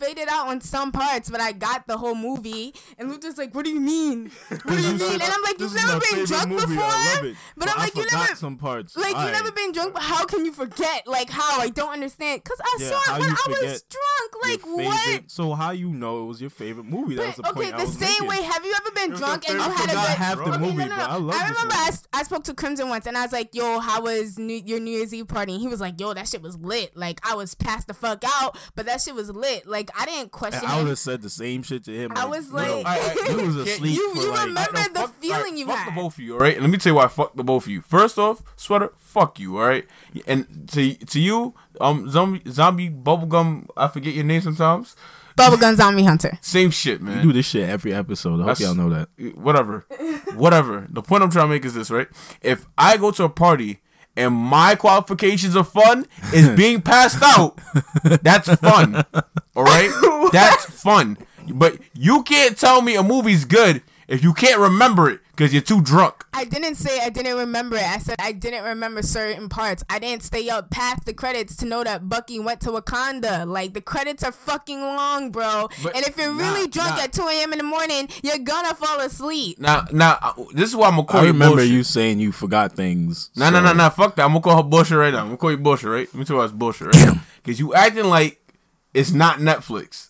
faded 0.00 0.28
out 0.28 0.48
on 0.48 0.60
some 0.60 0.90
parts, 0.92 1.28
but 1.30 1.40
I 1.40 1.52
got 1.52 1.86
the 1.86 1.98
whole 1.98 2.14
movie. 2.14 2.74
And 2.98 3.08
Luther's 3.10 3.38
like, 3.38 3.54
what 3.54 3.64
do 3.64 3.70
you 3.70 3.80
mean? 3.80 4.30
What 4.50 4.76
do 4.76 4.82
you 4.82 4.94
mean? 4.94 5.20
And 5.20 5.22
I'm 5.22 5.42
like, 5.42 5.58
you've 5.60 5.74
never 5.74 6.00
been 6.00 6.24
drunk 6.24 6.48
movie. 6.48 6.66
before? 6.74 6.84
I 6.84 7.20
it. 7.24 7.36
But 7.56 7.68
I'm 7.70 7.78
I 7.78 7.84
like, 7.84 7.94
you 7.96 8.06
never. 8.12 8.34
some 8.36 8.56
parts. 8.56 8.96
Like 8.96 9.10
you 9.10 9.16
Alright. 9.16 9.32
never 9.32 9.52
been 9.52 9.72
drunk, 9.72 9.94
but 9.94 10.02
how 10.02 10.24
can 10.24 10.44
you 10.44 10.52
forget? 10.52 11.06
Like 11.06 11.30
how 11.30 11.60
I 11.60 11.68
don't 11.68 11.92
understand 11.92 12.42
because 12.44 12.60
I 12.60 12.76
Yeah, 12.80 12.88
saw 12.90 13.14
it 13.16 13.20
when 13.20 13.30
I 13.30 13.42
was 13.62 13.84
drunk. 13.84 14.30
Like 14.42 14.62
what? 14.62 15.30
So 15.30 15.54
how 15.54 15.70
you 15.70 15.90
know 15.90 16.22
it 16.22 16.26
was 16.26 16.40
your 16.40 16.50
favorite 16.50 16.84
movie? 16.86 17.16
That 17.16 17.26
was 17.28 17.36
the 17.36 17.42
But, 17.42 17.56
okay, 17.56 17.70
point 17.70 17.74
I 17.74 17.84
the 17.84 17.92
same 17.92 18.26
way. 18.26 18.42
Have 18.42 18.64
you 18.64 18.74
ever 18.74 18.90
been 18.94 19.10
drunk 19.10 19.48
and 19.48 19.58
you 19.58 19.70
had 19.70 19.90
a 19.90 19.98
I 19.98 20.06
good? 20.08 20.16
half 20.16 20.36
the 20.38 20.42
Okay, 20.50 20.58
movie, 20.58 20.76
no, 20.76 20.86
no, 20.86 20.96
but 20.96 21.10
I 21.10 21.18
no. 21.18 21.24
love 21.26 21.36
I 21.36 21.48
remember. 21.48 21.74
I, 21.74 21.90
I 22.12 22.22
spoke 22.22 22.44
to 22.44 22.54
Crimson 22.54 22.88
once, 22.88 23.06
and 23.06 23.16
I 23.16 23.22
was 23.22 23.32
like, 23.32 23.54
"Yo, 23.54 23.80
how 23.80 24.02
was 24.02 24.38
New, 24.38 24.54
your 24.64 24.80
New 24.80 24.90
Year's 24.90 25.12
Eve 25.14 25.28
party?" 25.28 25.52
And 25.52 25.60
he 25.60 25.68
was 25.68 25.80
like, 25.80 26.00
"Yo, 26.00 26.12
that 26.14 26.28
shit 26.28 26.42
was 26.42 26.56
lit. 26.58 26.96
Like 26.96 27.20
I 27.28 27.34
was 27.34 27.54
passed 27.54 27.86
the 27.88 27.94
fuck 27.94 28.22
out, 28.26 28.58
but 28.74 28.86
that 28.86 29.00
shit 29.00 29.14
was 29.14 29.30
lit. 29.30 29.66
Like 29.66 29.89
I 29.98 30.06
didn't 30.06 30.30
question 30.32 30.60
And 30.64 30.72
I 30.72 30.78
would 30.78 30.88
have 30.88 30.98
said 30.98 31.22
the 31.22 31.30
same 31.30 31.62
shit 31.62 31.84
to 31.84 31.92
him. 31.92 32.12
I 32.14 32.24
was 32.26 32.48
yo, 32.48 32.56
like- 32.56 32.70
Alright, 32.86 33.28
you 33.30 33.36
was 33.46 33.56
asleep 33.56 33.94
You- 33.96 34.14
for 34.14 34.22
you 34.22 34.30
like. 34.30 34.46
remember 34.46 34.72
No, 34.72 34.82
the 34.82 35.00
fuck- 35.00 35.14
feeling 35.20 35.36
alright, 35.38 35.54
you 35.58 35.66
fuck 35.66 35.76
had. 35.78 35.92
the 35.92 36.00
both 36.00 36.14
of 36.14 36.20
you, 36.24 36.32
all 36.34 36.40
right? 36.40 36.54
And 36.54 36.62
let 36.62 36.70
me 36.70 36.78
tell 36.78 36.90
you 36.92 36.96
why. 36.96 37.04
I 37.04 37.08
fuck 37.08 37.34
the 37.34 37.44
both 37.44 37.64
of 37.64 37.68
you. 37.70 37.80
First 37.82 38.18
off, 38.18 38.42
sweater, 38.56 38.90
fuck 38.98 39.38
you, 39.40 39.58
all 39.58 39.66
right? 39.66 39.86
And 40.26 40.68
to 40.72 40.94
to 40.94 41.20
you, 41.20 41.54
um, 41.80 42.08
zombie 42.10 42.42
zombie 42.50 42.90
bubblegum. 42.90 43.66
I 43.76 43.88
forget 43.88 44.14
your 44.14 44.24
name 44.24 44.40
sometimes. 44.40 44.96
Bubblegum 45.38 45.76
Zombie 45.76 46.02
Hunter. 46.04 46.36
Same 46.42 46.70
shit, 46.70 47.00
man. 47.00 47.16
You 47.18 47.22
do 47.22 47.32
this 47.32 47.46
shit 47.46 47.66
every 47.68 47.94
episode. 47.94 48.40
I 48.40 48.44
hope 48.44 48.60
y'all 48.60 48.74
know 48.74 48.90
that. 48.90 49.08
whatever, 49.36 49.86
whatever. 50.34 50.86
The 50.90 51.00
point 51.02 51.22
I'm 51.22 51.30
trying 51.30 51.46
to 51.46 51.50
make 51.54 51.64
is 51.64 51.72
this, 51.72 51.90
right? 51.90 52.08
If 52.42 52.66
I 52.76 52.96
go 52.98 53.10
to 53.12 53.24
a 53.24 53.28
party 53.30 53.80
and 54.20 54.34
my 54.34 54.74
qualifications 54.74 55.54
of 55.56 55.68
fun 55.68 56.06
is 56.34 56.48
being 56.56 56.82
passed 56.82 57.22
out, 57.22 57.58
that's 58.22 58.48
fun. 58.56 59.04
All 59.56 59.64
right, 59.64 60.28
that's 60.32 60.66
fun. 60.66 61.16
But 61.52 61.78
you 61.94 62.22
can't 62.22 62.56
tell 62.56 62.82
me 62.82 62.96
a 62.96 63.02
movie's 63.02 63.44
good 63.44 63.82
if 64.08 64.22
you 64.22 64.34
can't 64.34 64.60
remember 64.60 65.08
it 65.10 65.20
because 65.40 65.54
you're 65.54 65.62
too 65.62 65.80
drunk. 65.80 66.26
I 66.34 66.44
didn't 66.44 66.74
say 66.74 67.00
I 67.00 67.08
didn't 67.08 67.38
remember 67.38 67.76
it. 67.76 67.82
I 67.82 67.96
said 67.96 68.16
I 68.18 68.32
didn't 68.32 68.62
remember 68.62 69.00
certain 69.00 69.48
parts. 69.48 69.82
I 69.88 69.98
didn't 69.98 70.22
stay 70.22 70.50
up 70.50 70.70
past 70.70 71.06
the 71.06 71.14
credits 71.14 71.56
to 71.56 71.64
know 71.64 71.82
that 71.82 72.10
Bucky 72.10 72.38
went 72.38 72.60
to 72.60 72.70
Wakanda. 72.72 73.46
Like 73.46 73.72
the 73.72 73.80
credits 73.80 74.22
are 74.22 74.32
fucking 74.32 74.78
long, 74.78 75.30
bro. 75.30 75.70
But 75.82 75.96
and 75.96 76.04
if 76.04 76.18
you're 76.18 76.30
nah, 76.30 76.52
really 76.52 76.68
drunk 76.68 76.96
nah. 76.96 77.04
at 77.04 77.14
2 77.14 77.22
a.m. 77.22 77.52
in 77.52 77.58
the 77.58 77.64
morning, 77.64 78.10
you're 78.22 78.36
gonna 78.36 78.74
fall 78.74 79.00
asleep. 79.00 79.58
Now, 79.58 79.86
now, 79.92 80.18
uh, 80.20 80.34
this 80.52 80.68
is 80.68 80.76
why 80.76 80.88
I'm 80.88 80.96
gonna 80.96 81.06
call 81.06 81.22
I 81.22 81.24
you 81.24 81.32
remember 81.32 81.56
bullshit. 81.56 81.72
you 81.72 81.84
saying 81.84 82.20
you 82.20 82.32
forgot 82.32 82.72
things. 82.72 83.30
No, 83.34 83.48
no, 83.48 83.60
so- 83.60 83.64
no, 83.64 83.72
no. 83.72 83.88
Fuck 83.88 84.16
that. 84.16 84.24
I'm 84.24 84.32
gonna 84.32 84.42
call 84.42 84.62
her 84.62 84.68
bullshit 84.68 84.98
right 84.98 85.10
now. 85.10 85.20
I'm 85.20 85.26
gonna 85.28 85.38
call 85.38 85.52
you 85.52 85.56
bullshit, 85.56 85.88
right? 85.88 86.06
Let 86.12 86.14
me 86.16 86.26
tell 86.26 86.34
you 86.34 86.38
why 86.40 86.44
it's 86.44 86.52
bullshit, 86.52 86.94
right? 86.94 87.16
Because 87.42 87.58
you 87.58 87.72
acting 87.72 88.04
like 88.04 88.42
it's 88.92 89.12
not 89.12 89.38
Netflix. 89.38 90.09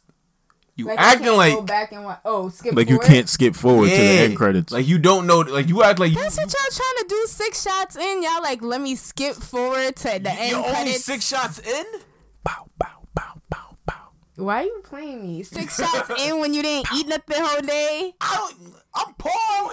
You 0.80 0.86
Like, 0.86 0.98
I 0.98 1.02
acting 1.02 1.24
can't 1.26 1.36
like 1.36 1.54
go 1.54 1.60
back 1.62 1.92
and 1.92 2.04
wa- 2.04 2.16
oh 2.24 2.48
skip 2.48 2.74
Like 2.74 2.88
you 2.88 2.98
can't 2.98 3.28
skip 3.28 3.54
forward 3.54 3.90
to 3.90 3.94
the 3.94 4.00
end 4.00 4.34
credits. 4.34 4.72
Like 4.72 4.88
you 4.88 4.98
don't 4.98 5.26
know. 5.26 5.40
Like 5.40 5.68
you 5.68 5.82
act 5.82 5.98
like 5.98 6.10
you, 6.10 6.16
That's 6.16 6.38
what 6.38 6.46
y'all 6.46 6.72
trying 6.72 6.96
to 7.00 7.06
do. 7.06 7.26
Six 7.26 7.62
shots 7.62 7.96
in, 7.96 8.22
y'all 8.22 8.40
like 8.42 8.62
let 8.62 8.80
me 8.80 8.94
skip 8.94 9.34
forward 9.34 9.94
to 9.96 10.18
the 10.18 10.30
end 10.30 10.50
you're 10.52 10.58
only 10.60 10.70
credits. 10.70 11.04
six 11.04 11.26
shots 11.26 11.58
in. 11.58 11.84
bow, 12.42 12.66
bow, 12.78 13.02
bow, 13.14 13.34
bow, 13.50 13.76
bow. 13.84 14.08
Why 14.36 14.62
are 14.62 14.64
you 14.64 14.80
playing 14.82 15.20
me? 15.22 15.42
Six 15.42 15.76
shots 15.76 16.10
in 16.18 16.38
when 16.38 16.54
you 16.54 16.62
didn't 16.62 16.86
eat 16.94 17.06
nothing 17.06 17.36
the 17.36 17.46
whole 17.46 17.60
day. 17.60 18.14
I 18.22 18.36
don't, 18.36 18.74
I'm 18.94 19.14
poor. 19.18 19.32
I 19.34 19.70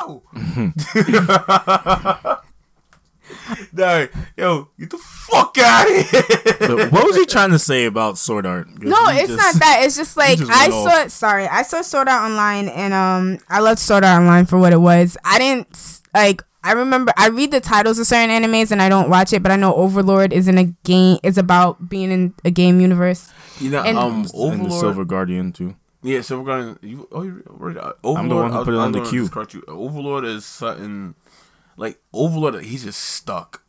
don't 0.00 0.22
eat 0.58 2.38
nothing 3.48 3.66
now. 3.72 3.98
Nah, 4.00 4.06
yo, 4.36 4.68
get 4.78 4.90
the 4.90 4.98
fuck 4.98 5.56
out 5.58 5.88
of 5.90 6.10
here. 6.10 6.22
But 6.60 6.92
what 6.92 7.06
was 7.06 7.16
he 7.16 7.26
trying 7.26 7.50
to 7.50 7.58
say 7.58 7.84
about 7.86 8.18
Sword 8.18 8.46
Art? 8.46 8.68
No, 8.82 8.96
it's 9.08 9.28
just- 9.28 9.36
not 9.38 9.54
that. 9.56 9.82
It's 9.84 9.96
just 9.96 10.16
like 10.16 10.38
just 10.38 10.50
I 10.50 10.70
saw. 10.70 10.84
off. 11.04 11.10
Sorry, 11.10 11.46
I 11.46 11.62
saw 11.62 11.82
Sword 11.82 12.08
Art 12.08 12.30
Online, 12.30 12.68
and 12.68 12.92
um, 12.94 13.38
I 13.48 13.60
loved 13.60 13.78
Sword 13.78 14.04
Art 14.04 14.20
Online 14.20 14.46
for 14.46 14.58
what 14.58 14.72
it 14.72 14.80
was. 14.80 15.16
I 15.24 15.38
didn't 15.38 16.00
like. 16.14 16.42
I 16.64 16.72
remember 16.72 17.12
I 17.16 17.28
read 17.28 17.52
the 17.52 17.60
titles 17.60 18.00
of 18.00 18.08
certain 18.08 18.28
animes 18.30 18.72
and 18.72 18.82
I 18.82 18.88
don't 18.88 19.08
watch 19.08 19.32
it, 19.32 19.40
but 19.40 19.52
I 19.52 19.56
know 19.56 19.72
Overlord 19.76 20.32
is 20.32 20.48
in 20.48 20.58
a 20.58 20.64
game. 20.82 21.18
Is 21.22 21.38
about 21.38 21.88
being 21.88 22.10
in 22.10 22.34
a 22.44 22.50
game 22.50 22.80
universe. 22.80 23.30
You 23.60 23.70
know, 23.70 23.84
And- 23.84 23.96
um, 23.96 24.26
And 24.34 24.66
the 24.66 24.70
Silver 24.70 25.04
Guardian 25.04 25.52
too. 25.52 25.76
Yeah, 26.02 26.22
Silver 26.22 26.42
Guardian. 26.44 26.78
You, 26.82 27.08
oh, 27.12 27.22
you 27.22 27.42
right. 27.46 27.76
uh, 27.76 27.92
Overlord. 28.02 28.18
I'm 28.18 28.28
the 28.28 28.34
one 28.34 28.50
who 28.50 28.54
I 28.54 28.58
was- 28.58 28.64
put 28.66 28.74
it 28.74 28.78
I 28.78 28.80
on 28.80 28.92
the 28.92 29.00
queue. 29.02 29.20
just 29.22 29.32
correct 29.32 29.54
you. 29.54 29.62
Overlord 29.68 30.24
is 30.24 30.44
something 30.44 31.14
like 31.76 32.00
Overlord. 32.12 32.64
He's 32.64 32.84
just 32.84 33.00
stuck. 33.00 33.62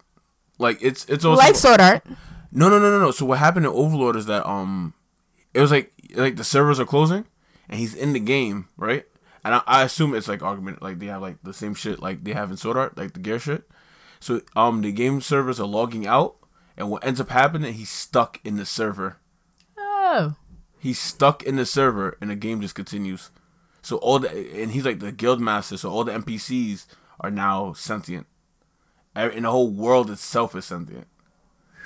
Like 0.58 0.80
it's 0.82 1.06
it's 1.06 1.26
also 1.26 1.38
like 1.38 1.56
Sword 1.56 1.82
Art. 1.82 2.04
no 2.52 2.70
no 2.70 2.80
no 2.80 2.90
no 2.90 3.00
no. 3.00 3.12
So 3.12 3.26
what 3.26 3.40
happened 3.40 3.66
to 3.66 3.72
Overlord 3.72 4.16
is 4.16 4.26
that 4.26 4.48
um, 4.48 4.94
it 5.54 5.62
was 5.62 5.72
like 5.72 5.94
like 6.16 6.36
the 6.36 6.44
servers 6.44 6.80
are 6.80 6.86
closing, 6.86 7.26
and 7.70 7.80
he's 7.80 7.94
in 7.94 8.14
the 8.14 8.20
game 8.20 8.68
right. 8.78 9.06
And 9.44 9.56
I, 9.56 9.62
I 9.68 9.84
assume 9.84 10.14
it's 10.14 10.28
like 10.28 10.42
argument 10.42 10.82
like 10.82 11.00
they 11.00 11.06
have 11.08 11.22
like 11.22 11.38
the 11.44 11.54
same 11.54 11.74
shit 11.74 12.02
like 12.02 12.24
they 12.24 12.34
have 12.34 12.52
in 12.52 12.58
Sword 12.58 12.78
Art 12.78 12.98
like 12.98 13.14
the 13.14 13.20
gear 13.20 13.40
shit. 13.40 13.70
So 14.20 14.42
um 14.56 14.82
the 14.82 14.92
game 14.92 15.22
servers 15.22 15.60
are 15.60 15.68
logging 15.68 16.08
out, 16.08 16.38
and 16.76 16.90
what 16.90 17.06
ends 17.06 17.22
up 17.22 17.30
happening 17.30 17.74
he's 17.74 17.92
stuck 17.92 18.40
in 18.44 18.58
the 18.58 18.66
server. 18.66 19.18
Oh, 19.78 20.36
He's 20.80 21.00
stuck 21.00 21.44
in 21.44 21.56
the 21.56 21.66
server, 21.66 22.18
and 22.22 22.30
the 22.30 22.36
game 22.36 22.62
just 22.62 22.76
continues. 22.76 23.32
So 23.82 23.98
all 23.98 24.20
the 24.20 24.30
and 24.62 24.72
he's 24.72 24.86
like 24.86 25.00
the 25.00 25.12
guild 25.12 25.40
master. 25.40 25.78
So 25.78 25.90
all 25.90 26.04
the 26.04 26.14
NPCs 26.14 26.86
are 27.20 27.32
now 27.32 27.74
sentient. 27.74 28.28
and 29.16 29.46
the 29.46 29.52
whole 29.52 29.70
world 29.70 30.10
itself 30.12 30.56
is 30.56 30.66
sentient. 30.66 31.08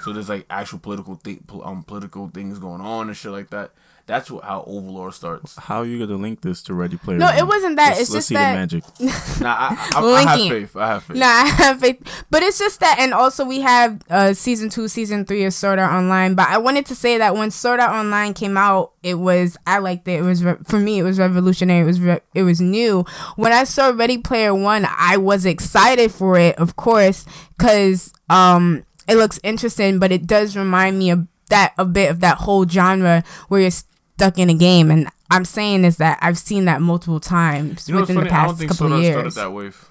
So 0.02 0.12
there's 0.14 0.30
like 0.30 0.46
actual 0.50 0.80
political 0.80 1.16
pol- 1.48 1.66
um 1.66 1.84
political 1.84 2.28
things 2.30 2.60
going 2.60 2.82
on 2.82 3.08
and 3.08 3.16
shit 3.16 3.32
like 3.32 3.50
that. 3.52 3.72
That's 4.08 4.30
what 4.30 4.44
how 4.44 4.64
Overlord 4.68 5.14
starts. 5.14 5.56
How 5.58 5.78
are 5.80 5.86
you 5.86 6.00
gonna 6.06 6.20
link 6.22 6.42
this 6.42 6.62
to 6.64 6.74
Ready 6.74 6.98
Player? 6.98 7.18
No, 7.18 7.28
One? 7.28 7.38
it 7.38 7.48
wasn't 7.48 7.76
that. 7.78 7.90
Let's, 7.98 8.02
It's 8.02 8.10
let's 8.12 8.18
just 8.20 8.28
see 8.30 8.36
that- 8.36 8.54
the 8.54 8.60
magic. 8.60 8.84
Nah, 9.42 9.56
I, 9.72 9.92
I, 9.96 10.02
I, 10.02 10.24
I 10.24 10.38
have 10.38 10.50
faith. 10.50 10.76
I 10.76 10.88
have 10.88 11.04
faith. 11.04 11.18
Nah, 11.18 11.26
I 11.26 11.46
have 11.48 11.80
faith. 11.80 12.26
But 12.30 12.44
it's 12.44 12.60
just 12.60 12.80
that, 12.82 12.98
and 13.00 13.14
also 13.14 13.44
we 13.46 13.62
have 13.62 14.00
uh, 14.10 14.34
season 14.34 14.70
two, 14.70 14.88
season 14.88 15.26
three 15.26 15.44
of 15.46 15.54
Sword 15.54 15.80
Art 15.80 15.92
Online. 15.92 16.36
But 16.36 16.50
I 16.50 16.58
wanted 16.60 16.86
to 16.88 16.96
say 16.96 17.18
that 17.18 17.36
when 17.36 17.50
Sword 17.52 17.80
Art 17.80 17.92
Online 17.92 18.34
came 18.34 18.58
out, 18.58 18.92
it 19.02 19.16
was 19.16 19.58
I 19.66 19.80
liked 19.80 20.08
it. 20.08 20.20
It 20.20 20.24
was 20.24 20.44
re- 20.44 20.58
for 20.66 20.78
me, 20.78 21.00
it 21.00 21.04
was 21.04 21.18
revolutionary. 21.18 21.82
It 21.82 21.86
was 21.86 22.00
re- 22.00 22.20
it 22.36 22.44
was 22.44 22.62
new. 22.62 23.04
When 23.36 23.52
I 23.54 23.64
saw 23.64 23.90
Ready 23.90 24.18
Player 24.20 24.54
One, 24.54 24.86
I 24.90 25.18
was 25.18 25.46
excited 25.46 26.12
for 26.12 26.38
it, 26.38 26.56
of 26.58 26.76
course, 26.76 27.26
because 27.58 28.14
um, 28.30 28.84
it 29.08 29.16
looks 29.16 29.40
interesting. 29.44 29.98
But 30.00 30.12
it 30.12 30.28
does 30.28 30.56
remind 30.56 31.00
me 31.00 31.10
of 31.10 31.28
that 31.50 31.74
a 31.78 31.86
bit 31.86 32.12
of 32.12 32.20
that 32.22 32.38
whole 32.38 32.68
genre 32.68 33.24
where 33.48 33.62
you're 33.62 33.72
stuck 34.18 34.38
in 34.38 34.50
a 34.50 34.54
game. 34.54 34.92
And 34.92 35.08
I'm 35.30 35.46
saying 35.46 35.86
is 35.86 35.98
that 35.98 36.20
I've 36.22 36.38
seen 36.38 36.66
that 36.66 36.82
multiple 36.82 37.20
times 37.20 37.88
You 37.88 37.96
know 37.96 38.02
what's 38.02 38.10
within 38.10 38.24
funny? 38.24 38.30
the 38.30 38.36
I 38.36 38.38
don't 38.42 38.48
past 38.50 38.60
think 38.60 38.72
couple 38.72 38.88
Sword 38.88 38.92
of 38.92 38.98
Art 38.98 39.04
years. 39.04 39.34
started 39.34 39.52
that 39.52 39.56
wave. 39.56 39.90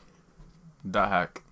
Dot 0.91 1.09
hack. 1.09 1.43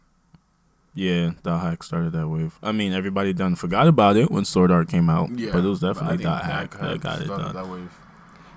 Yeah, 0.94 1.32
the 1.44 1.58
hack 1.58 1.82
started 1.82 2.12
that 2.12 2.28
wave. 2.28 2.58
I 2.62 2.72
mean, 2.72 2.92
everybody 2.92 3.32
done 3.32 3.54
forgot 3.54 3.86
about 3.86 4.16
it 4.16 4.30
when 4.30 4.44
Sword 4.44 4.70
Art 4.72 4.88
came 4.88 5.08
out, 5.08 5.30
Yeah, 5.38 5.50
but 5.52 5.64
it 5.64 5.68
was 5.68 5.80
definitely 5.80 6.16
think 6.18 6.22
dot 6.28 6.44
hack 6.44 6.72
Hack 6.74 6.80
that 6.80 7.00
got 7.00 7.20
it 7.20 7.28
done. 7.28 7.54
That 7.54 7.68
wave. 7.68 7.90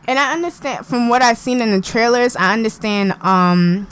And 0.07 0.17
I 0.17 0.33
understand 0.33 0.85
from 0.85 1.09
what 1.09 1.21
I've 1.21 1.37
seen 1.37 1.61
in 1.61 1.71
the 1.71 1.81
trailers, 1.81 2.35
I 2.35 2.53
understand 2.53 3.11
um 3.21 3.87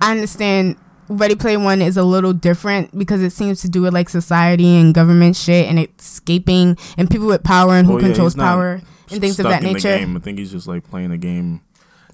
I 0.00 0.10
understand 0.12 0.76
Ready 1.08 1.36
Player 1.36 1.58
One 1.60 1.80
is 1.80 1.96
a 1.96 2.02
little 2.04 2.32
different 2.32 2.96
because 2.98 3.22
it 3.22 3.30
seems 3.30 3.60
to 3.62 3.68
do 3.68 3.82
with 3.82 3.94
like 3.94 4.08
society 4.08 4.76
and 4.76 4.92
government 4.92 5.36
shit 5.36 5.66
and 5.68 5.78
escaping 5.98 6.76
and 6.96 7.08
people 7.08 7.26
with 7.28 7.44
power 7.44 7.74
and 7.74 7.86
who 7.86 7.94
Oh, 7.94 7.98
yeah, 7.98 8.06
controls 8.08 8.32
he's 8.32 8.36
not 8.38 8.44
power 8.54 8.80
and 9.12 9.20
things 9.20 9.38
of 9.38 9.44
Stuck 9.44 9.60
that 9.60 9.66
in 9.66 9.72
nature. 9.74 9.92
The 9.92 9.98
game. 9.98 10.16
I 10.16 10.20
think 10.20 10.38
he's 10.38 10.52
just 10.52 10.66
like 10.66 10.88
playing 10.88 11.10
a 11.12 11.18
game. 11.18 11.62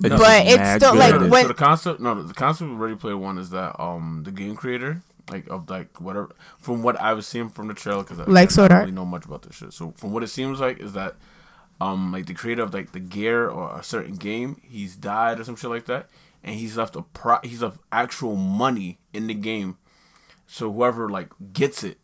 No. 0.01 0.19
But 0.19 0.47
it's 0.47 0.83
still, 0.83 0.93
good 0.93 0.99
like, 0.99 1.15
at 1.15 1.31
when- 1.31 1.43
so 1.43 1.49
the 1.49 1.55
concept, 1.55 2.01
no, 2.01 2.21
the 2.23 2.35
concept 2.35 2.71
of 2.71 2.79
Ready 2.79 2.97
Player 2.97 3.17
One 3.17 3.39
is 3.39 3.51
that 3.51 3.81
um 3.81 4.23
the 4.25 4.33
game 4.33 4.57
creator, 4.57 5.03
like 5.31 5.49
of 5.49 5.71
like 5.71 6.01
whatever, 6.01 6.35
from 6.59 6.83
what 6.83 7.01
I 7.01 7.13
was 7.13 7.27
seeing 7.27 7.49
from 7.49 7.69
the 7.69 7.75
trailer, 7.75 8.03
because 8.03 8.19
I, 8.19 8.25
Like 8.25 8.53
I 8.59 8.67
don't 8.69 8.79
really 8.81 8.93
know 8.93 9.05
much 9.05 9.25
about 9.25 9.43
this 9.43 9.55
shit. 9.55 9.73
So 9.73 9.93
from 9.97 10.13
what 10.13 10.23
it 10.23 10.29
seems 10.29 10.59
like 10.61 10.81
is 10.81 10.95
that 10.95 11.15
um 11.81 12.11
like 12.13 12.27
the 12.27 12.35
creator 12.35 12.63
of 12.63 12.75
like 12.75 12.93
the 12.93 13.01
gear 13.01 13.49
or 13.49 13.79
a 13.79 13.83
certain 13.83 14.15
game, 14.17 14.61
he's 14.65 14.97
died 14.97 15.39
or 15.39 15.45
some 15.45 15.57
shit 15.57 15.71
like 15.71 15.87
that, 15.87 16.09
and 16.43 16.57
he's 16.57 16.77
left 16.77 16.97
a 16.97 17.03
pro, 17.03 17.39
he's 17.45 17.63
left 17.63 17.79
actual 17.93 18.35
money 18.35 18.99
in 19.13 19.29
the 19.29 19.35
game. 19.35 19.77
So 20.47 20.73
whoever 20.73 21.09
like 21.09 21.31
gets 21.53 21.85
it 21.85 21.99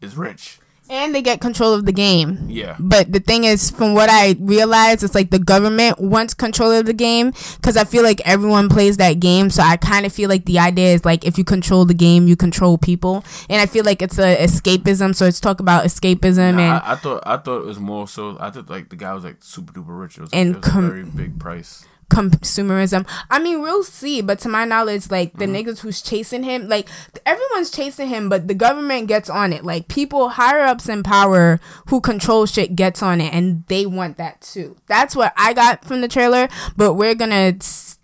is 0.00 0.16
rich. 0.16 0.58
And 0.90 1.14
they 1.14 1.22
get 1.22 1.40
control 1.40 1.72
of 1.72 1.86
the 1.86 1.92
game. 1.92 2.46
Yeah. 2.48 2.74
But 2.80 3.12
the 3.12 3.20
thing 3.20 3.44
is, 3.44 3.70
from 3.70 3.94
what 3.94 4.10
I 4.10 4.34
realized, 4.40 5.04
it's 5.04 5.14
like 5.14 5.30
the 5.30 5.38
government 5.38 6.00
wants 6.00 6.34
control 6.34 6.72
of 6.72 6.84
the 6.84 6.92
game 6.92 7.30
because 7.56 7.76
I 7.76 7.84
feel 7.84 8.02
like 8.02 8.20
everyone 8.24 8.68
plays 8.68 8.96
that 8.96 9.20
game. 9.20 9.50
So 9.50 9.62
I 9.62 9.76
kind 9.76 10.04
of 10.04 10.12
feel 10.12 10.28
like 10.28 10.46
the 10.46 10.58
idea 10.58 10.92
is 10.92 11.04
like 11.04 11.24
if 11.24 11.38
you 11.38 11.44
control 11.44 11.84
the 11.84 11.94
game, 11.94 12.26
you 12.26 12.34
control 12.34 12.76
people. 12.76 13.24
And 13.48 13.62
I 13.62 13.66
feel 13.66 13.84
like 13.84 14.02
it's 14.02 14.18
a 14.18 14.36
escapism. 14.36 15.14
So 15.14 15.26
it's 15.26 15.38
talk 15.38 15.60
about 15.60 15.84
escapism 15.84 16.54
Nah, 16.56 16.60
and 16.60 16.60
I, 16.60 16.92
I 16.92 16.94
thought 16.96 17.22
I 17.24 17.36
thought 17.36 17.60
it 17.60 17.66
was 17.66 17.78
more 17.78 18.08
so. 18.08 18.36
I 18.40 18.50
thought 18.50 18.68
like 18.68 18.88
the 18.88 18.96
guy 18.96 19.14
was 19.14 19.22
like 19.22 19.36
super 19.44 19.72
duper 19.72 20.00
rich. 20.00 20.18
It 20.18 20.22
was, 20.22 20.30
And 20.32 20.50
it 20.50 20.56
was 20.56 20.64
com- 20.64 20.84
a 20.86 20.88
very 20.88 21.04
big 21.04 21.38
price. 21.38 21.84
Consumerism. 22.10 23.06
I 23.30 23.38
mean, 23.38 23.62
we'll 23.62 23.84
see, 23.84 24.20
but 24.20 24.38
to 24.40 24.48
my 24.48 24.64
knowledge, 24.64 25.10
like 25.10 25.32
the 25.34 25.46
Mm-hmm. 25.46 25.54
niggas 25.68 25.80
who's 25.80 26.02
chasing 26.02 26.42
him, 26.42 26.68
like 26.68 26.88
everyone's 27.24 27.70
chasing 27.70 28.08
him, 28.08 28.28
but 28.28 28.46
the 28.48 28.54
government 28.54 29.08
gets 29.08 29.30
on 29.30 29.52
it. 29.52 29.64
Like 29.64 29.88
people 29.88 30.28
higher 30.30 30.60
ups 30.60 30.88
in 30.88 31.02
power 31.02 31.58
who 31.86 32.00
control 32.00 32.46
shit 32.46 32.76
gets 32.76 33.02
on 33.02 33.20
it, 33.20 33.32
and 33.32 33.64
they 33.68 33.86
want 33.86 34.16
that 34.18 34.40
too. 34.42 34.76
That's 34.86 35.16
what 35.16 35.32
I 35.36 35.52
got 35.54 35.84
from 35.84 36.00
the 36.02 36.08
trailer. 36.08 36.48
But 36.76 36.94
we're 36.94 37.14
gonna 37.14 37.54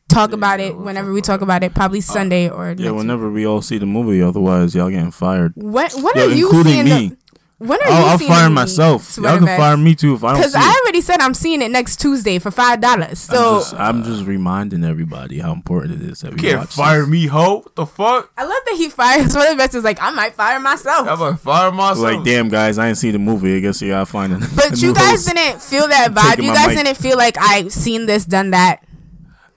talk 0.09 0.33
about 0.33 0.61
yeah, 0.61 0.67
it 0.67 0.77
we'll 0.77 0.85
whenever 0.87 1.09
talk 1.09 1.15
we 1.15 1.21
talk 1.21 1.41
about 1.41 1.63
it, 1.65 1.75
probably 1.75 2.01
Sunday 2.01 2.49
or 2.49 2.67
Yeah, 2.69 2.75
next 2.75 2.81
week. 2.85 2.95
whenever 2.95 3.31
we 3.31 3.47
all 3.47 3.61
see 3.61 3.79
the 3.79 3.87
movie, 3.87 4.23
otherwise 4.23 4.75
y'all 4.75 4.89
getting 4.89 5.11
fired. 5.11 5.53
What 5.57 5.93
Yeah, 5.97 6.23
are 6.23 6.29
you 6.31 6.47
including 6.47 6.73
seeing 6.73 6.85
me. 6.85 7.09
the? 7.09 7.17
When 7.59 7.81
are 7.81 7.87
I'll, 7.89 8.01
you 8.01 8.07
I'll 8.07 8.19
fire 8.19 8.43
the 8.43 8.43
movie, 8.51 8.55
myself. 8.55 9.17
Y'all 9.17 9.37
can 9.39 9.47
Vest? 9.47 9.59
fire 9.59 9.77
me 9.79 9.95
too 9.95 10.13
if 10.15 10.23
I 10.23 10.33
don't 10.33 10.41
Because 10.41 10.55
I 10.55 10.83
already 10.85 11.01
said 11.01 11.21
I'm 11.21 11.33
seeing 11.33 11.63
it 11.63 11.71
next 11.71 11.99
Tuesday 11.99 12.39
for 12.39 12.51
five 12.51 12.83
dollars. 12.83 13.31
I'm 13.31 13.37
So 13.37 13.59
just, 13.61 13.75
I'm 13.75 14.03
just 14.05 14.27
reminding 14.27 14.85
everybody 14.85 15.39
how 15.39 15.53
important 15.53 16.03
it 16.03 16.11
is 16.11 16.21
that 16.21 16.33
we 16.35 16.39
Can't 16.39 16.59
watch 16.59 16.75
fire 16.75 17.01
this. 17.01 17.09
me, 17.09 17.27
ho. 17.29 17.61
What 17.61 17.75
the 17.75 17.87
fuck? 17.87 18.31
I 18.37 18.43
love 18.45 18.53
that 18.67 18.75
he 18.77 18.91
fires. 18.91 19.35
One 19.35 19.47
of 19.47 19.53
the 19.53 19.57
best 19.57 19.75
is 19.75 19.85
like 19.85 19.99
I 20.03 20.11
might 20.11 20.35
fire 20.35 20.61
myself. 20.61 21.09
I'm 21.09 21.19
gonna 21.19 21.37
fire 21.39 21.73
myself. 21.73 21.99
Like, 22.01 22.25
damn, 22.25 22.51
guys, 22.51 22.79
I 22.79 22.89
didn't 22.89 22.99
see 22.99 23.11
the 23.11 23.19
movie. 23.19 23.57
I 23.57 23.61
guess 23.61 23.81
you 23.81 23.89
gotta 23.89 24.05
find 24.05 24.35
it. 24.35 24.43
But 24.55 24.77
you 24.83 24.93
guys 24.93 25.25
didn't 25.25 25.63
feel 25.63 25.89
that 25.89 26.13
vibe. 26.13 26.43
You 26.45 26.53
guys 26.53 26.69
mic. 26.75 26.85
didn't 26.85 26.99
feel 26.99 27.17
like 27.17 27.39
I've 27.39 27.73
seen 27.73 28.05
this, 28.05 28.27
done 28.27 28.51
that 28.51 28.85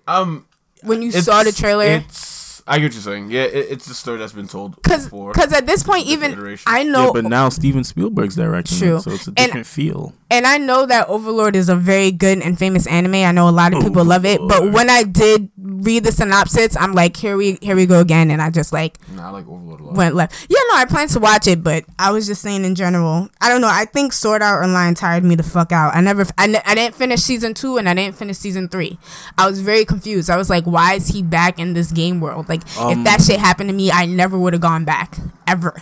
Um, 0.08 0.45
when 0.84 1.02
you 1.02 1.12
saw 1.12 1.43
the 1.43 1.52
trailer. 1.52 1.84
It's. 1.86 2.38
I 2.70 2.78
get 2.80 2.86
what 2.86 2.93
you're 2.93 3.01
saying. 3.01 3.32
Yeah, 3.32 3.43
it, 3.43 3.67
it's 3.72 3.88
a 3.89 3.93
story 3.95 4.20
that's 4.20 4.34
been 4.34 4.47
told 4.47 4.76
Because 4.82 5.05
before. 5.05 5.34
at 5.38 5.65
this 5.65 5.82
point, 5.84 6.05
even 6.05 6.32
iterations. 6.34 6.63
I 6.67 6.82
Yeah, 6.82 6.91
know, 6.91 7.13
but 7.13 7.26
now 7.26 7.49
Steven 7.49 7.84
Spielberg's 7.84 8.36
directing 8.36 8.78
True. 8.78 8.95
it, 8.97 9.01
so 9.01 9.11
it's 9.11 9.28
a 9.28 9.32
And- 9.36 9.47
different 9.47 9.67
feel. 9.67 10.13
and 10.30 10.45
I 10.45 10.59
know 10.59 10.86
that 10.86 11.09
Overlord 11.09 11.55
is 11.55 11.70
a 11.70 11.76
very 11.76 12.11
good 12.11 12.38
and 12.41 12.57
famous 12.59 12.86
anime. 12.86 13.15
I 13.15 13.32
know 13.32 13.49
a 13.49 13.51
lot 13.51 13.74
of 13.74 13.80
oh, 13.80 13.88
people 13.88 14.05
love 14.05 14.24
it. 14.26 14.39
But 14.47 14.72
when 14.72 14.88
I 14.89 15.01
did 15.03 15.49
read 15.57 16.03
the 16.03 16.11
synopsis, 16.11 16.78
I'm 16.78 16.93
like, 16.93 17.17
here 17.17 17.36
we 17.36 17.57
here 17.61 17.76
we 17.76 17.86
go 17.88 17.99
again, 17.99 18.30
and 18.30 18.39
I 18.41 18.51
just 18.51 18.72
like 18.72 18.97
Nah, 19.15 19.28
I 19.28 19.32
like 19.32 19.47
Overlord 19.47 19.80
a 19.80 19.84
lot. 19.86 19.95
went 19.95 20.13
left. 20.15 20.45
Yeah, 20.49 20.59
no, 20.70 20.76
I 20.78 20.86
plan 20.86 21.07
to 21.09 21.20
watch 21.20 21.47
it, 21.47 21.63
but 21.63 21.86
I 21.97 22.11
was 22.11 22.28
just 22.28 22.41
saying 22.43 22.63
in 22.65 22.76
general. 22.76 23.30
I 23.41 23.49
don't 23.49 23.61
know. 23.61 23.70
I 23.72 23.86
think 23.86 24.13
Sword 24.13 24.43
Art 24.43 24.63
Online 24.63 24.93
tired 24.93 25.24
me 25.24 25.34
the 25.34 25.41
fuck 25.43 25.72
out. 25.72 25.95
I 25.95 26.01
never, 26.01 26.24
I, 26.38 26.61
I 26.65 26.76
didn't 26.76 26.93
finish 26.95 27.22
season 27.22 27.55
two, 27.55 27.78
and 27.78 27.89
I 27.89 27.95
didn't 27.95 28.15
finish 28.15 28.38
season 28.38 28.70
three. 28.70 28.99
I 29.39 29.47
was 29.47 29.61
very 29.61 29.86
confused. 29.86 30.30
I 30.30 30.38
was 30.38 30.49
like, 30.51 30.65
why 30.65 30.93
is 30.93 31.07
he 31.07 31.24
back 31.24 31.57
in 31.57 31.74
this 31.74 31.91
game 31.91 32.20
world? 32.20 32.47
Like, 32.49 32.59
if 32.66 32.80
Um, 32.80 33.03
that 33.03 33.22
shit 33.22 33.39
happened 33.39 33.70
to 33.70 33.76
me, 33.76 33.91
I 33.91 34.05
never 34.05 34.38
would 34.38 34.53
have 34.53 34.62
gone 34.62 34.86
back 34.86 35.18
ever. 35.47 35.76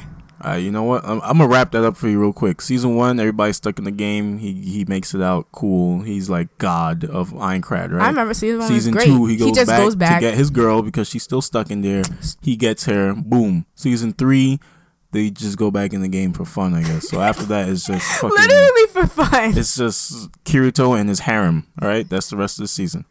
Right, 0.43 0.57
you 0.57 0.71
know 0.71 0.83
what? 0.83 1.03
I'm, 1.03 1.19
I'm 1.23 1.39
gonna 1.39 1.47
wrap 1.47 1.71
that 1.71 1.83
up 1.83 1.97
for 1.97 2.07
you 2.07 2.21
real 2.21 2.31
quick. 2.31 2.61
Season 2.61 2.95
one, 2.95 3.19
everybody's 3.19 3.57
stuck 3.57 3.79
in 3.79 3.85
the 3.85 3.91
game. 3.91 4.37
He 4.37 4.53
he 4.53 4.85
makes 4.85 5.15
it 5.15 5.21
out 5.21 5.47
cool. 5.51 6.01
He's 6.03 6.29
like 6.29 6.55
god 6.59 7.03
of 7.03 7.31
Aincrad, 7.31 7.91
right? 7.91 8.03
I 8.05 8.07
remember 8.09 8.35
season 8.35 8.59
one 8.59 8.67
Season 8.67 8.93
two, 8.93 9.25
he 9.25 9.35
goes, 9.35 9.53
just 9.53 9.67
back 9.67 9.79
goes 9.81 9.95
back. 9.95 10.19
to 10.21 10.27
get 10.27 10.35
his 10.35 10.51
girl 10.51 10.83
because 10.83 11.09
she's 11.09 11.23
still 11.23 11.41
stuck 11.41 11.71
in 11.71 11.81
there. 11.81 12.03
He 12.43 12.55
gets 12.55 12.85
her. 12.85 13.15
Boom. 13.15 13.65
Season 13.73 14.13
three, 14.13 14.59
they 15.11 15.31
just 15.31 15.57
go 15.57 15.71
back 15.71 15.91
in 15.91 16.01
the 16.01 16.07
game 16.07 16.33
for 16.33 16.45
fun, 16.45 16.75
I 16.75 16.83
guess. 16.83 17.09
So 17.09 17.19
after 17.19 17.43
that, 17.45 17.67
it's 17.67 17.87
just 17.87 18.05
fucking. 18.21 18.29
Literally 18.37 18.87
for 18.93 19.07
fun. 19.07 19.57
It's 19.57 19.75
just 19.75 20.31
Kirito 20.43 20.97
and 20.97 21.09
his 21.09 21.21
harem. 21.21 21.65
All 21.81 21.87
right, 21.87 22.07
that's 22.07 22.29
the 22.29 22.37
rest 22.37 22.59
of 22.59 22.63
the 22.63 22.67
season. 22.67 23.05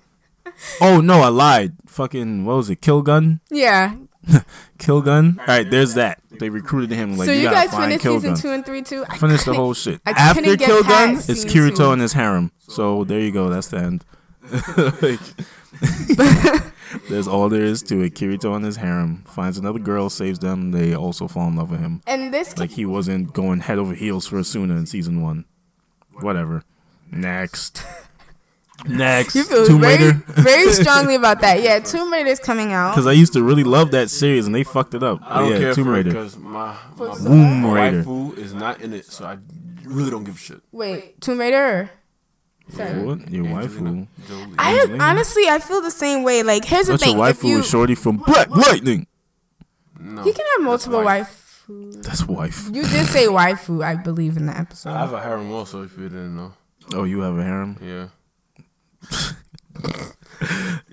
Oh 0.81 1.01
no, 1.01 1.21
I 1.21 1.29
lied. 1.29 1.73
Fucking 1.87 2.45
what 2.45 2.57
was 2.57 2.71
it? 2.71 2.81
Killgun. 2.81 3.41
Yeah. 3.51 3.97
Killgun. 4.79 5.39
All 5.39 5.47
right, 5.47 5.71
there's 5.71 5.95
that. 5.95 6.21
They 6.39 6.51
recruited 6.51 6.91
him 6.91 7.17
like 7.17 7.27
so 7.27 7.33
you, 7.33 7.43
you 7.43 7.51
guys 7.51 7.71
finished 7.75 8.03
season 8.03 8.35
Killgun. 8.35 8.43
two 8.43 8.51
and 8.51 8.67
three 8.67 8.83
too. 8.83 9.05
I 9.09 9.17
Finish 9.19 9.45
the 9.45 9.55
whole 9.55 9.73
shit. 9.75 10.01
I 10.05 10.11
After 10.11 10.43
Killgun, 10.43 10.83
past 11.15 11.31
it's 11.31 11.45
Kirito 11.45 11.77
two. 11.77 11.91
and 11.93 12.03
his 12.03 12.13
harem. 12.13 12.51
So 12.59 13.05
there 13.05 13.21
you 13.21 13.31
go. 13.33 13.49
That's 13.49 13.69
the 13.69 13.79
end. 13.79 14.05
Like, 15.03 15.21
there's 17.09 17.27
all 17.29 17.49
there 17.49 17.65
is 17.65 17.83
to 17.85 18.01
it. 18.03 18.15
Kirito 18.15 18.55
and 18.55 18.65
his 18.65 18.77
harem 18.77 19.25
finds 19.27 19.59
another 19.59 19.79
girl, 19.79 20.11
saves 20.11 20.39
them. 20.39 20.73
They 20.73 20.95
also 20.95 21.29
fall 21.29 21.49
in 21.49 21.57
love 21.57 21.71
with 21.71 21.81
him. 21.81 22.03
And 22.07 22.33
this 22.33 22.57
Like 22.59 22.71
he 22.71 22.85
wasn't 22.87 23.33
going 23.33 23.61
head 23.61 23.79
over 23.79 23.95
heels 23.95 24.27
for 24.27 24.37
Asuna 24.39 24.77
in 24.79 24.87
season 24.87 25.23
one. 25.23 25.45
Whatever. 26.21 26.63
Next. 27.11 27.83
Next. 28.85 29.35
you 29.35 29.45
feel 29.45 29.67
Tomb 29.67 29.81
very 29.81 29.97
Raider. 30.07 30.23
very 30.29 30.73
strongly 30.73 31.15
about 31.15 31.41
that. 31.41 31.63
Yeah, 31.63 31.79
Tomb 31.81 32.13
Raider 32.13 32.29
is 32.31 32.39
coming 32.39 32.73
out. 32.73 32.91
Because 32.93 33.07
I 33.07 33.13
used 33.13 33.33
to 33.33 33.43
really 33.43 33.65
love 33.65 33.91
that 33.93 34.11
series 34.11 34.47
and 34.47 34.55
they 34.55 34.65
fucked 34.65 34.95
it 34.95 35.03
up. 35.03 35.21
I 35.23 35.41
don't 35.41 35.53
yeah, 35.53 35.59
care 35.59 35.75
Tomb 35.75 35.85
for 35.85 35.95
it 35.95 35.97
Raider. 35.97 36.11
because 36.11 36.37
my 36.37 36.77
my, 36.97 37.09
Womb 37.21 37.67
Raider. 37.67 38.05
waifu 38.05 38.37
is 38.39 38.55
not 38.55 38.81
in 38.83 38.93
it, 38.93 39.07
so 39.07 39.25
I 39.25 39.39
really 39.85 40.11
don't 40.11 40.25
give 40.25 40.37
a 40.37 40.39
shit. 40.39 40.61
Wait, 40.73 41.21
Tomb 41.21 41.39
Raider. 41.41 41.91
Sorry. 42.69 43.03
What? 43.03 43.31
Your 43.31 43.47
Angelina? 43.47 44.09
Jolie. 44.29 44.55
I 44.59 44.97
honestly, 45.01 45.49
I 45.49 45.59
feel 45.61 45.81
the 45.81 45.91
same 45.91 46.23
way. 46.25 46.43
Like, 46.43 46.65
here's 46.65 46.87
the 46.87 46.93
That's 46.95 47.07
your 47.07 47.15
thing: 47.15 47.25
if 47.31 47.41
waifu 47.41 47.49
you 47.49 47.59
is 47.61 47.69
Shorty 47.69 47.95
from 47.95 48.17
Black 48.19 48.51
Lightning. 48.51 49.07
no, 50.01 50.25
you 50.25 50.33
can 50.33 50.45
have 50.57 50.65
multiple 50.65 51.03
wife. 51.03 51.65
wife. 51.69 52.03
That's 52.03 52.27
wife. 52.27 52.69
You 52.73 52.83
did 52.83 53.07
say 53.07 53.27
waifu, 53.27 53.85
I 53.85 53.95
believe, 53.97 54.37
in 54.37 54.47
the 54.47 54.57
episode. 54.57 54.91
I 54.91 54.99
have 55.01 55.13
a 55.13 55.21
harem 55.21 55.51
also. 55.53 55.83
If 55.85 55.97
you 55.97 56.09
didn't 56.09 56.37
know, 56.37 56.53
Oh, 56.93 57.05
you 57.05 57.21
have 57.21 57.37
a 57.39 57.43
harem? 57.43 57.77
yeah. 57.81 58.09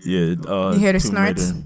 Yeah. 0.06 0.36
Uh, 0.48 0.72
You 0.74 0.80
hear 0.80 0.94
the 0.94 1.00
snorts? 1.00 1.54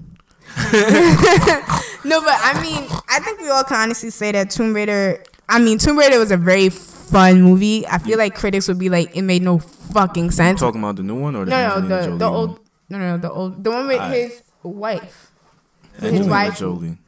No, 2.04 2.20
but 2.22 2.34
I 2.40 2.60
mean, 2.62 2.88
I 3.10 3.18
think 3.20 3.40
we 3.40 3.50
all 3.50 3.64
can 3.64 3.76
honestly 3.76 4.10
say 4.10 4.32
that 4.32 4.50
Tomb 4.50 4.72
Raider. 4.72 5.22
I 5.48 5.58
mean, 5.58 5.78
Tomb 5.78 5.98
Raider 5.98 6.18
was 6.18 6.30
a 6.30 6.36
very 6.36 6.68
fun 6.68 7.42
movie. 7.42 7.86
I 7.86 7.98
feel 7.98 8.16
like 8.18 8.34
critics 8.34 8.66
would 8.68 8.78
be 8.78 8.88
like, 8.88 9.14
it 9.16 9.22
made 9.22 9.42
no 9.42 9.58
fucking 9.58 10.30
sense. 10.30 10.60
Talking 10.60 10.80
about 10.80 10.96
the 10.96 11.02
new 11.02 11.20
one 11.20 11.34
or 11.36 11.44
the 11.44 11.50
No, 11.50 11.80
no, 11.80 11.88
the 12.10 12.16
the 12.16 12.24
old, 12.26 12.60
no, 12.88 12.98
no, 12.98 13.18
the 13.18 13.30
old, 13.30 13.62
the 13.64 13.70
one 13.70 13.88
with 13.88 14.00
Alright. 14.00 14.30
his 14.30 14.42
wife. 14.62 15.32
Angelina 16.00 16.30
wife. 16.30 16.58
Jolie. 16.58 16.98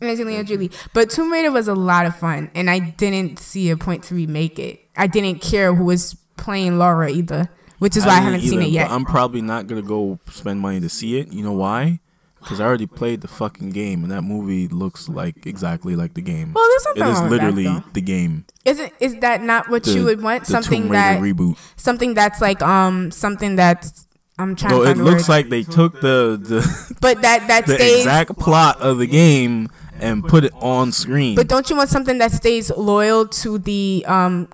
Angelina 0.00 0.42
Jolie. 0.44 0.70
But 0.94 1.10
Tomb 1.10 1.30
Raider 1.30 1.52
was 1.52 1.68
a 1.68 1.74
lot 1.74 2.06
of 2.06 2.16
fun, 2.16 2.50
and 2.54 2.70
I 2.70 2.78
didn't 2.78 3.38
see 3.38 3.70
a 3.70 3.76
point 3.76 4.02
to 4.04 4.14
remake 4.14 4.58
it. 4.58 4.80
I 4.96 5.06
didn't 5.06 5.40
care 5.40 5.74
who 5.74 5.84
was 5.84 6.14
playing 6.36 6.78
Laura 6.78 7.10
either, 7.10 7.48
which 7.78 7.96
is 7.96 8.04
why 8.06 8.12
I, 8.16 8.20
haven't 8.20 8.42
seen 8.42 8.62
it 8.62 8.70
yet. 8.70 8.90
I'm 8.90 9.04
probably 9.04 9.42
not 9.42 9.66
gonna 9.66 9.82
go 9.82 10.18
spend 10.30 10.60
money 10.60 10.80
to 10.80 10.88
see 10.88 11.18
it. 11.18 11.32
You 11.32 11.42
know 11.42 11.52
why? 11.52 12.00
Because 12.40 12.60
I 12.60 12.64
already 12.66 12.86
played 12.86 13.20
the 13.20 13.28
fucking 13.28 13.70
game, 13.70 14.04
and 14.04 14.12
that 14.12 14.22
movie 14.22 14.68
looks 14.68 15.08
like 15.08 15.44
exactly 15.44 15.96
like 15.96 16.14
the 16.14 16.22
game. 16.22 16.52
Well, 16.54 16.64
there's 16.68 16.84
nothing 16.86 17.02
it 17.02 17.06
is 17.12 17.18
wrong 17.20 17.30
with 17.30 17.40
that, 17.40 17.54
literally 17.54 17.82
the 17.94 18.00
game. 18.00 18.44
Isn't 18.64 18.92
is 19.00 19.16
that 19.16 19.42
not 19.42 19.68
what 19.68 19.82
The, 19.84 19.92
you 19.92 20.04
would 20.04 20.22
want? 20.22 20.44
the 20.44 20.52
Something 20.52 20.82
Tomb 20.82 20.92
that 20.92 21.20
reboot. 21.20 21.58
something 21.76 22.14
that's 22.14 22.40
like 22.40 22.62
um 22.62 23.10
something 23.10 23.56
that's 23.56 24.06
I'm 24.38 24.54
trying 24.54 24.72
Well, 24.72 24.84
to 24.84 24.90
it 24.92 24.96
looks 24.98 25.28
like 25.28 25.48
they 25.48 25.64
took 25.64 26.00
the 26.00 26.38
the, 26.40 26.94
but 27.00 27.22
that 27.22 27.48
that 27.48 27.66
the 27.66 27.74
stays. 27.74 27.98
exact 27.98 28.38
plot 28.38 28.80
of 28.80 28.98
the 28.98 29.08
game 29.08 29.68
and 30.00 30.22
put 30.24 30.44
it 30.44 30.52
on 30.54 30.92
screen. 30.92 31.34
But 31.34 31.48
don't 31.48 31.68
you 31.68 31.74
want 31.76 31.90
something 31.90 32.18
that 32.18 32.30
stays 32.30 32.70
loyal 32.70 33.26
to 33.42 33.58
the 33.58 34.04
um 34.06 34.48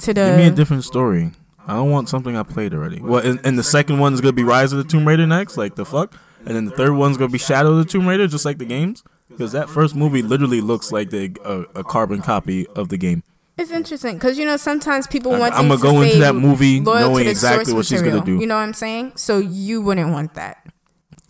to 0.00 0.12
the? 0.12 0.26
Give 0.28 0.36
me 0.36 0.46
a 0.48 0.50
different 0.50 0.84
story. 0.84 1.32
I 1.66 1.74
don't 1.74 1.90
want 1.90 2.08
something 2.08 2.36
I 2.36 2.42
played 2.42 2.74
already. 2.74 3.00
Well, 3.00 3.24
and, 3.24 3.40
and 3.44 3.58
the 3.58 3.62
second 3.62 3.98
one 3.98 4.12
is 4.12 4.20
gonna 4.20 4.32
be 4.32 4.44
Rise 4.44 4.72
of 4.72 4.78
the 4.78 4.84
Tomb 4.84 5.06
Raider 5.06 5.26
next, 5.26 5.56
like 5.56 5.76
the 5.76 5.84
fuck, 5.84 6.14
and 6.44 6.54
then 6.54 6.66
the 6.66 6.70
third 6.72 6.92
one's 6.92 7.16
gonna 7.16 7.30
be 7.30 7.38
Shadow 7.38 7.72
of 7.72 7.78
the 7.78 7.84
Tomb 7.84 8.06
Raider, 8.06 8.26
just 8.26 8.44
like 8.44 8.58
the 8.58 8.66
games. 8.66 9.02
Because 9.28 9.52
that 9.52 9.68
first 9.70 9.96
movie 9.96 10.22
literally 10.22 10.60
looks 10.60 10.92
like 10.92 11.10
the 11.10 11.34
a, 11.44 11.80
a 11.80 11.84
carbon 11.84 12.20
copy 12.20 12.66
of 12.68 12.88
the 12.88 12.98
game. 12.98 13.22
It's 13.56 13.70
interesting 13.70 14.14
because 14.14 14.38
you 14.38 14.44
know 14.44 14.56
sometimes 14.56 15.06
people 15.06 15.32
want. 15.32 15.54
I'ma 15.54 15.76
go 15.76 15.92
to 15.92 16.02
into 16.02 16.18
that 16.18 16.34
movie 16.34 16.80
knowing 16.80 17.26
exactly 17.26 17.72
what 17.72 17.86
she's 17.86 18.02
gonna 18.02 18.16
material. 18.16 18.38
do. 18.38 18.42
You 18.42 18.46
know 18.46 18.56
what 18.56 18.62
I'm 18.62 18.74
saying? 18.74 19.12
So 19.16 19.38
you 19.38 19.80
wouldn't 19.80 20.10
want 20.10 20.34
that. 20.34 20.66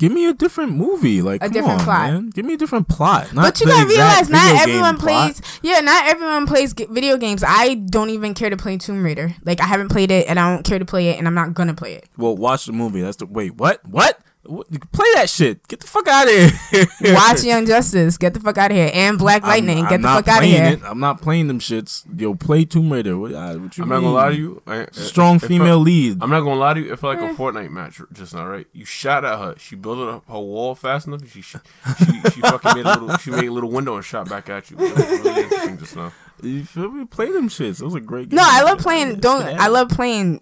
Give 0.05 0.13
me 0.13 0.27
a 0.27 0.35
different 0.35 0.73
movie, 0.73 1.23
like 1.23 1.43
A 1.43 1.49
different 1.49 1.79
on, 1.81 1.85
plot. 1.85 2.13
man. 2.13 2.29
Give 2.31 2.45
me 2.45 2.53
a 2.53 2.57
different 2.59 2.89
plot. 2.89 3.33
Not 3.33 3.43
But 3.43 3.61
you 3.61 3.67
gotta 3.67 3.89
realize 3.89 4.29
not 4.29 4.55
everyone 4.61 4.97
game 4.97 5.01
plot. 5.01 5.33
plays. 5.35 5.61
Yeah, 5.63 5.81
not 5.81 6.07
everyone 6.07 6.47
plays 6.47 6.75
g- 6.75 6.87
video 6.91 7.17
games. 7.17 7.43
I 7.47 7.75
don't 7.75 8.11
even 8.11 8.35
care 8.35 8.51
to 8.51 8.57
play 8.59 8.77
Tomb 8.77 9.03
Raider. 9.03 9.35
Like 9.47 9.63
I 9.63 9.65
haven't 9.65 9.89
played 9.89 10.11
it, 10.11 10.29
and 10.29 10.39
I 10.39 10.53
don't 10.55 10.63
care 10.63 10.79
to 10.79 10.85
play 10.85 11.09
it, 11.09 11.19
and 11.19 11.27
I'm 11.27 11.35
not 11.35 11.55
gonna 11.55 11.73
play 11.73 11.95
it. 11.95 12.07
Well, 12.19 12.37
watch 12.37 12.67
the 12.67 12.73
movie. 12.73 13.01
That's 13.01 13.17
the 13.17 13.25
wait. 13.27 13.55
What? 13.55 13.81
What? 13.87 14.21
What? 14.47 14.69
Play 14.93 15.07
that 15.15 15.29
shit. 15.31 15.67
Get 15.69 15.81
the 15.81 15.87
fuck 15.87 16.07
out 16.09 16.27
of 16.29 16.35
here. 16.71 16.87
Watch 17.15 17.43
Young 17.45 17.67
Justice. 17.67 18.19
Get 18.19 18.35
the 18.35 18.41
fuck 18.41 18.59
out 18.59 18.71
of 18.71 18.77
here. 18.77 18.91
And 18.93 19.19
Black 19.19 19.43
Lightning. 19.43 19.79
I'm, 19.79 19.85
get 19.85 19.95
I'm 19.95 20.03
the 20.03 20.09
fuck 20.09 20.29
out 20.29 20.43
of 20.43 20.49
here. 20.49 20.65
It. 20.65 20.81
I'm 20.85 21.01
not 21.01 21.21
playing 21.23 21.49
them 21.49 21.59
shits. 21.61 22.05
Yo, 22.21 22.35
play 22.35 22.65
Tomb 22.65 22.93
Raider. 22.93 23.17
What, 23.19 23.33
uh, 23.33 23.55
what 23.55 23.77
you 23.79 23.85
I'm 23.85 23.89
not 23.89 24.01
gonna 24.01 24.13
lie 24.13 24.31
to 24.31 24.37
you. 24.37 24.63
I, 24.67 24.87
Strong 24.93 25.37
it 25.37 25.41
felt- 25.41 25.49
female 25.49 25.79
lead. 25.79 26.19
I'm 26.23 26.31
not 26.31 26.41
gonna 26.41 26.61
lie 26.61 26.75
to 26.75 26.81
you. 26.81 26.93
It 26.93 26.99
felt 26.99 27.17
like 27.17 27.25
Eh. 27.25 27.33
a 27.33 27.35
Fortnite 27.35 27.71
match 27.71 28.01
just 28.13 28.35
now, 28.35 28.47
right? 28.47 28.67
You 28.73 28.85
shot 28.85 29.25
at 29.25 29.39
her. 29.39 29.55
She 29.59 29.77
built 29.77 29.99
up 29.99 30.25
her 30.29 30.39
wall 30.39 30.75
fast 30.75 31.07
enough. 31.07 31.23
She 31.31 31.41
she 31.41 31.59
she, 31.99 32.05
she 32.31 32.41
fucking 32.41 32.75
made 32.75 32.87
a 32.87 33.01
little. 33.01 33.17
She 33.19 33.31
made 33.31 33.47
a 33.49 33.53
little 33.53 33.71
window 33.71 33.97
and 33.97 34.05
shot 34.05 34.29
back 34.29 34.49
at 34.51 34.71
you. 34.71 34.77
It 34.79 34.95
was 34.95 35.07
really 35.21 35.43
interesting 35.45 35.79
just 35.79 35.97
now. 35.97 36.13
You 36.43 36.65
feel 36.65 36.91
me? 36.91 37.05
Play 37.07 37.31
them 37.31 37.49
shits. 37.49 37.79
Those 37.79 37.95
are 37.97 38.01
great. 38.01 38.29
game. 38.29 38.37
No. 38.37 38.43
I 38.45 38.63
love 38.63 38.79
playing. 38.79 39.21
Don't 39.21 39.43
I 39.59 39.69
love 39.69 39.89
playing 39.89 40.41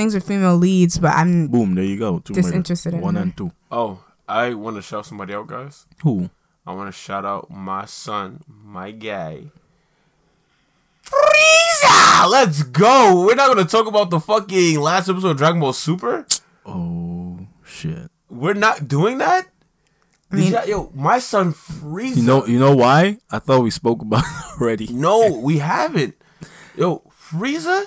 things 0.00 0.14
with 0.14 0.26
female 0.26 0.56
leads, 0.56 0.96
but 0.98 1.12
I'm 1.12 1.48
Boom. 1.48 1.74
There 1.74 1.84
you 1.84 1.98
go. 1.98 2.20
Tomb 2.20 2.36
Raider. 2.36 2.48
Disinterested 2.48 2.94
in 2.94 3.00
One 3.02 3.16
her. 3.16 3.22
and 3.22 3.36
two. 3.36 3.52
Oh, 3.70 4.02
I 4.26 4.54
want 4.54 4.76
to 4.76 4.82
shout 4.82 5.04
somebody 5.04 5.34
out, 5.34 5.46
guys. 5.46 5.84
Who? 6.02 6.30
I 6.66 6.72
want 6.72 6.88
to 6.88 6.92
shout 6.98 7.26
out 7.26 7.50
my 7.50 7.84
son, 7.84 8.40
my 8.48 8.92
guy. 8.92 9.52
Frieza! 11.04 12.30
Let's 12.30 12.62
go. 12.62 13.24
We're 13.26 13.34
not 13.34 13.48
gonna 13.48 13.64
talk 13.68 13.86
about 13.86 14.10
the 14.10 14.20
fucking 14.20 14.80
last 14.80 15.08
episode 15.08 15.30
of 15.32 15.36
Dragon 15.36 15.60
Ball 15.60 15.72
Super. 15.72 16.26
Oh 16.64 17.38
shit. 17.64 18.10
We're 18.30 18.54
not 18.54 18.86
doing 18.88 19.18
that. 19.18 19.48
Did 20.30 20.38
mean- 20.38 20.52
ya- 20.52 20.62
yo, 20.64 20.92
my 20.94 21.18
son 21.18 21.52
Frieza. 21.52 22.16
You 22.16 22.22
know. 22.22 22.46
You 22.46 22.58
know 22.58 22.74
why? 22.76 23.18
I 23.30 23.38
thought 23.38 23.62
we 23.62 23.70
spoke 23.70 24.02
about 24.02 24.24
it 24.26 24.60
already. 24.60 24.88
No, 24.92 25.40
we 25.42 25.58
haven't. 25.58 26.14
Yo, 26.76 27.02
Frieza, 27.10 27.84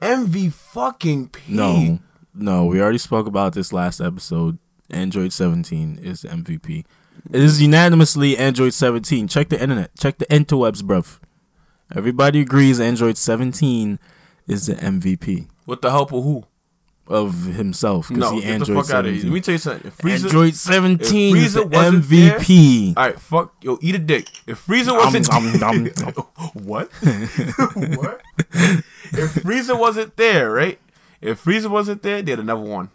MV 0.00 0.52
fucking 0.52 1.28
P. 1.28 1.42
No. 1.54 1.98
No. 2.34 2.64
We 2.66 2.80
already 2.80 2.98
spoke 2.98 3.26
about 3.26 3.54
this 3.54 3.72
last 3.72 4.00
episode. 4.00 4.58
Android 4.90 5.32
17 5.32 5.98
is 6.02 6.22
the 6.22 6.28
MVP. 6.28 6.84
It 7.32 7.40
is 7.40 7.60
unanimously 7.60 8.36
Android 8.36 8.72
17. 8.74 9.26
Check 9.28 9.48
the 9.48 9.60
internet. 9.60 9.90
Check 9.98 10.18
the 10.18 10.26
interwebs, 10.26 10.82
bruv. 10.82 11.18
Everybody 11.94 12.40
agrees 12.40 12.78
Android 12.80 13.16
17 13.16 13.98
is 14.46 14.66
the 14.66 14.74
MVP 14.74 15.46
With 15.66 15.82
the 15.82 15.90
help 15.90 16.12
of 16.12 16.24
who? 16.24 16.44
Of 17.08 17.44
himself 17.44 18.08
because 18.08 18.20
No, 18.20 18.34
he 18.34 18.40
get 18.40 18.46
the 18.46 18.52
Android 18.52 18.86
fuck 18.86 18.94
out 18.94 19.06
of 19.06 19.12
here. 19.12 19.20
17. 19.22 19.30
Let 19.30 19.34
me 19.34 19.40
tell 19.40 19.52
you 19.52 19.58
something. 19.58 19.86
If 19.86 19.98
Frieza, 19.98 20.24
Android 20.24 20.54
17 20.54 21.36
is 21.36 21.54
the 21.54 21.60
Frieza 21.62 21.72
wasn't 21.72 22.04
MVP. 22.04 22.96
All 22.96 23.04
right, 23.04 23.20
fuck. 23.20 23.54
Yo, 23.62 23.78
eat 23.80 23.94
a 23.94 23.98
dick. 23.98 24.28
If 24.46 24.66
Frieza 24.66 24.96
wasn't. 24.96 25.32
Um, 25.32 25.62
um, 25.62 25.90
um, 26.04 26.24
what? 26.54 26.90
what? 27.96 28.20
If 29.12 29.34
Frieza 29.42 29.78
wasn't 29.78 30.16
there, 30.16 30.50
right? 30.50 30.80
If 31.20 31.44
Frieza 31.44 31.68
wasn't 31.68 32.02
there, 32.02 32.22
they'd 32.22 32.38
have 32.38 32.44
never 32.44 32.60
won. 32.60 32.90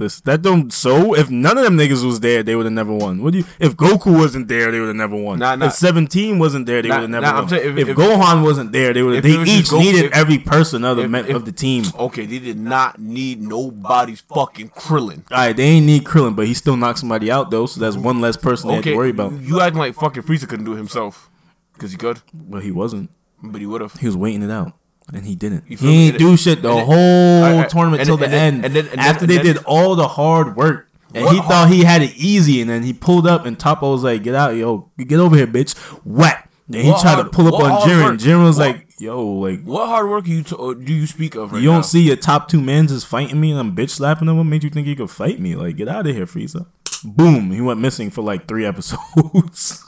This 0.00 0.20
that 0.22 0.40
don't 0.40 0.72
so 0.72 1.14
if 1.14 1.28
none 1.30 1.58
of 1.58 1.64
them 1.64 1.76
niggas 1.76 2.02
was 2.04 2.20
there, 2.20 2.42
they 2.42 2.56
would 2.56 2.64
have 2.64 2.72
never 2.72 2.92
won. 2.92 3.22
What 3.22 3.32
do 3.34 3.38
you 3.40 3.44
if 3.58 3.76
Goku 3.76 4.16
wasn't 4.18 4.48
there, 4.48 4.72
they 4.72 4.80
would 4.80 4.86
have 4.88 4.96
never 4.96 5.14
won. 5.14 5.38
Nah, 5.38 5.56
nah. 5.56 5.66
If 5.66 5.74
seventeen 5.74 6.38
wasn't 6.38 6.64
there, 6.64 6.80
they 6.80 6.88
Nah, 6.88 6.94
would 6.96 7.02
have 7.02 7.10
never 7.10 7.26
nah, 7.26 7.42
won. 7.44 7.52
if, 7.54 7.78
if- 7.78 7.88
if- 7.90 7.96
Gohan 7.96 8.42
wasn't 8.42 8.72
there, 8.72 8.94
they 8.94 9.02
would 9.02 9.22
they 9.22 9.34
it 9.34 9.38
was 9.38 9.46
just 9.48 9.60
each 9.60 9.66
Goku- 9.68 9.80
needed 9.80 10.04
if- 10.06 10.12
every 10.12 10.38
person 10.38 10.84
of 10.84 10.96
the 10.96 11.02
if- 11.04 11.36
of 11.36 11.44
the 11.44 11.52
team. 11.52 11.84
Okay, 11.98 12.24
they 12.24 12.38
did 12.38 12.58
not 12.58 12.98
need 12.98 13.42
nobody's 13.42 14.22
fucking 14.22 14.70
Krillin. 14.70 15.20
Alright, 15.30 15.56
they 15.56 15.64
ain't 15.64 15.84
need 15.84 16.04
Krillin, 16.04 16.34
but 16.34 16.46
he 16.46 16.54
still 16.54 16.76
knocked 16.78 17.00
somebody 17.00 17.30
out 17.30 17.50
though, 17.50 17.66
so 17.66 17.78
that's 17.78 17.96
one 17.96 18.22
less 18.22 18.38
person 18.38 18.68
they 18.68 18.76
had 18.76 18.80
Okay, 18.80 18.92
to 18.92 18.96
worry 18.96 19.10
about. 19.10 19.32
you 19.42 19.60
acting 19.60 19.78
like 19.80 19.94
fucking 19.94 20.22
Frieza 20.22 20.48
couldn't 20.48 20.64
do 20.64 20.72
it 20.72 20.76
himself. 20.78 21.28
Because 21.74 21.90
he 21.92 21.98
could, 21.98 22.20
But 22.32 22.62
he 22.62 22.70
wasn't. 22.70 23.10
but 23.42 23.60
he 23.60 23.66
would 23.66 23.82
have. 23.82 23.92
He 24.00 24.06
was 24.06 24.16
waiting 24.16 24.42
it 24.42 24.50
out. 24.50 24.72
And 25.12 25.24
he 25.26 25.34
didn't. 25.34 25.64
He 25.66 26.06
ain't 26.08 26.18
do 26.18 26.36
shit 26.36 26.62
the 26.62 26.72
then- 26.74 26.86
whole 26.86 27.64
tournament 27.64 28.04
till 28.04 28.16
the 28.16 28.26
and 28.26 28.34
end. 28.34 28.56
then- 28.58 28.64
and 28.64 28.74
then- 28.74 28.88
and 28.92 29.00
After 29.00 29.26
they 29.26 29.38
did 29.38 29.58
all 29.64 29.96
the 29.96 30.06
hard 30.08 30.56
work. 30.56 30.88
And 31.12 31.24
What 31.24 31.32
he 31.34 31.38
hard- 31.40 31.50
thought 31.50 31.70
he 31.70 31.82
had 31.82 32.02
it 32.02 32.12
easy, 32.16 32.60
and 32.60 32.70
then 32.70 32.84
he 32.84 32.92
pulled 32.92 33.26
up, 33.26 33.44
and 33.44 33.58
Toppo 33.58 33.90
was 33.92 34.04
like, 34.04 34.22
"Get 34.22 34.36
out, 34.36 34.54
yo, 34.54 34.86
get 34.96 35.18
over 35.18 35.34
here, 35.36 35.48
bitch!" 35.48 35.76
Whack. 36.04 36.48
Then 36.68 36.84
he 36.84 36.90
What 36.92 37.00
tried 37.02 37.16
to 37.16 37.24
pull 37.24 37.48
up 37.48 37.54
on 37.60 37.70
hard 37.70 37.90
Jiren. 37.90 38.18
Jiren 38.20 38.44
was 38.44 38.58
What- 38.58 38.66
like, 38.68 38.86
"Yo, 39.00 39.20
like, 39.26 39.64
What 39.64 39.88
hard 39.88 40.08
work 40.08 40.28
you 40.28 40.44
t- 40.44 40.54
uh, 40.56 40.72
do 40.74 40.92
you 40.92 41.08
speak 41.08 41.34
of 41.34 41.50
right 41.50 41.60
you 41.60 41.66
don't 41.68 41.78
now? 41.78 41.82
see 41.82 42.02
your 42.02 42.14
top 42.14 42.46
two 42.48 42.60
mans 42.60 42.92
is 42.92 43.02
fighting 43.02 43.40
me, 43.40 43.50
and 43.50 43.58
I'm 43.58 43.74
bitch 43.74 43.90
slapping 43.90 44.26
them. 44.28 44.36
What 44.36 44.44
made 44.44 44.62
you 44.62 44.70
think 44.70 44.86
you 44.86 44.94
could 44.94 45.10
fight 45.10 45.40
me? 45.40 45.56
Like, 45.56 45.76
get 45.76 45.88
out 45.88 46.06
of 46.06 46.14
here, 46.14 46.26
Frieza!" 46.26 46.66
Boom. 47.02 47.50
He 47.50 47.60
went 47.60 47.80
missing 47.80 48.10
for 48.12 48.22
like 48.22 48.46
three 48.46 48.64
episodes. 48.72 49.82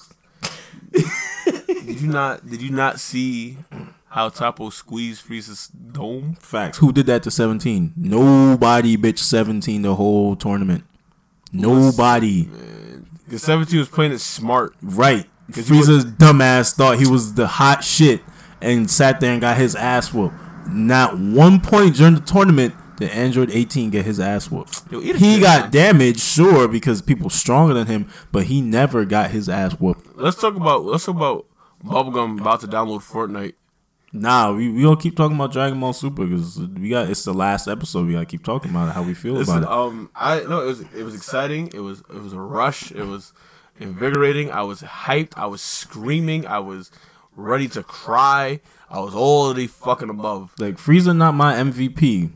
Did 0.93 2.01
you 2.01 2.09
not? 2.09 2.49
Did 2.51 2.63
you 2.63 2.71
not 2.71 2.99
see 2.99 3.59
how 4.13 4.29
Toppo 4.29 4.71
squeezed 4.71 5.25
Frieza's 5.27 5.69
dome? 5.69 6.35
Facts. 6.39 6.77
Who 6.79 6.93
did 6.93 7.07
that 7.07 7.23
to 7.23 7.31
17? 7.31 7.95
Nobody, 7.97 8.99
bitch. 8.99 9.19
17 9.19 9.81
the 9.81 9.95
whole 9.95 10.37
tournament. 10.37 10.85
Nobody. 11.51 12.47
Because 13.25 13.43
17 13.43 13.79
was 13.79 13.89
playing 13.89 14.13
it 14.13 14.19
smart. 14.19 14.75
Right. 14.83 15.27
Frieza's 15.51 16.05
dumbass 16.05 16.75
thought 16.75 16.99
he 16.99 17.09
was 17.09 17.35
the 17.35 17.47
hot 17.47 17.83
shit 17.85 18.21
and 18.61 18.91
sat 18.91 19.19
there 19.21 19.33
and 19.33 19.41
got 19.41 19.57
his 19.57 19.75
ass 19.75 20.13
whooped. 20.13 20.35
Not 20.69 21.19
one 21.19 21.61
point 21.61 21.97
during 21.97 22.15
the 22.15 22.21
tournament 22.21 22.75
did 22.99 23.11
Android 23.13 23.51
18 23.51 23.89
get 23.89 24.05
his 24.05 24.21
ass 24.21 24.51
whooped. 24.51 24.83
Yo, 24.91 25.01
He 25.01 25.41
got 25.41 25.73
damaged, 25.73 26.21
sure, 26.21 26.69
because 26.69 27.01
people 27.01 27.31
stronger 27.31 27.73
than 27.73 27.87
him, 27.87 28.11
but 28.31 28.45
he 28.45 28.61
never 28.61 29.07
got 29.07 29.31
his 29.31 29.49
ass 29.49 29.73
whooped. 29.73 30.19
Let's 30.19 30.39
talk 30.39 30.55
about 30.55 30.85
let's 30.85 31.07
talk 31.07 31.17
about 31.17 31.47
Bubblegum 31.83 32.41
about 32.41 32.61
to 32.61 32.69
download 32.69 33.01
Fortnite. 33.01 33.55
Nah, 34.15 34.53
we, 34.53 34.71
we 34.71 34.83
don't 34.83 35.01
keep 35.01 35.17
talking 35.17 35.37
about 35.37 35.53
Dragon 35.53 35.81
Ball 35.81 35.93
Super 35.95 36.27
because 36.27 36.59
we 36.59 36.91
got 36.91 37.09
it's 37.09 37.25
the 37.25 37.33
last 37.33 37.67
episode. 37.67 38.07
We 38.07 38.13
gotta 38.13 38.27
keep 38.27 38.45
talking 38.45 38.71
about 38.71 38.89
it, 38.89 38.93
how 38.93 39.03
we 39.03 39.15
feel 39.15 39.35
Listen, 39.35 39.63
about 39.63 39.73
it. 39.73 39.93
um, 39.93 40.11
I 40.15 40.41
no, 40.41 40.61
it 40.63 40.67
was 40.67 40.81
it 40.95 41.03
was 41.03 41.15
exciting. 41.15 41.71
It 41.75 41.81
was 41.81 42.01
it 42.01 42.23
was 42.23 42.33
a 42.35 42.41
rush. 42.41 42.93
It 42.93 43.05
was 43.07 43.33
invigorating. 43.81 44.51
I 44.51 44.63
was 44.63 44.83
hyped. 44.83 45.33
I 45.37 45.47
was 45.47 45.63
screaming. 45.63 46.47
I 46.47 46.59
was 46.59 46.91
ready 47.37 47.69
to 47.69 47.83
cry. 47.83 48.61
I 48.91 49.01
was 49.01 49.15
all 49.15 49.55
the 49.55 49.67
fucking 49.67 50.11
above. 50.11 50.53
like 50.59 50.77
Frieza 50.77 51.17
not 51.17 51.33
my 51.35 51.55
MVP, 51.55 52.33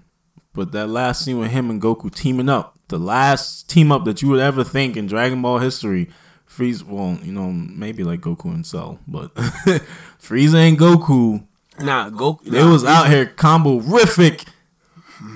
but 0.54 0.72
that 0.72 0.88
last 0.88 1.24
scene 1.24 1.38
with 1.38 1.50
him 1.50 1.68
and 1.68 1.82
Goku 1.82 2.10
teaming 2.14 2.48
up, 2.48 2.78
the 2.88 2.98
last 2.98 3.68
team 3.68 3.92
up 3.92 4.06
that 4.06 4.22
you 4.22 4.28
would 4.30 4.40
ever 4.40 4.64
think 4.64 4.96
in 4.96 5.06
Dragon 5.06 5.42
Ball 5.42 5.58
history. 5.58 6.08
Frieza, 6.48 6.84
well, 6.84 7.18
you 7.22 7.32
know, 7.32 7.50
maybe 7.52 8.02
like 8.04 8.20
Goku 8.20 8.46
and 8.46 8.64
Cell, 8.64 8.98
but 9.06 9.34
Frieza 9.34 10.66
and 10.68 10.78
Goku, 10.78 11.46
Nah, 11.80 12.10
go. 12.10 12.40
they 12.44 12.64
was 12.64 12.84
out 12.84 13.08
here 13.08 13.26
combo 13.26 13.80
rific. 13.80 14.46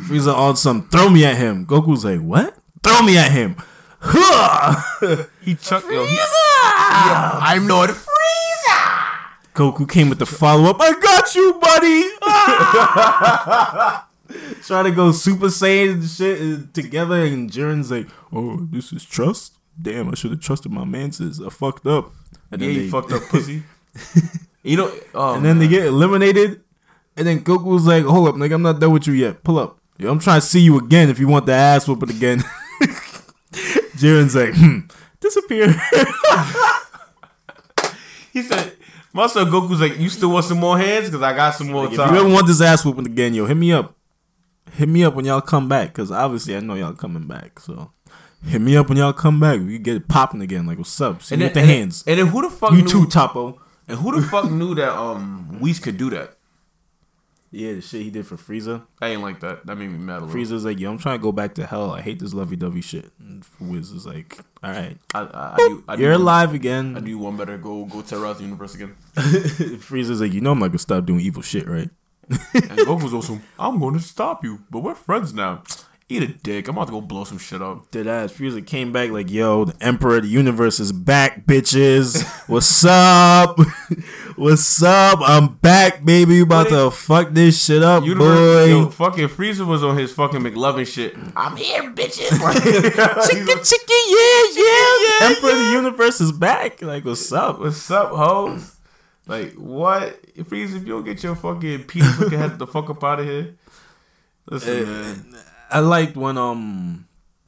Frieza 0.06 0.34
on 0.34 0.56
some 0.56 0.88
throw 0.88 1.08
me 1.08 1.24
at 1.24 1.36
him. 1.36 1.66
Goku's 1.66 2.04
like, 2.04 2.20
what? 2.20 2.56
Throw 2.82 3.02
me 3.02 3.16
at 3.18 3.30
him. 3.32 3.56
He 5.42 5.54
chucked. 5.56 5.90
Yo, 5.90 6.04
he, 6.06 6.14
yeah, 6.14 7.38
I'm 7.42 7.66
not 7.66 7.90
Frieza. 7.90 8.78
Goku 9.54 9.86
came 9.88 10.08
with 10.08 10.18
the 10.18 10.26
follow 10.26 10.70
up. 10.70 10.76
I 10.80 10.92
got 10.98 11.34
you, 11.34 11.58
buddy. 11.60 12.04
Ah! 12.22 14.06
Trying 14.64 14.84
to 14.84 14.90
go 14.92 15.10
Super 15.12 15.46
Saiyan 15.46 15.92
and 15.94 16.04
shit 16.08 16.40
uh, 16.40 16.62
together, 16.72 17.24
and 17.24 17.50
Jiren's 17.50 17.90
like, 17.90 18.06
"Oh, 18.32 18.58
this 18.70 18.92
is 18.92 19.04
trust. 19.04 19.54
damn, 19.80 20.08
I 20.08 20.14
should 20.14 20.30
have 20.30 20.40
trusted 20.40 20.70
my 20.70 20.84
manses. 20.84 21.40
I 21.42 21.48
fucked 21.48 21.86
up. 21.86 22.12
And 22.52 22.60
yeah, 22.60 22.68
then 22.68 22.76
you 22.76 22.82
they, 22.84 22.88
fucked 22.88 23.12
up 23.12 23.22
pussy. 23.28 23.62
You 24.62 24.77
know, 24.77 24.93
oh, 25.15 25.35
and 25.35 25.45
then 25.45 25.59
they 25.59 25.69
get 25.69 25.87
eliminated. 25.87 26.62
And 27.16 27.27
then 27.27 27.41
Goku 27.45 27.65
was 27.65 27.87
like, 27.87 28.05
hold 28.05 28.28
up, 28.28 28.35
nigga, 28.37 28.55
I'm 28.55 28.62
not 28.62 28.78
done 28.81 28.93
with 28.93 29.07
you 29.07 29.15
yet. 29.15 29.43
Pull 29.43 29.59
up. 29.59 29.78
Yo, 29.99 30.11
I'm 30.11 30.19
trying 30.19 30.41
to 30.41 30.47
see 30.47 30.61
you 30.61 30.78
again 30.78 31.11
if 31.11 31.19
you 31.19 31.28
want 31.28 31.47
the 31.47 31.53
ass 31.53 31.87
whooping 31.89 32.11
again. 32.11 32.39
Jiren's 33.97 34.35
like, 34.35 34.55
hmm, 34.55 34.81
disappear. 35.20 35.69
he 38.32 38.43
said, 38.43 38.73
"My 39.12 39.27
son 39.27 39.47
Goku's 39.51 39.81
like, 39.81 39.99
you 39.99 40.09
still 40.09 40.31
want 40.31 40.45
some 40.47 40.59
more 40.59 40.78
hands? 40.78 41.07
Because 41.07 41.23
I 41.23 41.35
got 41.35 41.55
some 41.55 41.70
more 41.70 41.87
time. 41.87 42.09
if 42.09 42.15
you 42.15 42.20
ever 42.20 42.28
want 42.28 42.47
this 42.47 42.61
ass 42.62 42.85
whooping 42.85 43.07
again, 43.07 43.35
yo, 43.35 43.45
hit 43.47 43.57
me 43.57 43.73
up. 43.73 43.95
Hit 44.73 44.89
me 44.89 45.05
up 45.05 45.15
when 45.15 45.24
y'all 45.24 45.41
come 45.41 45.69
back, 45.69 45.89
because 45.89 46.11
obviously 46.12 46.57
I 46.57 46.61
know 46.61 46.74
y'all 46.74 46.95
coming 46.95 47.27
back. 47.27 47.59
So 47.61 47.91
hit 48.47 48.61
me 48.61 48.77
up 48.77 48.89
when 48.89 48.97
y'all 48.99 49.12
come 49.12 49.41
back. 49.41 49.61
We 49.61 49.78
get 49.78 49.97
it 49.97 50.09
popping 50.09 50.41
again. 50.41 50.66
Like, 50.66 50.78
what's 50.78 50.99
up? 51.01 51.23
See 51.23 51.35
and 51.35 51.43
then, 51.43 51.47
with 51.49 51.55
the 51.55 51.61
and 51.61 51.69
then- 51.69 51.77
hands. 51.78 52.05
And 52.07 52.19
then 52.19 52.27
who 52.28 52.43
the 52.43 52.51
fuck 52.51 52.73
you 52.73 52.82
knew, 52.82 52.89
too, 52.89 53.07
Toppo. 53.07 53.59
And 53.90 53.98
who 53.98 54.18
the 54.20 54.26
fuck 54.26 54.50
knew 54.50 54.74
that 54.76 54.92
um 54.96 55.58
Whis 55.60 55.78
could 55.80 55.96
do 55.96 56.10
that? 56.10 56.36
Yeah, 57.52 57.72
the 57.72 57.80
shit 57.80 58.02
he 58.02 58.10
did 58.10 58.26
for 58.28 58.36
Frieza. 58.36 58.84
I 59.02 59.08
ain't 59.08 59.22
like 59.22 59.40
that. 59.40 59.66
That 59.66 59.76
made 59.76 59.88
me 59.90 59.98
mad 59.98 60.22
a 60.22 60.24
little. 60.26 60.34
Frieza's 60.40 60.64
like, 60.64 60.78
yo, 60.78 60.88
I'm 60.88 60.98
trying 60.98 61.18
to 61.18 61.22
go 61.22 61.32
back 61.32 61.56
to 61.56 61.66
hell. 61.66 61.90
I 61.90 62.00
hate 62.00 62.20
this 62.20 62.32
lovey-dovey 62.32 62.80
shit. 62.80 63.10
And 63.18 63.44
Whis 63.58 63.90
is 63.90 64.06
like, 64.06 64.38
all 64.62 64.70
right, 64.70 64.96
I, 65.14 65.18
I, 65.20 65.54
I 65.54 65.56
knew, 65.68 65.84
I 65.88 65.94
you're 65.96 66.12
one- 66.12 66.20
alive 66.20 66.54
again. 66.54 66.96
I 66.96 67.00
knew 67.00 67.18
one 67.18 67.36
better 67.36 67.58
go 67.58 67.84
go 67.86 68.02
terrorize 68.02 68.36
the 68.38 68.44
universe 68.44 68.76
again. 68.76 68.94
Frieza's 69.16 70.20
like, 70.20 70.32
you 70.32 70.40
know 70.40 70.52
I'm 70.52 70.60
not 70.60 70.68
gonna 70.68 70.78
stop 70.78 71.04
doing 71.06 71.20
evil 71.20 71.42
shit, 71.42 71.66
right? 71.66 71.90
And 72.28 72.78
Goku's 72.86 73.12
also, 73.12 73.40
I'm 73.58 73.80
going 73.80 73.94
to 73.94 74.00
stop 74.00 74.44
you, 74.44 74.60
but 74.70 74.78
we're 74.84 74.94
friends 74.94 75.34
now. 75.34 75.64
Eat 76.12 76.24
a 76.24 76.27
dick. 76.27 76.66
I'm 76.66 76.77
about 76.77 76.87
to 76.87 76.91
go 76.91 77.01
blow 77.01 77.23
some 77.23 77.39
shit 77.39 77.62
up. 77.62 77.89
Dead 77.93 78.09
ass. 78.09 78.32
Frieza 78.32 78.66
came 78.66 78.93
back 78.93 79.11
like, 79.11 79.31
yo, 79.31 79.66
the 79.66 79.77
Emperor 79.81 80.16
of 80.16 80.24
the 80.24 80.28
Universe 80.28 80.81
is 80.81 80.91
back, 80.91 81.47
bitches. 81.47 82.24
What's 82.49 82.85
up? 82.85 83.57
What's 84.37 84.82
up? 84.82 85.20
I'm 85.23 85.55
back, 85.59 86.05
baby. 86.05 86.35
You 86.35 86.43
about 86.43 86.66
to 86.70 86.91
fuck 86.91 87.31
this 87.31 87.65
shit 87.65 87.85
up, 87.85 88.03
Universe, 88.03 88.27
boy. 88.27 88.65
yo, 88.65 88.91
fucking 88.91 89.28
Frieza 89.28 89.65
was 89.65 89.85
on 89.85 89.97
his 89.97 90.12
fucking 90.12 90.41
McLovin 90.41 90.85
shit. 90.85 91.15
I'm 91.37 91.57
here, 91.57 91.93
bitches. 91.93 92.41
Like, 92.41 92.57
Chicken, 92.57 93.62
chicken, 93.62 94.03
yeah, 94.09 94.43
yeah. 94.57 94.99
the 95.07 95.19
Emperor 95.23 95.51
of 95.51 95.59
the 95.59 95.70
Universe 95.74 96.20
is 96.20 96.32
back. 96.32 96.82
Like, 96.82 97.05
what's 97.05 97.31
up? 97.31 97.61
What's 97.61 97.89
up, 97.89 98.11
hoes? 98.11 98.78
Like, 99.28 99.53
what? 99.53 100.20
Frieza, 100.35 100.74
if 100.74 100.82
you 100.82 100.95
don't 100.95 101.05
get 101.05 101.23
your 101.23 101.37
fucking 101.37 101.85
penis 101.85 102.19
looking 102.19 102.41
head 102.41 102.59
the 102.59 102.66
fuck 102.66 102.91
up 102.91 103.05
out 103.05 103.20
of 103.20 103.27
here. 103.27 103.55
Listen, 104.47 104.85
man. 105.31 105.45
I 105.70 105.80
liked 105.80 106.16
when 106.16 106.36
um 106.38 107.06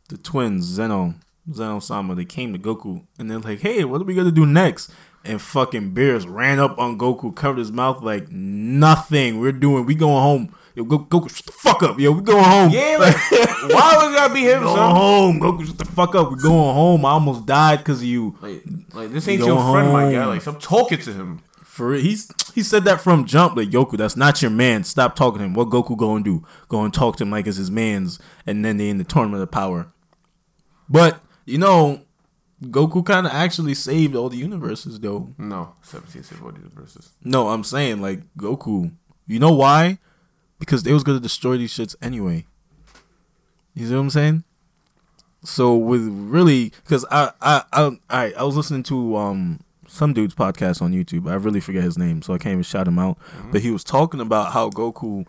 the 0.08 0.16
twins 0.18 0.64
Zeno 0.64 1.14
Zeno 1.52 1.80
Sama 1.80 2.14
they 2.14 2.24
came 2.24 2.52
to 2.52 2.58
Goku 2.58 3.04
and 3.18 3.30
they're 3.30 3.38
like, 3.38 3.60
"Hey, 3.60 3.84
what 3.84 4.00
are 4.00 4.04
we 4.04 4.14
gonna 4.14 4.30
do 4.30 4.46
next?" 4.46 4.90
And 5.24 5.40
fucking 5.40 5.94
Beerus 5.94 6.26
ran 6.28 6.58
up 6.58 6.76
on 6.78 6.98
Goku, 6.98 7.34
covered 7.34 7.58
his 7.58 7.70
mouth 7.72 8.02
like 8.02 8.28
nothing. 8.30 9.38
We're 9.38 9.52
doing, 9.52 9.86
we 9.86 9.94
going 9.94 10.20
home. 10.20 10.54
Yo, 10.74 10.84
Go- 10.84 10.98
Goku, 11.00 11.28
shut 11.34 11.46
the 11.46 11.52
fuck 11.52 11.82
up, 11.82 11.98
yo. 12.00 12.10
We 12.12 12.22
going 12.22 12.42
home. 12.42 12.70
Yeah, 12.70 12.96
like, 12.98 13.14
why 13.30 13.96
was 14.04 14.14
gotta 14.14 14.32
be 14.34 14.40
him, 14.40 14.62
going 14.62 14.74
son? 14.74 14.96
home. 14.96 15.40
Goku, 15.40 15.66
shut 15.66 15.78
the 15.78 15.84
fuck 15.84 16.14
up. 16.14 16.30
We're 16.30 16.38
going 16.38 16.74
home. 16.74 17.04
I 17.04 17.10
almost 17.10 17.44
died 17.46 17.78
because 17.78 17.98
of 18.00 18.06
you. 18.08 18.36
Like, 18.40 18.64
like 18.94 19.10
this 19.12 19.28
ain't 19.28 19.40
your 19.44 19.60
friend, 19.70 19.92
my 19.92 20.10
guy. 20.10 20.20
home. 20.20 20.28
Like, 20.30 20.40
stop 20.42 20.60
talking 20.60 20.98
to 20.98 21.12
him. 21.12 21.40
For 21.72 21.88
real, 21.88 22.02
he's 22.02 22.30
he 22.54 22.62
said 22.62 22.84
that 22.84 23.00
from 23.00 23.24
jump. 23.24 23.56
Like 23.56 23.70
Goku, 23.70 23.96
that's 23.96 24.14
not 24.14 24.42
your 24.42 24.50
man. 24.50 24.84
Stop 24.84 25.16
talking 25.16 25.38
to 25.38 25.44
him. 25.46 25.54
What 25.54 25.70
Goku 25.70 25.96
going 25.96 26.22
to 26.22 26.40
do? 26.40 26.46
Go 26.68 26.84
and 26.84 26.92
talk 26.92 27.16
to 27.16 27.24
him 27.24 27.30
like 27.30 27.46
it's 27.46 27.56
his 27.56 27.70
man's, 27.70 28.18
and 28.46 28.62
then 28.62 28.76
they 28.76 28.90
in 28.90 28.98
the 28.98 29.04
tournament 29.04 29.42
of 29.42 29.50
power. 29.50 29.90
But 30.90 31.22
you 31.46 31.56
know, 31.56 32.02
Goku 32.62 33.06
kind 33.06 33.26
of 33.26 33.32
actually 33.32 33.72
saved 33.72 34.14
all 34.14 34.28
the 34.28 34.36
universes, 34.36 35.00
though. 35.00 35.32
No, 35.38 35.74
17 35.80 36.22
Civil 36.22 36.50
War 36.50 36.54
versus. 36.74 37.12
No, 37.24 37.48
I'm 37.48 37.64
saying 37.64 38.02
like 38.02 38.20
Goku. 38.36 38.92
You 39.26 39.38
know 39.38 39.54
why? 39.54 39.96
Because 40.58 40.82
they 40.82 40.92
was 40.92 41.04
gonna 41.04 41.20
destroy 41.20 41.56
these 41.56 41.72
shits 41.72 41.96
anyway. 42.02 42.44
You 43.72 43.86
see 43.86 43.94
what 43.94 44.00
I'm 44.00 44.10
saying? 44.10 44.44
So 45.42 45.74
with 45.74 46.06
really, 46.06 46.74
because 46.84 47.06
I 47.10 47.32
I 47.40 47.62
I 47.72 47.98
I, 48.10 48.32
I 48.32 48.42
was 48.42 48.58
listening 48.58 48.82
to 48.82 49.16
um 49.16 49.60
some 49.92 50.14
dude's 50.14 50.34
podcast 50.34 50.80
on 50.80 50.92
YouTube. 50.92 51.30
I 51.30 51.34
really 51.34 51.60
forget 51.60 51.82
his 51.82 51.98
name, 51.98 52.22
so 52.22 52.32
I 52.32 52.38
can't 52.38 52.52
even 52.52 52.62
shout 52.62 52.88
him 52.88 52.98
out. 52.98 53.18
Mm-hmm. 53.18 53.52
But 53.52 53.60
he 53.60 53.70
was 53.70 53.84
talking 53.84 54.20
about 54.20 54.52
how 54.52 54.70
Goku 54.70 55.26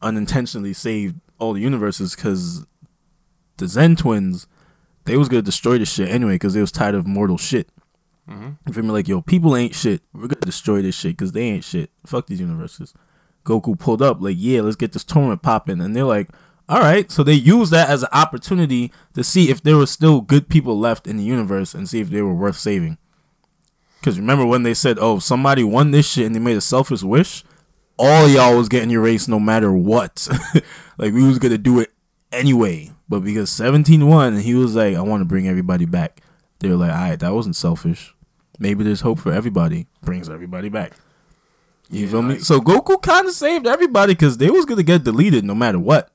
unintentionally 0.00 0.72
saved 0.72 1.20
all 1.38 1.52
the 1.52 1.60
universes 1.60 2.16
because 2.16 2.66
the 3.58 3.68
Zen 3.68 3.96
twins 3.96 4.48
they 5.04 5.16
was 5.16 5.28
gonna 5.28 5.42
destroy 5.42 5.78
the 5.78 5.84
shit 5.84 6.08
anyway 6.08 6.34
because 6.34 6.54
they 6.54 6.60
was 6.60 6.72
tired 6.72 6.94
of 6.94 7.06
mortal 7.06 7.38
shit. 7.38 7.68
Mm-hmm. 8.28 8.50
You 8.66 8.72
feel 8.72 8.84
me? 8.84 8.90
Like, 8.90 9.08
yo, 9.08 9.20
people 9.20 9.56
ain't 9.56 9.74
shit. 9.74 10.02
We're 10.12 10.28
gonna 10.28 10.46
destroy 10.46 10.82
this 10.82 10.94
shit 10.94 11.12
because 11.12 11.32
they 11.32 11.42
ain't 11.42 11.64
shit. 11.64 11.90
Fuck 12.06 12.26
these 12.26 12.40
universes. 12.40 12.94
Goku 13.44 13.78
pulled 13.78 14.02
up, 14.02 14.20
like, 14.20 14.36
yeah, 14.38 14.60
let's 14.60 14.76
get 14.76 14.92
this 14.92 15.02
tournament 15.04 15.42
popping. 15.42 15.80
And 15.80 15.96
they're 15.96 16.04
like, 16.04 16.30
all 16.68 16.78
right. 16.78 17.10
So 17.10 17.24
they 17.24 17.34
used 17.34 17.72
that 17.72 17.90
as 17.90 18.04
an 18.04 18.08
opportunity 18.12 18.92
to 19.14 19.24
see 19.24 19.50
if 19.50 19.62
there 19.62 19.76
were 19.76 19.86
still 19.86 20.20
good 20.20 20.48
people 20.48 20.78
left 20.78 21.08
in 21.08 21.16
the 21.16 21.24
universe 21.24 21.74
and 21.74 21.88
see 21.88 22.00
if 22.00 22.10
they 22.10 22.22
were 22.22 22.34
worth 22.34 22.56
saving. 22.56 22.98
Because 24.02 24.18
remember 24.18 24.44
when 24.44 24.64
they 24.64 24.74
said, 24.74 24.98
oh, 25.00 25.20
somebody 25.20 25.62
won 25.62 25.92
this 25.92 26.10
shit 26.10 26.26
and 26.26 26.34
they 26.34 26.40
made 26.40 26.56
a 26.56 26.60
selfish 26.60 27.04
wish? 27.04 27.44
All 27.96 28.26
y'all 28.28 28.56
was 28.56 28.68
getting 28.68 28.90
erased 28.90 29.28
no 29.28 29.38
matter 29.38 29.72
what. 29.72 30.26
like, 30.98 31.12
we 31.14 31.22
was 31.24 31.38
gonna 31.38 31.56
do 31.56 31.78
it 31.78 31.92
anyway. 32.32 32.90
But 33.08 33.20
because 33.20 33.48
17 33.50 34.04
won, 34.08 34.32
and 34.34 34.42
he 34.42 34.54
was 34.56 34.74
like, 34.74 34.96
I 34.96 35.02
want 35.02 35.20
to 35.20 35.24
bring 35.24 35.46
everybody 35.46 35.84
back. 35.84 36.20
They 36.58 36.68
were 36.68 36.74
like, 36.74 36.90
all 36.90 36.96
right, 37.10 37.20
that 37.20 37.32
wasn't 37.32 37.54
selfish. 37.54 38.12
Maybe 38.58 38.82
there's 38.82 39.02
hope 39.02 39.20
for 39.20 39.32
everybody. 39.32 39.86
Brings 40.02 40.28
everybody 40.28 40.68
back. 40.68 40.94
You 41.88 42.06
Yeah, 42.06 42.10
feel 42.10 42.22
me? 42.22 42.34
like- 42.34 42.40
So 42.40 42.60
Goku 42.60 43.00
kind 43.00 43.28
of 43.28 43.34
saved 43.34 43.68
everybody 43.68 44.14
because 44.14 44.38
they 44.38 44.50
was 44.50 44.64
gonna 44.64 44.82
get 44.82 45.04
deleted 45.04 45.44
no 45.44 45.54
matter 45.54 45.78
what. 45.78 46.10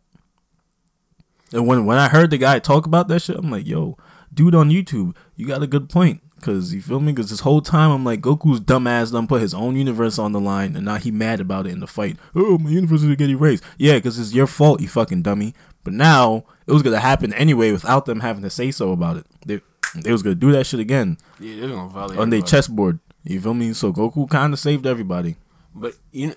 And 1.53 1.65
when 1.67 1.85
when 1.85 1.97
I 1.97 2.09
heard 2.09 2.31
the 2.31 2.37
guy 2.37 2.59
talk 2.59 2.85
about 2.85 3.07
that 3.07 3.21
shit, 3.21 3.37
I'm 3.37 3.49
like, 3.49 3.65
yo, 3.65 3.97
dude 4.33 4.55
on 4.55 4.69
YouTube, 4.69 5.15
you 5.37 5.47
got 5.47 5.63
a 5.63 5.67
good 5.67 5.87
point. 5.89 6.21
Cause 6.41 6.71
you 6.71 6.81
feel 6.81 6.99
me? 6.99 7.13
Cause 7.13 7.29
this 7.29 7.39
whole 7.39 7.61
time 7.61 7.89
I'm 7.91 8.05
like, 8.05 8.21
Goku's 8.21 8.59
dumbass 8.61 9.11
done 9.11 9.27
put 9.27 9.41
his 9.41 9.53
own 9.55 9.75
universe 9.75 10.19
on 10.19 10.33
the 10.33 10.39
line, 10.39 10.75
and 10.75 10.85
now 10.85 10.95
he 10.95 11.09
mad 11.09 11.39
about 11.39 11.65
it 11.65 11.71
in 11.71 11.79
the 11.79 11.87
fight. 11.87 12.17
Oh, 12.35 12.57
my 12.59 12.69
universe 12.69 12.99
is 12.99 13.05
gonna 13.05 13.15
get 13.15 13.29
erased. 13.29 13.63
Yeah, 13.77 13.99
cause 13.99 14.19
it's 14.19 14.33
your 14.33 14.47
fault, 14.47 14.79
you 14.79 14.87
fucking 14.87 15.23
dummy. 15.23 15.55
But 15.83 15.93
now 15.93 16.43
it 16.67 16.73
was 16.73 16.83
gonna 16.83 16.99
happen 16.99 17.33
anyway 17.33 17.71
without 17.71 18.05
them 18.05 18.19
having 18.19 18.43
to 18.43 18.49
say 18.51 18.71
so 18.71 18.91
about 18.91 19.17
it. 19.17 19.25
They 19.45 19.61
they 19.95 20.11
was 20.11 20.21
gonna 20.21 20.35
do 20.35 20.51
that 20.51 20.65
shit 20.65 20.79
again 20.79 21.17
Yeah, 21.39 21.61
they're 21.61 21.69
gonna 21.69 21.89
violate 21.89 22.19
on 22.19 22.29
their 22.29 22.41
chessboard. 22.41 22.99
You 23.23 23.41
feel 23.41 23.53
me? 23.53 23.73
So 23.73 23.91
Goku 23.91 24.29
kind 24.29 24.53
of 24.53 24.59
saved 24.59 24.85
everybody. 24.85 25.37
But 25.73 25.95
you 26.11 26.27
know, 26.27 26.35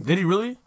did 0.00 0.18
he 0.18 0.24
really? 0.24 0.58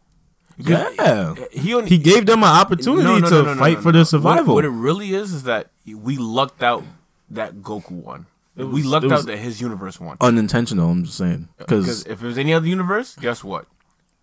Yeah, 0.58 1.36
He 1.52 1.74
only 1.74 1.90
he 1.90 1.98
gave 1.98 2.26
them 2.26 2.40
an 2.40 2.50
opportunity 2.50 3.04
No, 3.04 3.18
no, 3.20 3.30
to 3.30 3.44
no, 3.44 3.54
no, 3.54 3.60
fight 3.60 3.80
for 3.80 3.92
their 3.92 4.06
survival. 4.06 4.46
What, 4.48 4.56
what 4.56 4.66
it 4.66 4.70
really 4.70 5.14
is 5.14 5.34
is 5.34 5.44
that 5.44 5.70
we 5.86 6.18
lucked 6.18 6.64
out 6.64 6.84
that 7.30 7.58
Goku 7.58 7.92
won. 7.92 8.26
We 8.56 8.66
was- 8.66 8.86
lucked 8.86 9.06
it 9.06 9.12
was- 9.12 9.22
out 9.22 9.26
that 9.28 9.38
his 9.40 9.60
universe 9.62 10.00
won. 10.00 10.18
Unintentional, 10.22 10.90
I'm 10.90 11.04
just 11.04 11.18
saying. 11.18 11.50
Because 11.58 11.86
Because 11.86 12.06
if 12.06 12.24
it 12.24 12.26
was 12.28 12.38
any 12.38 12.54
other 12.54 12.68
universe, 12.68 13.16
guess 13.20 13.44
what? 13.44 13.66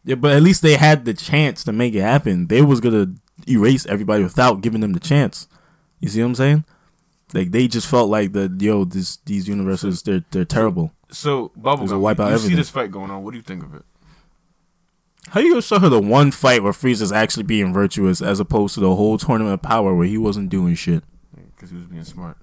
yeah, 0.05 0.15
but 0.17 0.33
at 0.33 0.43
least 0.43 0.63
they 0.63 0.77
had 0.77 1.05
the 1.05 1.15
chance 1.15 1.63
to 1.65 1.73
make 1.73 1.95
it 1.95 2.01
happen. 2.03 2.47
They 2.49 2.63
was 2.63 2.81
gonna 2.81 3.15
erase 3.49 3.87
everybody 3.87 4.23
without 4.23 4.61
giving 4.63 4.81
them 4.81 4.93
the 4.95 5.01
chance. 5.01 5.49
You 6.01 6.09
see 6.09 6.21
what 6.21 6.27
I'm 6.29 6.35
saying? 6.35 6.65
Like 7.35 7.51
they 7.53 7.67
just 7.69 7.87
felt 7.87 8.11
like 8.11 8.33
the 8.33 8.55
yo, 8.59 8.85
this 8.85 9.17
these 9.25 9.49
universes 9.49 10.03
they're 10.03 10.25
they're 10.31 10.45
terrible. 10.45 10.93
So 11.11 11.47
It 11.57 11.61
was 11.63 11.91
a 11.93 11.95
Bubblegum, 11.95 12.01
wipe 12.01 12.19
you, 12.19 12.25
out 12.25 12.33
you 12.33 12.39
see 12.39 12.55
this 12.55 12.71
fight 12.71 12.91
going 12.91 13.11
on. 13.11 13.23
What 13.25 13.31
do 13.33 13.37
you 13.37 13.43
think 13.43 13.63
of 13.63 13.75
it? 13.75 13.85
How 15.29 15.41
you 15.41 15.51
gonna 15.51 15.63
show 15.63 15.79
her 15.79 15.89
the 15.89 16.01
one 16.01 16.31
fight 16.31 16.63
where 16.63 16.73
Frieza's 16.73 17.13
actually 17.13 17.45
being 17.45 17.73
virtuous 17.73 18.21
as 18.21 18.41
opposed 18.41 18.75
to 18.75 18.81
the 18.81 18.95
whole 18.97 19.17
tournament 19.19 19.55
of 19.55 19.63
power 19.63 19.95
where 19.95 20.07
he 20.07 20.19
wasn't 20.19 20.49
doing 20.51 20.75
shit? 20.75 21.05
Because 21.55 21.71
he 21.71 21.77
was 21.77 21.87
being 21.87 22.05
smart. 22.05 22.37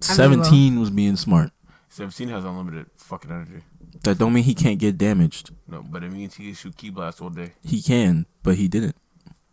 Seventeen 0.00 0.78
was 0.80 0.90
being 0.90 1.16
smart. 1.16 1.50
Seventeen 1.88 2.28
has 2.28 2.44
unlimited 2.44 2.86
fucking 2.96 3.30
energy. 3.30 3.62
That 4.04 4.18
don't 4.18 4.32
mean 4.32 4.44
he 4.44 4.54
can't 4.54 4.78
get 4.78 4.98
damaged. 4.98 5.50
No, 5.68 5.82
but 5.82 6.02
it 6.02 6.10
means 6.10 6.34
he 6.34 6.44
can 6.46 6.54
shoot 6.54 6.76
ki 6.76 6.90
blasts 6.90 7.20
all 7.20 7.30
day. 7.30 7.52
He 7.62 7.82
can, 7.82 8.26
but 8.42 8.56
he 8.56 8.68
didn't. 8.68 8.96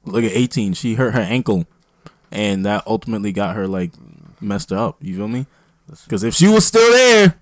Look 0.05 0.23
at 0.23 0.31
18. 0.31 0.73
She 0.73 0.95
hurt 0.95 1.13
her 1.13 1.21
ankle, 1.21 1.65
and 2.31 2.65
that 2.65 2.83
ultimately 2.87 3.31
got 3.31 3.55
her 3.55 3.67
like 3.67 3.91
messed 4.41 4.71
up. 4.71 4.97
You 5.01 5.17
feel 5.17 5.27
me? 5.27 5.45
Because 6.03 6.23
if 6.23 6.33
she 6.33 6.47
was 6.47 6.65
still 6.65 6.91
there, 6.91 7.35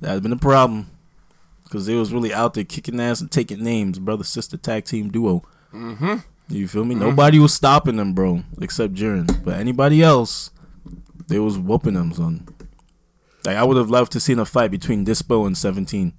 that'd 0.00 0.22
been 0.22 0.32
a 0.32 0.36
problem. 0.36 0.90
Because 1.64 1.86
they 1.86 1.94
was 1.94 2.12
really 2.12 2.32
out 2.32 2.54
there 2.54 2.64
kicking 2.64 3.00
ass 3.00 3.20
and 3.20 3.30
taking 3.30 3.62
names, 3.62 3.98
brother 3.98 4.24
sister 4.24 4.56
tag 4.56 4.84
team 4.84 5.10
duo. 5.10 5.42
Mm-hmm. 5.72 6.16
You 6.48 6.68
feel 6.68 6.84
me? 6.84 6.94
Nobody 6.94 7.40
was 7.40 7.52
stopping 7.52 7.96
them, 7.96 8.12
bro, 8.14 8.44
except 8.60 8.94
Jiren. 8.94 9.44
But 9.44 9.58
anybody 9.58 10.00
else, 10.00 10.50
they 11.28 11.38
was 11.38 11.58
whooping 11.58 11.94
them, 11.94 12.12
son. 12.12 12.46
Like 13.44 13.56
I 13.56 13.64
would 13.64 13.76
have 13.76 13.90
loved 13.90 14.12
to 14.12 14.20
seen 14.20 14.38
a 14.38 14.44
fight 14.44 14.70
between 14.70 15.04
Dyspo 15.04 15.46
and 15.46 15.56
17. 15.56 16.12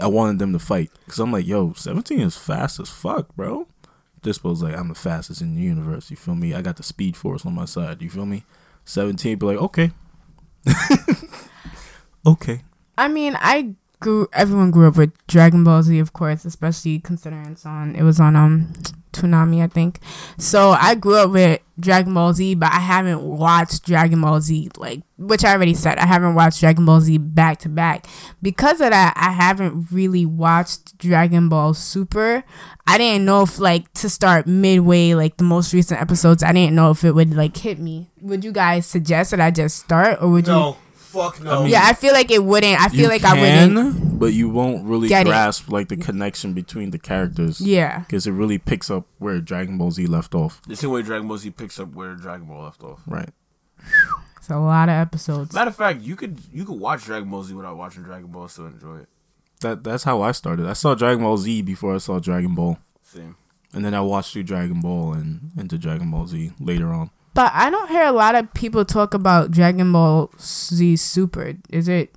I 0.00 0.06
wanted 0.06 0.38
them 0.38 0.52
to 0.52 0.58
fight 0.58 0.90
because 1.04 1.18
I'm 1.18 1.32
like, 1.32 1.46
yo, 1.46 1.72
17 1.72 2.20
is 2.20 2.36
fast 2.36 2.78
as 2.78 2.88
fuck, 2.88 3.34
bro. 3.34 3.66
Dyspo's 4.22 4.62
like, 4.62 4.76
I'm 4.76 4.88
the 4.88 4.94
fastest 4.94 5.40
in 5.40 5.54
the 5.54 5.62
universe. 5.62 6.10
You 6.10 6.16
feel 6.16 6.34
me? 6.34 6.54
I 6.54 6.62
got 6.62 6.76
the 6.76 6.82
speed 6.82 7.16
force 7.16 7.46
on 7.46 7.54
my 7.54 7.64
side. 7.64 8.02
You 8.02 8.10
feel 8.10 8.26
me? 8.26 8.44
seventeen, 8.88 9.38
be 9.38 9.46
like, 9.46 9.58
okay, 9.58 9.90
okay. 12.26 12.62
I 12.96 13.08
mean, 13.08 13.36
I 13.38 13.74
grew. 14.00 14.28
Everyone 14.32 14.70
grew 14.70 14.88
up 14.88 14.96
with 14.96 15.12
Dragon 15.26 15.64
Ball 15.64 15.82
Z, 15.82 15.98
of 15.98 16.12
course, 16.12 16.44
especially 16.44 16.98
considering 17.00 17.46
it's 17.46 17.66
on. 17.66 17.94
It 17.94 18.02
was 18.02 18.20
on 18.20 18.36
um, 18.36 18.72
Toonami, 19.12 19.62
I 19.62 19.66
think. 19.66 20.00
So 20.36 20.70
I 20.70 20.94
grew 20.94 21.16
up 21.16 21.30
with 21.30 21.60
Dragon 21.78 22.14
Ball 22.14 22.32
Z, 22.32 22.54
but 22.56 22.72
I 22.72 22.80
haven't 22.80 23.22
watched 23.22 23.84
Dragon 23.84 24.20
Ball 24.20 24.40
Z 24.40 24.70
like, 24.76 25.02
which 25.16 25.44
I 25.44 25.52
already 25.52 25.74
said. 25.74 25.98
I 25.98 26.06
haven't 26.06 26.34
watched 26.34 26.60
Dragon 26.60 26.84
Ball 26.84 27.00
Z 27.00 27.18
back 27.18 27.58
to 27.60 27.68
back 27.68 28.06
because 28.42 28.80
of 28.80 28.90
that. 28.90 29.14
I 29.16 29.30
haven't 29.30 29.90
really 29.92 30.26
watched 30.26 30.98
Dragon 30.98 31.48
Ball 31.48 31.74
Super. 31.74 32.44
I 32.86 32.98
didn't 32.98 33.24
know 33.24 33.42
if 33.42 33.58
like 33.58 33.92
to 33.94 34.08
start 34.08 34.46
midway, 34.46 35.14
like 35.14 35.36
the 35.36 35.44
most 35.44 35.72
recent 35.72 36.00
episodes. 36.00 36.42
I 36.42 36.52
didn't 36.52 36.74
know 36.74 36.90
if 36.90 37.04
it 37.04 37.12
would 37.12 37.34
like 37.34 37.56
hit 37.56 37.78
me. 37.78 38.10
Would 38.20 38.44
you 38.44 38.52
guys 38.52 38.86
suggest 38.86 39.30
that 39.30 39.40
I 39.40 39.50
just 39.50 39.78
start, 39.78 40.22
or 40.22 40.30
would 40.30 40.46
you? 40.46 40.76
Fuck 41.18 41.42
no. 41.42 41.64
Yeah, 41.66 41.82
I 41.84 41.92
feel 41.94 42.12
like 42.12 42.30
it 42.30 42.42
wouldn't. 42.44 42.80
I 42.80 42.88
feel 42.88 43.00
You 43.02 43.08
like 43.08 43.24
I 43.24 43.34
wouldn't. 43.40 44.18
but 44.18 44.32
you 44.32 44.48
won't 44.48 44.84
really 44.84 45.08
Get 45.08 45.22
it. 45.26 45.30
grasp 45.30 45.68
like 45.70 45.88
the 45.88 45.96
connection 45.96 46.52
between 46.54 46.90
the 46.90 46.98
characters. 46.98 47.60
Yeah. 47.60 48.00
because 48.00 48.26
it 48.26 48.32
really 48.32 48.58
picks 48.58 48.90
up 48.90 49.06
where 49.18 49.40
Dragon 49.40 49.78
Ball 49.78 49.90
Z 49.90 50.06
left 50.06 50.34
off. 50.34 50.60
the 50.66 50.76
same 50.76 50.90
way 50.90 51.02
Dragon 51.02 51.28
Ball 51.28 51.38
Z 51.38 51.50
picks 51.50 51.78
up 51.80 51.94
where 51.94 52.14
Dragon 52.14 52.46
Ball 52.46 52.64
left 52.64 52.82
off. 52.82 53.00
Right. 53.06 53.30
It's 54.36 54.50
a 54.50 54.58
lot 54.58 54.88
of 54.88 54.94
episodes. 54.94 55.52
Matter 55.54 55.68
of 55.70 55.76
fact, 55.76 56.00
you 56.02 56.16
could 56.16 56.38
you 56.52 56.64
could 56.64 56.78
watch 56.78 57.04
Dragon 57.04 57.28
Ball 57.30 57.42
Z 57.44 57.54
without 57.54 57.76
watching 57.76 58.02
Dragon 58.02 58.28
Ball 58.30 58.42
and 58.42 58.50
still 58.50 58.66
enjoy 58.66 58.96
it. 58.98 59.08
That 59.60 59.84
that's 59.84 60.04
how 60.04 60.22
I 60.22 60.32
started. 60.32 60.66
I 60.66 60.72
saw 60.72 60.94
Dragon 60.94 61.22
Ball 61.22 61.36
Z 61.36 61.62
before 61.62 61.94
I 61.94 61.98
saw 61.98 62.18
Dragon 62.18 62.54
Ball, 62.54 62.78
Same. 63.02 63.36
and 63.72 63.84
then 63.84 63.92
I 63.94 64.00
watched 64.00 64.32
through 64.32 64.44
Dragon 64.44 64.80
Ball 64.80 65.14
and 65.14 65.50
into 65.56 65.76
Dragon 65.78 66.10
Ball 66.10 66.26
Z 66.26 66.52
later 66.60 66.92
on. 66.92 67.10
But 67.38 67.52
I 67.54 67.70
don't 67.70 67.88
hear 67.88 68.02
a 68.02 68.10
lot 68.10 68.34
of 68.34 68.52
people 68.52 68.84
talk 68.84 69.14
about 69.14 69.52
Dragon 69.52 69.92
Ball 69.92 70.28
Z 70.40 70.96
Super. 70.96 71.54
Is 71.70 71.86
it 71.88 72.12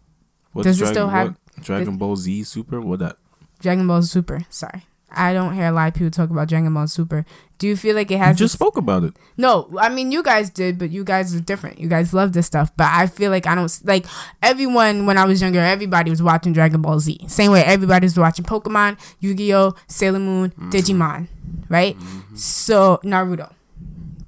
What's 0.52 0.66
Does 0.66 0.78
it 0.78 0.80
Dragon, 0.80 0.94
still 0.96 1.10
have- 1.10 1.28
what? 1.28 1.64
Dragon 1.64 1.98
Ball 1.98 2.16
Z 2.16 2.42
Super? 2.44 2.82
What 2.82 2.98
that? 3.02 3.18
Dragon 3.60 3.86
Ball 3.86 4.02
Super? 4.02 4.40
Sorry. 4.50 4.82
I 5.12 5.32
don't 5.34 5.54
hear 5.54 5.68
a 5.68 5.72
lot 5.72 5.90
of 5.90 5.94
people 5.94 6.10
talk 6.10 6.32
about 6.32 6.48
Dragon 6.50 6.74
Ball 6.74 6.88
Super. 6.88 7.24
Do 7.60 7.68
you 7.68 7.76
feel 7.78 7.96
like 7.96 8.10
it 8.10 8.18
has? 8.18 8.40
You 8.40 8.46
just 8.46 8.54
this- 8.54 8.60
spoke 8.60 8.78
about 8.78 9.04
it. 9.04 9.14
No, 9.38 9.70
I 9.80 9.90
mean 9.90 10.12
you 10.12 10.24
guys 10.24 10.50
did, 10.50 10.80
but 10.80 10.90
you 10.90 11.04
guys 11.04 11.36
are 11.36 11.40
different. 11.40 11.78
You 11.80 11.88
guys 11.88 12.16
love 12.16 12.34
this 12.34 12.48
stuff, 12.48 12.72
but 12.76 12.88
I 12.92 13.06
feel 13.06 13.30
like 13.30 13.46
I 13.46 13.54
don't 13.54 13.72
like 13.86 14.08
everyone 14.42 15.06
when 15.06 15.20
I 15.20 15.26
was 15.26 15.40
younger. 15.40 15.60
Everybody 15.60 16.10
was 16.10 16.24
watching 16.24 16.52
Dragon 16.52 16.82
Ball 16.82 17.00
Z. 17.00 17.20
Same 17.28 17.52
way 17.52 17.62
everybody 17.64 18.06
was 18.06 18.18
watching 18.18 18.44
Pokemon, 18.44 18.98
Yu 19.20 19.36
Gi 19.36 19.54
Oh, 19.54 19.76
Sailor 19.86 20.18
Moon, 20.18 20.50
Mm-hmm. 20.50 20.70
Digimon, 20.72 21.28
right? 21.70 21.96
So 22.34 23.00
Naruto, 23.04 23.52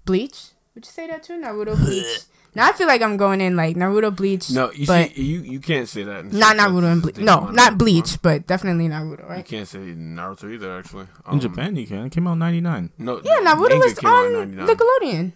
Bleach. 0.06 0.50
Would 0.76 0.86
you 0.86 0.92
say 0.92 1.08
that 1.08 1.24
too? 1.24 1.34
Naruto, 1.40 1.78
Bleach. 1.78 2.22
now 2.56 2.68
I 2.70 2.72
feel 2.74 2.88
like 2.88 3.02
I'm 3.02 3.16
going 3.18 3.42
in 3.42 3.56
like 3.56 3.76
Naruto, 3.76 4.16
Bleach. 4.16 4.50
No, 4.52 4.72
you 4.72 4.88
but 4.88 5.12
see, 5.14 5.22
you 5.22 5.40
you 5.42 5.60
can't 5.60 5.88
say 5.88 6.04
that. 6.04 6.22
and 6.26 6.34
not 6.34 6.52
say 6.52 6.58
that 6.58 6.70
Naruto 6.70 6.92
and 6.92 7.02
Bleach. 7.02 7.18
No, 7.18 7.48
not 7.52 7.78
Bleach, 7.78 8.20
but 8.22 8.48
definitely 8.48 8.88
Naruto, 8.88 9.38
You 9.38 9.44
can't 9.44 9.68
say 9.68 9.80
Naruto 9.80 10.52
either. 10.54 10.78
Actually, 10.80 11.04
In 11.28 11.34
Um, 11.34 11.40
Japan, 11.40 11.76
you 11.76 11.86
can. 11.88 12.06
It 12.06 12.12
came 12.12 12.28
out 12.28 12.38
ninety 12.40 12.62
nine. 12.62 12.90
No, 12.98 13.22
Yeah, 13.24 13.40
Naruto 13.42 13.78
was 13.80 13.94
came 13.94 14.10
out 14.10 14.26
in 14.26 14.36
on 14.36 14.56
99. 14.56 14.68
Nickelodeon. 14.68 15.32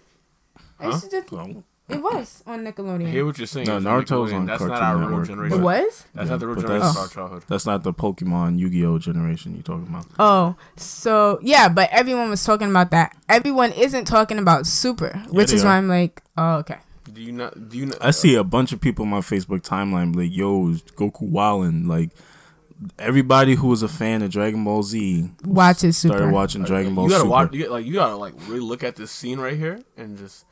I 0.80 0.84
Huh? 0.86 0.90
used 0.92 1.04
to 1.06 1.10
just- 1.12 1.28
it 1.90 2.02
was 2.02 2.44
on 2.46 2.66
Nickelodeon. 2.66 3.08
I 3.08 3.10
hear 3.10 3.26
what 3.26 3.38
you're 3.38 3.48
saying. 3.48 3.68
No, 3.68 3.78
It's 3.78 3.86
Naruto's 3.86 4.34
on 4.34 4.46
That's 4.46 4.60
Cartoon 4.60 4.74
not 4.80 4.84
our 4.84 4.98
real 4.98 5.08
Network, 5.10 5.28
generation. 5.28 5.60
it 5.60 5.64
was. 5.64 6.06
That's 6.14 6.26
Yeah, 6.28 6.32
not 6.32 6.40
the 6.40 6.48
real 6.48 6.56
but 6.56 6.62
generation 6.62 6.82
that's- 6.88 6.96
of 6.96 7.02
our 7.02 7.08
childhood. 7.08 7.44
That's 7.48 7.66
not 7.66 7.84
the 7.84 7.94
Pokemon 7.94 8.60
Yu 8.60 8.70
Gi 8.70 8.86
Oh 8.86 8.98
generation 9.00 9.54
you're 9.54 9.64
talking 9.64 9.88
about. 9.88 10.06
Oh, 10.20 10.56
so 10.76 11.40
yeah, 11.42 11.70
but 11.70 11.90
everyone 11.92 12.30
was 12.30 12.44
talking 12.44 12.70
about 12.70 12.92
that. 12.92 13.16
Everyone 13.30 13.72
isn't 13.72 14.06
talking 14.06 14.38
about 14.38 14.66
Super, 14.68 15.24
which 15.30 15.50
they 15.50 15.56
is 15.56 15.64
are. 15.64 15.68
why 15.68 15.78
I'm 15.78 15.88
like, 15.88 16.22
oh, 16.38 16.56
okay. 16.58 16.78
Do 17.14 17.22
you 17.22 17.32
not? 17.32 17.70
Do 17.70 17.78
you 17.78 17.86
not? 17.88 17.98
I 18.02 18.12
see 18.12 18.36
a 18.36 18.44
bunch 18.44 18.74
of 18.74 18.82
people 18.82 19.04
on 19.04 19.10
my 19.10 19.22
Facebook 19.22 19.62
timeline 19.62 20.12
be 20.14 20.24
like, 20.28 20.36
"Yo, 20.38 20.70
is 20.70 20.84
Goku 20.84 21.32
wildin'." 21.32 21.88
Like 21.88 22.12
everybody 23.00 23.56
who 23.56 23.68
was 23.68 23.82
a 23.82 23.88
fan 23.88 24.22
of 24.22 24.30
Dragon 24.30 24.64
Ball 24.64 24.84
Z 24.84 25.30
Watches 25.46 25.98
started 25.98 26.20
Super. 26.26 26.32
watching 26.32 26.64
Dragon 26.64 26.94
Ball 26.94 27.06
you 27.06 27.10
gotta 27.12 27.22
Super. 27.22 27.30
watch. 27.32 27.54
You, 27.54 27.70
like 27.72 27.86
you 27.86 27.94
gotta 27.94 28.16
like 28.18 28.34
really 28.48 28.60
look 28.60 28.84
at 28.84 28.98
this 28.98 29.10
scene 29.10 29.40
right 29.40 29.58
here 29.58 29.80
and 29.96 30.18
just. 30.18 30.46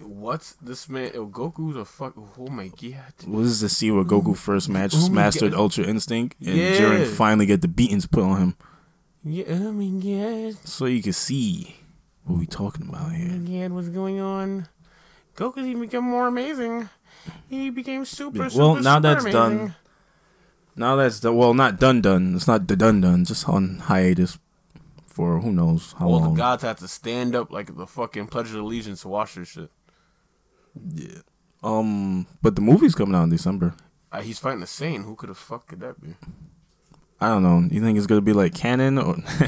What's 0.00 0.54
this 0.54 0.88
man? 0.88 1.10
Oh, 1.14 1.26
Goku's 1.26 1.76
a 1.76 1.84
fuck. 1.84 2.14
Oh 2.38 2.48
my 2.48 2.68
god. 2.68 3.12
What 3.26 3.42
is 3.42 3.60
the 3.60 3.68
scene 3.68 3.94
where 3.94 4.04
Goku 4.04 4.36
first 4.36 4.68
match 4.68 4.92
Oh 4.94 5.08
mastered 5.10 5.52
God. 5.52 5.60
Ultra 5.60 5.84
Instinct 5.84 6.36
and 6.40 6.56
Yeah. 6.56 6.72
Jiren 6.78 7.06
finally 7.06 7.46
get 7.46 7.60
the 7.60 7.68
beatings 7.68 8.06
put 8.06 8.24
on 8.24 8.38
him, 8.40 8.56
Yeah, 9.22 9.44
oh 9.48 9.72
my 9.72 9.88
god. 10.00 10.56
so 10.66 10.86
you 10.86 11.02
can 11.02 11.12
see 11.12 11.76
what 12.24 12.38
we 12.38 12.46
talking 12.46 12.88
about 12.88 13.06
Oh 13.06 13.10
here. 13.10 13.28
my 13.28 13.60
god, 13.62 13.72
what's 13.72 13.88
going 13.90 14.20
on? 14.20 14.68
Goku's 15.36 15.66
even 15.66 15.82
become 15.82 16.04
more 16.04 16.28
amazing. 16.28 16.88
He 17.48 17.68
became 17.70 18.04
super. 18.04 18.44
Yeah, 18.44 18.48
super 18.48 18.64
well, 18.64 18.74
now 18.76 18.96
super 18.96 19.00
that's 19.02 19.24
done. 19.26 19.74
Now 20.76 20.96
that's 20.96 21.20
the 21.20 21.32
well, 21.32 21.52
not 21.54 21.78
done 21.78 22.00
done. 22.00 22.34
It's 22.36 22.46
not 22.48 22.66
the 22.68 22.76
done 22.76 23.00
done. 23.00 23.24
Just 23.24 23.48
on 23.48 23.78
hiatus 23.80 24.38
for 25.14 25.38
who 25.40 25.52
knows 25.52 25.94
how 25.98 26.06
All 26.08 26.20
long. 26.20 26.34
the 26.34 26.38
gods 26.38 26.62
had 26.64 26.78
to 26.78 26.88
stand 26.88 27.36
up 27.36 27.50
like 27.52 27.76
the 27.76 27.86
fucking 27.86 28.26
Pledge 28.26 28.48
of 28.50 28.56
Allegiance 28.56 29.02
to 29.02 29.08
watch 29.08 29.34
this 29.36 29.48
shit. 29.48 29.70
Yeah. 30.92 31.18
Um, 31.62 32.26
but 32.42 32.56
the 32.56 32.62
movie's 32.62 32.94
coming 32.94 33.14
out 33.14 33.22
in 33.24 33.30
December. 33.30 33.74
Uh, 34.12 34.20
he's 34.22 34.38
fighting 34.38 34.60
the 34.60 34.66
Saiyan. 34.66 35.04
Who 35.04 35.14
could 35.14 35.28
have 35.28 35.38
fuck 35.38 35.68
could 35.68 35.80
that 35.80 36.00
be? 36.00 36.14
I 37.20 37.28
don't 37.28 37.42
know. 37.42 37.66
You 37.70 37.80
think 37.80 37.96
it's 37.96 38.06
gonna 38.06 38.20
be 38.20 38.32
like 38.32 38.54
canon, 38.54 38.98
or 38.98 39.16
you 39.40 39.46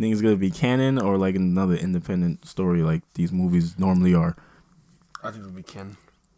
think 0.00 0.12
it's 0.12 0.22
gonna 0.22 0.36
be 0.36 0.50
canon, 0.50 0.98
or 1.00 1.18
like 1.18 1.34
another 1.34 1.74
independent 1.74 2.46
story 2.46 2.82
like 2.82 3.02
these 3.14 3.32
movies 3.32 3.78
normally 3.78 4.14
are? 4.14 4.36
I 5.22 5.30
think 5.30 5.42
it'll 5.42 5.50
be 5.56 5.62
canon. 5.62 5.96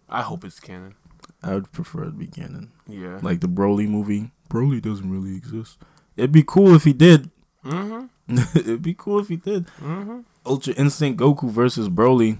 I 0.08 0.22
hope 0.22 0.42
it's 0.44 0.58
canon. 0.58 0.94
I 1.42 1.54
would 1.54 1.70
prefer 1.70 2.02
it 2.04 2.06
to 2.06 2.16
be 2.16 2.26
canon, 2.26 2.72
Yeah. 2.88 3.18
like 3.22 3.40
the 3.40 3.46
Broly 3.48 3.88
movie. 3.88 4.30
Broly 4.50 4.82
doesn't 4.82 5.08
really 5.10 5.36
exist. 5.36 5.78
It'd 6.16 6.32
be 6.32 6.42
cool 6.42 6.74
if 6.74 6.84
he 6.84 6.92
did. 6.92 7.30
mm-hmm. 7.64 8.06
It'd 8.54 8.82
be 8.82 8.94
cool 8.94 9.18
if 9.20 9.28
he 9.28 9.36
did. 9.36 9.66
Mm-hmm. 9.80 10.20
Ultra 10.46 10.72
Instinct 10.74 11.20
Goku 11.20 11.50
versus 11.50 11.88
Broly 11.88 12.38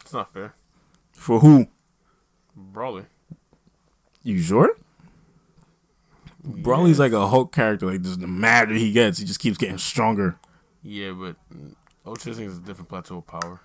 It's 0.00 0.12
not 0.12 0.32
fair. 0.32 0.54
for 1.12 1.40
who? 1.40 1.66
Broly. 2.72 3.06
You 4.22 4.40
sure? 4.42 4.76
Broly's 6.46 6.98
like 6.98 7.12
a 7.12 7.28
Hulk 7.28 7.52
character. 7.52 7.86
Like, 7.86 8.02
the 8.02 8.26
madder 8.26 8.74
he 8.74 8.92
gets, 8.92 9.18
he 9.18 9.24
just 9.24 9.40
keeps 9.40 9.58
getting 9.58 9.78
stronger. 9.78 10.36
Yeah, 10.82 11.10
but 11.12 11.36
mm, 11.54 11.74
Ultra 12.06 12.30
Instinct 12.30 12.52
is 12.52 12.58
a 12.58 12.62
different 12.62 12.88
plateau 12.88 13.18
of 13.18 13.26
power. 13.26 13.60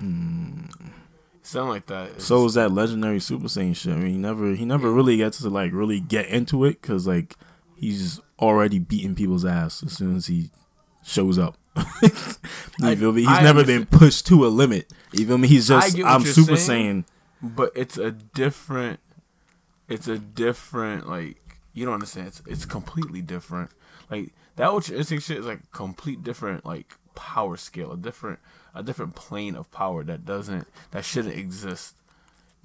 It 0.00 1.46
sound 1.46 1.68
like 1.70 1.86
that. 1.86 2.10
It's 2.10 2.24
So 2.24 2.44
is 2.44 2.54
that 2.54 2.72
legendary 2.72 3.20
Super 3.20 3.46
Saiyan 3.46 3.76
shit. 3.76 3.92
I 3.92 3.96
mean, 3.96 4.12
he 4.12 4.18
never 4.18 4.54
he 4.54 4.64
never 4.64 4.90
really 4.90 5.16
gets 5.16 5.40
to 5.40 5.48
like 5.50 5.72
really 5.72 6.00
get 6.00 6.26
into 6.26 6.64
it 6.64 6.80
because 6.80 7.06
like 7.06 7.36
he's 7.76 8.20
already 8.38 8.78
beating 8.78 9.14
people's 9.14 9.44
ass 9.44 9.82
as 9.82 9.92
soon 9.92 10.16
as 10.16 10.26
he 10.26 10.50
shows 11.02 11.38
up. 11.38 11.56
you 12.02 12.10
I- 12.82 12.94
feel 12.94 13.12
me? 13.12 13.22
He's 13.22 13.30
I 13.30 13.42
never 13.42 13.64
been 13.64 13.86
pushed 13.86 14.26
to 14.28 14.46
a 14.46 14.48
limit. 14.48 14.92
You 15.12 15.26
feel 15.26 15.38
me? 15.38 15.48
He's 15.48 15.68
just 15.68 15.98
I'm 16.04 16.22
Super 16.24 16.56
saying. 16.56 17.04
Saiyan. 17.04 17.54
but 17.56 17.72
it's 17.74 17.96
a 17.98 18.10
different. 18.12 19.00
It's 19.88 20.08
a 20.08 20.18
different 20.18 21.08
like 21.08 21.38
you 21.74 21.84
don't 21.84 21.94
understand. 21.94 22.28
It's 22.28 22.42
it's 22.46 22.64
completely 22.64 23.20
different. 23.22 23.70
Like 24.10 24.32
that 24.56 24.68
Ultra 24.68 24.96
Instinct 24.96 25.24
shit 25.24 25.38
is 25.38 25.46
like 25.46 25.70
complete 25.72 26.22
different 26.22 26.64
like 26.64 26.94
power 27.14 27.56
scale, 27.56 27.92
a 27.92 27.96
different 27.96 28.38
a 28.74 28.82
different 28.82 29.14
plane 29.14 29.54
of 29.54 29.70
power 29.70 30.02
that 30.04 30.24
doesn't 30.24 30.66
that 30.92 31.04
shouldn't 31.04 31.36
exist. 31.36 31.94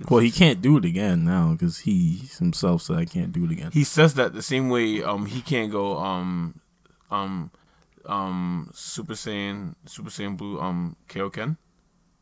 Well, 0.10 0.20
he 0.20 0.30
can't 0.32 0.62
do 0.62 0.78
it 0.78 0.86
again 0.86 1.26
now 1.26 1.54
because 1.54 1.80
he 1.80 2.22
himself 2.38 2.84
said 2.84 2.98
I 2.98 3.06
can't 3.06 3.32
do 3.34 3.46
it 3.46 3.52
again. 3.52 3.72
He 3.74 3.84
says 3.84 4.14
that 4.14 4.34
the 4.34 4.44
same 4.44 4.70
way 4.70 5.02
um 5.04 5.26
he 5.26 5.42
can't 5.42 5.72
go 5.72 5.98
um 5.98 6.60
um 7.10 7.52
um 8.08 8.70
Super 8.74 9.14
Saiyan 9.14 9.76
Super 9.86 10.10
Saiyan 10.10 10.38
Blue 10.38 10.60
um 10.60 10.96
Kaioken 11.10 11.58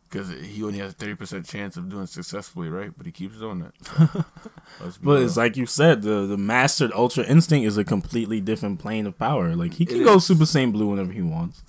because 0.09 0.29
he 0.29 0.63
only 0.63 0.79
has 0.79 0.91
a 0.93 0.95
thirty 0.95 1.15
percent 1.15 1.45
chance 1.47 1.77
of 1.77 1.89
doing 1.89 2.03
it 2.03 2.09
successfully, 2.09 2.69
right? 2.69 2.91
But 2.95 3.05
he 3.05 3.11
keeps 3.11 3.37
doing 3.37 3.59
that. 3.59 4.25
Let's 4.79 4.97
But 4.97 5.19
real. 5.19 5.25
it's 5.25 5.37
like 5.37 5.57
you 5.57 5.65
said, 5.65 6.01
the 6.03 6.25
the 6.25 6.37
mastered 6.37 6.91
Ultra 6.93 7.23
Instinct 7.25 7.65
is 7.67 7.77
a 7.77 7.83
completely 7.83 8.39
different 8.41 8.79
plane 8.79 9.05
of 9.07 9.17
power. 9.17 9.55
Like 9.55 9.75
he 9.75 9.85
can 9.85 10.01
It 10.01 10.03
go 10.03 10.15
is. 10.15 10.25
Super 10.25 10.45
Saiyan 10.45 10.71
Blue 10.71 10.87
whenever 10.87 11.11
he 11.11 11.21
wants, 11.21 11.63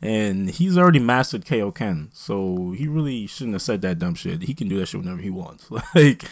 and 0.00 0.50
he's 0.50 0.76
already 0.76 0.98
mastered 0.98 1.44
Kaioken, 1.44 2.08
so 2.14 2.72
he 2.76 2.88
really 2.88 3.26
shouldn't 3.26 3.54
have 3.54 3.62
said 3.62 3.82
that 3.82 3.98
dumb 3.98 4.14
shit. 4.14 4.42
He 4.42 4.54
can 4.54 4.68
do 4.68 4.78
that 4.78 4.86
shit 4.86 5.00
whenever 5.00 5.20
he 5.22 5.30
wants. 5.30 5.68
Like, 5.94 6.24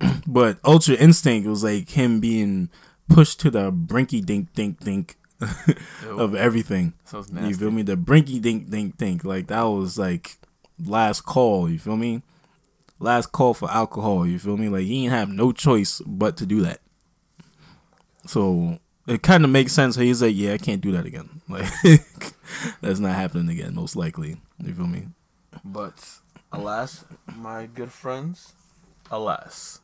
but 0.26 0.58
Ultra 0.64 0.94
Instinct 0.96 1.48
was 1.48 1.64
like 1.64 1.90
him 1.90 2.20
being 2.20 2.68
pushed 3.08 3.40
to 3.40 3.50
the 3.50 3.72
brinky 3.72 4.24
dink 4.24 4.52
dink 4.52 4.80
dink 4.80 5.16
of 6.08 6.34
everything. 6.34 6.94
sounds 7.04 7.30
You 7.30 7.54
feel 7.54 7.70
me? 7.70 7.82
The 7.82 7.96
brinky 7.96 8.40
dink 8.40 8.70
dink 8.70 8.96
dink. 8.96 9.24
Like 9.24 9.48
that 9.48 9.62
was 9.62 9.98
like 9.98 10.38
last 10.84 11.22
call. 11.22 11.68
You 11.68 11.78
feel 11.78 11.96
me? 11.96 12.22
Last 12.98 13.32
call 13.32 13.52
for 13.54 13.70
alcohol. 13.70 14.26
You 14.26 14.38
feel 14.38 14.56
me? 14.56 14.68
Like 14.68 14.84
he 14.84 15.02
didn't 15.02 15.12
have 15.12 15.28
no 15.28 15.52
choice 15.52 16.00
but 16.06 16.36
to 16.38 16.46
do 16.46 16.62
that. 16.62 16.80
So 18.26 18.78
it 19.06 19.22
kind 19.22 19.44
of 19.44 19.50
makes 19.50 19.72
sense. 19.72 19.96
He's 19.96 20.22
like, 20.22 20.34
yeah, 20.34 20.54
I 20.54 20.58
can't 20.58 20.80
do 20.80 20.92
that 20.92 21.06
again. 21.06 21.28
Like 21.48 21.70
that's 22.80 22.98
not 22.98 23.14
happening 23.14 23.48
again, 23.48 23.74
most 23.74 23.94
likely. 23.94 24.36
You 24.60 24.74
feel 24.74 24.88
me? 24.88 25.06
But 25.64 26.18
alas, 26.52 27.04
my 27.36 27.66
good 27.66 27.92
friends, 27.92 28.54
alas, 29.10 29.80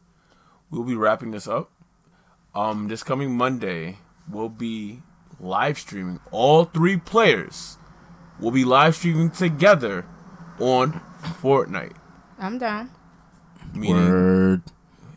we'll 0.71 0.83
be 0.83 0.97
wrapping 0.97 1.31
this 1.31 1.47
up. 1.47 1.71
Um, 2.53 2.89
this 2.89 3.05
coming 3.05 3.37
Monday, 3.37 3.99
we'll 4.29 4.49
be 4.49 5.03
live 5.43 5.79
streaming. 5.79 6.21
All 6.31 6.65
three 6.65 6.97
players 6.97 7.77
will 8.41 8.51
be 8.53 8.65
live 8.65 8.95
streaming 8.95 9.31
together 9.31 10.07
on 10.59 11.01
Fortnite. 11.23 11.97
I'm 12.39 12.59
down. 12.59 12.91
Meaning, 13.75 14.09
Word. 14.09 14.63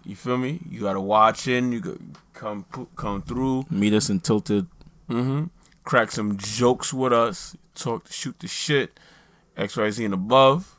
you 0.04 0.16
feel 0.16 0.38
me? 0.38 0.62
You 0.70 0.82
gotta 0.82 1.00
watch 1.02 1.48
in. 1.48 1.72
You 1.72 1.80
go, 1.80 1.98
come 2.34 2.66
come 2.96 3.22
through. 3.22 3.66
Meet 3.70 3.94
us 3.94 4.10
in 4.10 4.20
Tilted. 4.20 4.68
Mm-hmm. 5.10 5.46
Crack 5.84 6.12
some 6.12 6.38
jokes 6.38 6.94
with 6.94 7.14
us. 7.14 7.56
Talk, 7.76 8.12
shoot 8.12 8.40
the 8.40 8.48
shit. 8.48 9.00
X 9.56 9.78
Y 9.78 9.90
Z 9.92 10.06
and 10.06 10.14
above. 10.14 10.76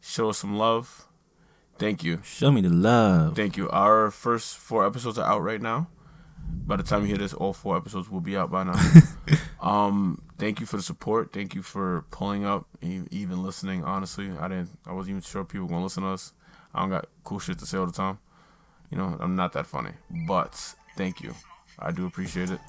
Show 0.00 0.30
us 0.30 0.38
some 0.38 0.56
love. 0.56 1.06
Thank 1.78 2.04
you. 2.04 2.20
Show 2.24 2.50
me 2.50 2.60
the 2.60 2.68
love. 2.70 3.36
Thank 3.36 3.56
you. 3.56 3.68
Our 3.70 4.10
first 4.10 4.56
four 4.56 4.86
episodes 4.86 5.18
are 5.18 5.26
out 5.26 5.42
right 5.42 5.60
now. 5.60 5.88
By 6.66 6.76
the 6.76 6.82
time 6.82 7.02
you 7.02 7.08
hear 7.08 7.18
this, 7.18 7.34
all 7.34 7.52
four 7.52 7.76
episodes 7.76 8.10
will 8.10 8.20
be 8.20 8.36
out 8.36 8.50
by 8.50 8.64
now. 8.64 8.80
um, 9.60 10.22
thank 10.38 10.60
you 10.60 10.66
for 10.66 10.76
the 10.76 10.82
support. 10.82 11.32
Thank 11.32 11.54
you 11.54 11.62
for 11.62 12.04
pulling 12.10 12.44
up, 12.44 12.66
even 12.80 13.42
listening. 13.42 13.84
Honestly, 13.84 14.30
I 14.38 14.48
didn't. 14.48 14.70
I 14.86 14.92
wasn't 14.92 15.10
even 15.10 15.22
sure 15.22 15.44
people 15.44 15.66
were 15.66 15.70
gonna 15.72 15.84
listen 15.84 16.04
to 16.04 16.10
us. 16.10 16.32
I 16.74 16.80
don't 16.80 16.90
got 16.90 17.08
cool 17.24 17.40
shit 17.40 17.58
to 17.58 17.66
say 17.66 17.78
all 17.78 17.86
the 17.86 17.92
time. 17.92 18.18
You 18.90 18.98
know, 18.98 19.16
I'm 19.20 19.36
not 19.36 19.52
that 19.54 19.66
funny, 19.66 19.92
but 20.26 20.74
thank 20.96 21.20
you. 21.20 21.34
I 21.78 21.92
do 21.92 22.06
appreciate 22.06 22.50
it. 22.50 22.60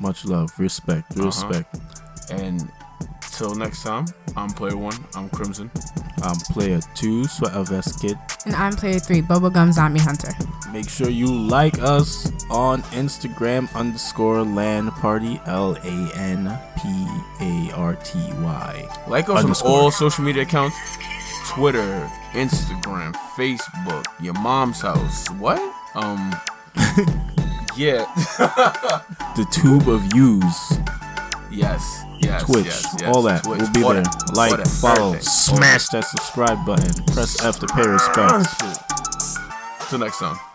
Much 0.00 0.24
love. 0.24 0.50
Respect. 0.58 1.12
Uh-huh. 1.12 1.26
Respect. 1.26 1.76
And 2.30 2.70
till 3.32 3.54
next 3.54 3.82
time, 3.82 4.06
I'm 4.36 4.50
Player 4.50 4.76
One. 4.76 4.96
I'm 5.14 5.28
Crimson. 5.28 5.70
I'm 6.24 6.36
player 6.36 6.80
two, 6.94 7.24
Sweater 7.24 7.62
Vest 7.64 8.00
Kid. 8.00 8.18
And 8.46 8.54
I'm 8.54 8.72
player 8.72 8.98
three, 8.98 9.20
Bubblegum 9.22 9.72
Zombie 9.72 10.00
Hunter. 10.00 10.32
Make 10.72 10.88
sure 10.88 11.08
you 11.10 11.26
like 11.26 11.78
us 11.80 12.32
on 12.50 12.82
Instagram 12.84 13.72
underscore 13.74 14.42
land 14.42 14.90
party 14.92 15.40
L 15.46 15.76
A 15.76 16.10
N 16.16 16.58
P 16.82 17.06
A 17.40 17.70
R 17.76 17.94
T 17.96 18.18
Y. 18.18 18.88
Like 19.06 19.28
us 19.28 19.42
Underscore. 19.44 19.70
on 19.70 19.76
all 19.84 19.90
social 19.90 20.24
media 20.24 20.42
accounts 20.42 20.76
Twitter, 21.46 22.10
Instagram, 22.32 23.14
Facebook, 23.36 24.04
your 24.20 24.34
mom's 24.34 24.80
house. 24.80 25.28
What? 25.32 25.60
Um, 25.94 26.34
yeah. 27.76 28.06
The 29.36 29.44
tube 29.50 29.88
of 29.88 30.14
use, 30.14 30.78
yes, 31.50 32.04
yes. 32.24 32.42
Twitch, 32.44 32.64
yes, 32.66 32.96
yes. 33.00 33.14
all 33.16 33.22
that. 33.22 33.44
Twitch, 33.44 33.60
We'll 33.60 33.72
be 33.72 33.82
all 33.82 33.92
there. 33.94 34.02
Like, 34.34 34.56
that, 34.56 34.68
follow, 34.68 35.08
everything. 35.08 35.22
smash 35.22 35.88
that 35.88 36.04
subscribe 36.04 36.64
button, 36.66 37.04
press 37.14 37.42
F 37.44 37.58
to 37.60 37.66
pay 37.68 37.86
respect. 37.88 38.48
Till 39.90 39.98
next 39.98 40.18
time. 40.18 40.53